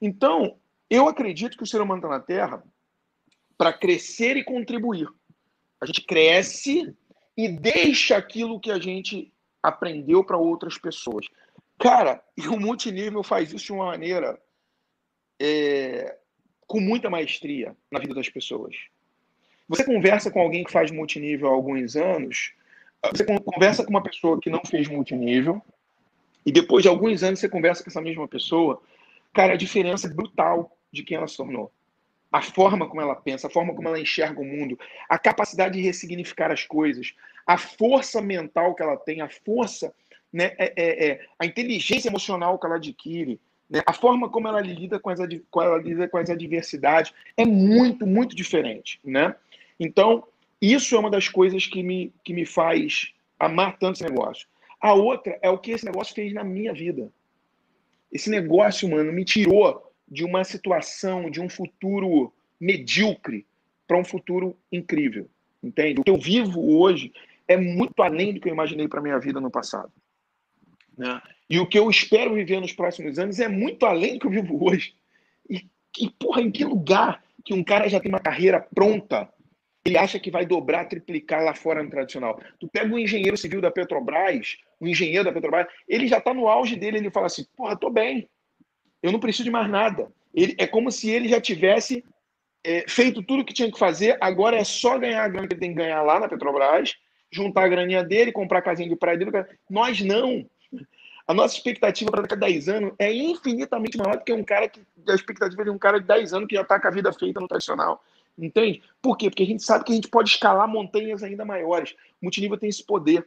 Então, 0.00 0.58
eu 0.90 1.08
acredito 1.08 1.56
que 1.56 1.62
o 1.62 1.66
ser 1.66 1.80
humano 1.80 2.00
está 2.00 2.08
na 2.08 2.20
Terra 2.20 2.62
para 3.56 3.72
crescer 3.72 4.36
e 4.36 4.44
contribuir. 4.44 5.08
A 5.80 5.86
gente 5.86 6.02
cresce 6.02 6.94
e 7.36 7.48
deixa 7.48 8.16
aquilo 8.16 8.60
que 8.60 8.70
a 8.70 8.78
gente 8.78 9.32
aprendeu 9.62 10.24
para 10.24 10.36
outras 10.36 10.78
pessoas. 10.78 11.26
Cara, 11.78 12.22
e 12.36 12.48
o 12.48 12.58
multinível 12.58 13.22
faz 13.22 13.52
isso 13.52 13.66
de 13.66 13.72
uma 13.72 13.86
maneira 13.86 14.40
é, 15.40 16.18
com 16.66 16.80
muita 16.80 17.10
maestria 17.10 17.76
na 17.90 17.98
vida 17.98 18.14
das 18.14 18.28
pessoas. 18.28 18.76
Você 19.68 19.84
conversa 19.84 20.30
com 20.30 20.40
alguém 20.40 20.64
que 20.64 20.72
faz 20.72 20.90
multinível 20.90 21.48
há 21.48 21.52
alguns 21.52 21.96
anos, 21.96 22.52
você 23.10 23.24
conversa 23.24 23.84
com 23.84 23.90
uma 23.90 24.02
pessoa 24.02 24.40
que 24.40 24.50
não 24.50 24.62
fez 24.64 24.88
multinível, 24.88 25.62
e 26.44 26.52
depois 26.52 26.82
de 26.82 26.88
alguns 26.88 27.22
anos 27.22 27.40
você 27.40 27.48
conversa 27.48 27.82
com 27.82 27.90
essa 27.90 28.00
mesma 28.00 28.28
pessoa, 28.28 28.82
cara, 29.32 29.54
a 29.54 29.56
diferença 29.56 30.06
é 30.06 30.10
brutal 30.10 30.76
de 30.92 31.02
quem 31.02 31.16
ela 31.16 31.26
se 31.26 31.36
tornou. 31.36 31.72
A 32.30 32.42
forma 32.42 32.88
como 32.88 33.00
ela 33.00 33.14
pensa, 33.14 33.46
a 33.46 33.50
forma 33.50 33.74
como 33.74 33.88
ela 33.88 33.98
enxerga 33.98 34.40
o 34.40 34.44
mundo, 34.44 34.78
a 35.08 35.18
capacidade 35.18 35.74
de 35.74 35.80
ressignificar 35.80 36.50
as 36.50 36.64
coisas, 36.64 37.14
a 37.46 37.56
força 37.56 38.20
mental 38.20 38.74
que 38.74 38.82
ela 38.82 38.96
tem, 38.96 39.20
a 39.20 39.28
força, 39.28 39.94
né, 40.32 40.52
é, 40.58 40.72
é, 40.76 41.08
é 41.08 41.26
a 41.38 41.46
inteligência 41.46 42.08
emocional 42.08 42.58
que 42.58 42.66
ela 42.66 42.76
adquire, 42.76 43.40
né, 43.68 43.82
a 43.86 43.92
forma 43.92 44.28
como 44.28 44.48
ela 44.48 44.60
lida 44.60 44.98
com 44.98 45.10
as, 45.10 45.18
com 45.50 45.62
ela 45.62 45.78
lida 45.78 46.08
com 46.08 46.18
as 46.18 46.30
adversidades 46.30 47.12
é 47.36 47.44
muito, 47.44 48.06
muito 48.06 48.34
diferente. 48.34 49.00
Né? 49.04 49.34
Então, 49.78 50.24
isso 50.60 50.94
é 50.94 50.98
uma 50.98 51.10
das 51.10 51.28
coisas 51.28 51.66
que 51.66 51.82
me, 51.82 52.12
que 52.24 52.32
me 52.32 52.46
faz 52.46 53.12
amar 53.38 53.78
tanto 53.78 53.96
esse 53.96 54.04
negócio. 54.04 54.46
A 54.80 54.92
outra 54.92 55.38
é 55.42 55.48
o 55.48 55.58
que 55.58 55.70
esse 55.70 55.84
negócio 55.84 56.14
fez 56.14 56.32
na 56.32 56.44
minha 56.44 56.72
vida. 56.72 57.10
Esse 58.12 58.30
negócio, 58.30 58.88
mano, 58.88 59.12
me 59.12 59.24
tirou 59.24 59.90
de 60.06 60.24
uma 60.24 60.44
situação, 60.44 61.30
de 61.30 61.40
um 61.40 61.48
futuro 61.48 62.32
medíocre 62.60 63.46
para 63.86 63.98
um 63.98 64.04
futuro 64.04 64.56
incrível. 64.70 65.28
Entende? 65.62 66.00
O 66.00 66.04
que 66.04 66.10
eu 66.10 66.18
vivo 66.18 66.78
hoje 66.78 67.12
é 67.48 67.56
muito 67.56 68.02
além 68.02 68.34
do 68.34 68.40
que 68.40 68.48
eu 68.48 68.52
imaginei 68.52 68.86
para 68.86 69.00
minha 69.00 69.18
vida 69.18 69.40
no 69.40 69.50
passado. 69.50 69.90
Né? 70.96 71.20
E 71.48 71.58
o 71.58 71.66
que 71.66 71.78
eu 71.78 71.90
espero 71.90 72.34
viver 72.34 72.60
nos 72.60 72.72
próximos 72.72 73.18
anos 73.18 73.38
é 73.38 73.48
muito 73.48 73.84
além 73.86 74.14
do 74.14 74.20
que 74.20 74.26
eu 74.26 74.30
vivo 74.30 74.64
hoje. 74.64 74.94
E, 75.48 75.68
e 75.98 76.10
porra, 76.10 76.40
em 76.40 76.50
que 76.50 76.64
lugar 76.64 77.22
que 77.44 77.52
um 77.52 77.62
cara 77.62 77.88
já 77.88 78.00
tem 78.00 78.10
uma 78.10 78.20
carreira 78.20 78.60
pronta 78.74 79.28
ele 79.84 79.98
acha 79.98 80.18
que 80.18 80.30
vai 80.30 80.46
dobrar, 80.46 80.86
triplicar 80.86 81.44
lá 81.44 81.54
fora 81.54 81.82
no 81.82 81.90
tradicional. 81.90 82.40
Tu 82.58 82.66
pega 82.68 82.92
um 82.92 82.98
engenheiro 82.98 83.36
civil 83.36 83.60
da 83.60 83.70
Petrobras, 83.70 84.56
um 84.80 84.86
engenheiro 84.86 85.24
da 85.24 85.32
Petrobras, 85.32 85.66
ele 85.86 86.08
já 86.08 86.18
está 86.18 86.32
no 86.32 86.48
auge 86.48 86.74
dele, 86.74 86.98
ele 86.98 87.10
fala 87.10 87.26
assim, 87.26 87.44
porra, 87.54 87.76
tô 87.76 87.90
bem, 87.90 88.28
eu 89.02 89.12
não 89.12 89.20
preciso 89.20 89.44
de 89.44 89.50
mais 89.50 89.68
nada. 89.68 90.10
Ele, 90.32 90.54
é 90.58 90.66
como 90.66 90.90
se 90.90 91.10
ele 91.10 91.28
já 91.28 91.40
tivesse 91.40 92.02
é, 92.64 92.86
feito 92.88 93.22
tudo 93.22 93.42
o 93.42 93.44
que 93.44 93.52
tinha 93.52 93.70
que 93.70 93.78
fazer, 93.78 94.16
agora 94.22 94.56
é 94.56 94.64
só 94.64 94.98
ganhar 94.98 95.22
a 95.22 95.28
grana 95.28 95.46
que 95.46 95.52
ele 95.52 95.60
tem 95.60 95.70
que 95.70 95.76
ganhar 95.76 96.00
lá 96.00 96.18
na 96.18 96.28
Petrobras, 96.28 96.94
juntar 97.30 97.64
a 97.64 97.68
graninha 97.68 98.02
dele, 98.02 98.32
comprar 98.32 98.60
a 98.60 98.62
casinha 98.62 98.88
de 98.88 98.96
praia 98.96 99.18
dele. 99.18 99.30
Nós 99.68 100.00
não. 100.00 100.48
A 101.26 101.32
nossa 101.32 101.54
expectativa 101.54 102.10
para 102.10 102.22
daqui 102.22 102.34
a 102.34 102.36
10 102.36 102.68
anos 102.68 102.92
é 102.98 103.12
infinitamente 103.12 103.96
maior 103.96 104.18
do 104.18 104.24
que 104.24 104.32
um 104.32 104.44
cara 104.44 104.68
que. 104.68 104.80
A 105.08 105.14
expectativa 105.14 105.64
de 105.64 105.70
um 105.70 105.78
cara 105.78 106.00
de 106.00 106.06
10 106.06 106.32
anos 106.32 106.48
que 106.48 106.54
já 106.54 106.62
está 106.62 106.80
com 106.80 106.88
a 106.88 106.90
vida 106.90 107.12
feita 107.12 107.40
no 107.40 107.48
tradicional. 107.48 108.02
Entende? 108.38 108.82
Por 109.00 109.16
quê? 109.16 109.30
Porque 109.30 109.42
a 109.42 109.46
gente 109.46 109.62
sabe 109.62 109.84
que 109.84 109.92
a 109.92 109.94
gente 109.94 110.08
pode 110.08 110.30
escalar 110.30 110.66
montanhas 110.68 111.22
ainda 111.22 111.44
maiores. 111.44 111.94
Multinível 112.20 112.58
tem 112.58 112.68
esse 112.68 112.84
poder 112.84 113.26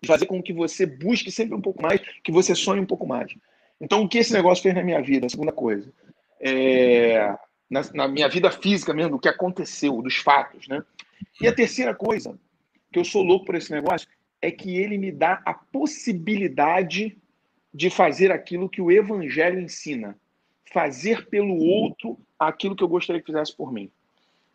de 0.00 0.06
fazer 0.06 0.26
com 0.26 0.42
que 0.42 0.52
você 0.52 0.86
busque 0.86 1.30
sempre 1.30 1.54
um 1.54 1.60
pouco 1.60 1.82
mais, 1.82 2.00
que 2.22 2.32
você 2.32 2.54
sonhe 2.54 2.80
um 2.80 2.86
pouco 2.86 3.06
mais. 3.06 3.32
Então, 3.80 4.02
o 4.02 4.08
que 4.08 4.18
esse 4.18 4.32
negócio 4.32 4.62
fez 4.62 4.74
na 4.74 4.82
minha 4.82 5.00
vida? 5.02 5.26
A 5.26 5.30
segunda 5.30 5.52
coisa. 5.52 5.90
É, 6.40 7.34
na, 7.68 7.82
na, 7.94 8.08
minha 8.08 8.28
vida 8.28 8.50
física 8.50 8.92
mesmo, 8.92 9.16
o 9.16 9.18
que 9.18 9.28
aconteceu, 9.28 10.00
dos 10.02 10.16
fatos, 10.16 10.68
né? 10.68 10.82
E 11.40 11.46
a 11.46 11.54
terceira 11.54 11.94
coisa, 11.94 12.38
que 12.92 12.98
eu 12.98 13.04
sou 13.04 13.22
louco 13.22 13.46
por 13.46 13.54
esse 13.54 13.70
negócio, 13.70 14.08
é 14.42 14.50
que 14.50 14.76
ele 14.76 14.96
me 14.96 15.12
dá 15.12 15.42
a 15.44 15.54
possibilidade 15.54 17.16
de 17.72 17.90
fazer 17.90 18.32
aquilo 18.32 18.68
que 18.68 18.80
o 18.80 18.90
evangelho 18.90 19.60
ensina. 19.60 20.18
Fazer 20.72 21.28
pelo 21.28 21.56
outro 21.56 22.18
aquilo 22.38 22.74
que 22.74 22.82
eu 22.82 22.88
gostaria 22.88 23.20
que 23.20 23.26
fizesse 23.26 23.54
por 23.54 23.72
mim. 23.72 23.90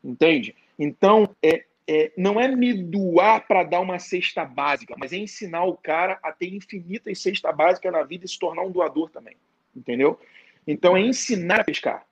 Entende? 0.03 0.55
Então, 0.77 1.35
é, 1.41 1.65
é, 1.87 2.11
não 2.17 2.39
é 2.39 2.47
me 2.47 2.73
doar 2.73 3.45
para 3.47 3.63
dar 3.63 3.79
uma 3.79 3.99
cesta 3.99 4.43
básica, 4.43 4.95
mas 4.97 5.13
é 5.13 5.17
ensinar 5.17 5.65
o 5.65 5.77
cara 5.77 6.19
a 6.23 6.31
ter 6.31 6.53
infinitas 6.53 7.21
cestas 7.21 7.55
básicas 7.55 7.91
na 7.91 8.03
vida 8.03 8.25
e 8.25 8.27
se 8.27 8.39
tornar 8.39 8.63
um 8.63 8.71
doador 8.71 9.09
também. 9.09 9.35
Entendeu? 9.75 10.19
Então 10.65 10.97
é 10.97 11.01
ensinar 11.01 11.61
a 11.61 11.63
pescar. 11.63 12.05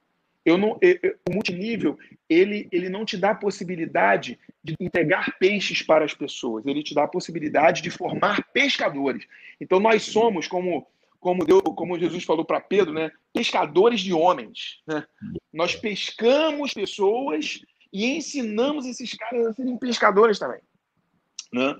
Eu 0.45 0.57
não, 0.57 0.77
eu, 0.81 0.97
o 1.29 1.33
multinível 1.33 1.97
ele, 2.29 2.67
ele 2.71 2.89
não 2.89 3.05
te 3.05 3.17
dá 3.17 3.31
a 3.31 3.35
possibilidade 3.35 4.37
de 4.63 4.75
entregar 4.79 5.37
peixes 5.39 5.81
para 5.81 6.03
as 6.03 6.13
pessoas, 6.13 6.65
ele 6.65 6.83
te 6.83 6.93
dá 6.93 7.03
a 7.03 7.07
possibilidade 7.07 7.81
de 7.81 7.89
formar 7.89 8.43
pescadores. 8.51 9.25
Então 9.59 9.79
nós 9.79 10.03
somos 10.03 10.47
como 10.47 10.85
como, 11.23 11.45
Deus, 11.45 11.61
como 11.77 11.97
Jesus 11.97 12.25
falou 12.25 12.43
para 12.43 12.59
Pedro, 12.59 12.93
né, 12.93 13.09
pescadores 13.33 14.01
de 14.01 14.13
homens. 14.13 14.81
Né? 14.85 15.05
Nós 15.53 15.73
pescamos 15.73 16.73
pessoas 16.73 17.61
e 17.93 18.17
ensinamos 18.17 18.85
esses 18.85 19.13
caras 19.13 19.47
a 19.47 19.53
serem 19.53 19.77
pescadores 19.77 20.37
também. 20.37 20.59
Né? 21.53 21.75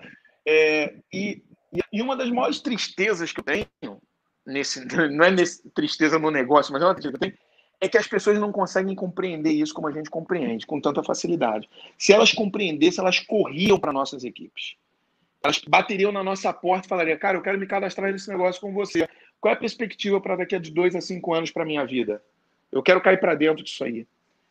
É, 0.48 0.95
e, 1.11 1.44
e 1.91 2.02
uma 2.02 2.15
das 2.15 2.30
maiores 2.30 2.61
tristezas 2.61 3.34
que 3.34 3.41
eu 3.41 3.44
tenho, 3.44 4.02
nesse, 4.45 4.85
não 5.11 5.26
é 5.26 5.31
nesse, 5.31 5.69
tristeza 5.72 6.18
no 6.18 6.31
negócio, 6.31 6.72
mas 6.72 6.81
é 6.81 6.85
uma 6.85 6.95
tristeza 6.95 7.18
que 7.18 7.26
eu 7.26 7.30
tenho, 7.30 7.44
é 7.84 7.90
que 7.90 7.98
as 7.98 8.08
pessoas 8.08 8.40
não 8.40 8.50
conseguem 8.50 8.96
compreender 8.96 9.52
isso 9.52 9.74
como 9.74 9.90
a 9.90 9.92
gente 9.92 10.10
compreende, 10.10 10.66
com 10.66 10.80
tanta 10.80 11.04
facilidade. 11.04 11.70
Se 11.98 12.14
elas 12.14 12.32
compreendessem, 12.32 13.02
elas 13.02 13.20
corriam 13.20 13.78
para 13.78 13.92
nossas 13.92 14.24
equipes. 14.24 14.78
Elas 15.44 15.60
bateriam 15.68 16.10
na 16.10 16.24
nossa 16.24 16.54
porta 16.54 16.86
e 16.86 16.90
falariam, 16.90 17.18
cara, 17.18 17.38
eu 17.38 17.42
quero 17.42 17.60
me 17.60 17.68
cadastrar 17.68 18.10
nesse 18.10 18.30
negócio 18.30 18.62
com 18.62 18.72
você. 18.72 19.06
Qual 19.42 19.54
é 19.54 19.58
a 19.58 19.60
perspectiva 19.60 20.22
para 20.22 20.38
daqui 20.38 20.56
a 20.56 20.60
de 20.60 20.72
dois 20.72 20.96
a 20.96 21.02
cinco 21.02 21.34
anos 21.34 21.52
para 21.52 21.66
minha 21.66 21.86
vida? 21.86 22.24
Eu 22.72 22.82
quero 22.82 23.02
cair 23.02 23.20
para 23.20 23.36
dentro 23.36 23.62
disso 23.62 23.84
aí. 23.84 24.08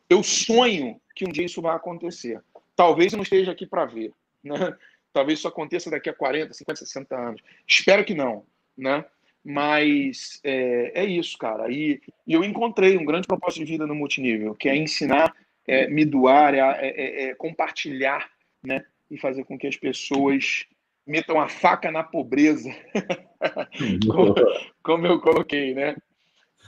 Eu 0.07 0.21
sonho 0.21 1.01
que 1.15 1.25
um 1.27 1.31
dia 1.31 1.43
isso 1.43 1.59
vai 1.59 1.75
acontecer. 1.75 2.39
Talvez 2.75 3.13
eu 3.13 3.17
não 3.17 3.23
esteja 3.23 3.51
aqui 3.51 3.65
para 3.65 3.85
ver, 3.85 4.13
né? 4.43 4.77
Talvez 5.11 5.39
isso 5.39 5.47
aconteça 5.47 5.89
daqui 5.89 6.07
a 6.07 6.13
40, 6.13 6.53
50, 6.53 6.85
60 6.85 7.15
anos. 7.15 7.41
Espero 7.67 8.05
que 8.05 8.13
não, 8.13 8.45
né? 8.77 9.03
Mas 9.43 10.39
é, 10.43 11.01
é 11.01 11.05
isso, 11.05 11.37
cara. 11.37 11.69
E, 11.69 12.01
e, 12.25 12.33
eu 12.33 12.43
encontrei 12.43 12.97
um 12.97 13.05
grande 13.05 13.27
propósito 13.27 13.65
de 13.65 13.71
vida 13.71 13.85
no 13.85 13.93
multinível, 13.93 14.55
que 14.55 14.69
é 14.69 14.75
ensinar, 14.75 15.33
é, 15.67 15.87
me 15.87 16.05
doar, 16.05 16.53
é, 16.53 16.59
é, 16.59 16.87
é, 16.87 17.23
é 17.29 17.35
compartilhar, 17.35 18.29
né? 18.63 18.85
E 19.11 19.17
fazer 19.17 19.43
com 19.43 19.57
que 19.57 19.67
as 19.67 19.75
pessoas 19.75 20.65
metam 21.05 21.39
a 21.39 21.49
faca 21.49 21.91
na 21.91 22.01
pobreza, 22.03 22.73
como, 24.09 24.33
como, 24.81 25.07
eu 25.07 25.19
coloquei, 25.19 25.73
né? 25.73 25.97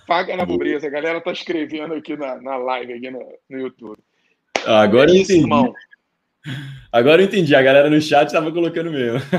Faca 0.06 0.36
na 0.36 0.46
pobreza. 0.46 0.88
A 0.88 0.92
galera 0.92 1.22
tá 1.22 1.32
escrevendo 1.32 1.94
aqui 1.94 2.18
na, 2.18 2.40
na 2.42 2.58
live 2.58 2.94
aqui 2.94 3.10
no, 3.10 3.26
no 3.50 3.60
YouTube. 3.60 3.98
Agora 4.66 5.10
eu 5.10 5.16
entendi. 5.16 5.40
Irmão. 5.40 5.74
Agora 6.92 7.22
eu 7.22 7.26
entendi. 7.26 7.56
A 7.56 7.62
galera 7.62 7.90
no 7.90 8.02
chat 8.02 8.28
estava 8.28 8.52
colocando 8.52 8.92
mesmo. 8.92 9.20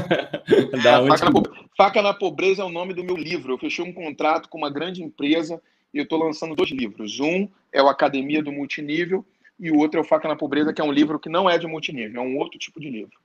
É, 0.49 1.09
faca, 1.09 1.31
na 1.31 1.43
faca, 1.77 2.03
na 2.03 2.15
Pobreza 2.15 2.63
é 2.63 2.65
o 2.65 2.71
nome 2.71 2.95
do 2.95 3.03
meu 3.03 3.17
livro. 3.17 3.53
Eu 3.53 3.59
fechei 3.59 3.85
um 3.85 3.93
contrato 3.93 4.49
com 4.49 4.59
uma 4.59 4.71
grande 4.71 5.03
empresa 5.03 5.61
e 5.93 5.99
eu 5.99 6.05
estou 6.05 6.19
lançando 6.19 6.55
dois 6.55 6.71
livros. 6.71 7.19
Um 7.19 7.49
é 7.73 7.83
o 7.83 7.89
Academia 7.89 8.43
do 8.43 8.53
Multinível 8.53 9.25
e 9.59 9.71
o 9.71 9.79
outro 9.79 9.99
é 9.99 10.03
o 10.03 10.07
Faca 10.07 10.29
na 10.29 10.37
Pobreza, 10.37 10.73
que 10.73 10.81
é 10.81 10.85
um 10.85 10.93
livro 10.93 11.19
que 11.19 11.29
não 11.29 11.49
é 11.49 11.59
de 11.59 11.67
multinível, 11.67 12.23
é 12.23 12.25
um 12.25 12.39
outro 12.39 12.59
tipo 12.59 12.79
de 12.81 12.91
livro. 12.91 13.19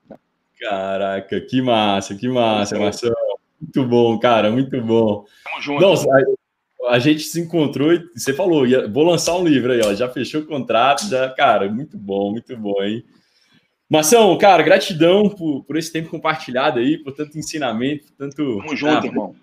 Caraca, 0.59 1.41
que 1.41 1.61
massa, 1.61 2.15
que 2.15 2.27
massa, 2.27 2.79
Marcelo. 2.79 3.15
Muito 3.59 3.85
bom, 3.85 4.17
cara, 4.17 4.49
muito 4.49 4.81
bom. 4.81 5.25
Tamo 5.43 5.61
junto. 5.61 5.81
Nossa, 5.81 6.07
a 6.87 6.99
gente 6.99 7.23
se 7.23 7.39
encontrou 7.39 7.93
e 7.93 8.03
você 8.15 8.33
falou, 8.33 8.63
vou 8.91 9.03
lançar 9.03 9.35
um 9.35 9.45
livro 9.45 9.71
aí, 9.71 9.81
ó, 9.81 9.93
já 9.93 10.09
fechou 10.09 10.41
o 10.41 10.45
contrato, 10.45 11.07
já, 11.07 11.29
cara, 11.29 11.69
muito 11.69 11.97
bom, 11.97 12.31
muito 12.31 12.55
bom, 12.57 12.81
hein? 12.81 13.03
Marção, 13.91 14.37
cara, 14.37 14.63
gratidão 14.63 15.27
por, 15.27 15.65
por 15.65 15.75
esse 15.75 15.91
tempo 15.91 16.09
compartilhado 16.09 16.79
aí, 16.79 16.97
por 16.97 17.11
tanto 17.11 17.37
ensinamento, 17.37 18.05
tanto. 18.17 18.35
Tamo 18.59 18.73
junto, 18.73 19.03
ah, 19.03 19.05
irmão. 19.05 19.35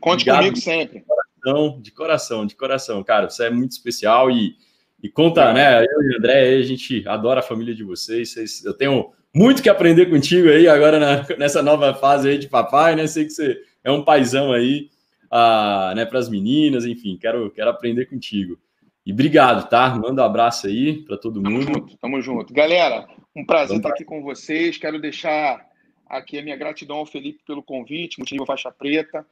Conte 0.00 0.24
comigo 0.24 0.56
sempre. 0.56 1.00
De 1.00 1.04
coração, 1.04 1.80
de 1.82 1.90
coração, 1.90 2.46
de 2.46 2.56
coração, 2.56 3.04
cara, 3.04 3.28
você 3.28 3.44
é 3.44 3.50
muito 3.50 3.72
especial 3.72 4.30
e, 4.30 4.56
e 5.02 5.08
conta, 5.10 5.52
né? 5.52 5.84
Eu 5.84 6.02
e 6.02 6.14
o 6.14 6.16
André, 6.16 6.56
a 6.56 6.62
gente 6.62 7.06
adora 7.06 7.40
a 7.40 7.42
família 7.42 7.74
de 7.74 7.84
vocês, 7.84 8.32
vocês. 8.32 8.64
Eu 8.64 8.72
tenho 8.72 9.10
muito 9.34 9.62
que 9.62 9.68
aprender 9.68 10.06
contigo 10.06 10.48
aí 10.48 10.66
agora 10.66 10.98
na, 10.98 11.36
nessa 11.36 11.62
nova 11.62 11.92
fase 11.92 12.30
aí 12.30 12.38
de 12.38 12.48
papai, 12.48 12.96
né? 12.96 13.06
Sei 13.06 13.26
que 13.26 13.32
você 13.32 13.60
é 13.84 13.90
um 13.90 14.02
paizão 14.02 14.50
aí 14.50 14.88
uh, 15.30 15.94
né, 15.94 16.06
para 16.06 16.18
as 16.18 16.30
meninas, 16.30 16.86
enfim, 16.86 17.18
quero, 17.20 17.50
quero 17.50 17.68
aprender 17.68 18.06
contigo. 18.06 18.58
E 19.04 19.12
obrigado, 19.12 19.68
tá? 19.68 19.90
Manda 19.94 20.22
um 20.22 20.24
abraço 20.24 20.68
aí 20.68 21.04
para 21.04 21.18
todo 21.18 21.42
mundo. 21.42 21.66
Tamo 21.66 21.74
junto, 21.74 21.96
tamo 21.98 22.22
junto. 22.22 22.54
Galera, 22.54 23.06
um 23.40 23.44
prazer 23.44 23.78
estar 23.78 23.90
aqui 23.90 24.04
com 24.04 24.22
vocês. 24.22 24.76
Quero 24.76 25.00
deixar 25.00 25.66
aqui 26.06 26.38
a 26.38 26.42
minha 26.42 26.56
gratidão 26.56 26.98
ao 26.98 27.06
Felipe 27.06 27.40
pelo 27.46 27.62
convite, 27.62 28.18
motivo 28.18 28.46
Faixa 28.46 28.70
Preta. 28.70 29.26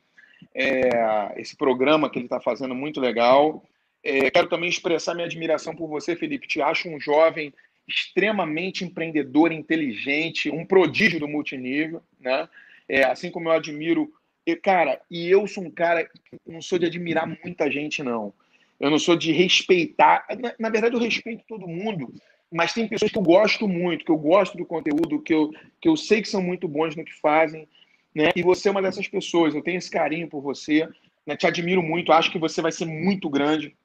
É, 0.55 1.35
esse 1.37 1.57
programa 1.57 2.09
que 2.09 2.19
ele 2.19 2.27
está 2.27 2.41
fazendo 2.41 2.75
muito 2.75 3.01
legal. 3.01 3.63
É, 4.03 4.31
quero 4.31 4.49
também 4.49 4.69
expressar 4.69 5.15
minha 5.15 5.27
admiração 5.27 5.75
por 5.75 5.89
você, 5.89 6.17
Felipe. 6.17 6.47
Te 6.47 6.63
acho 6.63 6.89
um 6.89 6.99
jovem 6.99 7.53
extremamente 7.87 8.85
empreendedor, 8.85 9.51
inteligente, 9.53 10.51
um 10.51 10.65
prodígio 10.65 11.21
do 11.21 11.29
multinível, 11.29 12.03
né? 12.21 12.49
É, 12.89 13.05
assim 13.05 13.31
como 13.31 13.49
eu 13.49 13.53
admiro 13.53 14.11
e, 14.47 14.57
cara, 14.57 14.99
e 15.11 15.29
eu 15.29 15.47
sou 15.47 15.63
um 15.63 15.71
cara 15.71 16.05
que 16.05 16.41
não 16.47 16.63
sou 16.63 16.79
de 16.79 16.87
admirar 16.87 17.27
muita 17.27 17.71
gente, 17.71 18.03
não. 18.03 18.33
Eu 18.81 18.91
não 18.91 18.99
sou 18.99 19.15
de 19.15 19.31
respeitar. 19.31 20.27
Na, 20.41 20.55
na, 20.59 20.71
verdade, 20.71 20.95
eu 20.95 21.01
respeito 21.01 21.45
todo 21.47 21.69
mundo, 21.69 22.15
mas 22.51 22.73
tem 22.73 22.89
pessoas 22.89 23.13
que 23.13 23.19
eu 23.19 23.23
gosto 23.23 23.69
muito, 23.69 24.05
que 24.05 24.11
eu 24.11 24.17
gosto 24.17 24.57
do 24.57 24.65
conteúdo, 24.65 25.21
que 25.21 25.35
eu, 25.35 25.51
que 25.81 25.89
eu 25.89 25.97
sei 25.97 26.23
que 26.23 26.29
são 26.29 26.43
muito 26.43 26.67
bons 26.67 26.97
no 26.97 27.05
que 27.05 27.15
fazem. 27.21 27.69
Né? 28.15 28.31
E 28.35 28.43
você 28.43 28.69
é 28.69 28.71
uma 28.71 28.83
dessas 28.83 29.07
pessoas. 29.07 29.55
Eu 29.55 29.63
tenho 29.63 29.79
esse 29.79 29.91
carinho 29.91 30.29
por 30.29 30.41
você. 30.41 30.89
Né? 31.27 31.37
Te 31.37 31.47
admiro 31.47 31.83
muito. 31.83 32.13
Acho 32.13 32.33
que 32.33 32.39
você 32.39 32.63
vai 32.63 32.73
ser 32.73 32.87
muito 32.87 33.29
grande. 33.29 33.77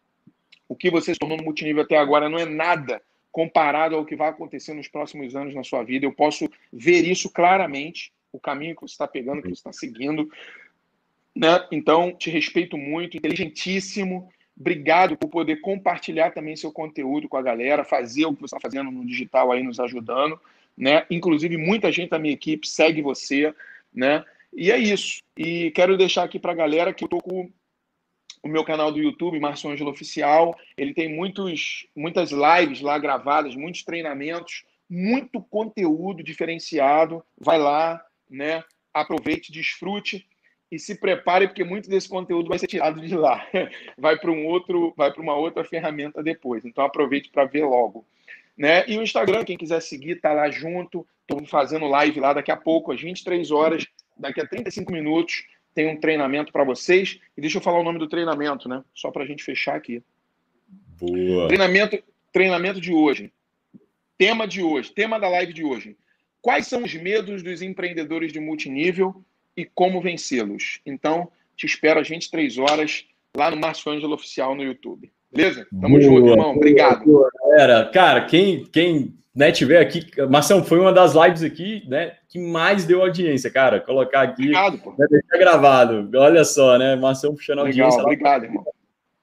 O 0.68 0.76
que 0.76 0.90
você 0.90 1.14
se 1.14 1.19
tornou 1.19 1.38
no 1.38 1.44
multinível 1.44 1.84
até 1.84 1.98
agora 1.98 2.30
não 2.30 2.40
é 2.40 2.45
nada 2.45 3.02
comparado 3.31 3.95
ao 3.95 4.06
que 4.06 4.15
vai 4.15 4.30
acontecer 4.30 4.73
nos 4.73 4.88
próximos 4.88 5.35
anos 5.35 5.53
na 5.53 5.64
sua 5.64 5.84
vida. 5.84 6.06
Eu 6.06 6.14
posso 6.14 6.49
ver 6.72 7.03
isso 7.03 7.30
claramente 7.30 8.14
o 8.31 8.40
caminho 8.40 8.76
que 8.76 8.81
você 8.81 8.94
está 8.94 9.07
pegando, 9.07 9.41
que 9.41 9.49
você 9.49 9.53
está 9.53 9.73
seguindo. 9.73 10.30
Né? 11.35 11.68
Então, 11.72 12.15
te 12.15 12.30
respeito 12.30 12.77
muito, 12.77 13.18
inteligentíssimo. 13.18 14.30
Obrigado 14.59 15.17
por 15.17 15.30
poder 15.30 15.57
compartilhar 15.61 16.31
também 16.31 16.55
seu 16.55 16.71
conteúdo 16.71 17.27
com 17.27 17.38
a 17.38 17.41
galera, 17.41 17.84
fazer 17.84 18.25
o 18.25 18.34
que 18.34 18.41
você 18.41 18.55
está 18.55 18.59
fazendo 18.59 18.91
no 18.91 19.05
digital 19.05 19.51
aí, 19.51 19.63
nos 19.63 19.80
ajudando. 19.80 20.39
Né? 20.77 21.05
Inclusive, 21.09 21.57
muita 21.57 21.91
gente 21.91 22.11
da 22.11 22.19
minha 22.19 22.34
equipe 22.34 22.67
segue 22.67 23.01
você. 23.01 23.53
Né? 23.93 24.23
E 24.53 24.71
é 24.71 24.77
isso. 24.77 25.21
E 25.35 25.71
quero 25.71 25.97
deixar 25.97 26.23
aqui 26.23 26.38
para 26.38 26.51
a 26.51 26.55
galera 26.55 26.93
que 26.93 27.03
eu 27.03 27.07
estou 27.07 27.21
com 27.21 27.49
o 28.43 28.47
meu 28.47 28.63
canal 28.63 28.91
do 28.91 28.99
YouTube, 28.99 29.39
Márcio 29.39 29.71
Ângelo 29.71 29.89
Oficial. 29.89 30.55
Ele 30.77 30.93
tem 30.93 31.09
muitos, 31.13 31.88
muitas 31.95 32.31
lives 32.31 32.81
lá 32.81 32.97
gravadas, 32.99 33.55
muitos 33.55 33.84
treinamentos, 33.84 34.63
muito 34.88 35.41
conteúdo 35.41 36.21
diferenciado. 36.21 37.23
Vai 37.38 37.57
lá, 37.57 38.03
né? 38.30 38.63
Aproveite, 38.93 39.51
desfrute 39.51 40.27
e 40.73 40.79
se 40.79 40.95
prepare 40.95 41.47
porque 41.47 41.63
muito 41.63 41.87
desse 41.87 42.09
conteúdo 42.09 42.49
vai 42.49 42.57
ser 42.57 42.65
tirado 42.65 42.99
de 42.99 43.15
lá, 43.15 43.47
vai 43.95 44.17
para 44.17 44.31
um 44.31 44.47
outro, 44.47 44.91
vai 44.97 45.13
para 45.13 45.21
uma 45.21 45.35
outra 45.35 45.63
ferramenta 45.63 46.23
depois. 46.23 46.65
Então 46.65 46.83
aproveite 46.83 47.29
para 47.29 47.45
ver 47.45 47.63
logo, 47.63 48.03
né? 48.57 48.83
E 48.87 48.97
o 48.97 49.03
Instagram, 49.03 49.45
quem 49.45 49.55
quiser 49.55 49.79
seguir, 49.83 50.19
tá 50.19 50.33
lá 50.33 50.49
junto. 50.49 51.07
Estou 51.21 51.45
fazendo 51.45 51.85
live 51.85 52.19
lá 52.19 52.33
daqui 52.33 52.51
a 52.51 52.57
pouco, 52.57 52.91
às 52.91 52.99
23 52.99 53.51
horas, 53.51 53.85
daqui 54.17 54.41
a 54.41 54.47
35 54.47 54.91
minutos 54.91 55.45
tem 55.75 55.87
um 55.87 55.99
treinamento 55.99 56.51
para 56.51 56.63
vocês. 56.63 57.19
E 57.37 57.41
deixa 57.41 57.59
eu 57.59 57.61
falar 57.61 57.79
o 57.79 57.83
nome 57.83 57.99
do 57.99 58.09
treinamento, 58.09 58.67
né? 58.67 58.83
Só 58.95 59.11
para 59.11 59.23
a 59.23 59.27
gente 59.27 59.43
fechar 59.43 59.75
aqui. 59.75 60.01
Boa. 60.99 61.47
Treinamento, 61.49 62.03
treinamento 62.31 62.81
de 62.81 62.91
hoje. 62.91 63.31
Tema 64.17 64.47
de 64.47 64.63
hoje, 64.63 64.91
tema 64.91 65.19
da 65.19 65.29
live 65.29 65.53
de 65.53 65.63
hoje. 65.63 65.95
Quais 66.41 66.65
são 66.65 66.83
os 66.83 66.93
medos 66.95 67.43
dos 67.43 67.61
empreendedores 67.61 68.33
de 68.33 68.39
multinível 68.39 69.23
e 69.55 69.65
como 69.65 70.01
vencê-los? 70.01 70.80
Então, 70.85 71.30
Te 71.55 71.65
espero 71.65 71.99
às 71.99 72.09
23 72.09 72.57
horas 72.57 73.05
lá 73.35 73.51
no 73.51 73.57
Márcio 73.57 73.91
Ângelo 73.91 74.15
Oficial 74.15 74.55
no 74.55 74.63
YouTube. 74.63 75.11
Beleza? 75.31 75.67
Tamo 75.69 75.99
boa, 75.99 76.01
junto, 76.01 76.27
irmão. 76.27 76.55
Obrigado. 76.55 77.05
Boa, 77.05 77.30
galera. 77.41 77.85
Cara, 77.91 78.25
quem, 78.25 78.65
quem 78.65 79.13
né, 79.35 79.51
tiver 79.51 79.80
aqui. 79.80 80.05
Marção, 80.30 80.63
foi 80.63 80.80
uma 80.80 80.93
das 80.93 81.13
lives 81.13 81.41
aqui, 81.41 81.84
né? 81.88 82.13
Que 82.30 82.39
mais 82.39 82.85
deu 82.85 83.01
audiência, 83.01 83.49
cara. 83.49 83.80
Colocar 83.80 84.21
aqui. 84.21 84.43
Obrigado, 84.43 84.77
pô. 84.77 84.91
Né, 84.97 85.07
deixar 85.09 85.38
gravado. 85.38 86.09
Olha 86.15 86.45
só, 86.45 86.77
né? 86.77 86.95
Marção 86.95 87.34
puxando 87.34 87.59
a 87.59 87.61
audiência. 87.63 88.01
Obrigado, 88.01 88.45
irmão. 88.45 88.63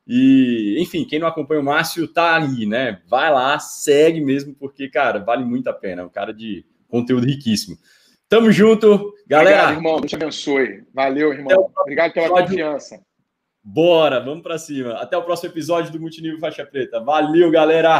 E, 0.06 0.76
enfim, 0.80 1.04
quem 1.04 1.20
não 1.20 1.28
acompanha 1.28 1.60
o 1.60 1.64
Márcio 1.64 2.08
tá 2.08 2.34
ali, 2.34 2.66
né? 2.66 3.00
Vai 3.08 3.30
lá, 3.30 3.56
segue 3.60 4.20
mesmo, 4.20 4.52
porque, 4.58 4.88
cara, 4.88 5.20
vale 5.20 5.44
muito 5.44 5.68
a 5.68 5.72
pena. 5.72 6.02
É 6.02 6.04
um 6.04 6.08
cara 6.08 6.34
de 6.34 6.64
conteúdo 6.88 7.26
riquíssimo. 7.26 7.78
Tamo 8.30 8.52
junto, 8.52 9.12
galera. 9.26 9.64
Obrigado, 9.64 9.76
irmão. 9.76 9.96
Deus 9.96 10.08
te 10.08 10.14
abençoe. 10.14 10.84
Valeu, 10.94 11.32
irmão. 11.32 11.68
Obrigado 11.80 12.12
pela 12.12 12.26
episódio. 12.26 12.48
confiança. 12.48 13.00
Bora, 13.60 14.20
vamos 14.20 14.44
para 14.44 14.56
cima. 14.56 14.92
Até 14.94 15.16
o 15.16 15.24
próximo 15.24 15.52
episódio 15.52 15.90
do 15.90 15.98
Multinível 15.98 16.38
Faixa 16.38 16.64
Preta. 16.64 17.00
Valeu, 17.00 17.50
galera! 17.50 17.98